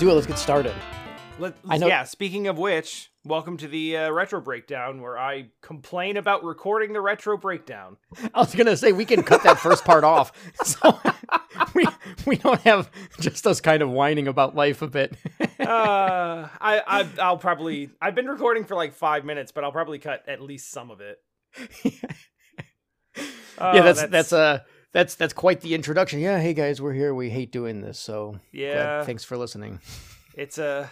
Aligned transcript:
let's 0.00 0.08
do 0.08 0.10
it. 0.10 0.14
Let's 0.14 0.26
get 0.26 0.38
started. 0.38 0.74
Let, 1.38 1.54
I 1.68 1.76
know- 1.78 1.86
Yeah, 1.88 2.04
speaking 2.04 2.48
of 2.48 2.58
which, 2.58 3.10
welcome 3.24 3.56
to 3.58 3.68
the 3.68 3.96
uh, 3.98 4.10
Retro 4.10 4.40
Breakdown, 4.40 5.00
where 5.02 5.18
I 5.18 5.48
complain 5.62 6.16
about 6.16 6.42
recording 6.44 6.92
the 6.94 7.00
Retro 7.02 7.36
Breakdown. 7.36 7.96
I 8.34 8.40
was 8.40 8.54
gonna 8.54 8.76
say 8.76 8.92
we 8.92 9.04
can 9.04 9.22
cut 9.22 9.42
that 9.42 9.58
first 9.58 9.84
part 9.84 10.04
off, 10.04 10.32
so 10.64 10.98
we 11.74 11.86
we 12.26 12.36
don't 12.36 12.60
have 12.62 12.90
just 13.20 13.46
us 13.46 13.60
kind 13.60 13.82
of 13.82 13.90
whining 13.90 14.26
about 14.28 14.54
life 14.54 14.80
a 14.82 14.86
bit. 14.86 15.16
Uh, 15.40 16.48
I, 16.60 16.82
I, 16.86 17.08
I'll 17.20 17.38
probably, 17.38 17.90
I've 18.00 18.14
been 18.14 18.26
recording 18.26 18.64
for 18.64 18.74
like 18.74 18.94
five 18.94 19.24
minutes, 19.24 19.52
but 19.52 19.64
I'll 19.64 19.72
probably 19.72 19.98
cut 19.98 20.24
at 20.28 20.40
least 20.40 20.70
some 20.70 20.90
of 20.90 21.00
it. 21.02 21.18
Yeah, 23.58 23.82
that's 23.82 24.02
that's 24.06 24.32
uh 24.32 24.60
that's 24.92 25.14
that's 25.14 25.32
quite 25.32 25.60
the 25.60 25.74
introduction. 25.74 26.20
Yeah, 26.20 26.38
hey 26.40 26.54
guys, 26.54 26.80
we're 26.80 26.92
here. 26.92 27.14
We 27.14 27.30
hate 27.30 27.52
doing 27.52 27.80
this, 27.80 27.98
so 27.98 28.32
glad- 28.32 28.40
yeah, 28.52 29.04
thanks 29.04 29.24
for 29.24 29.36
listening. 29.36 29.80
it's 30.36 30.58
a, 30.58 30.90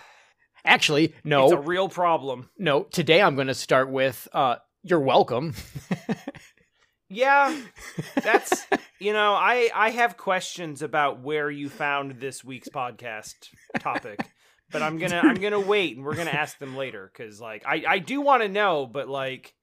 Actually, 0.64 1.14
no, 1.24 1.44
it's 1.44 1.52
a 1.52 1.58
real 1.58 1.88
problem. 1.88 2.50
no. 2.58 2.82
Today 2.84 3.22
I'm 3.22 3.34
going 3.36 3.46
to 3.46 3.54
start 3.54 3.90
with 3.90 4.28
uh, 4.32 4.56
you're 4.82 5.00
welcome. 5.00 5.54
Yeah, 7.10 7.58
that's, 8.22 8.66
you 8.98 9.14
know, 9.14 9.32
I, 9.32 9.70
I 9.74 9.88
have 9.88 10.18
questions 10.18 10.82
about 10.82 11.22
where 11.22 11.50
you 11.50 11.70
found 11.70 12.20
this 12.20 12.44
week's 12.44 12.68
podcast 12.68 13.34
topic. 13.78 14.20
But 14.70 14.82
I'm 14.82 14.98
gonna 14.98 15.22
I'm 15.24 15.36
gonna 15.36 15.58
wait 15.58 15.96
and 15.96 16.04
we're 16.04 16.16
gonna 16.16 16.28
ask 16.28 16.58
them 16.58 16.76
later 16.76 17.10
because 17.10 17.40
like 17.40 17.64
I, 17.66 17.82
I 17.88 17.98
do 18.00 18.20
want 18.20 18.42
to 18.42 18.50
know 18.50 18.84
but 18.84 19.08
like 19.08 19.54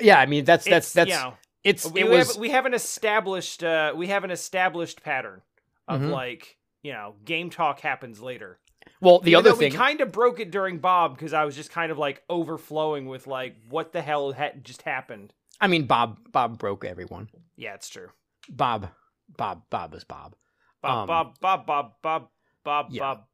yeah, 0.00 0.18
I 0.18 0.26
mean 0.26 0.44
that's 0.44 0.64
that's 0.64 0.88
it's, 0.88 0.92
that's 0.94 1.10
you 1.10 1.14
know, 1.14 1.34
it's 1.64 1.90
we, 1.90 2.00
it 2.02 2.04
we 2.04 2.16
was 2.16 2.28
have, 2.28 2.36
we 2.36 2.50
have 2.50 2.66
an 2.66 2.74
established 2.74 3.62
uh 3.64 3.92
we 3.96 4.06
have 4.08 4.24
an 4.24 4.30
established 4.30 5.02
pattern 5.02 5.42
of 5.86 6.00
Mhm. 6.00 6.10
like 6.10 6.56
you 6.82 6.92
know 6.92 7.16
game 7.24 7.50
talk 7.50 7.80
happens 7.80 8.20
later 8.20 8.58
well 9.00 9.18
the 9.20 9.32
Even 9.32 9.40
other 9.46 9.52
thing 9.54 9.72
we 9.72 9.76
kind 9.76 10.00
of 10.00 10.12
broke 10.12 10.38
it 10.40 10.50
during 10.50 10.78
bob 10.78 11.14
because 11.16 11.32
i 11.32 11.44
was 11.44 11.56
just 11.56 11.70
kind 11.70 11.90
of 11.92 11.98
like 11.98 12.22
overflowing 12.30 13.06
with 13.06 13.26
like 13.26 13.56
what 13.68 13.92
the 13.92 14.00
hell 14.02 14.32
had 14.32 14.64
just 14.64 14.82
happened 14.82 15.32
I 15.60 15.66
mean 15.66 15.86
Bob 15.86 16.18
Bob 16.30 16.56
broke 16.58 16.84
everyone. 16.84 17.28
yeah 17.56 17.74
it's 17.74 17.88
true 17.88 18.08
Bob 18.48 18.90
Bob 19.36 19.62
Bob 19.70 19.92
is 19.94 20.04
Bob. 20.04 20.36
bob 20.82 20.98
Um, 21.00 21.06
bob 21.08 21.34
bob 21.40 21.66
bob 21.66 21.92
bob 22.02 22.28
bob 22.64 22.86
Yeah. 22.90 23.00
bob 23.02 23.24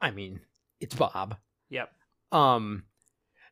I 0.00 0.10
mean, 0.10 0.40
it's 0.80 0.94
Bob. 0.94 1.36
yep 1.70 1.90
Um, 2.32 2.84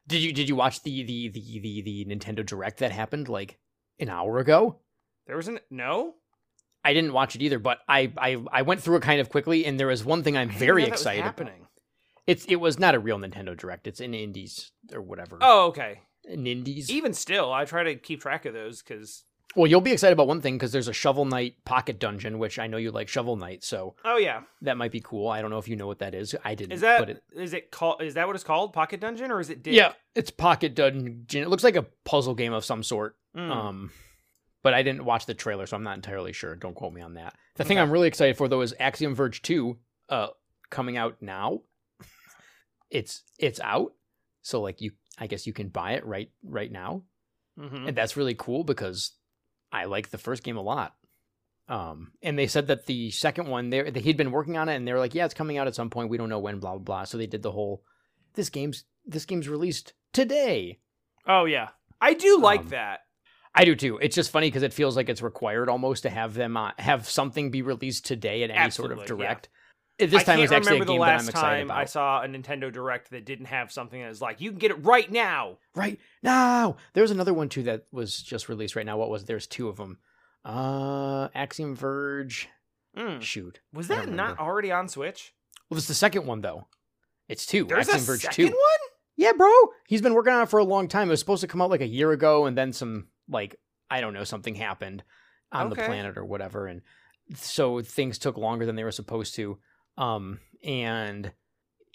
did 0.07 0.21
you 0.23 0.33
did 0.33 0.49
you 0.49 0.57
watch 0.57 0.83
the 0.83 1.03
the 1.05 1.29
the 1.29 1.61
the, 1.61 1.83
the 1.83 2.05
Nintendo 2.09 2.45
Direct 2.47 2.79
that 2.79 2.91
happened 2.93 3.29
like 3.29 3.59
an 4.01 4.09
hour 4.09 4.39
ago? 4.39 4.77
there 5.27 5.37
was 5.37 5.49
an 5.49 5.61
no 5.71 6.15
I 6.83 6.95
didn't 6.95 7.13
watch 7.13 7.37
it 7.37 7.43
either, 7.43 7.59
but 7.59 7.79
I 7.89 8.11
I, 8.17 8.43
I 8.51 8.63
went 8.63 8.81
through 8.83 8.97
it 8.97 9.03
kind 9.03 9.21
of 9.21 9.29
quickly, 9.29 9.67
and 9.67 9.79
there 9.79 9.89
was 9.89 10.03
one 10.05 10.23
thing 10.23 10.37
I'm 10.37 10.49
very 10.51 10.83
know 10.83 10.87
that 10.87 10.93
was 10.93 11.01
excited. 11.03 11.21
about. 11.21 11.27
happening 11.27 11.67
It's 12.27 12.45
it 12.47 12.57
was 12.57 12.79
not 12.79 12.95
a 12.95 12.99
real 12.99 13.19
Nintendo 13.19 13.57
Direct. 13.57 13.87
It's 13.87 14.01
in 14.01 14.15
Indies 14.15 14.73
or 14.93 15.03
whatever. 15.03 15.39
oh 15.43 15.67
okay 15.69 16.01
in 16.25 16.47
Indies. 16.47 16.91
even 16.91 17.13
still 17.15 17.53
i 17.53 17.65
try 17.65 17.83
to 17.83 17.95
keep 17.97 18.21
track 18.21 18.45
of 18.45 18.53
those 18.55 18.83
because 18.83 19.25
Well, 19.57 19.67
you'll 19.67 19.81
be 19.81 19.91
excited 19.91 20.13
about 20.13 20.29
one 20.29 20.41
thing 20.41 20.55
because 20.57 20.71
there's 20.71 20.87
a 20.87 20.93
Shovel 20.93 21.25
Knight 21.25 21.57
Pocket 21.65 21.99
Dungeon, 21.99 22.39
which 22.39 22.59
I 22.61 22.69
know 22.69 22.77
you 22.77 22.93
like 22.93 23.09
Shovel 23.09 23.35
Knight, 23.37 23.65
so 23.65 23.97
oh 24.05 24.17
yeah 24.17 24.43
that 24.63 24.77
might 24.77 24.93
be 24.93 25.01
cool. 25.01 25.29
I 25.29 25.43
don't 25.43 25.51
know 25.51 25.59
if 25.59 25.67
you 25.67 25.75
know 25.77 25.89
what 25.89 25.99
that 25.99 26.15
is. 26.15 26.35
I 26.45 26.55
didn't. 26.55 26.73
is 26.73 26.83
that 26.83 27.01
But 27.01 27.11
it, 27.11 27.23
is 27.35 27.53
it 27.53 27.71
called 27.73 28.01
is 28.03 28.15
that 28.15 28.27
what 28.29 28.37
it's 28.37 28.45
called 28.45 28.73
pocket 28.73 29.01
dungeon 29.01 29.31
or 29.33 29.41
is 29.41 29.51
it 29.51 29.63
dig? 29.65 29.75
yeah, 29.75 29.93
it's 30.15 30.31
Pocket 30.31 30.75
Dungeon. 30.77 31.43
It 31.43 31.49
looks 31.49 31.65
like 31.65 31.77
a 31.77 31.87
puzzle 32.05 32.35
game 32.37 32.53
of 32.53 32.65
some 32.65 32.83
sort. 32.85 33.17
Mm. 33.37 33.51
Um, 33.51 33.91
but 34.63 34.73
I 34.75 34.83
didn't 34.83 35.05
watch 35.05 35.27
the 35.27 35.35
trailer, 35.35 35.67
so 35.67 35.77
I'm 35.77 35.83
not 35.83 35.97
entirely 35.97 36.33
sure. 36.33 36.55
Don't 36.55 36.75
quote 36.75 36.93
me 36.93 37.01
on 37.01 37.15
that. 37.15 37.35
The 37.57 37.65
thing 37.65 37.79
Okay. 37.79 37.83
I'm 37.83 37.91
really 37.91 38.09
excited 38.09 38.37
for 38.37 38.47
though 38.47 38.61
is 38.61 38.75
Axiom 38.79 39.15
Verge 39.17 39.43
2 39.43 39.77
uh 40.11 40.29
coming 40.71 40.97
out 40.97 41.17
now. 41.21 41.63
it's 42.91 43.23
it's 43.39 43.61
out. 43.61 43.93
So 44.43 44.61
like 44.61 44.81
you 44.81 44.93
I 45.19 45.27
guess 45.27 45.47
you 45.47 45.53
can 45.53 45.69
buy 45.69 45.93
it 45.93 46.07
right 46.07 46.31
right 46.45 46.71
now. 46.71 47.03
Mhm. 47.59 47.89
And 47.89 47.97
that's 47.97 48.17
really 48.17 48.35
cool 48.35 48.65
because 48.65 49.13
I 49.73 49.85
like 49.85 50.11
the 50.11 50.19
first 50.19 50.43
game 50.43 50.57
a 50.57 50.63
lot. 50.63 50.95
Um 51.69 52.13
and 52.23 52.39
they 52.39 52.47
said 52.47 52.67
that 52.67 52.87
the 52.87 53.11
second 53.11 53.47
one 53.49 53.71
they 53.71 53.91
he'd 54.01 54.17
been 54.17 54.33
working 54.33 54.57
on 54.57 54.69
it 54.69 54.75
and 54.77 54.87
they 54.87 54.93
were 54.93 54.99
like, 54.99 55.15
"Yeah, 55.15 55.25
it's 55.25 55.35
coming 55.35 55.57
out 55.59 55.67
at 55.69 55.75
some 55.75 55.91
point. 55.91 56.11
We 56.11 56.19
don't 56.19 56.29
know 56.29 56.39
when, 56.41 56.59
blah 56.59 56.73
blah 56.73 56.79
blah." 56.79 57.05
So 57.05 57.17
they 57.19 57.27
did 57.27 57.43
the 57.43 57.53
whole 57.53 57.85
this 58.35 58.49
game's 58.51 58.85
this 59.07 59.25
game's 59.25 59.49
released 59.49 59.95
today. 60.13 60.81
Oh 61.27 61.45
yeah, 61.45 61.69
I 62.01 62.15
do 62.15 62.39
like 62.41 62.61
Um, 62.61 62.69
that. 62.71 63.01
I 63.55 63.65
do 63.65 63.75
too. 63.75 63.99
It's 63.99 64.15
just 64.15 64.31
funny 64.31 64.47
because 64.49 64.63
it 64.63 64.73
feels 64.73 64.97
like 64.97 65.09
it's 65.09 65.23
required 65.23 65.69
almost 65.69 66.05
to 66.05 66.11
have 66.11 66.35
them 66.35 66.57
uh, 66.57 66.71
have 66.79 67.09
something 67.09 67.51
be 67.51 67.63
released 67.63 68.05
today 68.07 68.43
at 68.45 68.51
any 68.51 68.71
sort 68.71 68.93
of 68.93 69.05
direct. 69.07 69.49
yeah. 69.53 69.57
This 70.01 70.15
I 70.15 70.25
time 70.25 70.37
can't 70.39 70.41
it's 70.43 70.53
actually 70.53 70.79
a 70.79 70.81
remember 70.81 70.85
the 70.85 70.93
game 70.93 71.01
that 71.01 71.07
I'm 71.07 71.17
last 71.17 71.29
excited 71.29 71.57
time 71.57 71.67
about. 71.67 71.79
I 71.79 71.85
saw 71.85 72.23
a 72.23 72.27
Nintendo 72.27 72.73
Direct 72.73 73.11
that 73.11 73.25
didn't 73.25 73.47
have 73.47 73.71
something 73.71 74.01
that 74.01 74.09
was 74.09 74.21
like, 74.23 74.41
you 74.41 74.51
can 74.51 74.59
get 74.59 74.71
it 74.71 74.85
right 74.85 75.11
now. 75.11 75.59
Right 75.75 75.99
now, 76.23 76.77
there's 76.95 77.11
another 77.11 77.35
one 77.35 77.49
too 77.49 77.65
that 77.65 77.87
was 77.93 78.23
just 78.23 78.49
released 78.49 78.77
right 78.77 78.87
now. 78.87 78.97
What 78.97 79.11
was? 79.11 79.23
It? 79.23 79.27
There's 79.27 79.47
two 79.47 79.69
of 79.69 79.77
them. 79.77 79.99
Uh, 80.45 81.29
Axiom 81.35 81.77
Verge. 81.77 82.49
Mm. 82.97 83.23
Shoot, 83.23 83.61
Was 83.73 83.87
that 83.89 84.07
don't 84.07 84.41
already 84.41 84.73
on 84.73 84.89
Switch? 84.89 85.33
Well, 85.69 85.79
is 85.79 85.87
the 85.87 85.95
second 85.95 86.27
one 86.27 86.41
though. 86.41 86.67
It's 87.29 87.47
two. 87.47 87.65
There's 87.65 87.89
Axiom 87.89 88.03
a 88.03 88.07
Verge 88.07 88.23
second 88.23 88.47
two. 88.47 88.51
one. 88.51 88.91
Yeah, 89.17 89.33
bro. 89.33 89.51
He's 89.87 90.03
been 90.03 90.15
working 90.15 90.33
on 90.33 90.43
it 90.43 90.49
for 90.49 90.59
a 90.59 90.65
long 90.65 90.89
time. 90.89 91.09
It 91.09 91.13
was 91.13 91.21
supposed 91.21 91.43
to 91.43 91.47
come 91.47 91.61
out 91.63 91.71
like 91.71 91.83
a 91.83 91.87
year 91.87 92.11
ago, 92.11 92.47
and 92.47 92.59
then 92.59 92.73
some 92.73 93.07
like 93.29 93.57
I 93.91 94.01
don't 94.01 94.15
know 94.15 94.25
something 94.25 94.55
happened 94.57 95.05
on 95.53 95.69
the 95.71 95.77
planet 95.77 96.17
or 96.17 96.25
whatever, 96.25 96.67
and 96.67 96.83
so 97.35 97.81
things 97.81 98.19
took 98.19 98.37
longer 98.37 98.67
than 98.67 98.77
they 98.77 98.85
were 98.85 98.91
supposed 98.91 99.35
to. 99.37 99.59
Um, 100.01 100.41
and 100.65 101.33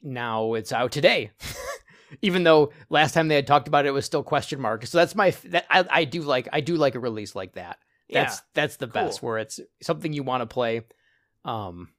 now 0.03 0.53
it's 0.53 0.71
out 0.71 0.91
today. 0.91 1.31
Even 2.21 2.43
though 2.43 2.71
last 2.89 3.13
time 3.13 3.27
they 3.27 3.35
had 3.35 3.47
talked 3.47 3.67
about 3.67 3.85
it, 3.85 3.89
it 3.89 3.91
was 3.91 4.05
still 4.05 4.23
question 4.23 4.61
mark. 4.61 4.85
So 4.85 4.99
that's 4.99 5.15
my 5.15 5.31
that 5.45 5.65
I, 5.69 5.85
I 5.89 6.03
do 6.05 6.21
like 6.21 6.47
I 6.53 6.61
do 6.61 6.75
like 6.77 6.95
a 6.95 6.99
release 6.99 7.35
like 7.35 7.53
that. 7.53 7.79
That's 8.09 8.41
that's 8.53 8.77
the 8.77 8.87
best 8.87 9.23
where 9.23 9.39
it's 9.39 9.59
something 9.81 10.13
you 10.13 10.23
want 10.23 10.41
to 10.41 10.45
play. 10.45 10.81
Um, 11.43 11.89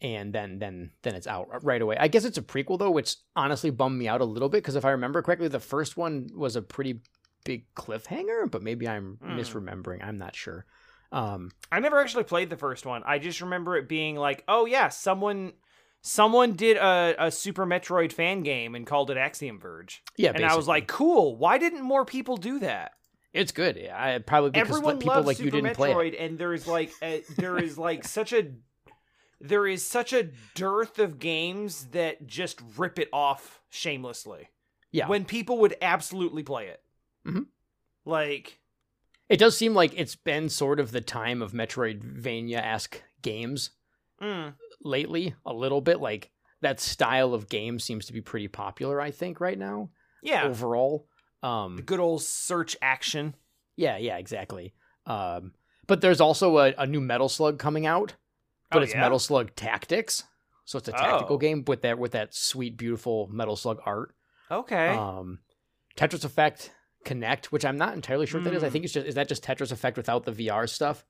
and 0.00 0.32
then 0.32 0.58
then 0.58 0.92
then 1.02 1.14
it's 1.14 1.26
out 1.26 1.62
right 1.62 1.80
away. 1.82 1.96
I 2.00 2.08
guess 2.08 2.24
it's 2.24 2.38
a 2.38 2.42
prequel 2.42 2.78
though, 2.78 2.90
which 2.90 3.16
honestly 3.36 3.70
bummed 3.70 3.98
me 3.98 4.08
out 4.08 4.22
a 4.22 4.24
little 4.24 4.48
bit 4.48 4.58
because 4.62 4.76
if 4.76 4.86
I 4.86 4.90
remember 4.92 5.20
correctly, 5.20 5.48
the 5.48 5.60
first 5.60 5.96
one 5.98 6.30
was 6.34 6.56
a 6.56 6.62
pretty 6.62 7.00
big 7.44 7.66
cliffhanger, 7.74 8.50
but 8.50 8.62
maybe 8.62 8.88
I'm 8.88 9.18
Hmm. 9.22 9.38
misremembering. 9.38 10.02
I'm 10.02 10.18
not 10.18 10.34
sure. 10.34 10.64
Um. 11.12 11.50
I 11.72 11.80
never 11.80 12.00
actually 12.00 12.24
played 12.24 12.50
the 12.50 12.56
first 12.56 12.86
one. 12.86 13.02
I 13.04 13.18
just 13.18 13.40
remember 13.40 13.76
it 13.76 13.88
being 13.88 14.16
like, 14.16 14.44
oh 14.48 14.66
yeah, 14.66 14.88
someone 14.88 15.52
someone 16.02 16.52
did 16.52 16.76
a, 16.76 17.14
a 17.18 17.30
Super 17.30 17.66
Metroid 17.66 18.12
fan 18.12 18.42
game 18.42 18.74
and 18.74 18.86
called 18.86 19.10
it 19.10 19.16
Axiom 19.16 19.58
Verge, 19.58 20.02
yeah, 20.16 20.32
and 20.34 20.44
I 20.44 20.56
was 20.56 20.68
like, 20.68 20.86
cool. 20.86 21.36
Why 21.36 21.58
didn't 21.58 21.82
more 21.82 22.04
people 22.04 22.36
do 22.36 22.60
that? 22.60 22.92
it's 23.32 23.52
good. 23.52 23.78
I 23.78 24.18
probably 24.18 24.50
because 24.50 24.68
Everyone 24.68 24.98
people 24.98 25.14
loves 25.14 25.26
like 25.26 25.36
Super 25.36 25.56
you 25.56 25.62
didn't 25.62 25.76
play 25.76 25.90
it. 25.90 25.94
Metroid, 25.96 26.24
and 26.24 26.38
there's 26.38 26.66
like 26.66 26.92
a, 27.02 27.22
there 27.36 27.58
is 27.58 27.76
like 27.78 28.04
such 28.18 28.32
a 28.32 28.52
there 29.40 29.66
is 29.66 29.84
such 29.84 30.12
a 30.12 30.28
dearth 30.54 30.98
of 30.98 31.18
games 31.18 31.86
that 31.86 32.26
just 32.26 32.60
rip 32.76 32.98
it 32.98 33.08
off 33.12 33.60
shamelessly. 33.70 34.48
Yeah. 34.92 35.06
when 35.06 35.24
people 35.24 35.58
would 35.58 35.76
absolutely 35.80 36.42
play 36.42 36.66
it. 36.66 36.82
Mhm. 37.26 37.46
Like, 38.04 38.59
It 39.30 39.38
does 39.38 39.56
seem 39.56 39.72
like 39.74 39.92
it's 39.96 40.16
been 40.16 40.48
sort 40.50 40.80
of 40.80 40.90
the 40.92 41.00
time 41.00 41.40
of 41.40 41.52
Metroidvania 41.52 42.58
esque 42.58 43.02
games 43.22 43.70
mm, 44.20 44.52
lately, 44.82 45.34
a 45.46 45.54
little 45.54 45.80
bit. 45.80 46.00
Like 46.00 46.30
that 46.60 46.80
style 46.80 47.32
of 47.32 47.48
game 47.48 47.78
seems 47.78 48.06
to 48.06 48.12
be 48.12 48.20
pretty 48.20 48.48
popular, 48.48 49.00
I 49.00 49.10
think, 49.12 49.40
right 49.40 49.56
now. 49.58 49.90
yeah, 50.22 50.44
Overall. 50.44 51.06
the 51.40 51.48
Um 51.48 51.80
good 51.86 52.00
old 52.00 52.22
search 52.22 52.76
action. 52.82 53.34
yeah, 53.76 53.96
yeah, 53.96 54.18
exactly. 54.18 54.74
Um 55.06 55.52
but 55.86 56.00
there's 56.00 56.20
also 56.20 56.58
a, 56.58 56.74
a 56.78 56.86
new 56.86 57.00
Metal 57.00 57.28
Slug 57.28 57.58
coming 57.58 57.86
out, 57.86 58.14
but 58.70 58.78
Oh, 58.80 58.82
it's 58.82 58.92
yeah? 58.94 59.00
Metal 59.00 59.18
Slug 59.18 59.54
Tactics. 59.56 60.24
So 60.64 60.78
it's 60.78 60.88
a 60.88 60.92
tactical 60.92 61.36
Oh. 61.36 61.38
game 61.38 61.64
with 61.66 61.82
that 61.82 61.98
with 61.98 62.12
that 62.12 62.34
sweet, 62.34 62.76
beautiful 62.76 63.28
Metal 63.32 63.56
Slug 63.56 63.78
art. 63.86 64.14
Okay, 64.50 64.88
Um, 64.88 65.38
Tetris 65.96 66.24
Effect 66.24 66.72
Connect, 67.04 67.50
which 67.52 67.64
I'm 67.64 67.76
not 67.76 67.94
entirely 67.94 68.26
sure 68.26 68.40
what 68.40 68.44
that 68.44 68.54
is. 68.54 68.62
I 68.62 68.66
Hmm. 68.68 68.72
think 68.72 68.84
it's 68.84 68.94
just 68.94 69.06
is 69.06 69.14
that 69.14 69.28
just 69.28 69.42
Tetris 69.44 69.72
Effect 69.72 69.96
without 69.96 70.24
the 70.24 70.32
VR 70.32 70.68
stuff 70.68 71.04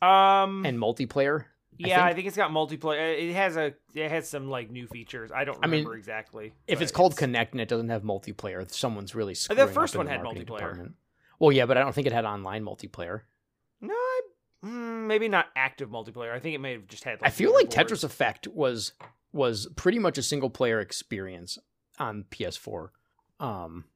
um, 0.00 0.64
and 0.64 0.78
multiplayer. 0.78 1.46
yeah, 1.78 2.02
I 2.02 2.06
think- 2.08 2.16
think, 2.16 2.26
it's 2.28 2.36
got 2.36 2.50
multiplayer. 2.50 3.18
It 3.18 3.34
has 3.34 3.56
a 3.56 3.74
it 3.94 4.08
has 4.10 4.28
some 4.28 4.48
like 4.48 4.70
new 4.70 4.86
features. 4.86 5.30
I 5.32 5.44
don't 5.44 5.58
I 5.62 5.66
mean, 5.66 5.80
remember 5.80 5.96
exactly. 5.96 6.52
If 6.66 6.80
it's 6.80 6.92
called 6.92 7.12
it's- 7.12 7.18
Connect 7.18 7.52
and 7.52 7.60
it 7.60 7.68
doesn't 7.68 7.88
have 7.88 8.02
multiplayer, 8.02 8.70
someone's 8.70 9.14
really 9.14 9.34
the 9.34 9.66
first 9.72 9.96
one 9.96 10.06
the 10.06 10.12
had 10.12 10.20
multiplayer. 10.22 10.46
department. 10.46 10.94
Well, 11.38 11.50
yeah, 11.52 11.66
but 11.66 11.76
I 11.76 11.80
don't 11.80 11.92
think 11.94 12.06
it 12.06 12.12
had 12.12 12.24
online 12.24 12.64
multiplayer. 12.64 13.22
no, 13.80 13.94
I, 13.94 14.20
mm, 14.64 15.06
maybe 15.06 15.26
not 15.28 15.46
active 15.56 15.88
multiplayer. 15.90 16.32
I 16.32 16.38
think 16.38 16.54
it 16.54 16.58
may 16.58 16.72
have 16.72 16.86
just 16.86 17.02
had. 17.04 17.20
Like, 17.20 17.28
I 17.28 17.32
feel 17.32 17.52
like. 17.52 17.68
Tetris 17.68 18.04
Effect 18.04 18.46
was 18.48 18.92
was 19.32 19.66
pretty 19.76 19.98
much 19.98 20.18
a 20.18 20.22
single 20.22 20.50
player 20.50 20.78
experience 20.78 21.58
on 21.98 22.24
PS4. 22.30 22.90
Um 23.40 23.86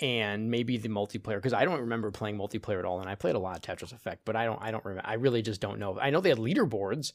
and 0.00 0.50
maybe 0.50 0.76
the 0.76 0.88
multiplayer 0.88 1.36
because 1.36 1.54
I 1.54 1.64
don't 1.64 1.80
remember 1.80 2.10
playing 2.10 2.36
multiplayer 2.36 2.78
at 2.78 2.84
all 2.84 3.00
and 3.00 3.08
I 3.08 3.14
played 3.14 3.34
a 3.34 3.38
lot 3.38 3.56
of 3.56 3.62
Tetris 3.62 3.92
Effect, 3.92 4.22
but 4.24 4.36
I 4.36 4.44
don't 4.44 4.60
I 4.60 4.70
don't 4.70 4.84
remember 4.84 5.08
I 5.08 5.14
really 5.14 5.42
just 5.42 5.60
don't 5.60 5.78
know. 5.78 5.98
I 5.98 6.10
know 6.10 6.20
they 6.20 6.28
had 6.28 6.38
leaderboards. 6.38 7.12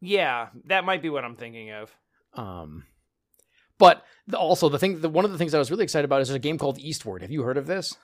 Yeah, 0.00 0.48
that 0.66 0.84
might 0.84 1.02
be 1.02 1.10
what 1.10 1.24
I'm 1.24 1.36
thinking 1.36 1.70
of. 1.70 1.94
Um, 2.34 2.84
but 3.78 4.04
the, 4.26 4.38
also 4.38 4.68
the 4.68 4.78
thing, 4.78 5.00
the, 5.00 5.08
one 5.08 5.24
of 5.24 5.32
the 5.32 5.38
things 5.38 5.54
I 5.54 5.58
was 5.58 5.70
really 5.70 5.84
excited 5.84 6.04
about 6.04 6.20
is 6.20 6.28
there's 6.28 6.36
a 6.36 6.40
game 6.40 6.58
called 6.58 6.78
Eastward. 6.78 7.22
Have 7.22 7.30
you 7.30 7.42
heard 7.42 7.56
of 7.56 7.66
this? 7.66 7.96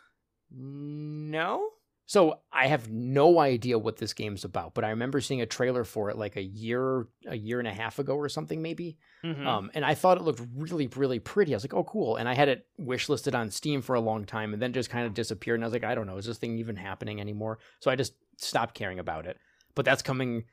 No. 0.51 1.69
So 2.11 2.41
I 2.53 2.67
have 2.67 2.91
no 2.91 3.39
idea 3.39 3.79
what 3.79 3.99
this 3.99 4.15
game's 4.15 4.45
about, 4.45 4.75
but 4.75 4.85
I 4.85 4.91
remember 4.91 5.21
seeing 5.21 5.43
a 5.43 5.47
trailer 5.47 5.85
for 5.85 6.11
it 6.11 6.19
like 6.19 6.35
a 6.35 6.43
year, 6.43 7.07
a 7.29 7.37
year 7.37 7.61
and 7.61 7.69
a 7.69 7.73
half 7.73 8.01
ago 8.01 8.17
or 8.17 8.29
something, 8.29 8.61
maybe. 8.61 8.99
Mhm. 9.23 9.47
Um, 9.47 9.71
and 9.75 9.85
I 9.85 9.95
thought 9.95 10.17
it 10.17 10.25
looked 10.25 10.43
really, 10.57 10.89
really 10.89 11.21
pretty. 11.21 11.55
I 11.55 11.57
was 11.57 11.63
like, 11.63 11.73
oh, 11.73 11.85
cool. 11.85 12.17
And 12.17 12.29
I 12.29 12.35
had 12.35 12.49
it 12.49 12.67
wish 12.77 13.09
listed 13.09 13.37
on 13.37 13.49
Steam 13.53 13.81
for 13.81 13.95
a 13.95 14.01
long 14.01 14.25
time 14.25 14.53
and 14.53 14.61
then 14.61 14.73
just 14.73 14.91
kind 14.91 15.07
of 15.07 15.15
disappeared. 15.15 15.55
And 15.61 15.65
I 15.65 15.69
was 15.69 15.73
like, 15.73 15.85
I 15.85 15.95
don't 15.95 16.09
know, 16.09 16.17
is 16.17 16.27
this 16.27 16.39
thing 16.39 16.59
even 16.59 16.75
happening 16.75 17.21
anymore? 17.21 17.61
So 17.79 17.93
I 17.93 17.95
just 17.95 18.15
stopped 18.39 18.75
caring 18.75 18.99
about 18.99 19.25
it. 19.25 19.37
But 19.77 19.85
that's 19.85 20.03
coming 20.03 20.47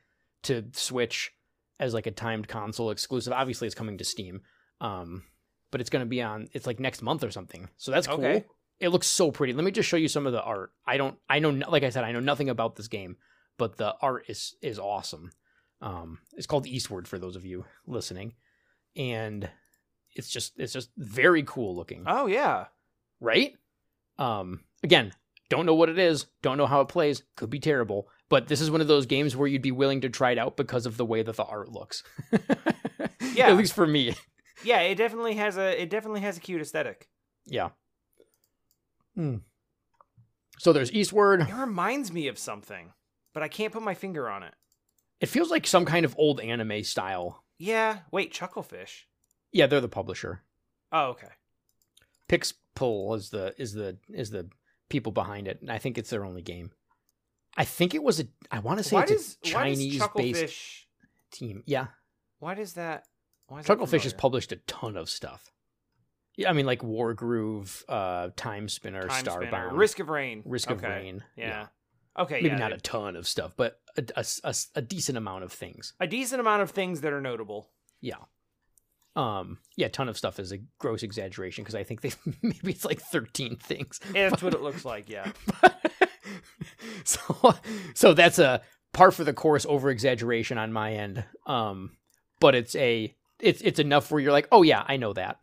to 0.44 0.64
Switch 0.74 1.32
as 1.80 1.92
like 1.92 2.06
a 2.06 2.12
timed 2.12 2.46
console 2.46 2.92
exclusive. 2.92 3.32
Obviously, 3.32 3.66
it's 3.66 3.74
coming 3.74 3.98
to 3.98 4.04
Steam. 4.04 4.42
Um, 4.80 5.24
but 5.72 5.80
it's 5.80 5.90
going 5.90 6.04
to 6.04 6.08
be 6.08 6.22
on, 6.22 6.50
it's 6.52 6.68
like 6.68 6.78
next 6.78 7.02
month 7.02 7.24
or 7.24 7.32
something. 7.32 7.68
So 7.78 7.90
that's 7.90 8.06
cool. 8.06 8.24
Okay. 8.24 8.44
It 8.80 8.90
looks 8.90 9.06
so 9.08 9.30
pretty. 9.32 9.52
Let 9.52 9.64
me 9.64 9.70
just 9.72 9.88
show 9.88 9.96
you 9.96 10.08
some 10.08 10.26
of 10.26 10.32
the 10.32 10.42
art. 10.42 10.72
I 10.86 10.96
don't, 10.98 11.16
I 11.28 11.40
know, 11.40 11.50
like 11.50 11.82
I 11.82 11.90
said, 11.90 12.04
I 12.04 12.12
know 12.12 12.20
nothing 12.20 12.48
about 12.48 12.76
this 12.76 12.86
game, 12.88 13.16
but 13.56 13.76
the 13.76 13.94
art 14.00 14.24
is 14.28 14.54
is 14.62 14.78
awesome. 14.78 15.32
Um, 15.80 16.18
it's 16.36 16.46
called 16.46 16.66
Eastward 16.66 17.06
for 17.08 17.18
those 17.18 17.34
of 17.36 17.44
you 17.44 17.64
listening, 17.86 18.34
and 18.96 19.48
it's 20.14 20.28
just 20.30 20.52
it's 20.58 20.72
just 20.72 20.90
very 20.96 21.42
cool 21.44 21.74
looking, 21.76 22.04
Oh 22.06 22.26
yeah. 22.26 22.66
right? 23.20 23.54
Um, 24.18 24.60
again, 24.82 25.12
don't 25.48 25.66
know 25.66 25.74
what 25.74 25.88
it 25.88 25.98
is, 25.98 26.26
don't 26.42 26.58
know 26.58 26.66
how 26.66 26.80
it 26.80 26.88
plays, 26.88 27.22
could 27.36 27.50
be 27.50 27.60
terrible, 27.60 28.08
but 28.28 28.48
this 28.48 28.60
is 28.60 28.70
one 28.70 28.80
of 28.80 28.88
those 28.88 29.06
games 29.06 29.36
where 29.36 29.46
you'd 29.48 29.62
be 29.62 29.70
willing 29.72 30.00
to 30.02 30.08
try 30.08 30.32
it 30.32 30.38
out 30.38 30.56
because 30.56 30.86
of 30.86 30.96
the 30.96 31.04
way 31.06 31.22
that 31.22 31.36
the 31.36 31.44
art 31.44 31.68
looks. 31.70 32.02
Yeah. 33.34 33.48
at 33.50 33.56
least 33.56 33.72
for 33.74 33.86
me. 33.86 34.14
Yeah, 34.64 34.80
it 34.80 34.96
definitely 34.96 35.34
has 35.34 35.56
a 35.56 35.80
it 35.80 35.90
definitely 35.90 36.22
has 36.22 36.36
a 36.36 36.40
cute 36.40 36.60
aesthetic. 36.60 37.08
Yeah. 37.46 37.68
Hmm. 39.18 39.38
So 40.58 40.72
there's 40.72 40.92
Eastward. 40.92 41.40
It 41.40 41.52
reminds 41.52 42.12
me 42.12 42.28
of 42.28 42.38
something, 42.38 42.92
but 43.34 43.42
I 43.42 43.48
can't 43.48 43.72
put 43.72 43.82
my 43.82 43.94
finger 43.94 44.28
on 44.28 44.44
it. 44.44 44.54
It 45.20 45.26
feels 45.26 45.50
like 45.50 45.66
some 45.66 45.84
kind 45.84 46.04
of 46.04 46.14
old 46.16 46.40
anime 46.40 46.84
style. 46.84 47.42
Yeah. 47.58 47.98
Wait, 48.12 48.32
Chucklefish. 48.32 49.06
Yeah, 49.50 49.66
they're 49.66 49.80
the 49.80 49.88
publisher. 49.88 50.42
Oh, 50.92 51.06
okay. 51.08 51.32
Pixpil 52.28 53.16
is 53.16 53.30
the 53.30 53.54
is 53.58 53.72
the 53.72 53.96
is 54.08 54.30
the 54.30 54.48
people 54.88 55.10
behind 55.10 55.48
it, 55.48 55.60
and 55.62 55.72
I 55.72 55.78
think 55.78 55.98
it's 55.98 56.10
their 56.10 56.24
only 56.24 56.42
game. 56.42 56.70
I 57.56 57.64
think 57.64 57.92
it 57.92 58.04
was 58.04 58.20
a. 58.20 58.26
I 58.52 58.60
want 58.60 58.78
to 58.78 58.84
say 58.84 58.94
Why 58.94 59.02
it's 59.02 59.10
does 59.10 59.38
a 59.42 59.46
Chinese 59.46 60.02
based 60.14 60.86
team. 61.32 61.64
Yeah, 61.66 61.88
why 62.38 62.54
does 62.54 62.74
that 62.74 63.06
why 63.48 63.60
is 63.60 63.66
that 63.66 63.78
Chucklefish 63.78 64.02
has 64.04 64.12
published 64.12 64.52
a 64.52 64.56
ton 64.66 64.96
of 64.96 65.10
stuff. 65.10 65.50
Yeah, 66.38 66.50
I 66.50 66.52
mean 66.52 66.66
like 66.66 66.82
Wargroove, 66.82 67.82
uh, 67.88 68.28
Timespinner, 68.36 68.36
Time 68.36 68.68
Spinner, 68.68 69.00
Starbound, 69.02 69.76
Risk 69.76 69.98
of 69.98 70.08
Rain. 70.08 70.42
Risk 70.46 70.70
of 70.70 70.78
Okay. 70.78 70.88
Rain. 70.88 71.24
Yeah. 71.36 71.66
Okay, 72.16 72.36
maybe 72.36 72.48
yeah. 72.50 72.58
not 72.58 72.72
a 72.72 72.78
ton 72.78 73.16
of 73.16 73.26
stuff, 73.26 73.52
but 73.56 73.80
a, 73.96 74.04
a, 74.16 74.24
a, 74.44 74.54
a 74.76 74.82
decent 74.82 75.18
amount 75.18 75.42
of 75.44 75.52
things. 75.52 75.94
a 76.00 76.06
decent 76.06 76.40
amount 76.40 76.62
of 76.62 76.70
things 76.70 77.00
that 77.00 77.12
are 77.12 77.20
notable. 77.20 77.70
Yeah. 78.00 78.18
Um. 79.16 79.58
Yeah, 79.76 79.88
ton 79.88 80.08
of 80.08 80.16
stuff 80.16 80.38
is 80.38 80.52
a 80.52 80.58
gross 80.78 81.02
exaggeration 81.02 81.64
because 81.64 81.74
I 81.74 81.82
think 81.82 82.02
they 82.02 82.12
maybe 82.42 82.70
it's 82.70 82.84
like 82.84 83.00
thirteen 83.00 83.56
things. 83.56 83.98
That's 84.12 84.40
what 84.42 84.54
it 84.54 84.62
looks 84.68 84.84
like, 84.84 85.10
yeah. 85.10 85.32
so 87.04 87.54
so 87.94 88.14
that's 88.14 88.38
a 88.38 88.60
par 88.92 89.10
for 89.10 89.24
the 89.24 89.32
course 89.32 89.66
over 89.66 89.90
exaggeration 89.90 90.58
on 90.58 90.72
my 90.72 90.92
end 90.94 91.24
um 91.46 91.90
but 92.40 92.54
it's 92.54 92.74
a 92.76 93.14
it's 93.40 93.60
it's 93.62 93.78
enough 93.78 94.10
where 94.10 94.20
you're 94.20 94.32
like 94.32 94.48
oh 94.52 94.62
yeah 94.62 94.84
i 94.88 94.96
know 94.96 95.12
that 95.12 95.38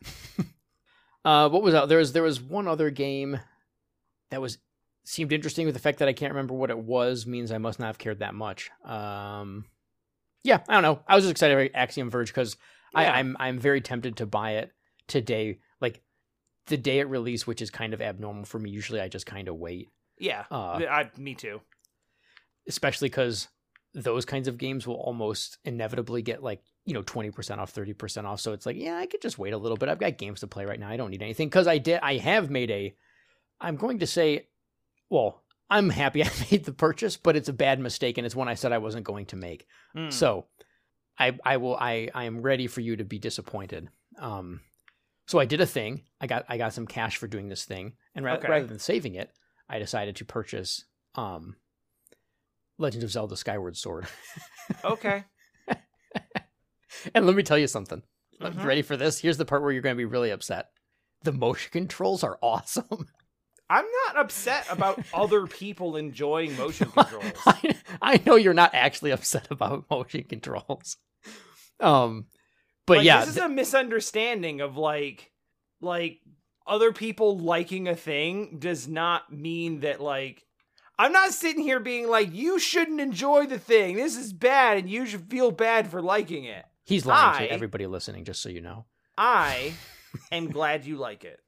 uh 1.26 1.48
what 1.50 1.62
was 1.62 1.74
out 1.74 1.88
there 1.90 1.98
was 1.98 2.12
there 2.12 2.22
was 2.22 2.40
one 2.40 2.66
other 2.68 2.88
game 2.88 3.38
that 4.30 4.40
was 4.40 4.58
seemed 5.04 5.32
interesting 5.32 5.66
with 5.66 5.74
the 5.74 5.80
fact 5.80 5.98
that 5.98 6.08
i 6.08 6.12
can't 6.12 6.32
remember 6.32 6.54
what 6.54 6.70
it 6.70 6.78
was 6.78 7.26
means 7.26 7.52
i 7.52 7.58
must 7.58 7.78
not 7.78 7.86
have 7.86 7.98
cared 7.98 8.20
that 8.20 8.34
much 8.34 8.70
um 8.84 9.64
yeah 10.44 10.60
i 10.68 10.72
don't 10.74 10.82
know 10.82 11.00
i 11.06 11.14
was 11.14 11.24
just 11.24 11.30
excited 11.32 11.56
about 11.58 11.78
axiom 11.78 12.08
verge 12.10 12.28
because 12.28 12.56
Yeah. 12.94 13.12
i'm 13.12 13.36
i'm 13.38 13.58
very 13.58 13.80
tempted 13.80 14.16
to 14.18 14.26
buy 14.26 14.52
it 14.52 14.72
today 15.08 15.58
like 15.80 16.00
the 16.66 16.76
day 16.76 16.98
it 17.00 17.08
released 17.08 17.46
which 17.46 17.60
is 17.62 17.70
kind 17.70 17.92
of 17.94 18.00
abnormal 18.00 18.44
for 18.44 18.58
me 18.58 18.70
usually 18.70 19.00
i 19.00 19.08
just 19.08 19.26
kind 19.26 19.48
of 19.48 19.56
wait 19.56 19.88
Yeah. 20.18 20.44
uh 20.50 20.80
I, 20.88 21.10
me 21.16 21.34
too. 21.34 21.60
especially 22.68 23.08
because 23.08 23.48
those 23.94 24.24
kinds 24.24 24.48
of 24.48 24.58
games 24.58 24.86
will 24.86 24.96
almost 24.96 25.58
inevitably 25.64 26.22
get 26.22 26.42
like 26.42 26.60
you 26.86 26.94
know 26.94 27.02
20% 27.02 27.58
off 27.58 27.74
30% 27.74 28.24
off. 28.24 28.40
So 28.40 28.52
it's 28.52 28.64
like 28.64 28.76
yeah 28.76 28.96
i 28.96 29.06
could 29.06 29.20
just 29.20 29.38
wait 29.38 29.52
a 29.52 29.58
little 29.58 29.76
bit. 29.76 29.88
I've 29.88 29.98
got 29.98 30.16
games 30.18 30.40
to 30.40 30.46
play 30.46 30.64
right 30.64 30.80
now. 30.80 30.88
I 30.88 30.96
don't 30.96 31.10
need 31.10 31.22
anything. 31.22 31.48
Because 31.48 31.66
i 31.66 31.78
did 31.78 32.00
i 32.02 32.16
have 32.16 32.48
made 32.50 32.70
a 32.70 32.94
i'm 33.60 33.76
going 33.76 33.98
to 33.98 34.06
say 34.06 34.46
well 35.10 35.42
i'm 35.68 35.90
happy 35.90 36.22
i 36.24 36.30
made 36.50 36.64
the 36.64 36.72
purchase 36.72 37.16
but 37.16 37.36
it's 37.36 37.48
a 37.48 37.52
bad 37.52 37.80
mistake 37.80 38.18
and 38.18 38.24
it's 38.26 38.36
one 38.36 38.48
i 38.48 38.54
said 38.54 38.72
i 38.72 38.78
wasn't 38.78 39.04
going 39.04 39.26
to 39.26 39.36
make. 39.36 39.66
Mm. 39.96 40.12
so 40.12 40.46
i 41.18 41.36
i 41.44 41.56
will 41.56 41.76
i 41.76 42.08
i 42.14 42.24
am 42.24 42.40
ready 42.40 42.66
for 42.66 42.80
you 42.80 42.96
to 42.96 43.04
be 43.04 43.18
disappointed. 43.18 43.88
Um 44.18 44.60
so 45.26 45.38
i 45.40 45.44
did 45.44 45.60
a 45.60 45.66
thing. 45.66 46.02
I 46.20 46.26
got 46.28 46.44
i 46.48 46.56
got 46.56 46.72
some 46.72 46.86
cash 46.86 47.16
for 47.16 47.26
doing 47.26 47.48
this 47.48 47.64
thing 47.64 47.94
and 48.14 48.24
ra- 48.24 48.34
Okay. 48.34 48.48
rather 48.48 48.66
than 48.66 48.78
saving 48.78 49.14
it 49.16 49.30
i 49.68 49.78
decided 49.80 50.14
to 50.16 50.24
purchase 50.24 50.84
um 51.16 51.56
legend 52.78 53.02
of 53.04 53.10
zelda 53.10 53.36
skyward 53.36 53.76
sword. 53.76 54.06
Okay. 54.84 55.24
and 57.14 57.26
let 57.26 57.36
me 57.36 57.42
tell 57.42 57.58
you 57.58 57.66
something 57.66 58.02
Mhm. 58.40 58.64
ready 58.64 58.82
for 58.82 58.96
this 58.98 59.18
here's 59.20 59.38
the 59.38 59.46
part 59.46 59.62
where 59.62 59.72
you're 59.72 59.80
going 59.80 59.94
to 59.96 59.98
be 59.98 60.04
really 60.04 60.30
upset 60.30 60.68
the 61.22 61.32
motion 61.32 61.70
controls 61.72 62.22
are 62.22 62.38
awesome 62.42 62.86
I'm 63.70 63.86
not 64.06 64.18
upset 64.18 64.66
about 64.70 65.02
other 65.12 65.46
people 65.46 65.96
enjoying 65.96 66.54
motion 66.56 66.88
controls. 66.92 67.42
I, 67.46 67.76
I 68.00 68.22
know 68.24 68.36
you're 68.36 68.54
not 68.54 68.74
actually 68.74 69.10
upset 69.10 69.48
about 69.50 69.86
motion 69.90 70.24
controls 70.24 70.98
um 71.80 72.26
but 72.86 72.98
Like, 72.98 73.06
yeah 73.06 73.20
this 73.24 73.30
is 73.30 73.38
a 73.38 73.48
misunderstanding 73.48 74.60
of 74.60 74.76
like 74.76 75.32
like 75.80 76.20
other 76.66 76.92
people 76.92 77.38
liking 77.38 77.88
a 77.88 77.96
thing 77.96 78.58
does 78.58 78.86
not 78.86 79.32
mean 79.32 79.80
that 79.80 80.00
like 80.00 80.42
I'm 80.98 81.12
not 81.12 81.32
sitting 81.32 81.62
here 81.62 81.80
being 81.80 82.08
like 82.08 82.32
you 82.34 82.58
shouldn't 82.58 83.00
enjoy 83.00 83.46
the 83.46 83.58
thing. 83.58 83.96
This 83.96 84.16
is 84.16 84.32
bad 84.32 84.78
and 84.78 84.88
you 84.90 85.04
should 85.06 85.30
feel 85.30 85.50
bad 85.50 85.88
for 85.90 86.00
liking 86.00 86.44
it. 86.44 86.64
He's 86.86 87.04
lying 87.04 87.34
I- 87.42 87.46
to 87.46 87.52
everybody 87.52 87.86
listening, 87.86 88.24
just 88.24 88.40
so 88.40 88.48
you 88.48 88.62
know. 88.62 88.86
I 89.18 89.74
am 90.32 90.50
glad 90.50 90.84
you 90.86 90.96
like 90.96 91.24
it. 91.24 91.40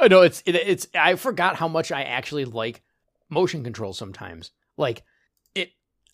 Oh 0.00 0.06
no, 0.06 0.22
it's 0.22 0.42
it, 0.46 0.54
it's. 0.54 0.86
I 0.94 1.16
forgot 1.16 1.56
how 1.56 1.66
much 1.68 1.90
I 1.92 2.02
actually 2.02 2.44
like 2.44 2.82
motion 3.28 3.64
control 3.64 3.92
sometimes. 3.92 4.52
Like 4.76 5.02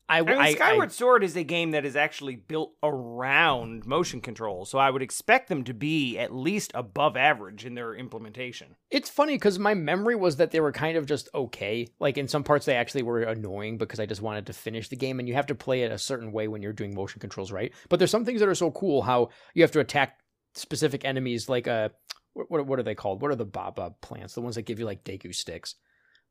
I 0.06 0.18
I 0.18 0.22
mean, 0.22 0.36
I, 0.38 0.54
Skyward 0.54 0.90
I- 0.90 0.92
Sword 0.92 1.24
is 1.24 1.34
a 1.34 1.44
game 1.44 1.70
that 1.70 1.86
is 1.86 1.96
actually 1.96 2.36
built 2.36 2.74
around 2.82 3.86
motion 3.86 4.20
control, 4.20 4.66
so 4.66 4.78
I 4.78 4.90
would 4.90 5.00
expect 5.00 5.48
them 5.48 5.64
to 5.64 5.72
be 5.72 6.18
at 6.18 6.34
least 6.34 6.72
above 6.74 7.16
average 7.16 7.64
in 7.64 7.74
their 7.74 7.94
implementation. 7.94 8.76
it's 8.90 9.08
funny 9.08 9.34
because 9.34 9.58
my 9.58 9.72
memory 9.74 10.14
was 10.14 10.36
that 10.36 10.50
they 10.50 10.60
were 10.60 10.72
kind 10.72 10.98
of 10.98 11.06
just 11.06 11.28
okay. 11.34 11.88
Like 12.00 12.18
in 12.18 12.28
some 12.28 12.44
parts, 12.44 12.66
they 12.66 12.76
actually 12.76 13.02
were 13.02 13.22
annoying 13.22 13.78
because 13.78 13.98
I 13.98 14.06
just 14.06 14.20
wanted 14.20 14.46
to 14.46 14.52
finish 14.52 14.88
the 14.88 14.96
game, 14.96 15.18
and 15.20 15.28
you 15.28 15.34
have 15.34 15.46
to 15.46 15.54
play 15.54 15.82
it 15.82 15.92
a 15.92 15.98
certain 15.98 16.32
way 16.32 16.48
when 16.48 16.60
you're 16.60 16.74
doing 16.74 16.94
motion 16.94 17.18
controls, 17.20 17.50
right? 17.50 17.72
But 17.88 17.98
there's 17.98 18.10
some 18.10 18.26
things 18.26 18.40
that 18.40 18.48
are 18.48 18.54
so 18.54 18.70
cool. 18.72 19.02
How 19.02 19.30
you 19.54 19.62
have 19.62 19.72
to 19.72 19.80
attack 19.80 20.18
specific 20.54 21.04
enemies, 21.04 21.48
like 21.48 21.66
uh, 21.66 21.88
what 22.34 22.50
what, 22.50 22.66
what 22.66 22.78
are 22.78 22.82
they 22.84 22.94
called? 22.94 23.22
What 23.22 23.30
are 23.30 23.36
the 23.36 23.46
baba 23.46 23.94
plants? 24.02 24.34
The 24.34 24.42
ones 24.42 24.56
that 24.56 24.62
give 24.62 24.78
you 24.78 24.84
like 24.84 25.02
Deku 25.02 25.34
sticks, 25.34 25.76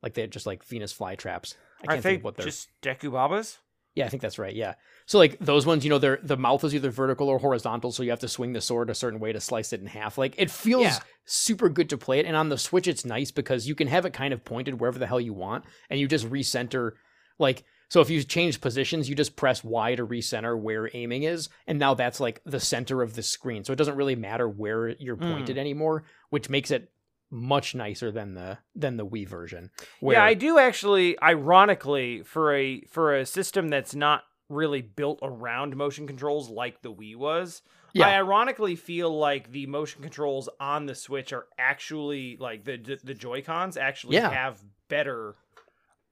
like 0.00 0.14
they're 0.14 0.28
just 0.28 0.46
like 0.46 0.64
Venus 0.64 0.94
flytraps. 0.94 1.56
I 1.82 1.94
can't 1.94 2.02
think, 2.02 2.20
of 2.20 2.24
what 2.24 2.36
they're. 2.36 2.46
just 2.46 2.68
Dekubabas. 2.82 3.58
Yeah, 3.94 4.06
I 4.06 4.08
think 4.08 4.22
that's 4.22 4.38
right. 4.40 4.54
Yeah. 4.54 4.74
So 5.06 5.18
like 5.18 5.38
those 5.38 5.66
ones, 5.66 5.84
you 5.84 5.90
know, 5.90 5.98
they're 5.98 6.18
the 6.22 6.36
mouth 6.36 6.64
is 6.64 6.74
either 6.74 6.90
vertical 6.90 7.28
or 7.28 7.38
horizontal, 7.38 7.92
so 7.92 8.02
you 8.02 8.10
have 8.10 8.18
to 8.20 8.28
swing 8.28 8.52
the 8.52 8.60
sword 8.60 8.90
a 8.90 8.94
certain 8.94 9.20
way 9.20 9.32
to 9.32 9.40
slice 9.40 9.72
it 9.72 9.80
in 9.80 9.86
half. 9.86 10.18
Like 10.18 10.34
it 10.36 10.50
feels 10.50 10.82
Yeah. 10.82 10.98
super 11.24 11.68
good 11.68 11.88
to 11.90 11.98
play 11.98 12.18
it, 12.18 12.26
and 12.26 12.34
on 12.36 12.48
the 12.48 12.58
Switch, 12.58 12.88
it's 12.88 13.04
nice 13.04 13.30
because 13.30 13.68
you 13.68 13.74
can 13.76 13.86
have 13.88 14.04
it 14.04 14.12
kind 14.12 14.34
of 14.34 14.44
pointed 14.44 14.80
wherever 14.80 14.98
the 14.98 15.06
hell 15.06 15.20
you 15.20 15.32
want, 15.32 15.64
and 15.90 16.00
you 16.00 16.08
just 16.08 16.28
recenter. 16.28 16.92
Like 17.38 17.62
so, 17.88 18.00
if 18.00 18.10
you 18.10 18.24
change 18.24 18.60
positions, 18.60 19.08
you 19.08 19.14
just 19.14 19.36
press 19.36 19.62
Y 19.62 19.94
to 19.94 20.04
recenter 20.06 20.58
where 20.58 20.90
aiming 20.94 21.22
is, 21.22 21.48
and 21.68 21.78
now 21.78 21.94
that's 21.94 22.18
like 22.18 22.40
the 22.44 22.58
center 22.58 23.02
of 23.02 23.14
the 23.14 23.22
screen. 23.22 23.62
So 23.62 23.72
it 23.72 23.76
doesn't 23.76 23.96
really 23.96 24.16
matter 24.16 24.48
where 24.48 24.88
you're 24.88 25.16
Mm. 25.16 25.30
pointed 25.32 25.58
anymore, 25.58 26.02
which 26.30 26.48
makes 26.48 26.72
it 26.72 26.90
much 27.34 27.74
nicer 27.74 28.10
than 28.12 28.34
the 28.34 28.58
than 28.74 28.96
the 28.96 29.04
Wii 29.06 29.26
version. 29.28 29.70
Where, 30.00 30.16
Yeah, 30.16 30.24
I 30.24 30.34
do 30.34 30.58
actually. 30.58 31.20
Ironically, 31.20 32.22
for 32.22 32.54
a 32.54 32.82
for 32.82 33.14
a 33.16 33.26
system 33.26 33.68
that's 33.68 33.94
not 33.94 34.22
really 34.48 34.82
built 34.82 35.18
around 35.22 35.76
motion 35.76 36.06
controls 36.06 36.48
like 36.48 36.82
the 36.82 36.92
Wii 36.92 37.16
was, 37.16 37.62
Yeah. 37.92 38.08
I 38.08 38.14
ironically 38.16 38.76
feel 38.76 39.16
like 39.16 39.50
the 39.50 39.66
motion 39.66 40.02
controls 40.02 40.48
on 40.60 40.86
the 40.86 40.94
Switch 40.94 41.32
are 41.32 41.46
actually 41.58 42.36
like 42.38 42.64
the 42.64 42.76
the, 42.76 42.98
the 43.02 43.14
Joy 43.14 43.42
Cons 43.42 43.76
actually 43.76 44.16
Yeah. 44.16 44.30
have 44.30 44.62
better 44.88 45.34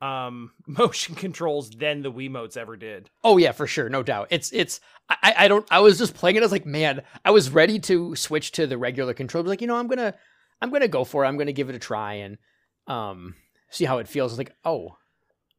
um 0.01 0.51
motion 0.67 1.15
controls 1.15 1.71
than 1.71 2.03
the 2.03 2.11
Wiimotes 2.11 2.57
ever 2.57 2.77
did. 2.77 3.11
Oh 3.23 3.37
yeah, 3.39 3.53
for 3.53 3.67
sure, 3.67 3.89
no 3.89 4.03
doubt. 4.03 4.29
It's 4.31 4.51
it's 4.53 4.81
I 5.09 5.35
I 5.39 5.49
don't 5.49 5.67
I 5.71 5.81
was 5.81 5.99
just 5.99 6.15
playing 6.15 6.37
it. 6.37 6.41
I 6.41 6.45
was 6.47 6.53
like, 6.53 6.67
man, 6.67 7.03
I 7.25 7.31
was 7.31 7.51
ready 7.51 7.79
to 7.81 8.17
switch 8.17 8.51
to 8.53 8.67
the 8.67 8.79
regular 8.79 9.15
controller. 9.15 9.45
Was 9.45 9.51
like, 9.51 9.61
you 9.61 9.67
know, 9.69 9.77
I'm 9.77 9.87
gonna 9.87 10.15
I'm 10.63 10.71
gonna 10.71 10.89
go 10.89 11.05
for 11.05 11.25
it. 11.25 11.29
I'm 11.29 11.37
gonna 11.37 11.53
give 11.53 11.69
it 11.69 11.75
a 11.75 11.79
try 11.79 12.15
and 12.15 12.39
um 12.87 13.35
see 13.71 13.85
how 13.85 13.99
it 13.99 14.09
feels. 14.09 14.33
I 14.33 14.35
was 14.35 14.39
like, 14.39 14.55
oh, 14.65 14.97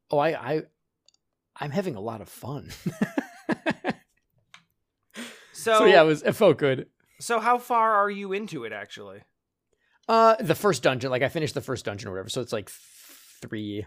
oh, 0.10 0.18
I 0.18 0.30
I 0.54 0.62
I'm 1.56 1.72
having 1.72 1.96
a 1.96 2.02
lot 2.02 2.22
of 2.22 2.30
fun. 2.30 2.70
So, 5.56 5.80
so 5.80 5.86
yeah, 5.86 6.02
it 6.02 6.06
was 6.06 6.24
it 6.24 6.34
felt 6.34 6.58
good. 6.58 6.88
so 7.22 7.40
how 7.40 7.58
far 7.58 7.94
are 7.94 8.10
you 8.10 8.34
into 8.34 8.66
it 8.66 8.74
actually? 8.74 9.22
Uh, 10.10 10.36
the 10.42 10.56
first 10.56 10.84
dungeon, 10.84 11.10
like 11.10 11.22
I 11.22 11.30
finished 11.30 11.54
the 11.54 11.62
first 11.62 11.86
dungeon 11.86 12.10
or 12.10 12.12
whatever, 12.12 12.28
so 12.28 12.42
it's 12.42 12.52
like 12.52 12.70
three 13.42 13.86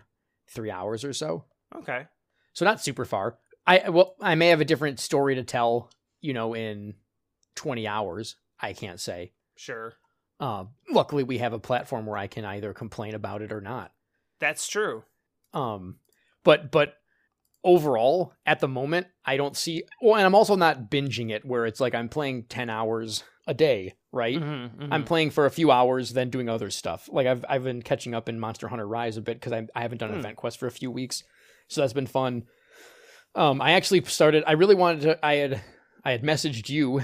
three 0.48 0.70
hours 0.70 1.04
or 1.04 1.12
so. 1.12 1.44
Okay. 1.74 2.06
So 2.54 2.64
not 2.64 2.80
super 2.80 3.04
far. 3.04 3.36
I 3.66 3.90
well, 3.90 4.14
I 4.22 4.36
may 4.36 4.48
have 4.48 4.62
a 4.62 4.64
different 4.64 5.00
story 5.00 5.34
to 5.34 5.42
tell, 5.42 5.90
you 6.22 6.32
know, 6.32 6.54
in 6.54 6.94
twenty 7.56 7.86
hours. 7.86 8.36
I 8.58 8.72
can't 8.72 9.00
say. 9.00 9.32
Sure. 9.56 9.92
Uh, 10.38 10.64
luckily, 10.90 11.22
we 11.22 11.38
have 11.38 11.52
a 11.52 11.58
platform 11.58 12.06
where 12.06 12.18
I 12.18 12.26
can 12.26 12.44
either 12.44 12.72
complain 12.74 13.14
about 13.14 13.42
it 13.42 13.52
or 13.52 13.60
not. 13.60 13.92
That's 14.38 14.68
true. 14.68 15.04
Um, 15.54 15.96
but 16.44 16.70
but 16.70 16.94
overall, 17.64 18.32
at 18.44 18.60
the 18.60 18.68
moment, 18.68 19.06
I 19.24 19.36
don't 19.36 19.56
see. 19.56 19.84
Well, 20.02 20.16
and 20.16 20.24
I'm 20.26 20.34
also 20.34 20.56
not 20.56 20.90
binging 20.90 21.30
it 21.30 21.44
where 21.44 21.66
it's 21.66 21.80
like 21.80 21.94
I'm 21.94 22.08
playing 22.08 22.44
ten 22.44 22.68
hours 22.70 23.24
a 23.46 23.54
day, 23.54 23.94
right? 24.12 24.38
Mhm, 24.38 24.88
I'm 24.92 25.02
mhm. 25.04 25.06
playing 25.06 25.30
for 25.30 25.46
a 25.46 25.50
few 25.50 25.70
hours, 25.70 26.10
then 26.12 26.30
doing 26.30 26.48
other 26.48 26.70
stuff. 26.70 27.08
Like 27.10 27.26
I've 27.26 27.44
I've 27.48 27.64
been 27.64 27.80
catching 27.82 28.14
up 28.14 28.28
in 28.28 28.38
Monster 28.38 28.68
Hunter 28.68 28.86
Rise 28.86 29.16
a 29.16 29.22
bit 29.22 29.40
because 29.40 29.52
I 29.52 29.66
I 29.74 29.82
haven't 29.82 29.98
done 29.98 30.10
Hmm. 30.12 30.18
Event 30.18 30.36
Quest 30.36 30.58
for 30.58 30.66
a 30.66 30.70
few 30.72 30.90
weeks, 30.90 31.22
so 31.68 31.80
that's 31.80 31.92
been 31.92 32.06
fun. 32.06 32.44
Um, 33.34 33.60
I 33.62 33.72
actually 33.72 34.02
started. 34.04 34.44
I 34.46 34.52
really 34.52 34.74
wanted 34.74 35.02
to. 35.02 35.24
I 35.26 35.36
had 35.36 35.62
I 36.04 36.10
had 36.10 36.22
messaged 36.22 36.68
you. 36.68 37.00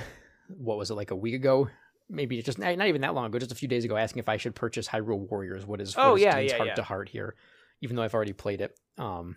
What 0.48 0.76
was 0.76 0.90
it 0.90 0.94
like 0.94 1.10
a 1.10 1.16
week 1.16 1.34
ago? 1.34 1.68
Maybe 2.12 2.40
just 2.42 2.58
not 2.58 2.76
not 2.76 2.88
even 2.88 3.00
that 3.00 3.14
long 3.14 3.26
ago, 3.26 3.38
just 3.38 3.52
a 3.52 3.54
few 3.56 3.68
days 3.68 3.84
ago, 3.84 3.96
asking 3.96 4.20
if 4.20 4.28
I 4.28 4.36
should 4.36 4.54
purchase 4.54 4.86
Hyrule 4.88 5.28
Warriors. 5.30 5.66
What 5.66 5.80
is 5.80 5.94
Oh, 5.96 6.10
what 6.10 6.16
is 6.20 6.22
yeah, 6.24 6.38
yeah, 6.38 6.56
heart 6.56 6.68
yeah. 6.68 6.74
to 6.74 6.82
heart 6.82 7.08
here, 7.08 7.34
even 7.80 7.96
though 7.96 8.02
I've 8.02 8.14
already 8.14 8.32
played 8.34 8.60
it. 8.60 8.78
Um, 8.98 9.36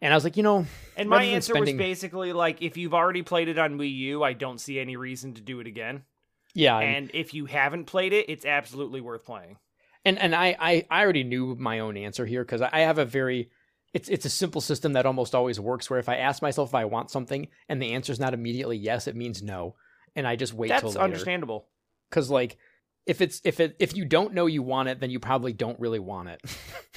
and 0.00 0.12
I 0.12 0.16
was 0.16 0.24
like, 0.24 0.36
you 0.36 0.42
know, 0.42 0.66
and 0.96 1.08
my 1.08 1.24
answer 1.24 1.52
spending- 1.54 1.76
was 1.76 1.82
basically 1.82 2.32
like 2.32 2.62
if 2.62 2.76
you've 2.76 2.94
already 2.94 3.22
played 3.22 3.48
it 3.48 3.58
on 3.58 3.76
Wii 3.78 3.92
U, 3.96 4.22
I 4.22 4.32
don't 4.34 4.60
see 4.60 4.78
any 4.78 4.96
reason 4.96 5.34
to 5.34 5.40
do 5.40 5.58
it 5.60 5.66
again. 5.66 6.04
yeah, 6.54 6.78
and 6.78 6.96
And 6.96 7.10
if 7.14 7.34
you 7.34 7.46
haven't 7.46 7.86
played 7.86 8.12
it, 8.12 8.26
it's 8.28 8.44
absolutely 8.46 9.00
worth 9.00 9.24
playing. 9.24 9.56
and, 10.04 10.18
and 10.18 10.34
I, 10.34 10.54
I 10.60 10.86
I 10.90 11.02
already 11.02 11.24
knew 11.24 11.56
my 11.58 11.80
own 11.80 11.96
answer 11.96 12.24
here 12.26 12.44
because 12.44 12.62
I 12.62 12.80
have 12.80 12.98
a 12.98 13.04
very 13.04 13.50
it's 13.92 14.08
it's 14.08 14.26
a 14.26 14.30
simple 14.30 14.60
system 14.60 14.92
that 14.92 15.06
almost 15.06 15.34
always 15.34 15.58
works. 15.58 15.88
Where 15.90 15.98
if 15.98 16.08
I 16.08 16.16
ask 16.18 16.40
myself 16.42 16.70
if 16.70 16.74
I 16.74 16.84
want 16.84 17.10
something 17.10 17.48
and 17.68 17.80
the 17.82 17.92
answer 17.94 18.12
is 18.12 18.20
not 18.20 18.32
immediately 18.34 18.76
yes, 18.76 19.06
it 19.08 19.16
means 19.16 19.42
no, 19.42 19.74
and 20.14 20.28
I 20.28 20.36
just 20.36 20.52
wait 20.54 20.68
till 20.68 20.76
That's 20.76 20.94
later. 20.94 21.00
understandable. 21.00 21.66
Because 22.10 22.30
like 22.30 22.56
if 23.06 23.20
it's 23.20 23.40
if 23.44 23.60
it 23.60 23.76
if 23.78 23.96
you 23.96 24.04
don't 24.04 24.34
know 24.34 24.46
you 24.46 24.62
want 24.62 24.88
it, 24.88 25.00
then 25.00 25.10
you 25.10 25.20
probably 25.20 25.52
don't 25.52 25.78
really 25.80 25.98
want 26.00 26.28
it. 26.28 26.40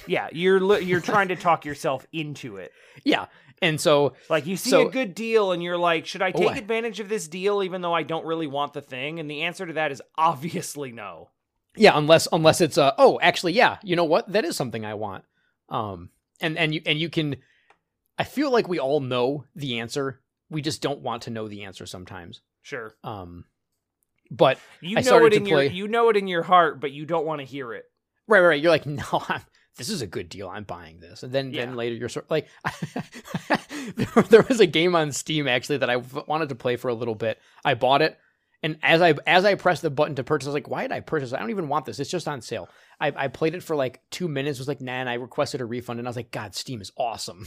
Yeah, 0.06 0.28
you're 0.32 0.60
li- 0.60 0.80
you're 0.82 1.02
trying 1.02 1.28
to 1.28 1.36
talk 1.36 1.66
yourself 1.66 2.06
into 2.10 2.56
it. 2.56 2.72
yeah, 3.04 3.26
and 3.60 3.78
so 3.78 4.14
Like 4.30 4.46
you 4.46 4.56
see 4.56 4.70
So- 4.70 4.88
a 4.88 4.90
good 4.90 5.14
deal 5.14 5.52
and 5.52 5.62
you're 5.62 5.76
like, 5.76 6.06
should 6.06 6.22
I 6.22 6.32
Oh, 6.34 6.38
take 6.38 6.52
I- 6.52 6.56
advantage 6.56 7.00
of 7.00 7.10
this 7.10 7.28
deal 7.28 7.62
even 7.62 7.82
though 7.82 7.92
I 7.92 8.02
don't 8.02 8.24
really 8.24 8.46
want 8.46 8.72
the 8.72 8.80
thing? 8.80 9.20
And 9.20 9.30
the 9.30 9.42
answer 9.42 9.66
to 9.66 9.74
that 9.74 9.92
is 9.92 10.00
obviously 10.16 10.90
no. 10.90 11.28
yeah, 11.76 11.92
unless 11.98 12.26
unless 12.32 12.62
it's 12.62 12.78
uh 12.78 12.92
oh 12.96 13.18
actually 13.20 13.52
yeah, 13.52 13.76
you 13.82 13.94
know 13.94 14.04
what 14.04 14.32
that 14.32 14.44
is 14.46 14.56
something 14.56 14.86
I 14.86 14.94
want. 14.94 15.24
Um, 15.68 16.08
and 16.40 16.56
and 16.56 16.72
you 16.74 16.80
and 16.86 16.98
you 16.98 17.10
can, 17.10 17.36
I 18.18 18.24
feel 18.24 18.50
like 18.50 18.68
we 18.68 18.78
all 18.80 19.00
know 19.00 19.44
the 19.54 19.80
answer. 19.80 20.22
We 20.48 20.62
just 20.62 20.80
don't 20.80 21.00
want 21.02 21.22
to 21.24 21.30
know 21.30 21.46
the 21.46 21.64
answer 21.64 21.84
sometimes. 21.84 22.40
Sure. 22.62 22.94
Um, 23.04 23.44
but 24.30 24.58
You 24.80 24.98
I 24.98 25.00
know 25.02 25.24
it 25.26 25.32
in 25.34 25.46
your 25.46 25.62
you 25.62 25.88
know 25.88 26.08
it 26.08 26.16
in 26.16 26.28
your 26.28 26.42
heart, 26.42 26.80
but 26.80 26.92
you 26.92 27.04
don't 27.06 27.26
want 27.26 27.40
to 27.40 27.44
hear 27.44 27.72
it. 27.74 27.84
right, 28.28 28.40
right, 28.40 28.46
right. 28.48 28.62
You're 28.62 28.70
like, 28.70 28.86
no, 28.86 29.04
I'm, 29.28 29.40
this 29.76 29.88
is 29.88 30.02
a 30.02 30.06
good 30.06 30.28
deal. 30.28 30.48
I'm 30.48 30.64
buying 30.64 31.00
this. 31.00 31.22
And 31.22 31.32
then, 31.32 31.52
Yeah. 31.52 31.66
then 31.66 31.76
later 31.76 31.94
you're 31.96 32.08
sort 32.08 32.26
of 32.26 32.30
like, 32.30 32.48
there, 33.96 34.22
there 34.28 34.42
was 34.48 34.60
a 34.60 34.66
game 34.66 34.94
on 34.94 35.12
Steam 35.12 35.48
actually 35.48 35.78
that 35.78 35.90
I 35.90 35.96
wanted 35.96 36.50
to 36.50 36.54
play 36.54 36.76
for 36.76 36.88
a 36.88 36.94
little 36.94 37.14
bit. 37.14 37.38
I 37.64 37.74
bought 37.74 38.02
it. 38.02 38.18
And 38.62 38.78
as 38.82 39.00
I 39.00 39.14
as 39.26 39.46
I 39.46 39.54
pressed 39.54 39.80
the 39.80 39.88
button 39.88 40.16
to 40.16 40.22
purchase, 40.24 40.46
I 40.46 40.50
was 40.50 40.54
like, 40.54 40.68
"Why 40.68 40.82
did 40.82 40.92
I 40.92 41.00
purchase? 41.00 41.32
I 41.32 41.38
don't 41.38 41.48
even 41.48 41.68
want 41.68 41.86
this. 41.86 41.98
It's 41.98 42.10
just 42.10 42.28
on 42.28 42.42
sale." 42.42 42.68
I, 43.00 43.10
I 43.16 43.28
played 43.28 43.54
it 43.54 43.62
for 43.62 43.74
like 43.74 44.02
two 44.10 44.28
minutes. 44.28 44.58
Was 44.58 44.68
like, 44.68 44.82
"Nah," 44.82 44.92
and 44.92 45.08
I 45.08 45.14
requested 45.14 45.62
a 45.62 45.64
refund. 45.64 45.98
And 45.98 46.06
I 46.06 46.10
was 46.10 46.16
like, 46.16 46.30
"God, 46.30 46.54
Steam 46.54 46.82
is 46.82 46.92
awesome." 46.98 47.46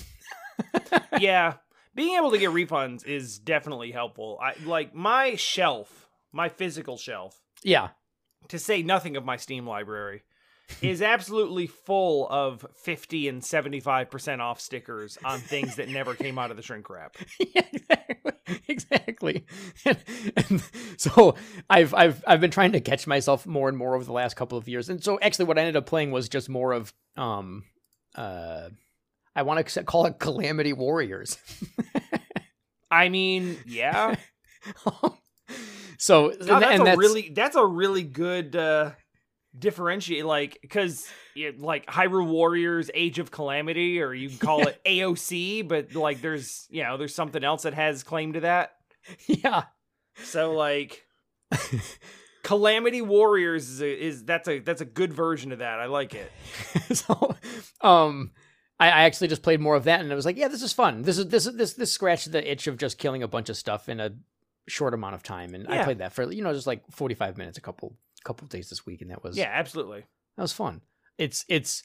yeah. 1.19 1.53
Being 1.93 2.17
able 2.17 2.31
to 2.31 2.39
get 2.39 2.49
refunds 2.49 3.05
is 3.05 3.37
definitely 3.37 3.91
helpful. 3.91 4.39
I 4.41 4.55
like 4.65 4.95
my 4.95 5.35
shelf, 5.35 6.02
my 6.33 6.49
physical 6.49 6.97
shelf, 6.97 7.39
Yeah, 7.63 7.89
to 8.49 8.59
say 8.59 8.81
nothing 8.83 9.15
of 9.15 9.23
my 9.23 9.37
Steam 9.37 9.65
library, 9.65 10.23
is 10.81 11.01
absolutely 11.01 11.67
full 11.67 12.27
of 12.29 12.65
50 12.83 13.27
and 13.27 13.41
75% 13.41 14.39
off 14.39 14.59
stickers 14.59 15.17
on 15.23 15.39
things 15.39 15.75
that 15.75 15.89
never 15.89 16.15
came 16.15 16.39
out 16.39 16.51
of 16.51 16.57
the 16.57 16.63
shrink 16.63 16.89
wrap. 16.89 17.15
yeah, 17.39 17.61
exactly. 17.71 18.31
exactly. 18.67 19.45
And, 19.85 19.97
and 20.35 20.63
so 20.97 21.35
I've 21.69 21.93
I've 21.93 22.23
I've 22.27 22.41
been 22.41 22.51
trying 22.51 22.71
to 22.73 22.81
catch 22.81 23.07
myself 23.07 23.45
more 23.45 23.69
and 23.69 23.77
more 23.77 23.95
over 23.95 24.03
the 24.03 24.13
last 24.13 24.35
couple 24.35 24.57
of 24.57 24.67
years. 24.67 24.89
And 24.89 25.03
so 25.03 25.19
actually, 25.21 25.45
what 25.45 25.57
I 25.57 25.61
ended 25.61 25.75
up 25.75 25.85
playing 25.85 26.11
was 26.11 26.27
just 26.29 26.49
more 26.49 26.71
of 26.73 26.93
um 27.15 27.63
uh 28.15 28.69
I 29.35 29.41
want 29.43 29.65
to 29.67 29.83
call 29.83 30.05
it 30.05 30.19
Calamity 30.19 30.73
Warriors. 30.73 31.37
I 32.91 33.09
mean, 33.09 33.57
yeah. 33.65 34.15
so 36.03 36.31
God, 36.31 36.61
that's 36.61 36.65
and 36.65 36.81
a 36.81 36.85
that's 36.85 36.97
really 36.97 37.31
that's 37.33 37.55
a 37.55 37.65
really 37.65 38.03
good 38.03 38.57
uh 38.57 38.91
differentiate 39.57 40.25
like 40.25 40.59
because 40.61 41.07
like 41.59 41.85
Hyrule 41.85 42.27
Warriors 42.27 42.91
Age 42.93 43.19
of 43.19 43.31
Calamity 43.31 44.01
or 44.01 44.13
you 44.13 44.27
can 44.27 44.37
call 44.37 44.67
it 44.67 44.81
AOC 44.85 45.65
but 45.65 45.95
like 45.95 46.21
there's 46.21 46.67
you 46.69 46.83
know 46.83 46.97
there's 46.97 47.15
something 47.15 47.43
else 47.43 47.63
that 47.63 47.73
has 47.73 48.03
claim 48.03 48.33
to 48.33 48.41
that 48.41 48.71
yeah. 49.27 49.63
so 50.23 50.51
like 50.51 51.05
Calamity 52.43 53.01
Warriors 53.01 53.69
is, 53.69 53.81
a, 53.81 54.05
is 54.05 54.25
that's 54.25 54.49
a 54.49 54.59
that's 54.59 54.81
a 54.81 54.85
good 54.85 55.13
version 55.13 55.53
of 55.53 55.59
that 55.59 55.79
I 55.79 55.85
like 55.85 56.15
it 56.15 56.31
so 56.97 57.35
um 57.79 58.31
I, 58.77 58.87
I 58.87 59.03
actually 59.03 59.29
just 59.29 59.43
played 59.43 59.61
more 59.61 59.75
of 59.75 59.85
that 59.85 60.01
and 60.01 60.11
I 60.11 60.15
was 60.15 60.25
like, 60.25 60.35
yeah, 60.35 60.49
this 60.49 60.63
is 60.63 60.73
fun. 60.73 61.03
This 61.03 61.17
is 61.17 61.27
this 61.27 61.45
is 61.45 61.55
this 61.55 61.73
this 61.73 61.93
scratched 61.93 62.31
the 62.31 62.51
itch 62.51 62.67
of 62.67 62.77
just 62.77 62.97
killing 62.97 63.23
a 63.23 63.27
bunch 63.27 63.47
of 63.47 63.55
stuff 63.55 63.87
in 63.87 63.99
a 63.99 64.11
short 64.67 64.93
amount 64.93 65.15
of 65.15 65.23
time. 65.23 65.53
And 65.55 65.67
I 65.67 65.83
played 65.83 65.99
that 65.99 66.13
for 66.13 66.31
you 66.31 66.43
know, 66.43 66.53
just 66.53 66.67
like 66.67 66.83
forty 66.91 67.15
five 67.15 67.37
minutes 67.37 67.57
a 67.57 67.61
couple 67.61 67.95
couple 68.23 68.47
days 68.47 68.69
this 68.69 68.85
week 68.85 69.01
and 69.01 69.11
that 69.11 69.21
was 69.21 69.37
yeah 69.37 69.49
absolutely 69.53 70.05
that 70.37 70.41
was 70.43 70.53
fun. 70.53 70.81
It's 71.17 71.43
it's 71.49 71.83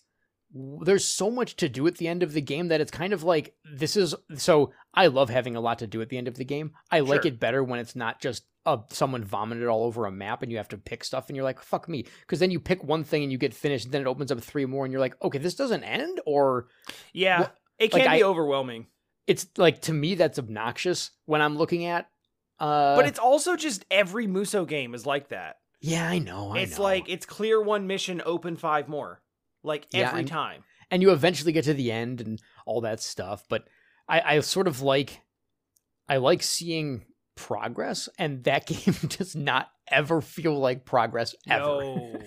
there's 0.54 1.04
so 1.04 1.30
much 1.30 1.56
to 1.56 1.68
do 1.68 1.86
at 1.86 1.96
the 1.96 2.08
end 2.08 2.22
of 2.22 2.32
the 2.32 2.40
game 2.40 2.68
that 2.68 2.80
it's 2.80 2.90
kind 2.90 3.12
of 3.12 3.22
like 3.22 3.54
this 3.74 3.96
is 3.96 4.14
so 4.36 4.72
I 4.94 5.08
love 5.08 5.28
having 5.28 5.56
a 5.56 5.60
lot 5.60 5.80
to 5.80 5.86
do 5.86 6.00
at 6.00 6.08
the 6.08 6.16
end 6.16 6.28
of 6.28 6.36
the 6.36 6.44
game. 6.44 6.72
I 6.90 7.00
like 7.00 7.22
Sure. 7.22 7.32
it 7.32 7.40
better 7.40 7.62
when 7.62 7.80
it's 7.80 7.94
not 7.96 8.20
just 8.20 8.44
uh, 8.64 8.78
someone 8.90 9.24
vomited 9.24 9.66
all 9.66 9.84
over 9.84 10.06
a 10.06 10.10
map 10.12 10.42
and 10.42 10.50
you 10.50 10.58
have 10.58 10.68
to 10.68 10.78
pick 10.78 11.02
stuff 11.04 11.28
and 11.28 11.36
you're 11.36 11.44
like 11.44 11.60
fuck 11.60 11.88
me 11.88 12.04
because 12.20 12.38
then 12.38 12.50
you 12.50 12.60
pick 12.60 12.82
one 12.84 13.02
thing 13.04 13.22
and 13.22 13.32
you 13.32 13.38
get 13.38 13.52
finished 13.54 13.86
and 13.86 13.92
then 13.94 14.02
it 14.02 14.06
opens 14.06 14.30
up 14.30 14.40
three 14.40 14.64
more 14.66 14.84
and 14.84 14.92
you're 14.92 15.00
like 15.00 15.16
okay 15.22 15.38
this 15.38 15.54
doesn't 15.54 15.84
end 15.84 16.20
or 16.26 16.68
yeah 17.14 17.40
Well, 17.40 17.52
it 17.78 17.92
like, 17.92 18.02
can 18.04 18.12
be 18.16 18.22
I- 18.22 18.26
overwhelming 18.26 18.86
it's 19.26 19.46
like 19.56 19.80
to 19.82 19.92
me 19.92 20.14
that's 20.16 20.38
obnoxious 20.38 21.10
when 21.26 21.40
I'm 21.42 21.56
looking 21.56 21.84
at 21.86 22.08
uh 22.60 22.96
but 22.96 23.06
it's 23.06 23.18
also 23.18 23.56
just 23.56 23.84
every 23.90 24.26
Muso 24.26 24.64
game 24.64 24.94
is 24.94 25.06
like 25.06 25.28
that 25.28 25.56
yeah 25.80 26.08
I 26.08 26.18
know 26.18 26.52
I 26.54 26.60
it's 26.60 26.76
know. 26.78 26.84
like 26.84 27.08
it's 27.08 27.26
clear 27.26 27.60
one 27.62 27.86
mission 27.86 28.20
open 28.24 28.56
five 28.56 28.88
more 28.88 29.22
like 29.62 29.86
Yeah, 29.92 30.08
every 30.08 30.20
and- 30.20 30.28
time 30.28 30.64
and 30.90 31.02
you 31.02 31.10
eventually 31.12 31.52
get 31.52 31.64
to 31.64 31.74
the 31.74 31.92
end 31.92 32.20
and 32.22 32.40
all 32.64 32.80
that 32.80 33.00
stuff. 33.02 33.44
But 33.50 33.64
I, 34.08 34.36
I 34.36 34.40
sort 34.40 34.66
of 34.66 34.80
like 34.80 35.20
I 36.08 36.16
like 36.16 36.42
seeing 36.42 37.04
progress, 37.34 38.08
and 38.18 38.42
that 38.44 38.64
game 38.66 38.94
does 39.10 39.36
not 39.36 39.68
ever 39.90 40.22
feel 40.22 40.58
like 40.58 40.86
progress 40.86 41.34
ever. 41.46 41.62
No. 41.64 42.20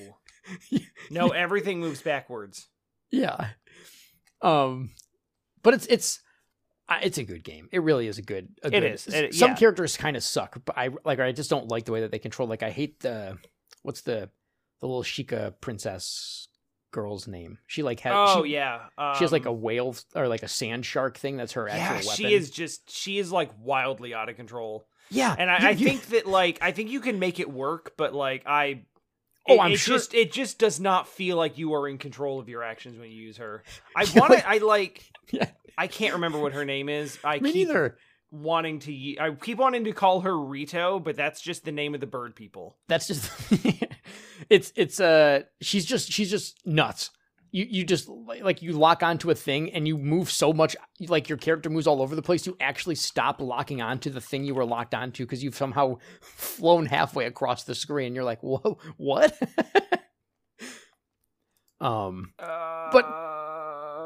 no, 1.09 1.29
everything 1.29 1.79
moves 1.79 2.03
backwards. 2.03 2.67
yeah. 3.09 3.47
Um, 4.43 4.91
but 5.63 5.73
it's 5.73 5.87
it's 5.87 6.21
it's 7.01 7.17
a 7.17 7.23
good 7.23 7.43
game. 7.43 7.69
It 7.71 7.81
really 7.81 8.07
is 8.07 8.17
a 8.17 8.21
good. 8.21 8.49
A 8.63 8.67
It 8.67 8.71
good, 8.71 8.83
is. 8.83 9.07
It- 9.07 9.33
Some 9.35 9.51
yeah. 9.51 9.55
characters 9.57 9.97
kind 9.97 10.15
of 10.17 10.23
suck, 10.23 10.57
but 10.65 10.77
I 10.77 10.89
like. 11.05 11.19
I 11.19 11.31
just 11.31 11.49
don't 11.49 11.67
like 11.69 11.85
the 11.85 11.91
way 11.91 12.01
that 12.01 12.11
they 12.11 12.19
control. 12.19 12.47
Like 12.49 12.63
I 12.63 12.69
hate 12.71 12.99
the 13.01 13.37
what's 13.83 14.01
the 14.01 14.29
the 14.79 14.87
little 14.87 15.03
Sheikah 15.03 15.53
princess 15.61 16.47
girl's 16.91 17.27
name. 17.27 17.57
She 17.67 17.83
like 17.83 17.99
has. 18.01 18.13
Oh 18.15 18.43
she, 18.43 18.53
yeah, 18.53 18.81
um, 18.97 19.15
She 19.15 19.23
has 19.23 19.31
like 19.31 19.45
a 19.45 19.51
whale 19.53 19.95
or 20.15 20.27
like 20.27 20.43
a 20.43 20.47
sand 20.47 20.85
shark 20.85 21.17
thing. 21.17 21.37
That's 21.37 21.53
her 21.53 21.69
actual 21.69 21.83
yeah. 21.85 21.93
weapon. 22.07 22.15
She 22.15 22.33
is 22.33 22.49
just 22.49 22.89
she 22.89 23.17
is 23.19 23.31
like 23.31 23.51
wildly 23.59 24.13
out 24.13 24.27
of 24.29 24.35
control, 24.35 24.87
Yeah, 25.09 25.35
and 25.37 25.49
I, 25.49 25.59
you- 25.59 25.67
I 25.67 25.69
you- 25.71 25.85
think 25.87 26.05
that 26.07 26.25
like 26.27 26.59
I 26.61 26.71
think 26.71 26.89
you 26.89 26.99
can 26.99 27.19
make 27.19 27.39
it 27.39 27.49
work, 27.51 27.93
but 27.97 28.13
like 28.13 28.43
I 28.45 28.83
Oh, 29.49 29.55
It- 29.55 29.59
I'm 29.59 29.71
it 29.71 29.77
sure- 29.77 29.95
Just, 29.97 30.13
it 30.13 30.31
just 30.31 30.59
does 30.59 30.79
not 30.79 31.07
feel 31.07 31.35
like 31.35 31.57
you 31.57 31.73
are 31.73 31.87
in 31.87 31.97
control 31.97 32.39
of 32.39 32.47
your 32.47 32.61
actions 32.61 32.99
when 32.99 33.09
you 33.09 33.19
use 33.23 33.37
her. 33.37 33.63
I 33.95 34.05
want 34.15 34.33
to. 34.33 34.47
I 34.47 34.59
like. 34.59 35.03
Yeah. 35.31 35.49
I 35.77 35.87
can't 35.87 36.13
remember 36.13 36.39
what 36.39 36.53
her 36.53 36.65
name 36.65 36.89
is. 36.89 37.17
I 37.23 37.39
Me 37.39 37.51
keep 37.51 37.67
neither. 37.67 37.97
wanting 38.31 38.79
to. 38.79 39.15
I 39.19 39.31
keep 39.31 39.57
wanting 39.57 39.83
to 39.85 39.91
call 39.93 40.21
her 40.21 40.37
Rito, 40.37 40.99
but 40.99 41.15
that's 41.15 41.41
just 41.41 41.65
the 41.65 41.71
name 41.71 41.93
of 41.93 42.01
the 42.01 42.07
bird 42.07 42.35
people. 42.35 42.77
That's 42.87 43.07
just 43.07 43.31
it's 44.49 44.71
it's 44.75 44.99
uh 44.99 45.41
she's 45.61 45.85
just 45.85 46.11
she's 46.11 46.29
just 46.29 46.59
nuts. 46.65 47.09
You 47.53 47.65
you 47.69 47.83
just 47.83 48.07
like 48.07 48.61
you 48.61 48.71
lock 48.71 49.03
onto 49.03 49.29
a 49.29 49.35
thing 49.35 49.73
and 49.73 49.85
you 49.85 49.97
move 49.97 50.31
so 50.31 50.53
much 50.53 50.77
like 51.01 51.27
your 51.27 51.37
character 51.37 51.69
moves 51.69 51.85
all 51.85 52.01
over 52.01 52.15
the 52.15 52.21
place. 52.21 52.47
You 52.47 52.55
actually 52.61 52.95
stop 52.95 53.41
locking 53.41 53.81
onto 53.81 54.09
the 54.09 54.21
thing 54.21 54.45
you 54.45 54.55
were 54.55 54.63
locked 54.63 54.95
onto 54.95 55.25
because 55.25 55.43
you've 55.43 55.55
somehow 55.57 55.97
flown 56.21 56.85
halfway 56.85 57.25
across 57.25 57.63
the 57.65 57.75
screen. 57.75 58.15
You're 58.15 58.23
like, 58.23 58.39
whoa, 58.41 58.77
what? 58.95 59.37
um, 61.81 62.31
But 62.37 63.05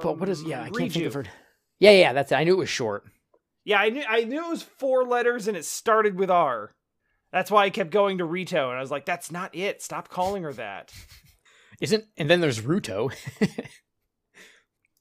but 0.02 0.18
what 0.20 0.28
is 0.30 0.42
yeah? 0.44 0.64
I 0.64 0.70
can't 0.70 0.92
think 0.92 1.06
of 1.06 1.14
her. 1.14 1.26
Yeah, 1.80 1.92
yeah, 1.92 2.14
that's 2.14 2.32
it. 2.32 2.36
I 2.36 2.44
knew 2.44 2.54
it 2.54 2.60
was 2.60 2.70
short. 2.70 3.04
Yeah, 3.64 3.80
I 3.80 3.90
knew 3.90 4.04
I 4.08 4.24
knew 4.24 4.46
it 4.46 4.50
was 4.50 4.64
four 4.64 5.06
letters 5.06 5.48
and 5.48 5.58
it 5.58 5.66
started 5.66 6.18
with 6.18 6.30
R. 6.30 6.74
That's 7.32 7.52
why 7.52 7.66
I 7.66 7.70
kept 7.70 7.90
going 7.92 8.20
to 8.20 8.26
Rito, 8.26 8.70
and 8.70 8.78
I 8.78 8.82
was 8.82 8.92
like, 8.92 9.06
"That's 9.06 9.32
not 9.32 9.56
it. 9.56 9.82
Stop 9.82 10.10
calling 10.10 10.44
her 10.44 10.54
that." 10.54 10.94
Isn't 11.82 12.06
and 12.18 12.30
then 12.30 12.40
there's 12.42 12.62
Ruto. 12.62 13.12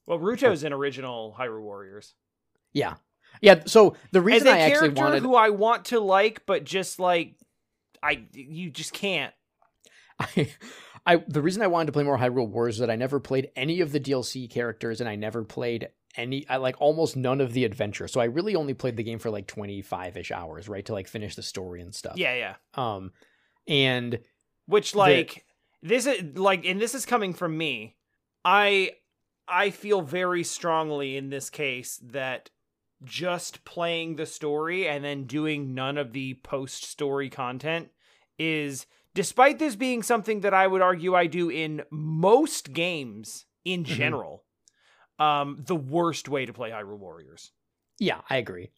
Well, 0.07 0.19
Ruto's 0.19 0.63
in 0.63 0.73
original 0.73 1.35
Hyrule 1.39 1.61
Warriors. 1.61 2.13
yeah, 2.73 2.95
yeah. 3.41 3.63
So 3.65 3.95
the 4.11 4.19
As 4.19 4.25
reason 4.25 4.47
a 4.47 4.51
I 4.51 4.59
actually 4.59 4.89
character 4.89 5.01
wanted 5.01 5.23
who 5.23 5.35
I 5.35 5.49
want 5.49 5.85
to 5.85 5.99
like, 5.99 6.45
but 6.45 6.63
just 6.63 6.99
like 6.99 7.35
I, 8.03 8.25
you 8.33 8.69
just 8.69 8.93
can't. 8.93 9.33
I, 10.19 10.49
I 11.05 11.15
the 11.27 11.41
reason 11.41 11.61
I 11.61 11.67
wanted 11.67 11.87
to 11.87 11.91
play 11.91 12.03
more 12.03 12.17
Hyrule 12.17 12.49
Wars 12.49 12.75
is 12.75 12.79
that 12.79 12.89
I 12.89 12.95
never 12.95 13.19
played 13.19 13.49
any 13.55 13.81
of 13.81 13.91
the 13.91 13.99
DLC 13.99 14.49
characters 14.49 14.99
and 14.99 15.09
I 15.09 15.15
never 15.15 15.43
played 15.43 15.89
any 16.17 16.47
I 16.49 16.57
like 16.57 16.75
almost 16.79 17.15
none 17.15 17.41
of 17.41 17.53
the 17.53 17.65
adventure. 17.65 18.07
So 18.07 18.19
I 18.21 18.25
really 18.25 18.55
only 18.55 18.73
played 18.73 18.97
the 18.97 19.03
game 19.03 19.19
for 19.19 19.29
like 19.29 19.47
25ish 19.47 20.31
hours, 20.31 20.69
right? 20.69 20.85
To 20.85 20.93
like 20.93 21.07
finish 21.07 21.35
the 21.35 21.43
story 21.43 21.81
and 21.81 21.93
stuff. 21.93 22.17
Yeah, 22.17 22.35
yeah. 22.35 22.55
Um 22.75 23.11
and 23.67 24.19
Which 24.67 24.95
like 24.95 25.45
this 25.81 26.05
is 26.07 26.35
like, 26.37 26.65
and 26.65 26.81
this 26.81 26.95
is 26.95 27.05
coming 27.05 27.33
from 27.33 27.57
me. 27.57 27.95
I 28.43 28.91
I 29.47 29.69
feel 29.69 30.01
very 30.01 30.43
strongly 30.43 31.17
in 31.17 31.29
this 31.29 31.49
case 31.49 31.99
that 32.03 32.49
just 33.03 33.63
playing 33.65 34.15
the 34.15 34.25
story 34.25 34.87
and 34.87 35.03
then 35.03 35.25
doing 35.25 35.73
none 35.75 35.97
of 35.97 36.13
the 36.13 36.35
post 36.35 36.83
story 36.85 37.29
content 37.29 37.89
is 38.39 38.87
despite 39.13 39.59
this 39.59 39.75
being 39.75 40.01
something 40.01 40.41
that 40.41 40.53
I 40.53 40.65
would 40.65 40.81
argue 40.81 41.13
I 41.13 41.27
do 41.27 41.49
in 41.49 41.83
most 41.91 42.73
games 42.73 43.45
in 43.63 43.83
Mhm. 43.83 43.87
general 43.87 44.44
um 45.19 45.57
the 45.65 45.75
worst 45.75 46.27
way 46.29 46.45
to 46.45 46.53
play 46.53 46.69
Hyrule 46.71 46.97
Warriors 46.99 47.51
yeah, 47.99 48.19
I 48.29 48.37
agree. 48.37 48.71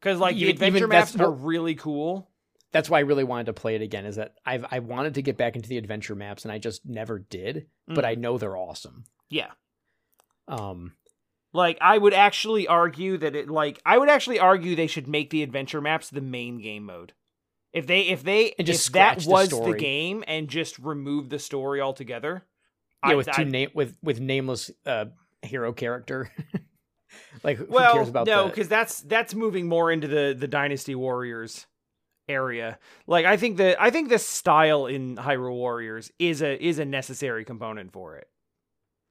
cuz 0.00 0.18
like 0.18 0.36
the 0.36 0.42
Even- 0.42 0.54
even 0.56 0.66
adventure 0.66 0.88
maps 0.88 1.16
are 1.16 1.30
really 1.32 1.74
cool 1.74 2.30
That's 2.72 2.88
why 2.88 2.98
I 2.98 3.02
really 3.02 3.24
wanted 3.24 3.46
to 3.46 3.52
play 3.52 3.74
it 3.74 3.82
again 3.82 4.06
is 4.06 4.16
that 4.16 4.34
I've 4.46 4.64
I 4.70 4.78
wanted 4.78 5.14
to 5.14 5.22
get 5.22 5.36
back 5.36 5.56
into 5.56 5.68
the 5.68 5.78
adventure 5.78 6.14
maps 6.14 6.44
and 6.44 6.52
I 6.52 6.58
just 6.58 6.86
never 6.86 7.18
did, 7.18 7.66
but 7.86 8.04
Mm. 8.04 8.08
I 8.08 8.14
know 8.14 8.38
they're 8.38 8.56
awesome. 8.56 9.04
yeah 9.28 9.50
Um 10.48 10.94
Like 11.52 11.78
I 11.80 11.98
would 11.98 12.14
actually 12.14 12.66
argue 12.66 13.18
that 13.18 13.34
it 13.36 13.50
like 13.50 13.80
I 13.84 13.98
would 13.98 14.08
actually 14.08 14.38
argue 14.38 14.74
they 14.74 14.86
should 14.86 15.06
make 15.08 15.30
the 15.30 15.42
adventure 15.42 15.80
maps 15.80 16.08
the 16.10 16.20
main 16.20 16.58
game 16.62 16.84
mode. 16.86 17.12
If 17.72 17.86
they 17.86 18.02
if 18.08 18.22
they 18.22 18.54
And 18.58 18.66
just 18.66 18.88
if 18.88 18.92
that 18.94 19.20
scratch 19.22 19.24
the 19.24 19.30
was 19.30 19.50
the 19.72 19.78
game 19.78 20.22
and 20.26 20.48
just 20.48 20.78
remove 20.78 21.28
the 21.30 21.38
story 21.38 21.80
altogether. 21.80 22.46
yeah, 23.04 23.12
I- 23.12 23.14
with 23.16 23.26
two 23.32 23.42
I- 23.42 23.44
name 23.44 23.70
with 23.74 23.96
with 24.02 24.20
nameless 24.20 24.70
uh 24.86 25.06
hero 25.42 25.72
character. 25.72 26.30
like 27.42 27.58
who 27.58 27.66
well, 27.68 27.94
cares 27.94 28.08
about 28.08 28.26
no, 28.26 28.46
because 28.46 28.68
that's 28.68 29.00
that's 29.02 29.34
moving 29.34 29.68
more 29.68 29.90
into 29.90 30.08
the 30.08 30.34
the 30.38 30.48
Dynasty 30.48 30.94
Warriors 30.94 31.66
area. 32.28 32.78
Like 33.06 33.26
I 33.26 33.36
think 33.36 33.56
the 33.56 33.80
I 33.80 33.90
think 33.90 34.08
the 34.08 34.18
style 34.18 34.86
in 34.86 35.16
Hyrule 35.16 35.54
Warriors 35.54 36.10
is 36.18 36.42
a 36.42 36.62
is 36.62 36.78
a 36.78 36.84
necessary 36.84 37.44
component 37.44 37.92
for 37.92 38.16
it. 38.16 38.28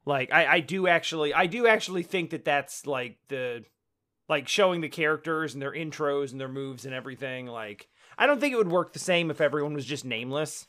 Like 0.05 0.31
I 0.31 0.45
I 0.45 0.59
do 0.59 0.87
actually 0.87 1.33
I 1.33 1.45
do 1.45 1.67
actually 1.67 2.03
think 2.03 2.31
that 2.31 2.45
that's 2.45 2.85
like 2.85 3.17
the 3.29 3.63
like 4.27 4.47
showing 4.47 4.81
the 4.81 4.89
characters 4.89 5.53
and 5.53 5.61
their 5.61 5.73
intros 5.73 6.31
and 6.31 6.39
their 6.39 6.47
moves 6.47 6.85
and 6.85 6.93
everything. 6.93 7.47
Like 7.47 7.87
I 8.17 8.25
don't 8.25 8.39
think 8.39 8.53
it 8.53 8.57
would 8.57 8.71
work 8.71 8.93
the 8.93 8.99
same 8.99 9.29
if 9.29 9.41
everyone 9.41 9.73
was 9.73 9.85
just 9.85 10.05
nameless. 10.05 10.67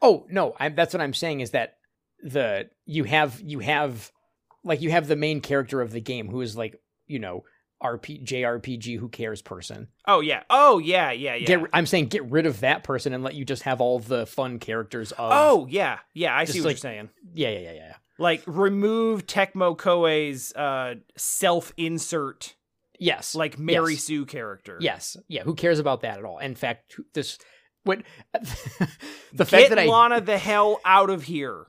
Oh 0.00 0.26
no, 0.30 0.54
I, 0.60 0.68
that's 0.68 0.94
what 0.94 1.00
I'm 1.00 1.14
saying 1.14 1.40
is 1.40 1.50
that 1.50 1.78
the 2.22 2.68
you 2.84 3.04
have 3.04 3.40
you 3.40 3.60
have 3.60 4.12
like 4.64 4.80
you 4.80 4.90
have 4.90 5.06
the 5.06 5.16
main 5.16 5.40
character 5.40 5.80
of 5.80 5.92
the 5.92 6.00
game 6.00 6.28
who 6.28 6.40
is 6.40 6.56
like 6.56 6.80
you 7.06 7.18
know 7.18 7.44
RP 7.82 8.24
JRPG 8.24 8.98
who 8.98 9.08
cares 9.08 9.40
person. 9.40 9.86
Oh 10.06 10.20
yeah. 10.20 10.42
Oh 10.50 10.78
yeah. 10.78 11.12
Yeah. 11.12 11.34
Yeah. 11.36 11.46
Get 11.46 11.60
I'm 11.72 11.86
saying 11.86 12.06
get 12.06 12.24
rid 12.30 12.44
of 12.46 12.60
that 12.60 12.82
person 12.82 13.12
and 13.12 13.22
let 13.22 13.34
you 13.34 13.44
just 13.44 13.62
have 13.62 13.80
all 13.80 14.00
the 14.00 14.26
fun 14.26 14.58
characters 14.58 15.12
of. 15.12 15.30
oh 15.32 15.66
yeah. 15.70 15.98
Yeah. 16.12 16.34
I 16.36 16.44
see 16.44 16.60
what 16.60 16.66
like- 16.66 16.72
you're 16.74 16.78
saying. 16.78 17.10
yeah 17.34 17.50
yeah 17.50 17.58
yeah 17.60 17.72
yeah. 17.72 17.94
like 18.18 18.42
remove 18.46 19.26
Tecmo 19.26 19.76
Koei's 19.76 20.52
uh 20.54 20.96
self-insert 21.16 22.54
Yes, 23.00 23.36
like 23.36 23.60
Mary 23.60 23.92
Yes. 23.92 24.02
Sue 24.02 24.26
character. 24.26 24.76
yes, 24.80 25.16
yeah. 25.28 25.44
Who 25.44 25.54
cares 25.54 25.78
about 25.78 26.00
that 26.00 26.18
at 26.18 26.24
all? 26.24 26.38
In 26.38 26.56
fact, 26.56 26.96
this 27.14 27.38
what 27.84 28.02
the 29.32 29.44
fact 29.44 29.50
Get 29.50 29.68
that 29.70 29.78
I 29.78 29.84
Lana 29.86 30.20
the 30.20 30.36
hell 30.36 30.80
out 30.84 31.08
of 31.10 31.22
here. 31.22 31.66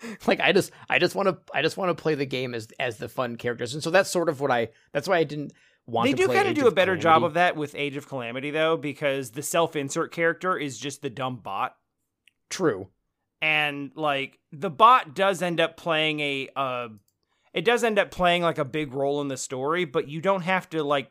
like 0.26 0.40
I 0.40 0.52
just 0.52 0.70
I 0.88 0.98
just 0.98 1.14
want 1.14 1.28
to 1.28 1.38
I 1.54 1.62
just 1.62 1.76
want 1.76 1.96
to 1.96 2.00
play 2.00 2.14
the 2.14 2.26
game 2.26 2.54
as 2.54 2.68
as 2.78 2.98
the 2.98 3.08
fun 3.08 3.36
characters, 3.36 3.74
and 3.74 3.82
so 3.82 3.90
that's 3.90 4.10
sort 4.10 4.28
of 4.28 4.40
what 4.40 4.50
I 4.50 4.68
that's 4.92 5.08
why 5.08 5.18
I 5.18 5.24
didn't 5.24 5.52
want. 5.86 6.06
They 6.06 6.12
to 6.12 6.26
do 6.28 6.32
kind 6.32 6.48
of 6.48 6.54
do 6.54 6.66
a 6.66 6.72
better 6.72 6.96
job 6.96 7.24
of 7.24 7.34
that 7.34 7.56
with 7.56 7.74
Age 7.74 7.96
of 7.96 8.08
Calamity 8.08 8.50
though, 8.50 8.76
because 8.76 9.30
the 9.30 9.42
self-insert 9.42 10.12
character 10.12 10.56
is 10.56 10.78
just 10.78 11.02
the 11.02 11.10
dumb 11.10 11.36
bot. 11.36 11.76
True. 12.50 12.88
And 13.40 13.92
like 13.94 14.38
the 14.52 14.70
bot 14.70 15.14
does 15.14 15.42
end 15.42 15.60
up 15.60 15.76
playing 15.76 16.20
a 16.20 16.48
uh 16.56 16.88
it 17.54 17.64
does 17.64 17.82
end 17.82 17.98
up 17.98 18.10
playing 18.10 18.42
like 18.42 18.58
a 18.58 18.64
big 18.64 18.92
role 18.92 19.20
in 19.20 19.28
the 19.28 19.36
story, 19.36 19.84
but 19.84 20.08
you 20.08 20.20
don't 20.20 20.42
have 20.42 20.68
to 20.70 20.82
like 20.82 21.10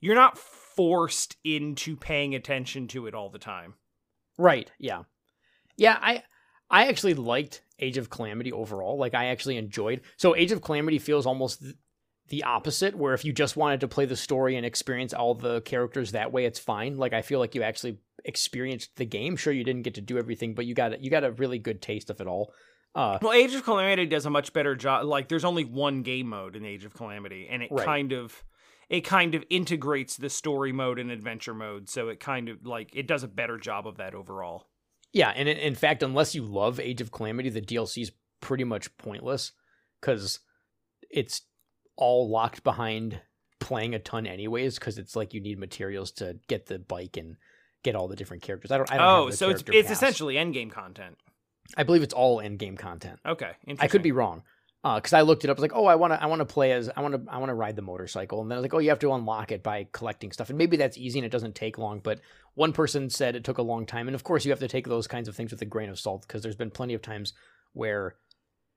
you're 0.00 0.14
not 0.14 0.38
forced 0.38 1.36
into 1.44 1.96
paying 1.96 2.34
attention 2.34 2.88
to 2.88 3.06
it 3.06 3.14
all 3.14 3.30
the 3.30 3.38
time. 3.38 3.74
Right. 4.36 4.70
Yeah. 4.78 5.02
Yeah. 5.76 5.98
I 6.00 6.22
I 6.70 6.86
actually 6.86 7.14
liked 7.14 7.62
Age 7.78 7.96
of 7.96 8.10
Calamity 8.10 8.52
overall. 8.52 8.98
Like 8.98 9.14
I 9.14 9.26
actually 9.26 9.56
enjoyed. 9.56 10.00
So 10.16 10.34
Age 10.36 10.52
of 10.52 10.62
Calamity 10.62 10.98
feels 10.98 11.26
almost 11.26 11.60
th- 11.62 11.74
the 12.28 12.44
opposite, 12.44 12.94
where 12.94 13.14
if 13.14 13.24
you 13.24 13.32
just 13.32 13.56
wanted 13.56 13.80
to 13.80 13.88
play 13.88 14.04
the 14.04 14.16
story 14.16 14.56
and 14.56 14.66
experience 14.66 15.14
all 15.14 15.34
the 15.34 15.62
characters 15.62 16.12
that 16.12 16.30
way, 16.32 16.44
it's 16.44 16.58
fine. 16.58 16.98
Like 16.98 17.14
I 17.14 17.22
feel 17.22 17.38
like 17.38 17.54
you 17.54 17.62
actually 17.62 17.98
experienced 18.24 18.96
the 18.96 19.06
game. 19.06 19.36
Sure, 19.36 19.52
you 19.52 19.64
didn't 19.64 19.82
get 19.82 19.94
to 19.94 20.00
do 20.02 20.18
everything, 20.18 20.54
but 20.54 20.66
you 20.66 20.74
got 20.74 21.02
you 21.02 21.10
got 21.10 21.24
a 21.24 21.32
really 21.32 21.58
good 21.58 21.80
taste 21.80 22.10
of 22.10 22.20
it 22.20 22.26
all. 22.26 22.52
Uh, 22.94 23.18
Well, 23.22 23.32
Age 23.32 23.54
of 23.54 23.64
Calamity 23.64 24.06
does 24.06 24.26
a 24.26 24.30
much 24.30 24.52
better 24.52 24.74
job. 24.74 25.04
Like, 25.04 25.28
there's 25.28 25.44
only 25.44 25.64
one 25.64 26.02
game 26.02 26.28
mode 26.28 26.56
in 26.56 26.64
Age 26.64 26.84
of 26.84 26.94
Calamity, 26.94 27.46
and 27.48 27.62
it 27.62 27.70
Right. 27.70 27.84
kind 27.86 28.12
of 28.12 28.42
it 28.90 29.02
kind 29.02 29.34
of 29.34 29.44
integrates 29.50 30.16
the 30.16 30.30
story 30.30 30.72
mode 30.72 30.98
and 30.98 31.10
adventure 31.10 31.54
mode, 31.54 31.88
so 31.88 32.08
it 32.08 32.20
kind 32.20 32.48
of 32.48 32.64
like 32.66 32.90
it 32.94 33.06
does 33.06 33.22
a 33.22 33.28
better 33.28 33.56
job 33.58 33.86
of 33.86 33.98
that 33.98 34.14
overall. 34.14 34.68
Yeah, 35.12 35.30
and 35.34 35.48
in, 35.48 35.56
in 35.56 35.74
fact, 35.74 36.02
unless 36.02 36.34
you 36.34 36.42
love 36.42 36.78
Age 36.78 37.00
of 37.00 37.10
Calamity, 37.10 37.48
the 37.48 37.60
DLC 37.62 38.02
is 38.02 38.12
pretty 38.40 38.64
much 38.64 38.96
pointless 38.98 39.52
because 40.00 40.40
it's 41.10 41.42
all 41.96 42.28
locked 42.30 42.62
behind 42.62 43.20
playing 43.60 43.94
a 43.94 43.98
ton 43.98 44.26
anyways. 44.26 44.78
Because 44.78 44.98
it's 44.98 45.16
like 45.16 45.32
you 45.34 45.40
need 45.40 45.58
materials 45.58 46.10
to 46.12 46.38
get 46.48 46.66
the 46.66 46.78
bike 46.78 47.16
and 47.16 47.36
get 47.82 47.94
all 47.94 48.08
the 48.08 48.16
different 48.16 48.42
characters. 48.42 48.70
I 48.70 48.76
don't. 48.76 48.92
I 48.92 48.96
don't 48.98 49.06
Oh, 49.28 49.30
so 49.30 49.48
it's 49.50 49.64
it's 49.72 49.88
pass. 49.88 49.96
essentially 49.96 50.34
endgame 50.34 50.70
content. 50.70 51.16
I 51.76 51.82
believe 51.82 52.02
it's 52.02 52.14
all 52.14 52.40
in 52.40 52.56
game 52.56 52.76
content. 52.76 53.18
Okay, 53.26 53.52
I 53.78 53.88
could 53.88 54.02
be 54.02 54.12
wrong. 54.12 54.42
Uh, 54.84 54.94
because 54.94 55.12
I 55.12 55.22
looked 55.22 55.44
it 55.44 55.50
up, 55.50 55.56
I 55.58 55.60
was 55.60 55.62
like, 55.62 55.74
"Oh, 55.76 55.86
I 55.86 55.96
want 55.96 56.12
to, 56.12 56.22
I 56.22 56.26
want 56.26 56.38
to 56.38 56.44
play 56.46 56.70
as, 56.70 56.88
I 56.96 57.00
want 57.02 57.12
to, 57.14 57.30
I 57.30 57.38
want 57.38 57.50
to 57.50 57.54
ride 57.54 57.74
the 57.74 57.82
motorcycle," 57.82 58.40
and 58.40 58.48
then 58.50 58.56
I 58.56 58.60
was 58.60 58.62
like, 58.62 58.74
"Oh, 58.74 58.78
you 58.78 58.90
have 58.90 59.00
to 59.00 59.12
unlock 59.12 59.50
it 59.50 59.62
by 59.62 59.88
collecting 59.92 60.30
stuff," 60.30 60.50
and 60.50 60.56
maybe 60.56 60.76
that's 60.76 60.96
easy 60.96 61.18
and 61.18 61.26
it 61.26 61.32
doesn't 61.32 61.56
take 61.56 61.78
long. 61.78 61.98
But 61.98 62.20
one 62.58 62.72
person 62.72 63.08
said 63.08 63.36
it 63.36 63.44
took 63.44 63.58
a 63.58 63.62
long 63.62 63.86
time, 63.86 64.08
and 64.08 64.14
of 64.14 64.24
course, 64.24 64.44
you 64.44 64.50
have 64.50 64.58
to 64.60 64.68
take 64.68 64.86
those 64.88 65.06
kinds 65.06 65.28
of 65.28 65.36
things 65.36 65.52
with 65.52 65.62
a 65.62 65.64
grain 65.64 65.88
of 65.88 65.98
salt 65.98 66.22
because 66.26 66.42
there's 66.42 66.56
been 66.56 66.70
plenty 66.70 66.94
of 66.94 67.00
times 67.02 67.32
where, 67.72 68.16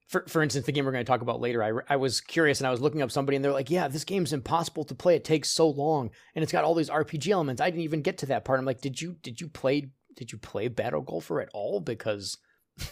for 0.07 0.23
for 0.27 0.43
instance, 0.43 0.65
the 0.65 0.71
game 0.71 0.85
we're 0.85 0.91
going 0.91 1.03
to 1.03 1.09
talk 1.11 1.21
about 1.21 1.41
later, 1.41 1.63
I 1.63 1.93
I 1.93 1.95
was 1.97 2.21
curious 2.21 2.59
and 2.59 2.67
I 2.67 2.71
was 2.71 2.79
looking 2.81 3.01
up 3.01 3.09
somebody, 3.11 3.35
and 3.35 3.43
they're 3.43 3.51
like, 3.51 3.71
"Yeah, 3.71 3.87
this 3.87 4.03
game's 4.03 4.33
impossible 4.33 4.83
to 4.85 4.93
play. 4.95 5.15
It 5.15 5.23
takes 5.23 5.49
so 5.49 5.67
long, 5.69 6.11
and 6.35 6.43
it's 6.43 6.51
got 6.51 6.63
all 6.63 6.75
these 6.75 6.89
RPG 6.89 7.29
elements. 7.31 7.61
I 7.61 7.69
didn't 7.69 7.83
even 7.83 8.01
get 8.03 8.19
to 8.19 8.27
that 8.27 8.45
part." 8.45 8.59
I'm 8.59 8.65
like, 8.65 8.81
"Did 8.81 9.01
you, 9.01 9.15
did 9.23 9.41
you 9.41 9.47
play, 9.47 9.89
did 10.15 10.31
you 10.31 10.37
play 10.37 10.67
Battle 10.67 11.01
Golfer 11.01 11.41
at 11.41 11.49
all?" 11.53 11.79
Because 11.79 12.37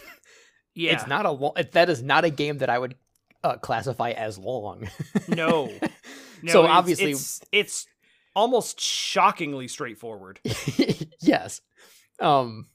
Yeah, 0.74 0.94
it's 0.94 1.06
not 1.06 1.26
a 1.26 1.30
long. 1.30 1.54
That 1.72 1.90
is 1.90 2.02
not 2.02 2.24
a 2.24 2.30
game 2.30 2.58
that 2.58 2.70
I 2.70 2.78
would 2.78 2.94
uh, 3.42 3.56
classify 3.56 4.10
as 4.10 4.38
long. 4.38 4.88
no. 5.28 5.66
no. 6.42 6.52
So 6.52 6.60
it's- 6.64 6.76
obviously- 6.76 7.10
it's 7.12 7.40
it's 7.52 7.86
almost 8.40 8.80
shockingly 8.80 9.68
straightforward. 9.68 10.40
yes. 11.20 11.60
Um. 12.18 12.66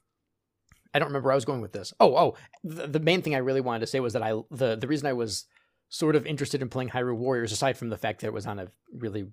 I 0.94 1.00
don't 1.00 1.10
remember 1.10 1.28
where 1.28 1.34
I 1.34 1.36
was 1.36 1.44
going 1.44 1.60
with 1.60 1.74
this. 1.74 1.92
Oh, 2.00 2.16
oh, 2.16 2.36
the, 2.64 2.88
the 2.88 3.00
main 3.02 3.22
thing 3.22 3.36
I 3.36 3.40
really 3.40 3.60
wanted 3.60 3.82
to 3.82 3.88
say 3.88 4.00
was 4.00 4.14
that 4.14 4.24
I 4.24 4.40
the 4.52 4.78
the 4.78 4.88
reason 4.88 5.08
I 5.08 5.14
was 5.14 5.46
sort 5.90 6.16
of 6.16 6.26
interested 6.26 6.62
in 6.62 6.70
playing 6.70 6.90
Hyrule 6.90 7.18
Warriors, 7.18 7.52
aside 7.52 7.78
from 7.78 7.90
the 7.90 7.98
fact 7.98 8.22
that 8.22 8.28
it 8.28 8.34
was 8.34 8.46
on 8.46 8.60
a 8.60 8.68
really 8.94 9.28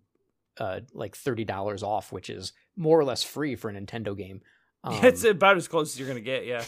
uh 0.58 0.80
like 0.92 1.14
thirty 1.14 1.44
dollars 1.44 1.82
off, 1.82 2.10
which 2.10 2.30
is 2.30 2.52
more 2.76 2.98
or 2.98 3.04
less 3.04 3.22
free 3.22 3.54
for 3.54 3.70
a 3.70 3.74
Nintendo 3.74 4.16
game. 4.16 4.40
Um, 4.84 5.04
it's 5.04 5.22
about 5.24 5.56
as 5.56 5.68
close 5.68 5.92
as 5.94 5.98
you're 6.00 6.08
gonna 6.08 6.20
get, 6.20 6.44
yeah. 6.46 6.64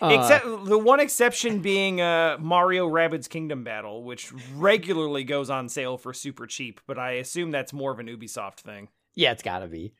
uh, 0.00 0.08
Except 0.08 0.44
the 0.66 0.78
one 0.78 0.98
exception 1.00 1.60
being 1.60 2.00
uh, 2.00 2.36
Mario 2.40 2.88
Rabbids 2.88 3.28
Kingdom 3.28 3.62
Battle, 3.62 4.02
which 4.02 4.32
regularly 4.56 5.22
goes 5.22 5.48
on 5.50 5.68
sale 5.68 5.96
for 5.96 6.12
super 6.12 6.46
cheap, 6.46 6.80
but 6.86 6.98
I 6.98 7.12
assume 7.12 7.50
that's 7.52 7.72
more 7.72 7.92
of 7.92 8.00
an 8.00 8.06
Ubisoft 8.08 8.56
thing. 8.60 8.88
Yeah, 9.14 9.30
it's 9.32 9.42
gotta 9.42 9.68
be. 9.68 9.94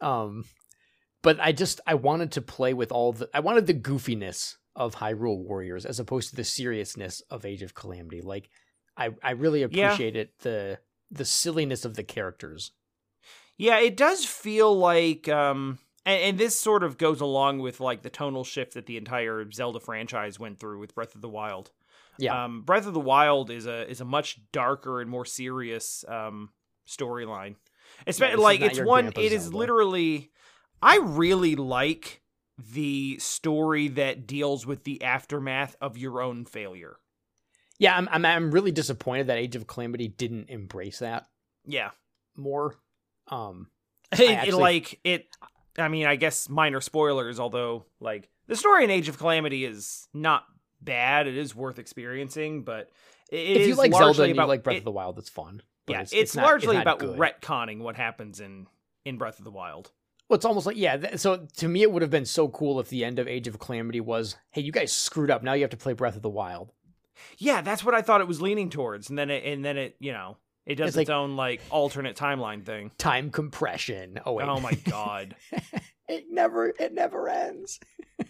Um, 0.00 0.44
but 1.22 1.40
I 1.40 1.50
just 1.50 1.80
I 1.86 1.94
wanted 1.94 2.32
to 2.32 2.42
play 2.42 2.74
with 2.74 2.92
all 2.92 3.12
the 3.12 3.28
I 3.34 3.40
wanted 3.40 3.66
the 3.66 3.74
goofiness 3.74 4.54
of 4.76 4.94
Hyrule 4.94 5.38
Warriors 5.38 5.84
as 5.84 5.98
opposed 5.98 6.30
to 6.30 6.36
the 6.36 6.44
seriousness 6.44 7.20
of 7.28 7.44
Age 7.44 7.62
of 7.62 7.74
Calamity. 7.74 8.20
Like 8.20 8.48
I 8.96 9.10
I 9.22 9.32
really 9.32 9.60
Yeah. 9.62 9.66
appreciated 9.66 10.28
the 10.42 10.78
the 11.10 11.24
silliness 11.24 11.84
of 11.84 11.96
the 11.96 12.04
characters. 12.04 12.70
Yeah, 13.56 13.80
it 13.80 13.96
does 13.96 14.24
feel 14.24 14.78
like 14.78 15.28
um 15.28 15.80
and, 16.08 16.22
and 16.22 16.38
this 16.38 16.58
sort 16.58 16.82
of 16.82 16.96
goes 16.98 17.20
along 17.20 17.58
with 17.60 17.80
like 17.80 18.02
the 18.02 18.10
tonal 18.10 18.44
shift 18.44 18.74
that 18.74 18.86
the 18.86 18.96
entire 18.96 19.50
Zelda 19.52 19.78
franchise 19.80 20.40
went 20.40 20.58
through 20.58 20.78
with 20.80 20.94
Breath 20.94 21.14
of 21.14 21.20
the 21.20 21.28
Wild. 21.28 21.70
Yeah. 22.18 22.44
Um 22.44 22.62
Breath 22.62 22.86
of 22.86 22.94
the 22.94 23.00
Wild 23.00 23.50
is 23.50 23.66
a 23.66 23.88
is 23.88 24.00
a 24.00 24.04
much 24.04 24.40
darker 24.52 25.00
and 25.00 25.10
more 25.10 25.24
serious 25.24 26.04
um 26.08 26.50
storyline. 26.86 27.56
this 28.06 28.16
Especially 28.16 28.42
like 28.42 28.60
it's 28.60 28.80
one 28.80 29.06
it 29.08 29.32
is 29.32 29.42
Zelda. 29.42 29.56
literally 29.56 30.30
I 30.82 30.98
really 30.98 31.54
like 31.56 32.22
the 32.72 33.18
story 33.18 33.88
that 33.88 34.26
deals 34.26 34.66
with 34.66 34.84
the 34.84 35.02
aftermath 35.02 35.76
of 35.80 35.96
your 35.96 36.20
own 36.20 36.44
failure. 36.44 36.96
Yeah, 37.78 37.96
I'm, 37.96 38.08
I'm 38.10 38.24
I'm 38.24 38.50
really 38.50 38.72
disappointed 38.72 39.28
that 39.28 39.38
Age 39.38 39.54
of 39.54 39.66
Calamity 39.66 40.08
didn't 40.08 40.50
embrace 40.50 40.98
that 40.98 41.26
Yeah. 41.64 41.90
more. 42.36 42.74
Um 43.28 43.68
It, 44.12 44.48
it, 44.48 44.54
like 44.54 44.98
it 45.04 45.26
I 45.80 45.88
mean, 45.88 46.06
I 46.06 46.16
guess 46.16 46.48
minor 46.48 46.80
spoilers, 46.80 47.38
although 47.40 47.86
like 48.00 48.28
the 48.46 48.56
story 48.56 48.84
in 48.84 48.90
Age 48.90 49.08
of 49.08 49.18
Calamity 49.18 49.64
is 49.64 50.08
not 50.14 50.44
bad. 50.80 51.26
It 51.26 51.36
is 51.36 51.54
worth 51.54 51.78
experiencing, 51.78 52.62
but 52.64 52.90
it 53.30 53.56
if 53.58 53.66
you 53.68 53.74
like 53.74 53.92
largely 53.92 54.12
Zelda 54.14 54.22
and 54.24 54.28
you 54.30 54.34
about 54.40 54.48
like 54.48 54.62
Breath 54.62 54.76
it- 54.76 54.78
of 54.78 54.84
the 54.84 54.90
Wild, 54.92 55.16
that's 55.16 55.28
fun. 55.28 55.62
but 55.86 55.92
yeah, 55.94 56.00
it's, 56.02 56.12
it's, 56.12 56.36
not- 56.36 56.44
largely 56.44 56.74
not 56.76 56.82
about 56.82 56.98
good. 57.00 57.18
retconning 57.18 57.78
what 57.80 57.96
happens 57.96 58.40
in 58.40 58.66
in 59.04 59.18
Breath 59.18 59.38
of 59.38 59.44
the 59.44 59.50
Wild. 59.50 59.90
Well, 60.28 60.36
it's 60.36 60.44
almost 60.44 60.66
like 60.66 60.76
yeah. 60.76 60.96
Th- 60.98 61.18
so 61.18 61.46
to 61.56 61.68
me, 61.68 61.82
it 61.82 61.90
would 61.90 62.02
have 62.02 62.10
been 62.10 62.26
so 62.26 62.48
cool 62.48 62.78
if 62.80 62.88
the 62.90 63.02
end 63.04 63.18
of 63.18 63.26
Age 63.26 63.48
of 63.48 63.58
Calamity 63.58 64.00
was, 64.00 64.36
"Hey, 64.50 64.60
you 64.60 64.72
guys 64.72 64.92
screwed 64.92 65.30
up. 65.30 65.42
Now 65.42 65.54
you 65.54 65.62
have 65.62 65.70
to 65.70 65.76
play 65.78 65.94
Breath 65.94 66.16
of 66.16 66.22
the 66.22 66.28
Wild." 66.28 66.72
Yeah, 67.38 67.62
that's 67.62 67.82
what 67.84 67.94
I 67.94 68.02
thought 68.02 68.20
it 68.20 68.28
was 68.28 68.40
leaning 68.42 68.68
towards, 68.70 69.08
and 69.08 69.18
then 69.18 69.30
it 69.30 69.44
and 69.44 69.64
then 69.64 69.76
it 69.78 69.96
you 70.00 70.12
know 70.12 70.36
it 70.68 70.76
does 70.76 70.88
It's 70.90 70.96
its, 70.98 71.08
like- 71.08 71.16
own 71.16 71.34
like 71.36 71.60
alternate 71.70 72.14
timeline 72.16 72.64
thing. 72.64 72.92
Time 72.98 73.30
compression. 73.30 74.20
Oh 74.24 74.34
wait. 74.34 74.46
Oh 74.48 74.60
my 74.60 74.72
god. 74.84 75.34
it 76.08 76.26
never. 76.30 76.68
It 76.78 76.92
never 76.94 77.28
ends. 77.28 77.80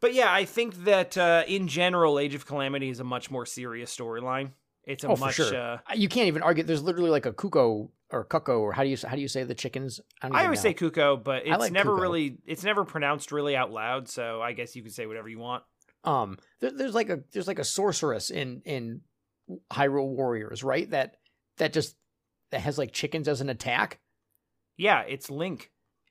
But 0.00 0.14
yeah, 0.14 0.32
I 0.32 0.46
think 0.46 0.82
that 0.84 1.16
uh, 1.16 1.44
in 1.46 1.68
general, 1.68 2.18
Age 2.18 2.34
of 2.34 2.44
Calamity 2.44 2.88
is 2.88 2.98
a 2.98 3.04
much 3.04 3.30
more 3.30 3.46
serious 3.46 3.96
storyline. 3.96 4.50
It's 4.84 5.04
a 5.04 5.08
Oh, 5.08 5.14
much. 5.14 5.36
sure. 5.36 5.54
Uh, 5.56 5.78
You 5.94 6.08
can't 6.08 6.26
even 6.26 6.42
argue. 6.42 6.64
There's 6.64 6.82
literally 6.82 7.10
like 7.10 7.24
a 7.24 7.32
cuckoo 7.32 7.86
or 8.10 8.24
cuckoo 8.24 8.58
or 8.58 8.72
how 8.72 8.82
do 8.82 8.88
you 8.88 8.96
how 9.06 9.14
do 9.14 9.20
you 9.20 9.28
say 9.28 9.44
the 9.44 9.54
chickens? 9.54 10.00
don't 10.20 10.34
I 10.34 10.42
always 10.42 10.58
know. 10.58 10.70
say 10.70 10.74
cuckoo, 10.74 11.18
but 11.18 11.46
it's 11.46 11.56
like 11.56 11.70
never 11.70 11.92
Kuko. 11.92 12.00
really. 12.00 12.38
It's 12.46 12.64
never 12.64 12.84
pronounced 12.84 13.30
really 13.30 13.54
out 13.54 13.70
loud. 13.70 14.08
So 14.08 14.42
I 14.42 14.54
guess 14.54 14.74
you 14.74 14.82
can 14.82 14.90
say 14.90 15.06
whatever 15.06 15.28
you 15.28 15.38
want. 15.38 15.62
um 16.02 16.36
there, 16.60 16.72
there's 16.72 16.96
like 16.96 17.08
a 17.08 17.20
there's 17.32 17.46
like 17.46 17.60
a 17.60 17.64
sorceress 17.64 18.30
in 18.30 18.60
in 18.64 19.02
Hyrule 19.72 20.08
Warriors, 20.08 20.62
right? 20.64 20.88
That 20.90 21.16
that 21.58 21.72
just 21.72 21.96
that 22.50 22.60
has 22.60 22.78
like 22.78 22.92
chickens 22.92 23.28
as 23.28 23.40
an 23.40 23.48
attack. 23.48 23.98
Yeah, 24.76 25.00
it's 25.02 25.30
Link. 25.30 25.70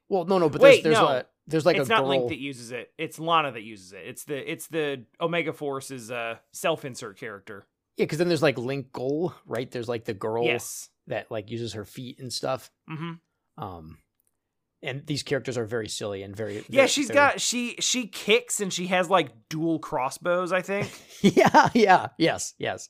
Well, 0.10 0.26
no, 0.26 0.38
no, 0.38 0.50
but 0.50 0.62
Wait, 0.62 0.84
there's 0.84 0.96
there's 0.96 1.04
no. 1.04 1.08
a 1.18 1.26
there's 1.48 1.66
like 1.66 1.78
it's 1.78 1.90
not 1.90 2.02
girl. 2.02 2.10
Link 2.10 2.30
that 2.30 2.38
uses 2.40 2.72
it. 2.72 2.92
It's 2.98 3.20
Lana 3.20 3.52
that 3.52 3.64
uses 3.64 3.94
it. 3.94 4.02
It's 4.06 4.24
the 4.26 4.52
it's 4.52 4.68
the 4.68 5.06
Omega 5.20 5.54
Force's 5.54 6.12
uh, 6.12 6.36
self-insert 6.54 7.18
character. 7.20 7.66
yeah, 7.98 8.06
because 8.06 8.18
then 8.20 8.28
there's 8.28 8.44
like 8.44 8.56
Linkle, 8.58 9.34
right? 9.46 9.70
There's 9.70 9.90
like 9.90 10.06
the 10.06 10.14
girl 10.14 10.44
Yes. 10.46 10.90
that 11.08 11.32
like 11.32 11.50
uses 11.50 11.74
her 11.74 11.86
feet 11.86 12.20
and 12.20 12.32
stuff. 12.32 12.70
hmm 12.88 13.14
Um, 13.58 13.98
and 14.84 15.06
these 15.06 15.24
characters 15.24 15.58
are 15.58 15.66
very 15.66 15.88
silly 15.88 16.24
and 16.24 16.36
very 16.36 16.64
Yeah, 16.70 16.86
she's 16.88 17.08
very- 17.08 17.16
got 17.16 17.42
she 17.42 17.76
she 17.80 18.08
kicks 18.08 18.60
and 18.60 18.72
she 18.74 18.88
has 18.88 19.10
like 19.10 19.32
dual 19.50 19.80
crossbows. 19.80 20.52
I 20.52 20.62
think 20.62 20.90
yeah, 21.22 21.70
yeah, 21.74 22.08
yes, 22.18 22.54
yes. 22.58 22.90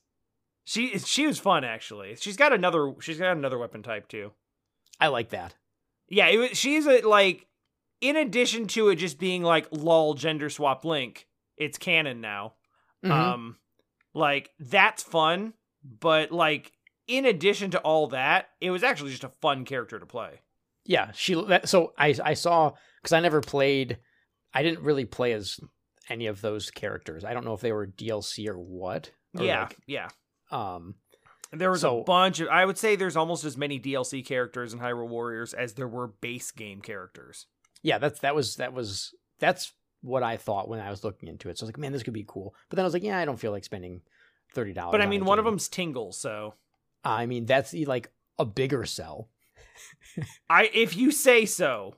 She 0.63 0.97
she 0.99 1.25
was 1.27 1.39
fun 1.39 1.63
actually. 1.63 2.15
She's 2.15 2.37
got 2.37 2.53
another 2.53 2.93
she's 3.01 3.17
got 3.17 3.35
another 3.37 3.57
weapon 3.57 3.83
type 3.83 4.07
too. 4.07 4.31
I 4.99 5.07
like 5.07 5.29
that. 5.29 5.55
Yeah, 6.07 6.27
it 6.27 6.37
was, 6.37 6.57
she's 6.57 6.85
a, 6.85 7.01
like, 7.07 7.47
in 8.01 8.17
addition 8.17 8.67
to 8.67 8.89
it 8.89 8.95
just 8.97 9.17
being 9.17 9.43
like 9.43 9.67
lol 9.71 10.13
gender 10.13 10.49
swap 10.49 10.83
link, 10.85 11.27
it's 11.57 11.77
canon 11.77 12.19
now. 12.21 12.53
Mhm. 13.03 13.11
Um, 13.11 13.57
like 14.13 14.51
that's 14.59 15.01
fun, 15.03 15.53
but 15.83 16.31
like 16.31 16.71
in 17.07 17.25
addition 17.25 17.71
to 17.71 17.79
all 17.79 18.07
that, 18.07 18.49
it 18.59 18.69
was 18.71 18.83
actually 18.83 19.11
just 19.11 19.23
a 19.23 19.29
fun 19.29 19.65
character 19.65 19.99
to 19.99 20.05
play. 20.05 20.41
yeah, 20.85 21.11
she. 21.13 21.33
That, 21.45 21.67
so 21.69 21.93
I 21.97 22.15
I 22.23 22.33
saw 22.35 22.73
because 23.01 23.13
I 23.13 23.19
never 23.19 23.41
played. 23.41 23.97
I 24.53 24.63
didn't 24.63 24.83
really 24.83 25.05
play 25.05 25.31
as 25.33 25.59
any 26.09 26.27
of 26.27 26.41
those 26.41 26.69
characters. 26.71 27.23
I 27.23 27.33
don't 27.33 27.45
know 27.45 27.53
if 27.53 27.61
they 27.61 27.71
were 27.71 27.87
DLC 27.87 28.47
or 28.49 28.57
what. 28.59 29.11
or, 29.37 29.45
yeah, 29.45 29.61
like, 29.61 29.77
yeah. 29.87 30.09
Um. 30.51 30.95
There 31.53 31.69
was 31.69 31.81
So- 31.81 31.99
a 32.01 32.03
bunch 32.03 32.39
of. 32.39 32.47
I 32.47 32.65
would 32.65 32.77
say 32.77 32.95
there's 32.95 33.17
almost 33.17 33.43
as 33.43 33.57
many 33.57 33.79
DLC 33.79 34.25
characters 34.25 34.73
in 34.73 34.79
Hyrule 34.79 35.09
Warriors 35.09 35.53
as 35.53 35.73
there 35.73 35.87
were 35.87 36.07
base 36.07 36.51
game 36.51 36.79
characters. 36.81 37.47
Yeah. 37.83 37.97
That's 37.97 38.19
that 38.21 38.35
was 38.35 38.55
that 38.55 38.71
was 38.73 39.13
that's 39.39 39.73
what 40.01 40.23
I 40.23 40.37
thought 40.37 40.69
when 40.69 40.79
I 40.79 40.89
was 40.89 41.03
looking 41.03 41.27
into 41.27 41.49
it. 41.49 41.57
So 41.57 41.63
I 41.63 41.65
was 41.65 41.69
like, 41.73 41.77
man, 41.77 41.91
this 41.91 42.03
could 42.03 42.13
be 42.13 42.25
cool. 42.27 42.55
But 42.69 42.77
then 42.77 42.85
I 42.85 42.87
was 42.87 42.93
like, 42.93 43.03
yeah, 43.03 43.17
I 43.19 43.25
don't 43.25 43.39
feel 43.39 43.51
like 43.51 43.65
spending 43.65 44.01
thirty 44.53 44.71
dollars. 44.71 44.93
But 44.93 45.01
I 45.01 45.07
mean, 45.07 45.25
one 45.25 45.39
of 45.39 45.45
them's 45.45 45.67
Tingle, 45.67 46.13
so 46.13 46.53
I 47.03 47.25
mean, 47.25 47.45
that's 47.45 47.73
like 47.73 48.11
a 48.39 48.45
bigger 48.45 48.85
sell. 48.85 49.29
I 50.49 50.69
if 50.73 50.95
you 50.95 51.11
say 51.11 51.45
so. 51.45 51.95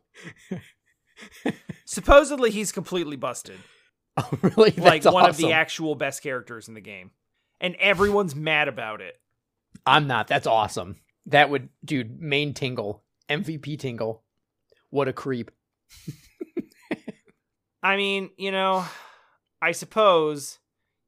Supposedly 1.85 2.49
he's 2.51 2.71
completely 2.71 3.15
busted. 3.17 3.59
Oh, 4.15 4.29
really? 4.43 4.69
like 4.77 5.01
That's 5.01 5.11
one 5.11 5.27
of 5.27 5.37
the 5.37 5.53
actual 5.53 5.95
best 5.95 6.21
characters 6.21 6.67
in 6.67 6.75
the 6.75 6.81
game. 6.81 7.09
And 7.63 7.75
everyone's 7.77 8.35
mad 8.35 8.67
about 8.67 9.01
it. 9.01 9.19
I'm 9.85 10.05
not. 10.05 10.27
That's 10.27 10.45
awesome. 10.45 10.97
That 11.25 11.49
would, 11.49 11.69
dude. 11.83 12.21
Main 12.21 12.53
Tingle, 12.53 13.03
MVP 13.29 13.79
Tingle. 13.79 14.21
What 14.91 15.07
a 15.07 15.13
creep. 15.13 15.49
I 17.83 17.97
mean, 17.97 18.29
you 18.37 18.51
know, 18.51 18.85
I 19.61 19.71
suppose 19.71 20.59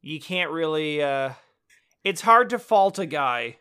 you 0.02 0.20
can't 0.20 0.52
really 0.52 1.04
uh 1.04 1.32
it's 2.04 2.22
hard 2.22 2.50
to 2.52 2.60
fault 2.60 3.00
a 3.00 3.06
guy 3.06 3.58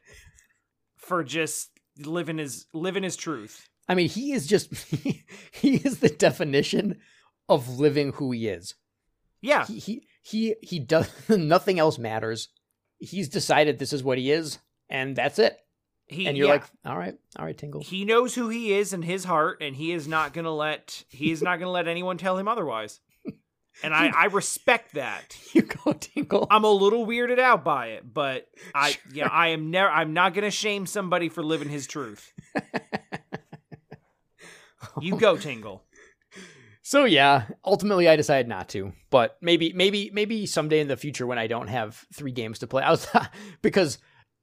for 0.96 1.24
just 1.24 1.70
living 1.98 2.38
his 2.38 2.66
living 2.72 3.02
his 3.02 3.16
truth. 3.16 3.68
I 3.88 3.94
mean, 3.94 4.08
he 4.08 4.32
is 4.32 4.46
just 4.46 4.72
he 5.52 5.76
is 5.76 5.98
the 5.98 6.08
definition 6.08 7.00
of 7.48 7.78
living 7.78 8.12
who 8.12 8.32
he 8.32 8.48
is. 8.48 8.74
Yeah. 9.40 9.66
He 9.66 9.78
he 9.78 10.06
he, 10.22 10.54
he 10.62 10.78
does 10.78 11.10
nothing 11.28 11.78
else 11.78 11.98
matters. 11.98 12.48
He's 13.04 13.28
decided 13.28 13.78
this 13.78 13.92
is 13.92 14.02
what 14.02 14.18
he 14.18 14.30
is, 14.30 14.58
and 14.88 15.14
that's 15.16 15.38
it. 15.38 15.58
He 16.06 16.26
And 16.26 16.36
you're 16.36 16.46
yeah. 16.48 16.54
like, 16.54 16.64
all 16.84 16.98
right, 16.98 17.14
all 17.38 17.44
right, 17.46 17.56
Tingle. 17.56 17.80
he 17.80 18.04
knows 18.04 18.34
who 18.34 18.48
he 18.50 18.74
is 18.74 18.92
in 18.92 19.00
his 19.02 19.24
heart 19.24 19.62
and 19.62 19.74
he 19.74 19.90
is 19.90 20.06
not 20.06 20.34
going 20.34 20.44
to 20.44 20.50
let 20.50 21.02
he 21.08 21.32
is 21.32 21.40
not 21.40 21.58
going 21.58 21.66
to 21.66 21.70
let 21.70 21.88
anyone 21.88 22.18
tell 22.18 22.36
him 22.36 22.46
otherwise. 22.46 23.00
And 23.82 23.94
I 23.94 24.08
I 24.14 24.26
respect 24.26 24.94
that. 24.94 25.34
You 25.54 25.62
go, 25.62 25.94
Tingle. 25.94 26.46
I'm 26.50 26.64
a 26.64 26.70
little 26.70 27.06
weirded 27.06 27.38
out 27.38 27.64
by 27.64 27.86
it, 27.88 28.02
but 28.12 28.46
I 28.74 28.90
Sure. 28.92 29.02
yeah, 29.14 29.28
I 29.28 29.48
am 29.48 29.70
never 29.70 29.88
I'm 29.90 30.12
not 30.12 30.34
going 30.34 30.44
to 30.44 30.50
shame 30.50 30.84
somebody 30.84 31.30
for 31.30 31.42
living 31.42 31.70
his 31.70 31.86
truth. 31.86 32.32
You 35.00 35.16
go, 35.16 35.36
Tingle. 35.36 35.82
So 36.86 37.06
yeah, 37.06 37.46
ultimately 37.64 38.08
I 38.10 38.16
decided 38.16 38.46
not 38.46 38.68
to, 38.70 38.92
but 39.10 39.38
maybe 39.40 39.72
maybe 39.72 40.10
maybe 40.12 40.44
someday 40.44 40.80
in 40.80 40.88
the 40.88 40.98
future 40.98 41.26
when 41.26 41.38
I 41.38 41.46
don't 41.46 41.68
have 41.68 42.04
three 42.12 42.30
games 42.30 42.58
to 42.58 42.66
play, 42.66 42.82
I 42.82 42.90
was 42.90 43.08
because 43.62 43.96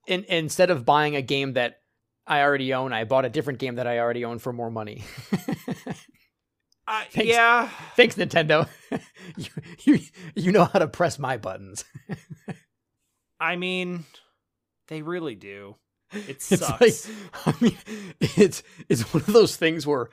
in, 0.07 0.23
instead 0.23 0.71
of 0.71 0.83
buying 0.83 1.15
a 1.15 1.21
game 1.21 1.53
that 1.53 1.81
I 2.25 2.41
already 2.41 2.73
own, 2.73 2.93
I 2.93 3.03
bought 3.03 3.25
a 3.25 3.29
different 3.29 3.59
game 3.59 3.75
that 3.75 3.85
I 3.85 3.99
already 3.99 4.25
own 4.25 4.39
for 4.39 4.51
more 4.51 4.71
money. 4.71 5.03
Uh, 6.87 7.03
Thanks. 7.11 7.29
yeah. 7.29 7.69
Thanks, 7.95 8.15
Nintendo. 8.15 8.67
you, 9.37 9.49
you 9.83 9.99
you 10.35 10.51
know 10.51 10.65
how 10.65 10.79
to 10.79 10.87
press 10.87 11.19
my 11.19 11.37
buttons. 11.37 11.85
I 13.39 13.55
mean, 13.55 14.05
they 14.87 15.03
really 15.03 15.35
do. 15.35 15.75
It 16.11 16.29
It's 16.29 16.45
sucks. 16.47 17.07
like 17.07 17.15
I 17.45 17.53
mean, 17.61 17.77
it's 18.19 18.63
it's 18.89 19.13
one 19.13 19.21
of 19.23 19.31
those 19.31 19.55
things 19.57 19.85
where 19.85 20.09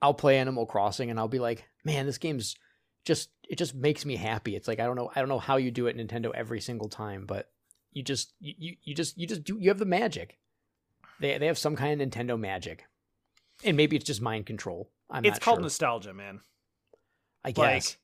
I'll 0.00 0.14
play 0.14 0.38
Animal 0.38 0.66
Crossing 0.66 1.10
and 1.10 1.18
I'll 1.18 1.28
be 1.28 1.38
like, 1.38 1.68
man, 1.84 2.06
this 2.06 2.18
game's 2.18 2.56
just 3.04 3.30
it 3.48 3.56
just 3.56 3.74
makes 3.74 4.04
me 4.04 4.16
happy. 4.16 4.54
It's 4.54 4.68
like 4.68 4.80
I 4.80 4.84
don't 4.84 4.96
know 4.96 5.10
I 5.14 5.20
don't 5.20 5.28
know 5.28 5.38
how 5.38 5.56
you 5.56 5.70
do 5.70 5.86
it 5.86 5.96
Nintendo 5.96 6.30
every 6.34 6.60
single 6.60 6.88
time, 6.88 7.24
but 7.26 7.50
you 7.92 8.02
just 8.02 8.34
you, 8.40 8.76
you, 8.82 8.94
just 8.94 9.18
you 9.18 9.26
just 9.26 9.44
do 9.44 9.58
you 9.58 9.70
have 9.70 9.78
the 9.78 9.84
magic. 9.84 10.38
They 11.20 11.36
they 11.38 11.46
have 11.46 11.58
some 11.58 11.76
kind 11.76 12.00
of 12.00 12.08
Nintendo 12.08 12.38
magic. 12.38 12.84
And 13.64 13.76
maybe 13.76 13.96
it's 13.96 14.04
just 14.04 14.20
mind 14.20 14.46
control. 14.46 14.90
I'm 15.10 15.24
it's 15.24 15.38
called 15.38 15.56
sure. 15.56 15.62
nostalgia, 15.62 16.14
man. 16.14 16.40
I 17.44 17.48
like- 17.48 17.54
guess. 17.56 17.96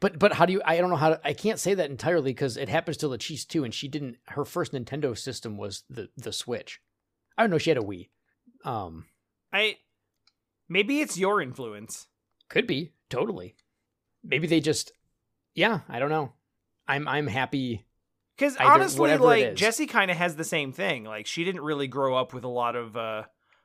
but 0.00 0.18
but 0.18 0.32
how 0.32 0.46
do 0.46 0.52
you 0.52 0.62
I 0.64 0.78
don't 0.78 0.90
know 0.90 0.96
how 0.96 1.10
to 1.10 1.20
I 1.24 1.34
can't 1.34 1.58
say 1.58 1.74
that 1.74 1.90
entirely 1.90 2.30
because 2.32 2.56
it 2.56 2.68
happens 2.68 2.96
to 2.98 3.08
Lachice 3.08 3.44
too, 3.44 3.64
and 3.64 3.74
she 3.74 3.88
didn't 3.88 4.16
her 4.28 4.44
first 4.44 4.72
Nintendo 4.72 5.18
system 5.18 5.58
was 5.58 5.82
the 5.90 6.08
the 6.16 6.32
Switch. 6.32 6.80
I 7.36 7.42
don't 7.42 7.50
know, 7.50 7.58
she 7.58 7.70
had 7.70 7.78
a 7.78 7.82
Wii. 7.82 8.08
Um 8.64 9.06
I 9.52 9.76
maybe 10.72 11.00
it's 11.00 11.18
your 11.18 11.40
influence. 11.42 12.08
Could 12.48 12.66
be 12.66 12.92
totally. 13.10 13.54
Maybe 14.24 14.46
they 14.46 14.60
just, 14.60 14.92
yeah. 15.54 15.80
I 15.88 15.98
don't 15.98 16.10
know. 16.10 16.32
I'm 16.88 17.06
I'm 17.06 17.26
happy. 17.26 17.84
Because 18.36 18.56
honestly, 18.56 19.16
like. 19.16 19.54
Jesse 19.54 19.86
kind 19.86 20.10
of 20.10 20.16
has 20.16 20.36
the 20.36 20.44
same 20.44 20.72
thing. 20.72 21.04
Like 21.04 21.26
she 21.26 21.44
didn't 21.44 21.62
really 21.62 21.86
grow 21.86 22.16
up 22.16 22.32
with 22.34 22.44
a 22.44 22.48
lot 22.48 22.74
of 22.76 22.96
uh 22.96 23.22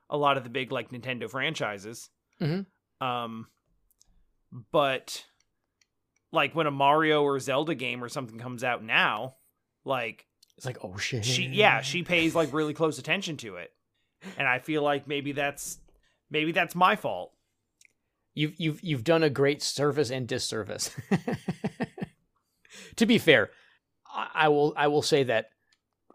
a 0.09 0.17
lot 0.17 0.37
of 0.37 0.43
the 0.43 0.49
big 0.49 0.71
like 0.71 0.91
Nintendo 0.91 1.29
franchises. 1.29 2.09
Mhm. 2.41 2.65
Um, 3.01 3.47
but 4.71 5.25
like 6.31 6.55
when 6.55 6.67
a 6.67 6.71
Mario 6.71 7.23
or 7.23 7.39
Zelda 7.39 7.75
game 7.75 8.03
or 8.03 8.09
something 8.09 8.37
comes 8.39 8.63
out 8.63 8.83
now, 8.83 9.35
like 9.85 10.25
It's 10.57 10.65
like 10.65 10.77
oh 10.83 10.97
shit. 10.97 11.25
she 11.25 11.43
yeah 11.47 11.81
she 11.81 12.03
pays 12.03 12.35
like 12.35 12.53
really 12.53 12.73
close 12.73 12.99
attention 12.99 13.37
to 13.37 13.55
it, 13.57 13.71
and 14.37 14.47
I 14.47 14.59
feel 14.59 14.81
like 14.83 15.07
maybe 15.07 15.31
that's 15.31 15.79
maybe 16.29 16.51
that's 16.51 16.75
my 16.75 16.95
fault. 16.95 17.33
You've 18.33 18.53
you've 18.57 18.83
you've 18.83 19.03
done 19.03 19.23
a 19.23 19.29
great 19.29 19.61
service 19.63 20.11
and 20.11 20.27
disservice. 20.27 20.91
to 22.95 23.05
be 23.05 23.17
fair, 23.17 23.49
I, 24.13 24.29
I 24.33 24.47
will 24.49 24.73
I 24.77 24.87
will 24.87 25.01
say 25.01 25.23
that 25.23 25.49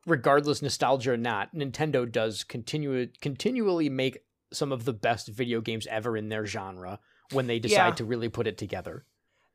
regardless 0.07 0.62
nostalgia 0.62 1.12
or 1.12 1.16
not, 1.16 1.55
Nintendo 1.55 2.11
does 2.11 2.44
continue 2.44 3.09
continually 3.20 3.88
make 3.88 4.18
some 4.53 4.72
of 4.72 4.85
the 4.85 4.92
best 4.92 5.29
video 5.29 5.61
games 5.61 5.87
ever 5.88 6.16
in 6.16 6.29
their 6.29 6.44
genre 6.46 7.01
when 7.33 7.46
they 7.46 7.59
decide 7.59 7.88
Yeah. 7.88 7.94
to 7.94 8.05
really 8.05 8.29
put 8.29 8.46
it 8.46 8.59
together. 8.59 9.07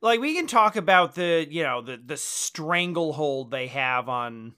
like 0.02 0.20
we 0.20 0.34
can 0.34 0.46
talk 0.46 0.76
about 0.76 1.14
the 1.14 1.46
you 1.48 1.62
know 1.62 1.80
the 1.82 1.96
the 2.04 2.16
stranglehold 2.16 3.50
they 3.50 3.68
have 3.68 4.08
on 4.08 4.54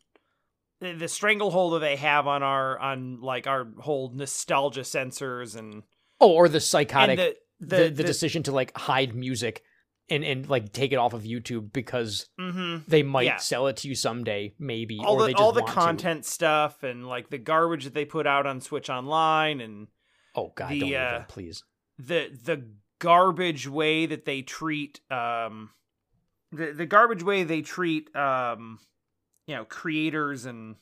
the, 0.80 0.92
the 0.94 1.08
stranglehold 1.08 1.74
that 1.74 1.80
they 1.80 1.96
have 1.96 2.26
on 2.26 2.42
our 2.42 2.78
on 2.78 3.20
like 3.20 3.46
our 3.46 3.68
whole 3.80 4.10
nostalgia 4.14 4.80
sensors 4.80 5.54
and 5.56 5.82
Oh, 6.20 6.32
or 6.32 6.48
the 6.48 6.60
psychotic 6.60 7.18
the 7.18 7.36
the, 7.60 7.76
the, 7.84 7.90
the, 7.90 8.04
decision 8.04 8.42
to 8.44 8.52
like 8.52 8.76
hide 8.76 9.14
music 9.14 9.62
and 10.08 10.24
and 10.24 10.48
like 10.48 10.72
take 10.72 10.92
it 10.92 10.96
off 10.96 11.12
of 11.12 11.22
YouTube 11.22 11.72
because 11.72 12.28
hmm 12.38 12.78
they 12.88 13.02
might 13.02 13.26
Yeah. 13.26 13.36
sell 13.36 13.66
it 13.68 13.76
to 13.78 13.88
you 13.88 13.94
someday, 13.94 14.54
maybe, 14.58 14.98
all 14.98 15.22
or 15.22 15.28
the 15.28 15.34
all 15.34 15.52
the 15.52 15.60
want 15.60 15.72
to. 15.72 15.80
content 15.80 16.24
stuff 16.26 16.82
and 16.82 17.06
like 17.06 17.30
the 17.30 17.38
garbage 17.38 17.84
that 17.84 17.94
they 17.94 18.04
put 18.04 18.26
out 18.26 18.46
on 18.46 18.60
Switch 18.60 18.90
Online 18.90 19.60
and 19.60 19.88
Oh 20.34 20.52
God, 20.54 20.70
the, 20.70 20.80
don't 20.80 20.92
uh, 20.92 21.10
even, 21.14 21.24
please. 21.28 21.64
the 21.98 22.30
the 22.44 22.64
garbage 22.98 23.66
way 23.68 24.06
that 24.06 24.24
they 24.26 24.42
treat 24.42 25.00
um 25.10 25.70
the 26.52 26.72
the 26.72 26.86
garbage 26.86 27.22
way 27.22 27.44
they 27.44 27.62
treat 27.62 28.14
um 28.14 28.78
you 29.46 29.54
know 29.54 29.64
creators 29.64 30.44
and 30.44 30.76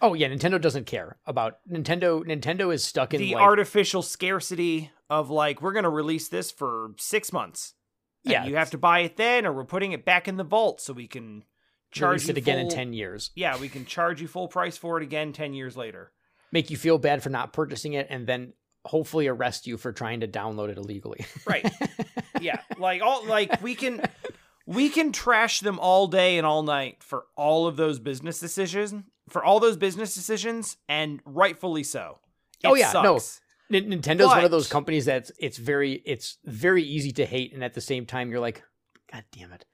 Oh 0.00 0.14
yeah, 0.14 0.28
Nintendo 0.28 0.60
doesn't 0.60 0.86
care 0.86 1.18
about 1.26 1.58
Nintendo. 1.70 2.24
Nintendo 2.24 2.72
is 2.72 2.84
stuck 2.84 3.14
in 3.14 3.20
the 3.20 3.34
like 3.34 3.42
artificial 3.42 4.02
scarcity 4.02 4.90
of 5.10 5.30
like 5.30 5.60
we're 5.62 5.72
gonna 5.72 5.90
release 5.90 6.28
this 6.28 6.50
for 6.50 6.92
six 6.98 7.32
months. 7.32 7.74
and 8.24 8.32
Yeah, 8.32 8.46
you 8.46 8.56
have 8.56 8.70
to 8.70 8.78
buy 8.78 9.00
it 9.00 9.16
then, 9.16 9.46
or 9.46 9.52
we're 9.52 9.64
putting 9.64 9.92
it 9.92 10.04
back 10.04 10.28
in 10.28 10.36
the 10.36 10.44
vault 10.44 10.80
so 10.80 10.92
we 10.92 11.08
can 11.08 11.44
charge 11.90 12.28
it 12.28 12.36
again 12.36 12.58
in 12.58 12.68
ten 12.68 12.92
years. 12.92 13.30
Yeah, 13.34 13.58
we 13.58 13.68
can 13.68 13.84
charge 13.86 14.20
you 14.20 14.28
full 14.28 14.48
price 14.48 14.76
for 14.76 14.98
it 14.98 15.02
again 15.02 15.32
ten 15.32 15.54
years 15.54 15.76
later. 15.76 16.12
Make 16.52 16.70
you 16.70 16.76
feel 16.76 16.98
bad 16.98 17.22
for 17.22 17.30
not 17.30 17.52
purchasing 17.52 17.94
it, 17.94 18.06
and 18.10 18.26
then 18.26 18.52
hopefully 18.84 19.26
arrest 19.26 19.66
you 19.66 19.76
for 19.76 19.92
trying 19.92 20.20
to 20.20 20.28
download 20.28 20.70
it 20.70 20.78
illegally. 20.78 21.26
Right. 21.46 21.70
yeah, 22.40 22.60
like 22.78 23.02
all 23.02 23.26
like 23.26 23.60
we 23.62 23.74
can 23.74 24.02
we 24.64 24.90
can 24.90 25.12
trash 25.12 25.60
them 25.60 25.78
all 25.78 26.06
day 26.06 26.38
and 26.38 26.46
all 26.46 26.62
night 26.62 27.02
for 27.02 27.24
all 27.36 27.66
of 27.66 27.76
those 27.76 27.98
business 27.98 28.38
decisions 28.38 29.04
for 29.28 29.44
all 29.44 29.60
those 29.60 29.76
business 29.76 30.14
decisions, 30.14 30.76
and 30.88 31.20
rightfully 31.24 31.82
so. 31.84 32.18
Oh, 32.64 32.74
It 32.74 32.80
yeah, 32.80 32.92
no. 32.92 33.18
sucks. 33.18 33.40
N- 33.72 33.90
Nintendo's 33.90 34.26
one 34.28 34.44
of 34.44 34.50
those 34.50 34.68
companies 34.68 35.04
that's 35.04 35.30
it's 35.38 35.58
very 35.58 36.02
it's 36.06 36.38
very 36.44 36.82
easy 36.82 37.12
to 37.12 37.26
hate, 37.26 37.52
and 37.52 37.62
at 37.62 37.74
the 37.74 37.80
same 37.80 38.06
time 38.06 38.30
you're 38.30 38.40
like, 38.40 38.62
God 39.12 39.24
damn 39.32 39.52
it, 39.52 39.64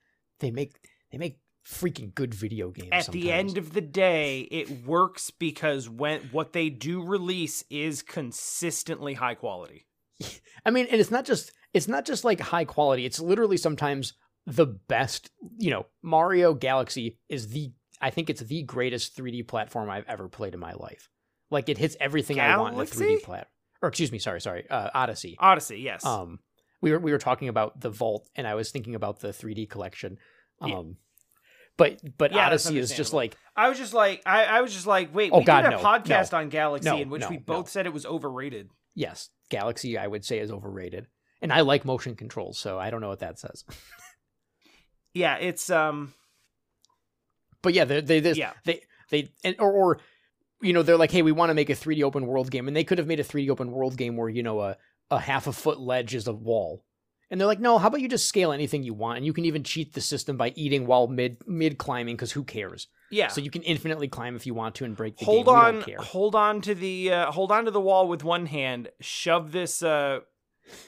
they 0.40 0.50
make 0.50 0.72
they 1.12 1.18
make 1.18 1.38
freaking 1.66 2.14
good 2.14 2.34
video 2.34 2.70
games. 2.70 2.90
At 2.92 3.06
the 3.12 3.32
end 3.32 3.56
of 3.56 3.72
the 3.72 3.80
day, 3.80 4.40
it 4.50 4.84
works 4.84 5.30
because 5.30 5.88
when 5.88 6.20
what 6.32 6.52
they 6.52 6.68
do 6.70 7.02
release 7.02 7.64
is 7.70 8.02
consistently 8.02 9.14
high 9.14 9.34
quality. 9.34 9.86
I 10.66 10.70
mean, 10.70 10.86
and 10.90 11.00
it's 11.00 11.10
not 11.10 11.24
just 11.24 11.52
it's 11.72 11.88
not 11.88 12.04
just 12.04 12.24
like 12.24 12.40
high 12.40 12.64
quality. 12.64 13.06
It's 13.06 13.20
literally 13.20 13.56
sometimes 13.56 14.14
the 14.46 14.66
best. 14.66 15.30
You 15.58 15.70
know, 15.70 15.86
Mario 16.02 16.52
Galaxy 16.54 17.18
is 17.28 17.48
the 17.48 17.72
I 18.04 18.10
think 18.10 18.28
it's 18.28 18.42
the 18.42 18.62
greatest 18.62 19.16
3D 19.16 19.48
platform 19.48 19.88
I've 19.88 20.04
ever 20.06 20.28
played 20.28 20.52
in 20.54 20.60
my 20.60 20.74
life. 20.74 21.08
Like 21.50 21.68
it 21.70 21.78
hits 21.78 21.96
everything 21.98 22.38
I 22.38 22.56
want 22.58 22.74
in 22.74 22.80
a 22.80 22.84
Galaxy? 22.84 23.04
3D 23.16 23.22
plat. 23.22 23.48
Or 23.82 23.88
excuse 23.88 24.12
me, 24.12 24.18
sorry, 24.18 24.40
sorry, 24.40 24.68
uh, 24.68 24.90
Odyssey. 24.94 25.36
Odyssey, 25.38 25.78
yes. 25.80 26.04
Um, 26.04 26.38
we 26.82 26.92
were 26.92 26.98
we 26.98 27.12
were 27.12 27.18
talking 27.18 27.48
about 27.48 27.80
the 27.80 27.90
Vault, 27.90 28.28
and 28.36 28.46
I 28.46 28.54
was 28.54 28.70
thinking 28.70 28.94
about 28.94 29.20
the 29.20 29.28
3D 29.28 29.68
collection. 29.70 30.18
Um, 30.60 30.70
Yeah. 30.70 30.82
but 31.78 32.18
but 32.18 32.32
Yeah, 32.32 32.46
Odyssey 32.46 32.78
is 32.78 32.94
just 32.94 33.12
like 33.14 33.36
I 33.56 33.68
was 33.70 33.78
just 33.78 33.94
like, 33.94 34.22
I, 34.26 34.44
I 34.44 34.60
was 34.60 34.72
just 34.74 34.86
like, 34.86 35.14
wait, 35.14 35.30
Oh, 35.32 35.38
we 35.38 35.44
God, 35.44 35.62
did 35.62 35.72
a 35.72 35.76
no, 35.76 35.82
podcast 35.82 36.32
no. 36.32 36.38
on 36.38 36.48
Galaxy 36.50 36.90
No, 36.90 36.96
in 36.98 37.08
which 37.10 37.28
we 37.30 37.38
both 37.38 37.68
said 37.70 37.86
it 37.86 37.92
was 37.92 38.04
overrated. 38.04 38.68
yes, 38.94 39.30
Galaxy 39.48 39.96
I 39.96 40.06
would 40.06 40.24
say 40.26 40.40
is 40.40 40.50
overrated, 40.50 41.06
and 41.40 41.52
I 41.52 41.62
like 41.62 41.84
motion 41.86 42.16
controls, 42.16 42.58
so 42.58 42.78
I 42.78 42.90
don't 42.90 43.00
know 43.00 43.08
what 43.08 43.20
that 43.20 43.38
says. 43.38 43.64
Yeah, 45.14 45.36
it's 45.36 45.70
um, 45.70 46.12
But 47.64 47.74
yeah, 47.74 47.84
they 47.84 48.00
they 48.00 48.20
this, 48.20 48.38
Yeah. 48.38 48.52
they 48.64 48.82
they 49.10 49.32
and, 49.42 49.56
or 49.58 49.72
or 49.72 49.98
you 50.62 50.72
know 50.72 50.82
they're 50.82 50.96
like, 50.96 51.10
hey, 51.10 51.22
we 51.22 51.32
want 51.32 51.50
to 51.50 51.54
make 51.54 51.68
a 51.70 51.74
3D 51.74 52.02
open 52.04 52.26
world 52.26 52.50
game, 52.52 52.68
and 52.68 52.76
they 52.76 52.84
could 52.84 52.98
have 52.98 53.08
made 53.08 53.18
a 53.18 53.24
3D 53.24 53.50
open 53.50 53.72
world 53.72 53.96
game 53.96 54.16
where 54.16 54.28
you 54.28 54.42
know 54.44 54.60
a 54.60 54.76
a 55.10 55.18
half 55.18 55.46
a 55.48 55.52
foot 55.52 55.80
ledge 55.80 56.14
is 56.14 56.26
a 56.28 56.32
wall, 56.32 56.84
and 57.30 57.38
they're 57.40 57.46
like, 57.48 57.60
no, 57.60 57.76
how 57.78 57.88
about 57.88 58.00
you 58.00 58.08
just 58.08 58.26
scale 58.28 58.52
anything 58.52 58.82
you 58.84 58.94
want, 58.94 59.16
and 59.18 59.26
you 59.26 59.32
can 59.32 59.44
even 59.44 59.62
cheat 59.64 59.92
the 59.94 60.00
system 60.00 60.36
by 60.36 60.52
eating 60.56 60.86
while 60.86 61.06
mid 61.08 61.38
mid 61.46 61.76
climbing 61.78 62.14
because 62.16 62.32
who 62.32 62.44
cares? 62.44 62.86
yeah. 63.10 63.28
So 63.28 63.40
you 63.40 63.50
can 63.50 63.62
infinitely 63.62 64.08
climb 64.08 64.34
if 64.36 64.46
you 64.46 64.54
want 64.54 64.74
to 64.76 64.84
and 64.84 64.96
break 64.96 65.18
the 65.18 65.24
hold 65.26 65.46
game. 65.46 65.54
On, 65.54 65.84
hold 66.04 66.34
on 66.34 66.60
to 66.62 66.74
the 66.74 67.12
uh, 67.12 67.30
hold 67.32 67.52
on 67.52 67.64
to 67.66 67.70
the 67.70 67.80
wall 67.80 68.08
with 68.08 68.24
one 68.24 68.46
hand. 68.46 68.88
Shove 69.00 69.52
this 69.52 69.82
uh, 69.82 70.20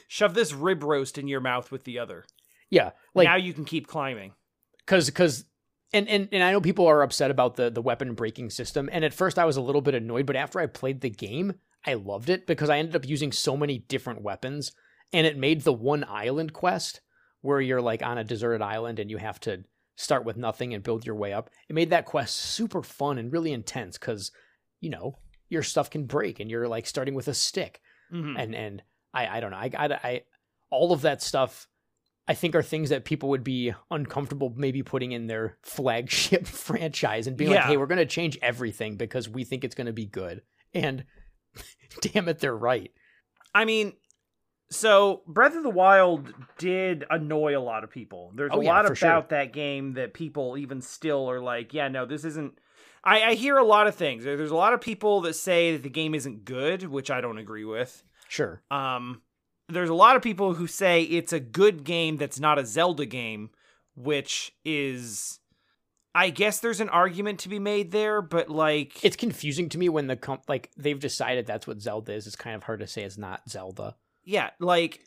shove 0.07 0.33
this 0.33 0.53
rib 0.53 0.83
roast 0.83 1.17
in 1.17 1.27
your 1.27 1.39
mouth 1.41 1.71
with 1.71 1.83
the 1.83 1.99
other. 1.99 2.25
Yeah, 2.69 2.91
like 3.13 3.25
now 3.25 3.35
you 3.35 3.53
can 3.53 3.63
keep 3.65 3.87
climbing. 3.87 4.33
because 4.79 5.05
because 5.05 5.45
and, 5.93 6.07
and 6.09 6.27
and 6.31 6.43
I 6.43 6.51
know 6.51 6.61
people 6.61 6.87
are 6.87 7.01
upset 7.01 7.31
about 7.31 7.55
the 7.55 7.69
the 7.69 7.81
weapon 7.81 8.13
breaking 8.13 8.49
system, 8.49 8.89
and 8.91 9.03
at 9.05 9.13
first 9.13 9.39
I 9.39 9.45
was 9.45 9.57
a 9.57 9.61
little 9.61 9.81
bit 9.81 9.95
annoyed, 9.95 10.25
but 10.25 10.35
after 10.35 10.59
I 10.59 10.65
played 10.67 11.01
the 11.01 11.09
game, 11.09 11.53
I 11.85 11.93
loved 11.95 12.29
it 12.29 12.45
because 12.47 12.69
I 12.69 12.77
ended 12.77 12.95
up 12.95 13.07
using 13.07 13.31
so 13.31 13.55
many 13.57 13.79
different 13.79 14.21
weapons, 14.21 14.71
and 15.13 15.25
it 15.27 15.37
made 15.37 15.61
the 15.61 15.73
one 15.73 16.03
island 16.03 16.53
quest 16.53 17.01
where 17.41 17.61
you're 17.61 17.81
like 17.81 18.03
on 18.03 18.17
a 18.17 18.23
deserted 18.23 18.61
island 18.61 18.99
and 18.99 19.09
you 19.09 19.17
have 19.17 19.39
to 19.41 19.63
start 19.95 20.25
with 20.25 20.37
nothing 20.37 20.73
and 20.73 20.83
build 20.83 21.05
your 21.05 21.15
way 21.15 21.33
up. 21.33 21.49
It 21.69 21.73
made 21.73 21.91
that 21.91 22.05
quest 22.05 22.35
super 22.35 22.83
fun 22.83 23.17
and 23.17 23.31
really 23.31 23.51
intense 23.53 23.97
because 23.97 24.31
you 24.81 24.89
know 24.89 25.17
your 25.49 25.63
stuff 25.63 25.89
can 25.89 26.05
break 26.05 26.39
and 26.39 26.51
you're 26.51 26.67
like 26.67 26.85
starting 26.85 27.15
with 27.15 27.27
a 27.27 27.33
stick 27.33 27.79
Mhm. 28.11 28.35
and 28.37 28.55
and 28.55 28.83
I 29.13 29.37
I 29.37 29.39
don't 29.39 29.51
know 29.51 29.57
I 29.57 29.71
I, 29.77 29.85
I 30.03 30.21
all 30.69 30.91
of 30.91 31.01
that 31.01 31.21
stuff 31.21 31.67
I 32.27 32.33
think 32.33 32.55
are 32.55 32.61
things 32.63 32.89
that 32.89 33.05
people 33.05 33.29
would 33.29 33.43
be 33.43 33.73
uncomfortable 33.89 34.53
maybe 34.55 34.83
putting 34.83 35.11
in 35.13 35.27
their 35.27 35.57
flagship 35.63 36.45
franchise 36.47 37.27
and 37.27 37.37
being 37.37 37.51
like 37.51 37.63
hey 37.65 37.77
we're 37.77 37.85
going 37.87 37.97
to 37.99 38.05
change 38.05 38.37
everything 38.41 38.95
because 38.97 39.29
we 39.29 39.43
think 39.43 39.63
it's 39.63 39.75
going 39.75 39.87
to 39.87 39.93
be 39.93 40.05
good 40.05 40.41
and 40.73 41.05
damn 42.01 42.27
it 42.27 42.39
they're 42.39 42.55
right 42.55 42.91
I 43.55 43.65
mean, 43.65 43.93
so 44.69 45.23
Breath 45.25 45.55
of 45.55 45.63
the 45.63 45.69
Wild 45.69 46.31
did 46.59 47.05
annoy 47.09 47.57
a 47.57 47.61
lot 47.63 47.83
of 47.83 47.89
people. 47.89 48.31
There's 48.35 48.51
Oh, 48.53 48.59
a 48.59 48.63
yeah, 48.63 48.69
lot 48.69 48.85
about 48.85 48.97
sure. 48.97 49.25
that 49.29 49.51
game 49.53 49.93
that 49.93 50.13
people 50.13 50.57
even 50.59 50.81
still 50.81 51.27
are 51.31 51.41
like, 51.41 51.73
yeah, 51.73 51.87
no, 51.87 52.05
this 52.05 52.23
isn't. 52.23 52.59
I, 53.03 53.21
I 53.23 53.33
hear 53.35 53.57
a 53.57 53.63
lot 53.63 53.87
of 53.87 53.95
things. 53.95 54.25
There's 54.25 54.51
a 54.51 54.55
lot 54.55 54.73
of 54.73 54.81
people 54.81 55.21
that 55.21 55.33
say 55.35 55.71
that 55.71 55.81
the 55.81 55.89
game 55.89 56.13
isn't 56.13 56.45
good, 56.45 56.83
which 56.83 57.09
I 57.09 57.19
don't 57.21 57.39
agree 57.39 57.65
with. 57.65 58.03
sure 58.27 58.61
Um, 58.69 59.21
there's 59.69 59.89
a 59.89 59.95
lot 59.95 60.15
of 60.15 60.21
people 60.21 60.53
who 60.53 60.67
say 60.67 61.03
it's 61.03 61.33
a 61.33 61.39
good 61.39 61.83
game 61.83 62.17
that's 62.17 62.39
not 62.39 62.59
a 62.59 62.65
Zelda 62.65 63.05
game, 63.05 63.49
which 63.95 64.53
is, 64.63 65.39
I 66.15 66.29
guess 66.29 66.59
there's 66.59 66.81
an 66.81 66.89
argument 66.89 67.39
to 67.39 67.49
be 67.49 67.59
made 67.59 67.91
there, 67.91 68.21
but 68.21 68.49
like, 68.49 69.03
it's 69.03 69.15
confusing 69.15 69.69
to 69.69 69.77
me 69.77 69.89
when 69.89 70.07
the 70.07 70.15
comp 70.15 70.43
like 70.47 70.71
they've 70.77 70.99
decided 70.99 71.45
that's 71.45 71.67
what 71.67 71.81
Zelda 71.81 72.13
is 72.13 72.27
it's 72.27 72.35
kind 72.35 72.55
of 72.55 72.63
hard 72.63 72.79
to 72.79 72.87
say 72.87 73.03
it's 73.03 73.17
not 73.17 73.49
Zelda 73.49 73.95
yeah, 74.27 74.49
like 74.59 75.05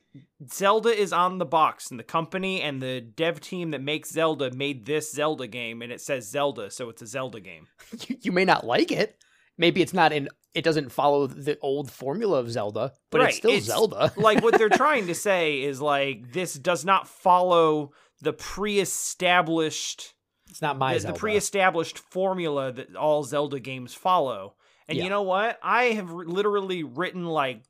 Zelda 0.50 0.88
is 0.88 1.12
on 1.12 1.36
the 1.36 1.44
box, 1.44 1.90
and 1.90 2.00
the 2.00 2.04
company 2.04 2.62
and 2.62 2.80
the 2.80 3.02
dev 3.02 3.38
team 3.38 3.72
that 3.72 3.82
makes 3.82 4.10
Zelda 4.10 4.50
made 4.50 4.86
this 4.86 5.12
Zelda 5.12 5.46
game, 5.46 5.82
and 5.82 5.92
it 5.92 6.00
says 6.00 6.30
Zelda, 6.30 6.70
so 6.70 6.88
it's 6.88 7.02
a 7.02 7.06
Zelda 7.06 7.38
game. 7.38 7.66
you, 8.08 8.16
you 8.22 8.32
may 8.32 8.46
not 8.46 8.64
like 8.64 8.90
it. 8.90 9.22
Maybe 9.60 9.82
it's 9.82 9.92
not 9.94 10.12
in. 10.12 10.28
It 10.54 10.64
doesn't 10.64 10.90
follow 10.90 11.28
the 11.28 11.56
old 11.60 11.90
formula 11.92 12.40
of 12.40 12.50
Zelda, 12.50 12.92
but 13.10 13.20
Right, 13.20 13.28
it's 13.28 13.36
still 13.36 13.50
it's- 13.50 13.66
Zelda. 13.66 14.12
like 14.16 14.42
what 14.42 14.58
they're 14.58 14.68
trying 14.68 15.06
to 15.06 15.14
say 15.14 15.62
is 15.62 15.80
like 15.80 16.32
this 16.32 16.54
does 16.54 16.84
not 16.84 17.06
follow 17.06 17.92
the 18.22 18.32
pre-established 18.32 20.14
it's 20.48 20.60
not 20.60 20.78
my 20.78 20.98
the, 20.98 21.08
the 21.08 21.12
pre-established 21.12 21.98
formula 21.98 22.72
that 22.72 22.96
all 22.96 23.22
Zelda 23.22 23.60
games 23.60 23.94
follow. 23.94 24.54
And 24.88 24.98
Yeah. 24.98 25.04
you 25.04 25.10
know 25.10 25.22
what? 25.22 25.60
I 25.62 25.84
have 25.84 26.10
r- 26.12 26.24
literally 26.24 26.82
written 26.82 27.24
like 27.26 27.62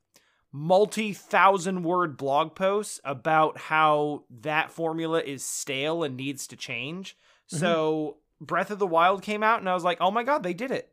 multi-thousand 0.52 1.82
word 1.82 2.16
blog 2.16 2.54
posts 2.54 3.00
about 3.04 3.58
how 3.58 4.24
that 4.30 4.70
formula 4.70 5.20
is 5.20 5.44
stale 5.44 6.02
and 6.02 6.16
needs 6.16 6.46
to 6.46 6.56
change. 6.56 7.16
Mm-hmm. 7.52 7.58
So 7.58 8.16
Breath 8.40 8.70
of 8.70 8.78
the 8.78 8.86
Wild 8.86 9.22
came 9.22 9.42
out 9.42 9.60
and 9.60 9.68
I 9.68 9.74
was 9.74 9.84
like, 9.84 9.98
"Oh 10.00 10.10
my 10.10 10.22
god, 10.22 10.42
they 10.42 10.54
did 10.54 10.70
it." 10.70 10.90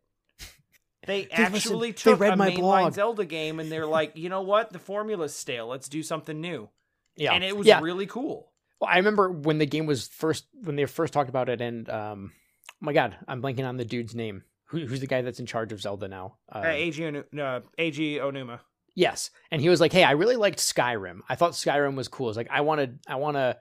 They 1.07 1.27
actually 1.31 1.89
They 1.89 1.93
took 1.93 2.19
read 2.19 2.33
a 2.33 2.35
my 2.35 2.51
mainline 2.51 2.57
blog. 2.59 2.93
Zelda 2.93 3.25
game 3.25 3.59
and 3.59 3.71
they're 3.71 3.87
like, 3.87 4.15
"You 4.15 4.29
know 4.29 4.41
what? 4.41 4.71
The 4.71 4.79
formula's 4.79 5.33
stale. 5.33 5.67
Let's 5.67 5.89
do 5.89 6.03
something 6.03 6.39
new." 6.39 6.69
yeah, 7.15 7.33
And 7.33 7.43
it 7.43 7.57
was 7.57 7.65
yeah. 7.65 7.79
really 7.81 8.05
cool. 8.05 8.51
Well, 8.79 8.91
I 8.93 8.97
remember 8.97 9.31
when 9.31 9.57
the 9.57 9.65
game 9.65 9.87
was 9.87 10.07
first 10.07 10.45
when 10.63 10.75
they 10.75 10.85
first 10.85 11.11
talked 11.13 11.29
about 11.29 11.49
it, 11.49 11.61
and 11.61 11.89
um, 11.89 12.31
oh 12.35 12.75
my 12.81 12.93
god, 12.93 13.15
I'm 13.27 13.41
blanking 13.41 13.67
on 13.67 13.77
the 13.77 13.85
dude's 13.85 14.13
name. 14.13 14.43
Who, 14.65 14.85
who's 14.85 14.99
the 14.99 15.07
guy 15.07 15.21
that's 15.23 15.39
in 15.39 15.45
charge 15.47 15.71
of 15.71 15.81
Zelda 15.81 16.07
now? 16.07 16.35
Um, 16.51 16.61
Uh, 16.61 16.65
Eiji 16.67 17.17
uh, 17.39 17.61
Eiji 17.79 18.17
Aonuma. 18.19 18.59
Yes, 18.95 19.31
and 19.51 19.61
he 19.61 19.69
was 19.69 19.79
like, 19.81 19.93
"Hey, 19.93 20.03
I 20.03 20.11
really 20.11 20.35
liked 20.35 20.59
Skyrim. 20.59 21.21
I 21.29 21.35
thought 21.35 21.53
Skyrim 21.53 21.95
was 21.95 22.07
cool. 22.07 22.29
It's 22.29 22.37
like 22.37 22.49
I 22.51 22.61
wanted, 22.61 22.99
I 23.07 23.15
want 23.15 23.37
to, 23.37 23.57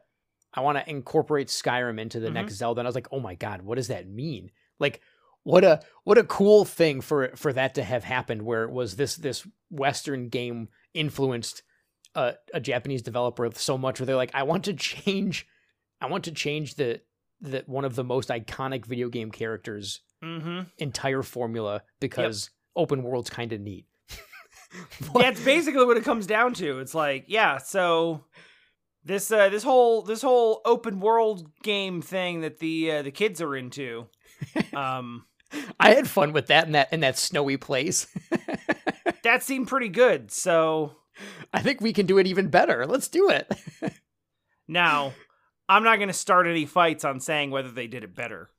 I 0.52 0.60
want 0.62 0.78
to 0.78 0.90
incorporate 0.90 1.48
Skyrim 1.48 1.98
into 2.00 2.20
the 2.20 2.28
Mhm. 2.28 2.32
next 2.34 2.54
Zelda." 2.54 2.80
And 2.80 2.86
I 2.86 2.90
was 2.90 2.94
like, 2.94 3.08
"Oh 3.12 3.20
my 3.20 3.36
god, 3.36 3.62
what 3.62 3.76
does 3.76 3.88
that 3.88 4.08
mean? 4.08 4.50
Like, 4.78 5.00
what 5.46 5.62
a 5.62 5.80
what 6.02 6.18
a 6.18 6.24
cool 6.24 6.64
thing 6.64 7.00
for 7.00 7.30
for 7.36 7.52
that 7.52 7.76
to 7.76 7.84
have 7.84 8.02
happened. 8.02 8.42
Where 8.42 8.64
it 8.64 8.70
was 8.72 8.96
this 8.96 9.14
this 9.14 9.46
Western 9.70 10.28
game 10.28 10.68
influenced 10.92 11.62
a, 12.16 12.34
a 12.52 12.58
Japanese 12.58 13.00
developer 13.02 13.48
so 13.54 13.78
much, 13.78 14.00
where 14.00 14.06
they're 14.06 14.16
like, 14.16 14.34
I 14.34 14.42
want 14.42 14.64
to 14.64 14.74
change, 14.74 15.46
I 16.00 16.06
want 16.06 16.24
to 16.24 16.32
change 16.32 16.74
the 16.74 17.00
the 17.40 17.62
one 17.66 17.84
of 17.84 17.94
the 17.94 18.02
most 18.02 18.28
iconic 18.28 18.86
video 18.86 19.08
game 19.08 19.30
characters 19.30 20.00
Mm-hmm. 20.24 20.62
entire 20.78 21.22
formula 21.22 21.82
because 22.00 22.50
open 22.74 23.04
world's 23.04 23.30
kind 23.30 23.52
of 23.52 23.60
neat." 23.60 23.86
That's 25.14 25.44
basically 25.44 25.84
what 25.84 25.96
it 25.96 26.02
comes 26.02 26.26
down 26.26 26.54
to. 26.54 26.80
It's 26.80 26.94
like, 26.94 27.26
yeah, 27.28 27.58
so 27.58 28.24
this 29.04 29.30
uh, 29.30 29.48
this 29.48 29.62
whole 29.62 30.02
this 30.02 30.22
whole 30.22 30.60
open 30.64 30.98
world 30.98 31.48
game 31.62 32.02
thing 32.02 32.40
that 32.40 32.58
the 32.58 32.90
uh, 32.90 33.02
the 33.02 33.12
kids 33.12 33.40
are 33.40 33.54
into. 33.54 34.06
Um, 34.74 35.24
I 35.80 35.94
had 35.94 36.08
fun 36.08 36.32
with 36.32 36.46
that 36.48 36.66
in 36.66 36.72
that 36.72 36.92
in 36.92 37.00
that 37.00 37.18
snowy 37.18 37.56
place. 37.56 38.06
that 39.22 39.42
seemed 39.42 39.68
pretty 39.68 39.88
good. 39.88 40.30
So 40.30 40.92
I 41.52 41.62
think 41.62 41.80
we 41.80 41.92
can 41.92 42.06
do 42.06 42.18
it 42.18 42.26
even 42.26 42.48
better. 42.48 42.86
Let's 42.86 43.08
do 43.08 43.30
it. 43.30 43.50
now, 44.68 45.12
I'm 45.68 45.84
not 45.84 45.96
going 45.96 46.08
to 46.08 46.14
start 46.14 46.46
any 46.46 46.66
fights 46.66 47.04
on 47.04 47.20
saying 47.20 47.50
whether 47.50 47.70
they 47.70 47.86
did 47.86 48.04
it 48.04 48.14
better, 48.14 48.50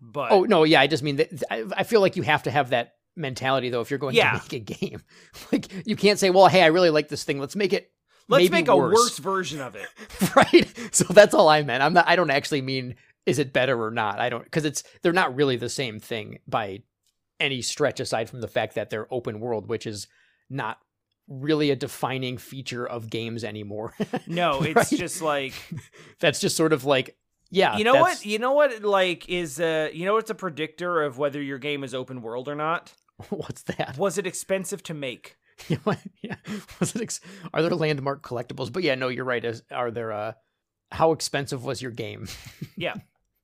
but 0.00 0.30
oh 0.32 0.42
no, 0.44 0.64
yeah, 0.64 0.80
I 0.80 0.86
just 0.86 1.02
mean 1.02 1.16
that 1.16 1.42
I, 1.50 1.64
I 1.76 1.82
feel 1.84 2.00
like 2.00 2.16
you 2.16 2.22
have 2.22 2.44
to 2.44 2.50
have 2.50 2.70
that 2.70 2.94
mentality 3.16 3.70
though 3.70 3.80
if 3.80 3.90
you're 3.90 3.98
going 3.98 4.14
Yeah. 4.16 4.32
to 4.38 4.42
make 4.42 4.52
a 4.52 4.58
game. 4.74 5.02
Like 5.52 5.86
you 5.86 5.96
can't 5.96 6.18
say, 6.18 6.30
"Well, 6.30 6.48
hey, 6.48 6.62
I 6.62 6.66
really 6.66 6.90
like 6.90 7.08
this 7.08 7.24
thing. 7.24 7.38
Let's 7.38 7.56
make 7.56 7.72
it 7.72 7.90
let's 8.28 8.50
make 8.50 8.68
a 8.68 8.76
worse. 8.76 8.94
worse 8.94 9.18
version 9.18 9.60
of 9.60 9.76
it. 9.76 9.86
right?" 10.36 10.72
So 10.92 11.04
that's 11.04 11.34
all 11.34 11.48
I 11.48 11.62
meant. 11.62 11.82
I'm 11.82 11.92
not 11.92 12.08
I 12.08 12.16
don't 12.16 12.30
actually 12.30 12.62
mean 12.62 12.96
is 13.26 13.38
it 13.38 13.52
better 13.52 13.82
or 13.82 13.90
not. 13.90 14.18
I 14.20 14.28
don't 14.28 14.50
cuz 14.50 14.64
it's 14.64 14.82
they're 15.02 15.12
not 15.12 15.34
really 15.34 15.56
the 15.56 15.68
same 15.68 15.98
thing 16.00 16.38
by 16.46 16.82
any 17.40 17.62
stretch 17.62 18.00
aside 18.00 18.30
from 18.30 18.40
the 18.40 18.48
fact 18.48 18.74
that 18.74 18.90
they're 18.90 19.12
open 19.12 19.40
world, 19.40 19.66
which 19.68 19.86
is 19.86 20.06
not 20.50 20.78
really 21.26 21.70
a 21.70 21.76
defining 21.76 22.36
feature 22.38 22.86
of 22.86 23.08
games 23.10 23.44
anymore. 23.44 23.94
No, 24.26 24.62
it's 24.62 24.92
Right? 24.92 24.98
just 25.00 25.22
like 25.22 25.54
that's 26.20 26.38
just 26.40 26.56
sort 26.56 26.72
of 26.72 26.84
like 26.84 27.16
yeah 27.50 27.76
you 27.76 27.84
know 27.84 27.92
that's- 27.94 28.18
what 28.18 28.26
you 28.26 28.38
know 28.38 28.52
what 28.52 28.82
like 28.82 29.28
is 29.28 29.58
uh 29.60 29.88
you 29.92 30.04
know 30.06 30.14
what's 30.14 30.30
a 30.30 30.34
predictor 30.34 31.02
of 31.02 31.18
whether 31.18 31.40
your 31.42 31.58
game 31.58 31.82
is 31.84 31.94
open 31.94 32.20
world 32.22 32.48
or 32.48 32.54
not? 32.54 32.92
what's 33.30 33.62
that 33.62 33.96
Was 33.96 34.18
it 34.18 34.26
expensive 34.26 34.82
to 34.84 34.94
make? 34.94 35.36
yeah, 35.68 35.78
was 36.80 36.96
it 36.96 37.00
ex- 37.02 37.20
are 37.52 37.62
there 37.62 37.70
landmark 37.74 38.22
collectibles 38.22 38.72
but 38.72 38.82
yeah 38.82 38.96
no 38.96 39.06
you're 39.08 39.24
right 39.24 39.44
is 39.44 39.62
are 39.70 39.90
there 39.92 40.10
uh 40.12 40.32
how 40.90 41.12
expensive 41.12 41.64
was 41.64 41.80
your 41.80 41.92
game 41.92 42.26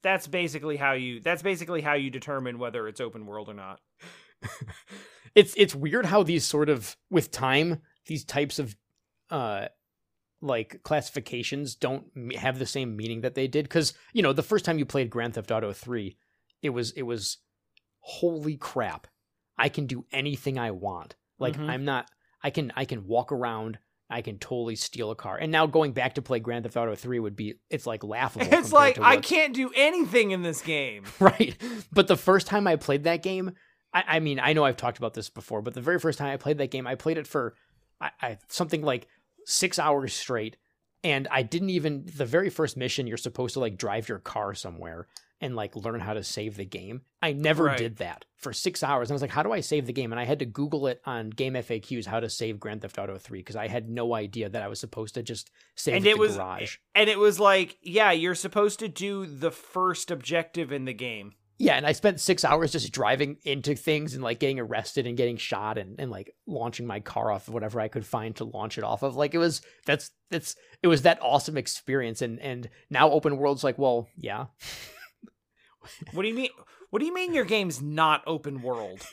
that's 0.02 0.26
basically 0.26 0.76
how 0.76 0.92
you 0.92 1.20
that's 1.20 1.42
basically 1.42 1.80
how 1.82 1.94
you 1.94 2.10
determine 2.10 2.58
whether 2.58 2.88
it's 2.88 3.00
open 3.00 3.26
world 3.26 3.48
or 3.48 3.54
not. 3.54 3.80
It's 5.34 5.54
it's 5.56 5.76
weird 5.76 6.06
how 6.06 6.24
these 6.24 6.44
sort 6.44 6.68
of 6.68 6.96
with 7.08 7.30
time 7.30 7.82
these 8.06 8.24
types 8.24 8.58
of 8.58 8.74
uh 9.30 9.66
like 10.42 10.80
classifications 10.82 11.76
don't 11.76 12.06
have 12.34 12.58
the 12.58 12.66
same 12.66 12.96
meaning 12.96 13.20
that 13.20 13.36
they 13.36 13.46
did. 13.46 13.64
Because 13.66 13.94
you 14.12 14.22
know 14.22 14.32
the 14.32 14.42
first 14.42 14.64
time 14.64 14.78
you 14.78 14.84
played 14.84 15.08
grand 15.08 15.34
theft 15.34 15.52
auto 15.52 15.72
3 15.72 16.16
it 16.62 16.70
was 16.70 16.90
it 16.92 17.02
was 17.02 17.38
holy 18.00 18.56
crap. 18.56 19.06
I 19.56 19.68
can 19.68 19.86
do 19.86 20.04
anything 20.10 20.58
i 20.58 20.72
want. 20.72 21.14
Like 21.38 21.56
Mhm. 21.56 21.68
i'm 21.70 21.84
not 21.84 22.10
i 22.42 22.50
can 22.50 22.72
i 22.74 22.84
can 22.84 23.06
walk 23.06 23.30
around 23.30 23.78
i 24.10 24.22
can 24.22 24.38
totally 24.38 24.76
steal 24.76 25.10
a 25.10 25.14
car. 25.14 25.36
And 25.36 25.50
now 25.52 25.66
going 25.66 25.92
back 25.92 26.14
to 26.14 26.22
play 26.22 26.40
grand 26.40 26.64
theft 26.64 26.76
auto 26.76 26.94
3 26.94 27.18
would 27.20 27.36
be 27.36 27.54
it's 27.70 27.86
like 27.86 28.04
laughable 28.04 28.46
it's 28.52 28.72
like 28.72 28.98
i 29.00 29.16
can't 29.16 29.54
do 29.54 29.70
anything 29.74 30.30
in 30.32 30.42
this 30.42 30.62
game. 30.62 31.04
Right. 31.20 31.56
But 31.92 32.08
the 32.08 32.16
first 32.16 32.46
time 32.46 32.66
i 32.66 32.76
played 32.76 33.04
that 33.04 33.22
game 33.22 33.52
I, 33.92 34.04
I 34.06 34.20
mean 34.20 34.40
i 34.40 34.52
know 34.52 34.64
i've 34.64 34.76
talked 34.76 34.98
about 34.98 35.14
this 35.14 35.28
before 35.28 35.62
but 35.62 35.74
the 35.74 35.80
very 35.80 35.98
first 35.98 36.18
time 36.18 36.32
i 36.32 36.36
played 36.36 36.58
that 36.58 36.70
game 36.70 36.86
i 36.86 36.94
played 36.94 37.18
it 37.18 37.26
for 37.26 37.54
I, 38.00 38.10
I 38.20 38.38
something 38.48 38.82
like 38.82 39.06
six 39.46 39.78
hours 39.78 40.12
straight. 40.12 40.56
And 41.02 41.28
i 41.30 41.42
didn't 41.42 41.70
even 41.70 42.06
the 42.16 42.26
very 42.26 42.50
first 42.50 42.76
mission 42.76 43.06
you're 43.06 43.16
supposed 43.16 43.54
to 43.54 43.60
like 43.60 43.76
drive 43.76 44.08
your 44.08 44.18
car 44.18 44.54
somewhere 44.54 45.06
and 45.40 45.56
like 45.56 45.74
learn 45.76 46.00
how 46.00 46.12
to 46.14 46.22
save 46.22 46.56
the 46.56 46.64
game 46.64 47.02
i 47.22 47.32
never 47.32 47.64
Right. 47.64 47.78
did 47.78 47.96
that 47.96 48.24
for 48.36 48.52
six 48.52 48.82
hours 48.82 49.08
and 49.08 49.14
i 49.14 49.16
was 49.16 49.22
like 49.22 49.30
how 49.30 49.42
do 49.42 49.52
i 49.52 49.60
save 49.60 49.86
the 49.86 49.92
game 49.92 50.12
and 50.12 50.20
i 50.20 50.24
had 50.24 50.38
to 50.40 50.44
google 50.46 50.86
it 50.86 51.00
on 51.04 51.30
game 51.30 51.54
faqs 51.54 52.06
how 52.06 52.20
to 52.20 52.28
save 52.30 52.60
grand 52.60 52.82
theft 52.82 52.98
auto 52.98 53.18
3 53.18 53.38
because 53.40 53.56
i 53.56 53.66
had 53.68 53.88
no 53.88 54.14
idea 54.14 54.48
that 54.48 54.62
i 54.62 54.68
was 54.68 54.80
supposed 54.80 55.14
to 55.14 55.22
just 55.22 55.50
save 55.76 55.96
And 55.96 56.04
the 56.04 56.10
it 56.10 56.18
was- 56.18 56.36
garage 56.36 56.76
and 56.94 57.08
it 57.10 57.18
was 57.18 57.38
like 57.40 57.78
yeah 57.82 58.10
you're 58.12 58.34
supposed 58.34 58.78
to 58.80 58.88
do 58.88 59.26
the 59.26 59.50
first 59.50 60.10
objective 60.10 60.72
in 60.72 60.84
the 60.84 60.94
game 60.94 61.32
Yeah, 61.62 61.76
and 61.76 61.84
I 61.86 61.92
spent 61.92 62.20
six 62.20 62.42
hours 62.42 62.72
just 62.72 62.90
driving 62.90 63.36
into 63.44 63.74
things 63.76 64.14
and 64.14 64.24
like 64.24 64.40
getting 64.40 64.58
arrested 64.58 65.06
and 65.06 65.14
getting 65.14 65.36
shot 65.36 65.76
and, 65.76 66.00
and 66.00 66.10
like 66.10 66.32
launching 66.46 66.86
my 66.86 67.00
car 67.00 67.30
off 67.30 67.48
of 67.48 67.52
whatever 67.54 67.78
I 67.82 67.88
could 67.88 68.06
find 68.06 68.34
to 68.36 68.44
launch 68.44 68.78
it 68.78 68.84
off 68.84 69.02
of. 69.02 69.14
Like 69.14 69.34
it 69.34 69.38
was 69.38 69.60
that's 69.84 70.10
that's 70.30 70.56
it 70.82 70.88
was 70.88 71.02
that 71.02 71.18
awesome 71.20 71.58
experience 71.58 72.22
and 72.22 72.40
and 72.40 72.70
now 72.88 73.10
open 73.10 73.36
world's 73.36 73.62
like, 73.62 73.76
well, 73.78 74.08
yeah. 74.16 74.46
what 76.12 76.22
do 76.22 76.28
you 76.28 76.34
mean 76.34 76.50
what 76.90 76.98
do 77.00 77.06
you 77.06 77.14
mean 77.14 77.32
your 77.34 77.44
game's 77.44 77.80
not 77.80 78.22
open 78.26 78.62
world? 78.62 79.00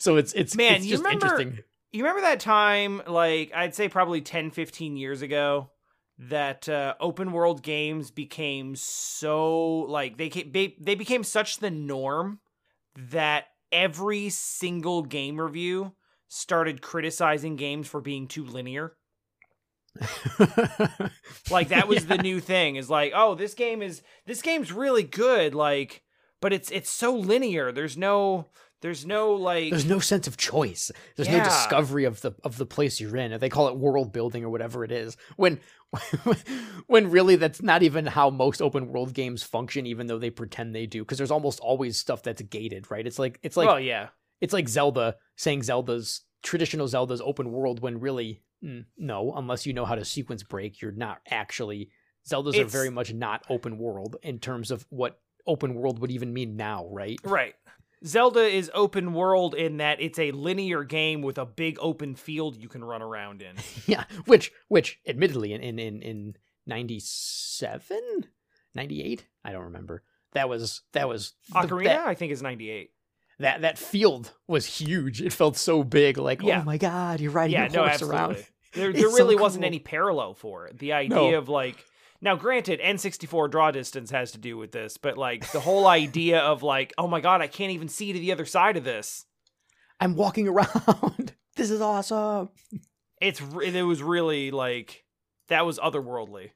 So 0.00 0.16
it's 0.16 0.32
it's 0.32 0.56
Man, 0.56 0.76
it's 0.76 0.86
you 0.86 0.90
just 0.92 1.04
remember- 1.04 1.26
interesting. 1.26 1.64
you 1.92 2.02
remember 2.02 2.22
that 2.22 2.40
time 2.40 3.00
like 3.06 3.52
i'd 3.54 3.72
say 3.74 3.88
probably 3.88 4.20
10 4.20 4.50
15 4.50 4.96
years 4.96 5.22
ago 5.22 5.70
that 6.18 6.68
uh, 6.68 6.94
open 7.00 7.30
world 7.32 7.62
games 7.62 8.10
became 8.10 8.74
so 8.76 9.78
like 9.88 10.16
they, 10.16 10.28
they 10.28 10.74
they 10.80 10.94
became 10.96 11.22
such 11.24 11.58
the 11.58 11.70
norm 11.70 12.40
that 12.96 13.44
every 13.70 14.28
single 14.30 15.02
game 15.02 15.40
review 15.40 15.92
started 16.28 16.82
criticizing 16.82 17.54
games 17.56 17.86
for 17.88 18.00
being 18.00 18.26
too 18.26 18.44
linear 18.44 18.96
like 21.50 21.68
that 21.68 21.86
was 21.86 22.06
the 22.06 22.18
new 22.18 22.40
thing 22.40 22.76
is 22.76 22.90
like 22.90 23.12
oh 23.14 23.34
this 23.34 23.54
game 23.54 23.82
is 23.82 24.02
this 24.26 24.42
game's 24.42 24.72
really 24.72 25.02
good 25.04 25.54
like 25.54 26.02
but 26.40 26.52
it's 26.52 26.70
it's 26.70 26.90
so 26.90 27.14
linear 27.14 27.70
there's 27.72 27.96
no 27.96 28.48
there's 28.80 29.06
no 29.06 29.32
like 29.32 29.70
There's 29.70 29.86
no 29.86 29.98
sense 29.98 30.26
of 30.26 30.36
choice. 30.36 30.90
There's 31.16 31.26
Yeah. 31.26 31.38
no 31.38 31.44
discovery 31.44 32.04
of 32.04 32.20
the 32.20 32.32
of 32.44 32.58
the 32.58 32.66
place 32.66 33.00
you're 33.00 33.16
in. 33.16 33.38
They 33.40 33.48
call 33.48 33.68
it 33.68 33.78
world 33.78 34.12
building 34.12 34.44
or 34.44 34.50
whatever 34.50 34.84
it 34.84 34.92
is. 34.92 35.16
When 35.36 35.58
when 36.86 37.10
really 37.10 37.36
that's 37.36 37.62
not 37.62 37.82
even 37.82 38.04
how 38.04 38.28
most 38.28 38.60
open 38.60 38.88
world 38.88 39.14
games 39.14 39.42
function, 39.42 39.86
even 39.86 40.06
though 40.06 40.18
they 40.18 40.28
pretend 40.28 40.74
they 40.74 40.84
do. 40.84 41.00
Because 41.02 41.16
there's 41.16 41.30
almost 41.30 41.60
always 41.60 41.96
stuff 41.96 42.22
that's 42.22 42.42
gated, 42.42 42.90
right? 42.90 43.06
It's 43.06 43.18
like 43.18 43.38
it's 43.42 43.56
like 43.56 43.68
well 43.68 43.80
yeah 43.80 44.08
it's 44.42 44.52
like 44.52 44.68
Zelda 44.68 45.16
saying 45.36 45.62
Zelda's 45.62 46.20
traditional 46.42 46.86
Zelda's 46.86 47.22
open 47.22 47.52
world 47.52 47.80
when 47.80 48.00
really 48.00 48.42
Mm. 48.64 48.86
no, 48.96 49.32
unless 49.36 49.66
you 49.66 49.72
know 49.74 49.84
how 49.84 49.94
to 49.94 50.04
sequence 50.04 50.42
break, 50.42 50.80
you're 50.80 50.90
not 50.92 51.18
actually 51.30 51.90
Zeldas 52.28 52.58
are 52.58 52.64
very 52.64 52.88
much 52.90 53.12
not 53.12 53.44
open 53.50 53.76
world 53.78 54.16
in 54.22 54.38
terms 54.38 54.70
of 54.70 54.86
what 54.88 55.20
open 55.46 55.74
world 55.74 55.98
would 55.98 56.10
even 56.10 56.32
mean 56.32 56.56
now, 56.56 56.86
right? 56.90 57.18
right 57.24 57.54
Zelda 58.06 58.40
is 58.40 58.70
open 58.74 59.12
world 59.14 59.54
in 59.54 59.78
that 59.78 60.00
it's 60.00 60.18
a 60.18 60.30
linear 60.32 60.84
game 60.84 61.20
with 61.22 61.36
a 61.38 61.46
big 61.46 61.78
open 61.80 62.14
field 62.14 62.56
you 62.56 62.68
can 62.68 62.82
run 62.84 63.02
around 63.02 63.42
in. 63.42 63.56
yeah, 63.86 64.04
which 64.26 64.52
which 64.68 64.98
admittedly 65.06 65.52
in 65.52 65.60
in 65.62 65.78
in, 65.78 66.00
in 66.02 66.36
97 66.66 68.00
98 68.74 69.26
I 69.44 69.52
don't 69.52 69.64
remember. 69.64 70.02
That 70.32 70.48
was 70.48 70.82
that 70.92 71.08
was 71.08 71.34
the- 71.52 71.58
Ocarina, 71.60 71.84
that, 71.84 72.06
I 72.06 72.14
think, 72.14 72.32
is 72.32 72.42
98. 72.42 72.90
that 73.38 73.60
that 73.62 73.78
field 73.78 74.32
was 74.48 74.66
huge. 74.66 75.20
It 75.22 75.32
felt 75.32 75.56
so 75.56 75.84
big 75.84 76.18
like 76.18 76.42
Yeah. 76.42 76.60
oh 76.60 76.64
my 76.64 76.78
god, 76.78 77.20
you're 77.20 77.30
riding 77.30 77.52
Yeah, 77.52 77.68
your 77.70 77.82
horse 77.82 77.94
absolutely. 77.94 78.18
around. 78.18 78.36
There, 78.74 78.90
It's 78.90 79.00
there 79.00 79.10
so 79.10 79.16
really 79.16 79.36
wasn't 79.36 79.64
any 79.64 79.78
parallel 79.78 80.34
for 80.34 80.66
it. 80.66 80.78
The 80.78 80.92
idea 80.92 81.16
No. 81.32 81.34
of 81.38 81.48
like, 81.48 81.84
now 82.20 82.36
granted, 82.36 82.80
N64 82.80 83.50
draw 83.50 83.70
distance 83.70 84.10
has 84.10 84.32
to 84.32 84.38
do 84.38 84.56
with 84.56 84.72
this, 84.72 84.96
but 84.96 85.16
like 85.18 85.50
the 85.52 85.60
whole 85.60 85.86
idea 85.86 86.40
of 86.40 86.62
like, 86.62 86.92
oh 86.98 87.06
my 87.08 87.20
god, 87.20 87.40
I 87.40 87.46
can't 87.46 87.72
even 87.72 87.88
see 87.88 88.12
to 88.12 88.18
the 88.18 88.32
other 88.32 88.46
side 88.46 88.76
of 88.76 88.84
this. 88.84 89.26
I'm 90.00 90.16
walking 90.16 90.48
around. 90.48 91.34
this 91.56 91.70
is 91.70 91.80
awesome. 91.80 92.48
It's 93.20 93.40
it 93.62 93.82
was 93.82 94.02
really 94.02 94.50
like 94.50 95.04
that 95.48 95.64
was 95.66 95.78
otherworldly. 95.78 96.50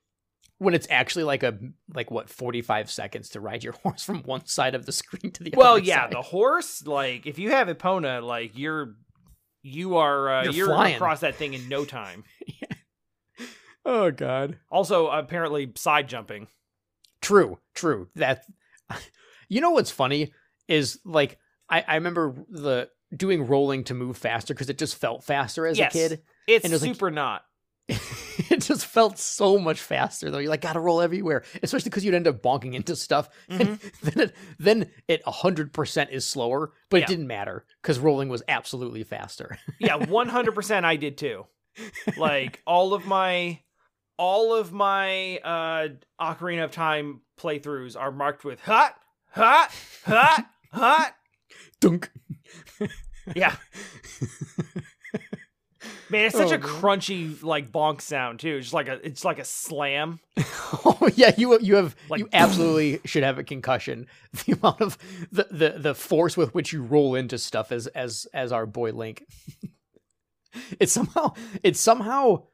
When 0.60 0.74
it's 0.74 0.88
actually 0.90 1.22
like 1.24 1.44
a 1.44 1.56
like 1.94 2.10
what 2.10 2.28
45 2.28 2.90
seconds 2.90 3.28
to 3.30 3.40
ride 3.40 3.62
your 3.62 3.72
horse 3.84 4.02
from 4.02 4.22
one 4.24 4.44
side 4.46 4.74
of 4.74 4.86
the 4.86 4.92
screen 4.92 5.30
to 5.32 5.44
the 5.44 5.52
Well, 5.56 5.74
other 5.74 5.80
Well, 5.80 5.86
yeah, 5.86 6.02
side. 6.04 6.12
the 6.12 6.22
horse, 6.22 6.84
like 6.86 7.26
if 7.26 7.38
you 7.38 7.50
have 7.50 7.68
Epona, 7.68 8.22
like 8.22 8.58
you're 8.58 8.96
you 9.62 9.96
are 9.96 10.28
uh, 10.28 10.44
You're 10.44 10.68
you're, 10.68 10.84
across 10.86 11.20
that 11.20 11.36
thing 11.36 11.54
in 11.54 11.68
no 11.68 11.84
time. 11.84 12.24
Oh 13.84 14.10
god. 14.10 14.58
Also, 14.70 15.08
apparently 15.08 15.72
side 15.76 16.08
jumping. 16.10 16.48
True, 17.22 17.58
true. 17.74 18.08
That 18.16 18.44
you 19.48 19.62
know 19.62 19.70
what's 19.70 19.90
funny 19.90 20.34
is 20.66 20.98
like 21.06 21.38
I, 21.70 21.82
I 21.88 21.94
remember 21.94 22.34
the 22.50 22.90
doing 23.16 23.46
rolling 23.46 23.84
to 23.84 23.94
move 23.94 24.18
faster 24.18 24.52
because 24.52 24.68
it 24.68 24.76
just 24.76 24.96
felt 24.96 25.24
faster 25.24 25.66
as 25.66 25.78
Yes. 25.78 25.94
a 25.94 25.98
kid. 25.98 26.22
It's 26.46 26.64
And 26.64 26.72
it 26.72 26.74
was 26.76 26.82
like- 26.82 26.92
super 26.94 27.10
not. 27.10 27.44
just 28.68 28.86
felt 28.86 29.18
so 29.18 29.58
much 29.58 29.80
faster 29.80 30.30
though. 30.30 30.38
You're 30.38 30.50
like 30.50 30.60
gotta 30.60 30.78
roll 30.80 31.00
everywhere, 31.00 31.42
especially 31.62 31.88
because 31.90 32.04
you'd 32.04 32.14
end 32.14 32.28
up 32.28 32.42
bonking 32.42 32.74
into 32.74 32.94
stuff. 32.94 33.28
And 33.48 33.80
then 34.02 34.20
it 34.20 34.36
then 34.58 34.90
it 35.08 35.22
hundred 35.26 35.72
percent 35.72 36.10
is 36.12 36.26
slower, 36.26 36.72
but 36.90 36.98
Yeah. 36.98 37.04
it 37.04 37.08
didn't 37.08 37.26
matter 37.26 37.64
because 37.82 37.98
rolling 37.98 38.28
was 38.28 38.42
absolutely 38.48 39.02
faster. 39.04 39.58
Yeah, 39.80 39.96
one 39.96 40.28
hundred 40.28 40.54
percent. 40.54 40.84
I 40.86 40.96
did 40.96 41.16
too. 41.18 41.46
Like 42.16 42.60
all 42.66 42.92
of 42.94 43.06
my, 43.06 43.60
all 44.18 44.54
of 44.54 44.72
my 44.72 45.38
uh 45.38 45.88
Ocarina 46.20 46.64
of 46.64 46.72
Time 46.72 47.20
playthroughs 47.40 47.98
are 47.98 48.10
marked 48.12 48.44
with 48.44 48.60
hot, 48.60 48.94
hot, 49.30 49.70
hot, 50.04 50.44
hot. 50.72 51.14
Dunk. 51.80 52.10
Yeah. 53.36 53.54
Man, 56.10 56.24
it's 56.26 56.36
such 56.36 56.50
Oh, 56.50 56.56
a 56.56 56.58
man. 56.58 56.68
crunchy 56.68 57.42
like 57.42 57.70
bonk 57.70 58.00
sound 58.00 58.40
too. 58.40 58.60
Just 58.60 58.72
like 58.72 58.88
a, 58.88 58.94
it's 59.06 59.24
like 59.24 59.38
a 59.38 59.44
slam. 59.44 60.20
Oh 60.84 61.08
yeah, 61.16 61.32
you 61.38 61.58
you 61.60 61.76
have 61.76 61.96
Like- 62.10 62.20
you 62.20 62.28
absolutely 62.32 63.00
should 63.06 63.22
have 63.22 63.38
a 63.38 63.44
concussion. 63.44 64.06
The 64.44 64.52
amount 64.52 64.80
of 64.82 64.98
the, 65.32 65.46
the 65.50 65.70
the 65.78 65.94
force 65.94 66.36
with 66.36 66.54
which 66.54 66.72
you 66.72 66.82
roll 66.82 67.14
into 67.14 67.38
stuff 67.38 67.72
as 67.72 67.86
as 67.88 68.26
as 68.34 68.52
our 68.52 68.66
boy 68.66 68.92
Link. 68.92 69.24
it 70.80 70.90
somehow 70.90 71.32
it 71.62 71.76
somehow 71.76 72.44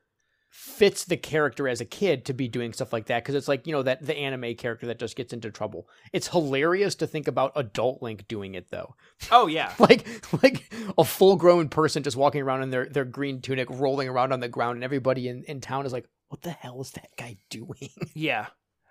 fits 0.56 1.04
the 1.04 1.16
character 1.16 1.66
as 1.66 1.80
a 1.80 1.84
kid 1.84 2.24
to 2.24 2.32
be 2.32 2.46
doing 2.46 2.72
stuff 2.72 2.92
like 2.92 3.06
that 3.06 3.24
because 3.24 3.34
it's 3.34 3.48
like 3.48 3.66
you 3.66 3.72
know 3.72 3.82
that 3.82 4.06
the 4.06 4.16
anime 4.16 4.54
character 4.54 4.86
that 4.86 5.00
just 5.00 5.16
gets 5.16 5.32
into 5.32 5.50
trouble. 5.50 5.88
It's 6.12 6.28
hilarious 6.28 6.94
to 6.96 7.08
think 7.08 7.26
about 7.26 7.50
adult 7.56 8.00
Link 8.02 8.28
doing 8.28 8.54
it 8.54 8.70
though. 8.70 8.94
Oh 9.32 9.48
yeah, 9.48 9.74
Like 9.80 10.06
like 10.44 10.72
a 10.96 11.04
full 11.04 11.34
grown 11.34 11.68
person 11.68 12.04
just 12.04 12.16
walking 12.16 12.40
around 12.40 12.62
in 12.62 12.70
their 12.70 12.86
their 12.86 13.04
green 13.04 13.40
tunic, 13.40 13.68
rolling 13.68 14.08
around 14.08 14.32
on 14.32 14.38
the 14.38 14.48
ground, 14.48 14.76
and 14.76 14.84
everybody 14.84 15.26
in 15.26 15.42
in 15.42 15.60
town 15.60 15.86
is 15.86 15.92
like, 15.92 16.08
"What 16.28 16.42
the 16.42 16.52
hell 16.52 16.80
is 16.80 16.92
that 16.92 17.08
guy 17.18 17.36
doing?" 17.50 17.90
yeah. 18.14 18.46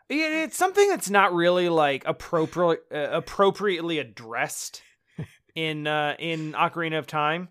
It, 0.10 0.16
it's 0.16 0.58
something 0.58 0.90
that's 0.90 1.10
not 1.10 1.34
really 1.34 1.70
like 1.70 2.04
appropriate 2.06 2.82
uh, 2.94 3.08
appropriately 3.12 4.00
addressed 4.00 4.82
in 5.56 5.88
uh 5.88 6.16
in 6.20 6.52
Ocarina 6.52 7.00
of 7.00 7.08
Time 7.08 7.48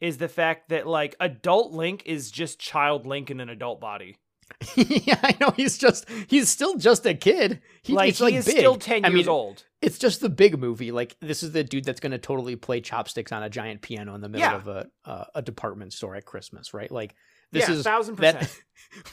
is 0.00 0.18
the 0.18 0.28
fact 0.28 0.68
that 0.70 0.86
like 0.86 1.16
adult 1.20 1.72
Link 1.72 2.02
is 2.06 2.30
just 2.30 2.58
child 2.58 3.06
Link 3.06 3.30
in 3.30 3.40
an 3.40 3.48
adult 3.48 3.80
body. 3.80 4.16
yeah, 4.76 5.18
I 5.22 5.36
know. 5.40 5.50
He's 5.50 5.76
just 5.76 6.08
he's 6.28 6.48
still 6.48 6.76
just 6.76 7.04
a 7.04 7.14
kid. 7.14 7.60
He, 7.82 7.92
like 7.94 8.10
it's 8.10 8.18
he 8.18 8.24
like 8.24 8.34
is 8.34 8.46
big. 8.46 8.58
still 8.58 8.76
10 8.76 9.04
I 9.04 9.08
years 9.08 9.14
mean, 9.26 9.28
old. 9.28 9.64
It's 9.82 9.98
just 9.98 10.20
the 10.20 10.28
big 10.28 10.58
movie. 10.58 10.92
Like 10.92 11.16
this 11.20 11.42
is 11.42 11.52
the 11.52 11.64
dude 11.64 11.84
that's 11.84 12.00
going 12.00 12.12
to 12.12 12.18
totally 12.18 12.54
play 12.56 12.80
chopsticks 12.80 13.32
on 13.32 13.42
a 13.42 13.50
giant 13.50 13.82
piano 13.82 14.14
in 14.14 14.20
the 14.20 14.28
middle 14.28 14.46
Yeah. 14.48 14.56
of 14.56 14.68
a 14.68 14.86
uh, 15.04 15.24
a 15.34 15.42
department 15.42 15.92
store 15.92 16.14
at 16.14 16.24
Christmas, 16.24 16.72
right? 16.72 16.90
Like 16.90 17.14
this 17.52 17.68
yeah, 17.68 17.74
is 17.74 17.82
thousand 17.82 18.16
percent. 18.16 18.40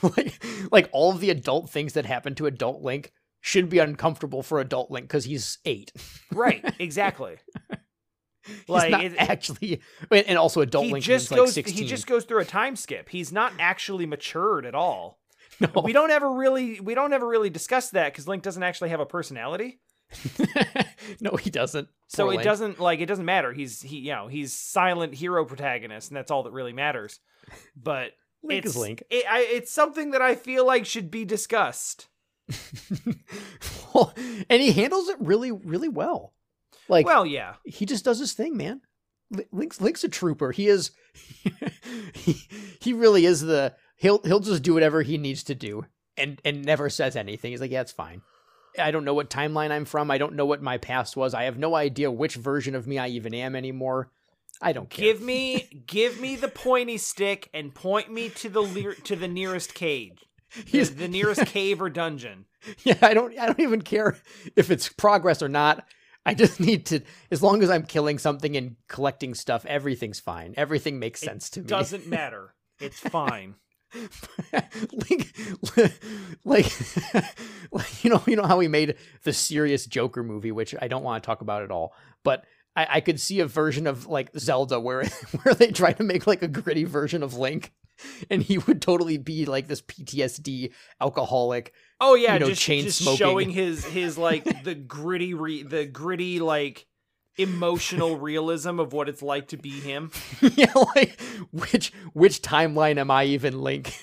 that 0.01 0.17
like 0.17 0.43
like 0.71 0.89
all 0.91 1.11
of 1.11 1.19
the 1.19 1.31
adult 1.31 1.69
things 1.69 1.93
that 1.93 2.05
happen 2.05 2.35
to 2.35 2.45
adult 2.45 2.81
Link 2.83 3.11
should 3.41 3.69
be 3.69 3.79
uncomfortable 3.79 4.43
for 4.43 4.59
adult 4.59 4.91
Link 4.91 5.07
because 5.07 5.25
he's 5.25 5.57
eight. 5.65 5.91
right, 6.31 6.63
exactly. 6.79 7.37
He's 8.47 8.69
Like 8.69 8.93
it- 9.03 9.15
actually, 9.17 9.81
and 10.11 10.37
also 10.37 10.61
adult 10.61 10.87
Link 10.87 11.03
just 11.05 11.31
like 11.31 11.37
goes 11.37 11.53
sixteen. 11.53 11.77
he 11.83 11.87
just 11.87 12.07
goes 12.07 12.25
through 12.25 12.39
a 12.39 12.45
time 12.45 12.75
skip. 12.75 13.09
He's 13.09 13.31
not 13.31 13.53
actually 13.59 14.05
matured 14.05 14.65
at 14.65 14.75
all. 14.75 15.19
no. 15.59 15.69
We 15.83 15.93
don't 15.93 16.11
ever 16.11 16.31
really 16.31 16.79
we 16.79 16.95
don't 16.95 17.13
ever 17.13 17.27
really 17.27 17.49
discuss 17.49 17.89
that 17.91 18.13
cuz 18.13 18.27
Link 18.27 18.43
doesn't 18.43 18.63
actually 18.63 18.89
have 18.89 18.99
a 18.99 19.05
personality. 19.05 19.79
no, 21.21 21.31
he 21.37 21.49
doesn't. 21.49 21.87
So 22.07 22.25
Poor 22.25 22.33
it 22.33 22.37
Link. 22.37 22.43
doesn't 22.43 22.79
like 22.79 22.99
it 22.99 23.05
doesn't 23.05 23.25
matter. 23.25 23.53
He's 23.53 23.81
he 23.81 23.97
you 23.99 24.11
know, 24.11 24.27
he's 24.27 24.53
silent 24.53 25.13
hero 25.15 25.45
protagonist 25.45 26.09
and 26.09 26.17
that's 26.17 26.31
all 26.31 26.43
that 26.43 26.51
really 26.53 26.73
matters. 26.73 27.19
But 27.75 28.11
Link 28.43 28.65
it's 28.65 28.75
is 28.75 28.77
Link. 28.81 29.03
It, 29.09 29.25
I, 29.29 29.39
it's 29.41 29.71
something 29.71 30.11
that 30.11 30.21
I 30.21 30.35
feel 30.35 30.65
like 30.65 30.85
should 30.85 31.09
be 31.09 31.23
discussed. 31.25 32.07
well, 33.93 34.13
and 34.49 34.61
he 34.61 34.71
handles 34.73 35.07
it 35.09 35.17
really, 35.19 35.51
really 35.51 35.87
well. 35.89 36.33
Like 36.89 37.05
well, 37.05 37.25
yeah. 37.25 37.55
he 37.65 37.85
just 37.85 38.05
does 38.05 38.19
his 38.19 38.33
thing, 38.33 38.57
man. 38.57 38.81
Link's 39.51 39.81
Link's 39.81 40.03
a 40.03 40.09
trooper. 40.09 40.51
He 40.51 40.67
is. 40.67 40.91
he 42.13 42.41
he 42.79 42.93
really 42.93 43.25
is 43.25 43.41
the. 43.41 43.75
He'll 43.95 44.21
he'll 44.23 44.39
just 44.39 44.63
do 44.63 44.73
whatever 44.73 45.01
he 45.01 45.17
needs 45.17 45.43
to 45.43 45.55
do, 45.55 45.85
and 46.17 46.41
and 46.43 46.63
never 46.63 46.89
says 46.89 47.15
anything. 47.15 47.51
He's 47.51 47.61
like, 47.61 47.71
yeah, 47.71 47.81
it's 47.81 47.91
fine. 47.91 48.21
I 48.77 48.91
don't 48.91 49.05
know 49.05 49.13
what 49.13 49.29
timeline 49.29 49.71
I'm 49.71 49.85
from. 49.85 50.09
I 50.09 50.17
don't 50.17 50.35
know 50.35 50.45
what 50.45 50.61
my 50.61 50.77
past 50.77 51.15
was. 51.15 51.33
I 51.33 51.43
have 51.43 51.57
no 51.57 51.75
idea 51.75 52.09
which 52.11 52.35
version 52.35 52.75
of 52.75 52.87
me 52.87 52.97
I 52.97 53.07
even 53.09 53.33
am 53.33 53.55
anymore. 53.55 54.11
I 54.61 54.73
don't 54.73 54.89
care. 54.89 55.05
Give 55.05 55.21
me 55.21 55.83
give 55.87 56.19
me 56.19 56.35
the 56.35 56.47
pointy 56.47 56.97
stick 56.97 57.49
and 57.53 57.73
point 57.73 58.11
me 58.11 58.29
to 58.29 58.49
the 58.49 58.61
lear- 58.61 58.95
to 58.95 59.15
the 59.15 59.27
nearest 59.27 59.73
cage. 59.73 60.25
The, 60.71 60.83
the 60.83 61.07
nearest 61.07 61.45
cave 61.47 61.81
or 61.81 61.89
dungeon. 61.89 62.45
Yeah, 62.83 62.97
I 63.01 63.13
don't 63.13 63.37
I 63.37 63.47
don't 63.47 63.59
even 63.59 63.81
care 63.81 64.17
if 64.55 64.71
it's 64.71 64.89
progress 64.89 65.41
or 65.41 65.49
not. 65.49 65.85
I 66.25 66.33
just 66.33 66.59
need 66.59 66.85
to 66.87 67.01
as 67.31 67.43
long 67.43 67.63
as 67.63 67.69
I'm 67.69 67.83
killing 67.83 68.17
something 68.17 68.55
and 68.55 68.75
collecting 68.87 69.33
stuff, 69.33 69.65
everything's 69.65 70.19
fine. 70.19 70.53
Everything 70.57 70.99
makes 70.99 71.21
It 71.21 71.25
sense 71.25 71.49
to 71.51 71.61
me. 71.61 71.67
Doesn't 71.67 72.07
matter. 72.07 72.53
It's 72.79 72.99
fine. 73.09 73.55
Link, 74.91 75.31
like, 76.45 76.65
like 77.71 78.03
you 78.03 78.09
know, 78.09 78.23
you 78.25 78.35
know 78.35 78.43
how 78.43 78.57
we 78.57 78.67
made 78.67 78.95
the 79.23 79.33
serious 79.33 79.85
Joker 79.85 80.23
movie, 80.23 80.51
which 80.51 80.73
I 80.81 80.87
don't 80.87 81.03
want 81.03 81.21
to 81.21 81.27
talk 81.27 81.41
about 81.41 81.61
at 81.61 81.69
all. 81.69 81.93
But 82.23 82.45
I, 82.75 82.87
I 82.89 83.01
could 83.01 83.19
see 83.19 83.39
a 83.39 83.45
version 83.45 83.85
of 83.85 84.07
like 84.07 84.31
Zelda 84.37 84.79
where 84.79 85.05
where 85.43 85.53
they 85.53 85.71
try 85.71 85.93
to 85.93 86.03
make 86.03 86.25
like 86.25 86.41
a 86.41 86.47
gritty 86.47 86.85
version 86.85 87.21
of 87.21 87.35
Link, 87.35 87.71
and 88.29 88.41
he 88.43 88.57
would 88.57 88.81
totally 88.81 89.17
be 89.17 89.45
like 89.45 89.67
this 89.67 89.81
PTSD 89.81 90.71
alcoholic. 91.01 91.73
Oh 91.99 92.15
yeah, 92.15 92.33
You 92.33 92.39
know, 92.39 92.49
just, 92.49 92.61
chain 92.61 92.83
just 92.83 92.99
smoking. 92.99 93.17
showing 93.17 93.49
his 93.49 93.85
his 93.99 94.17
like 94.17 94.63
the 94.63 94.75
gritty 94.75 95.33
re- 95.33 95.63
the 95.63 95.85
gritty 95.85 96.39
like 96.39 96.85
emotional 97.37 98.17
realism 98.17 98.79
of 98.79 98.93
what 98.93 99.09
it's 99.09 99.21
like 99.21 99.47
to 99.49 99.57
be 99.57 99.71
him. 99.71 100.11
yeah, 100.55 100.71
like 100.95 101.19
which 101.51 101.91
which 102.13 102.41
timeline 102.41 102.97
am 102.97 103.09
I 103.09 103.25
even 103.25 103.61
Link? 103.61 103.93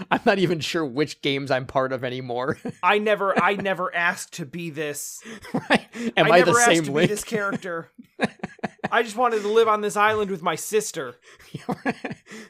I'm 0.10 0.20
not 0.24 0.38
even 0.38 0.60
sure 0.60 0.84
which 0.84 1.20
games 1.22 1.50
I'm 1.50 1.66
part 1.66 1.92
of 1.92 2.04
anymore. 2.04 2.58
I 2.82 2.98
never 2.98 3.38
I 3.42 3.54
never 3.54 3.94
asked 3.94 4.34
to 4.34 4.46
be 4.46 4.70
this. 4.70 5.22
right? 5.52 5.86
Am 6.16 6.30
I, 6.32 6.38
never 6.38 6.52
the 6.52 6.58
asked 6.58 6.66
same 6.66 6.84
to 6.84 6.92
Link? 6.92 7.08
be 7.08 7.14
this 7.14 7.24
character. 7.24 7.90
I 8.92 9.02
just 9.02 9.16
wanted 9.16 9.42
to 9.42 9.48
live 9.48 9.68
on 9.68 9.80
this 9.80 9.96
island 9.96 10.30
with 10.30 10.42
my 10.42 10.54
sister. 10.56 11.16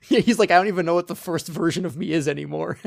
yeah, 0.09 0.21
he's 0.21 0.39
like, 0.39 0.51
I 0.51 0.57
don't 0.57 0.69
even 0.69 0.87
know 0.87 0.95
what 0.95 1.07
the 1.09 1.15
first 1.15 1.49
version 1.49 1.85
of 1.85 1.97
me 1.97 2.13
is 2.13 2.29
anymore. 2.29 2.79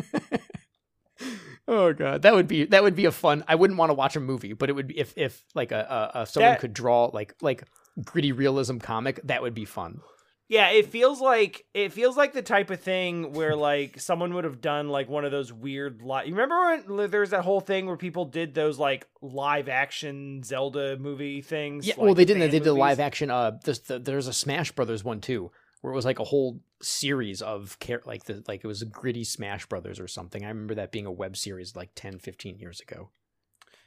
oh 1.68 1.94
god, 1.94 2.24
that 2.24 2.34
would 2.34 2.48
be 2.48 2.66
that 2.66 2.84
would 2.84 2.96
be 2.96 3.06
a 3.06 3.12
fun. 3.12 3.44
I 3.48 3.56
wouldn't 3.56 3.78
want 3.80 3.90
to 3.90 3.94
watch 3.94 4.16
a 4.16 4.20
movie, 4.20 4.54
but 4.54 4.70
it 4.70 4.74
would 4.74 4.88
be 4.88 5.00
if 5.00 5.14
if 5.18 5.44
like 5.56 5.72
a, 5.72 6.12
a, 6.16 6.22
a 6.22 6.26
someone 6.26 6.52
That- 6.54 6.60
could 6.60 6.74
draw 6.74 7.06
like 7.06 7.36
like 7.42 7.64
gritty 8.04 8.32
realism 8.32 8.78
comic. 8.78 9.20
That 9.24 9.42
would 9.42 9.54
be 9.54 9.66
fun. 9.66 10.02
Yeah, 10.50 10.70
it 10.70 10.88
feels 10.88 11.22
like 11.22 11.66
it 11.74 11.94
feels 11.94 12.18
like 12.18 12.34
the 12.34 12.42
type 12.42 12.70
of 12.70 12.80
thing 12.80 13.32
where 13.34 13.56
like 13.56 14.00
someone 14.00 14.34
would 14.34 14.44
have 14.44 14.62
done 14.62 14.90
like 14.90 15.10
one 15.10 15.26
of 15.26 15.32
those 15.32 15.54
weird 15.54 16.02
li- 16.02 16.24
You 16.26 16.36
remember 16.36 16.78
when 16.86 17.10
there's 17.10 17.30
that 17.30 17.44
whole 17.44 17.62
thing 17.62 17.86
where 17.86 17.98
people 17.98 18.26
did 18.26 18.54
those 18.54 18.78
like 18.78 19.08
live 19.22 19.70
action 19.70 20.44
Zelda 20.44 20.98
movie 20.98 21.42
things? 21.42 21.88
Yeah, 21.88 21.96
like, 21.98 22.06
well, 22.06 22.14
they 22.14 22.26
didn't. 22.26 22.42
They 22.42 22.50
did 22.50 22.66
the 22.66 22.74
live 22.74 23.00
action. 23.00 23.32
Uh, 23.32 23.58
this, 23.64 23.80
the, 23.80 24.00
there's 24.00 24.28
a 24.28 24.34
Smash 24.34 24.72
Brothers 24.74 25.04
one 25.04 25.22
too, 25.22 25.50
where 25.82 25.94
it 25.94 25.96
was 25.96 26.06
like 26.06 26.20
a 26.20 26.26
whole 26.26 26.60
series 26.82 27.42
of 27.42 27.78
char- 27.80 28.04
like 28.06 28.26
the 28.26 28.44
like 28.48 28.64
it 28.64 28.68
was 28.68 28.82
a 28.82 28.86
gritty 28.86 29.24
Smash 29.24 29.66
Brothers 29.68 30.00
or 30.00 30.08
something. 30.08 30.44
I 30.44 30.50
remember 30.50 30.76
that 30.76 30.92
being 30.92 31.06
a 31.06 31.12
web 31.12 31.38
series 31.38 31.76
like 31.76 31.92
10, 31.96 32.20
15 32.20 32.60
years 32.60 32.82
ago. 32.82 33.10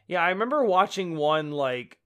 Yeah, 0.09 0.23
I 0.23 0.31
remember 0.31 0.65
watching 0.65 1.17
one 1.17 1.51
like 1.51 1.99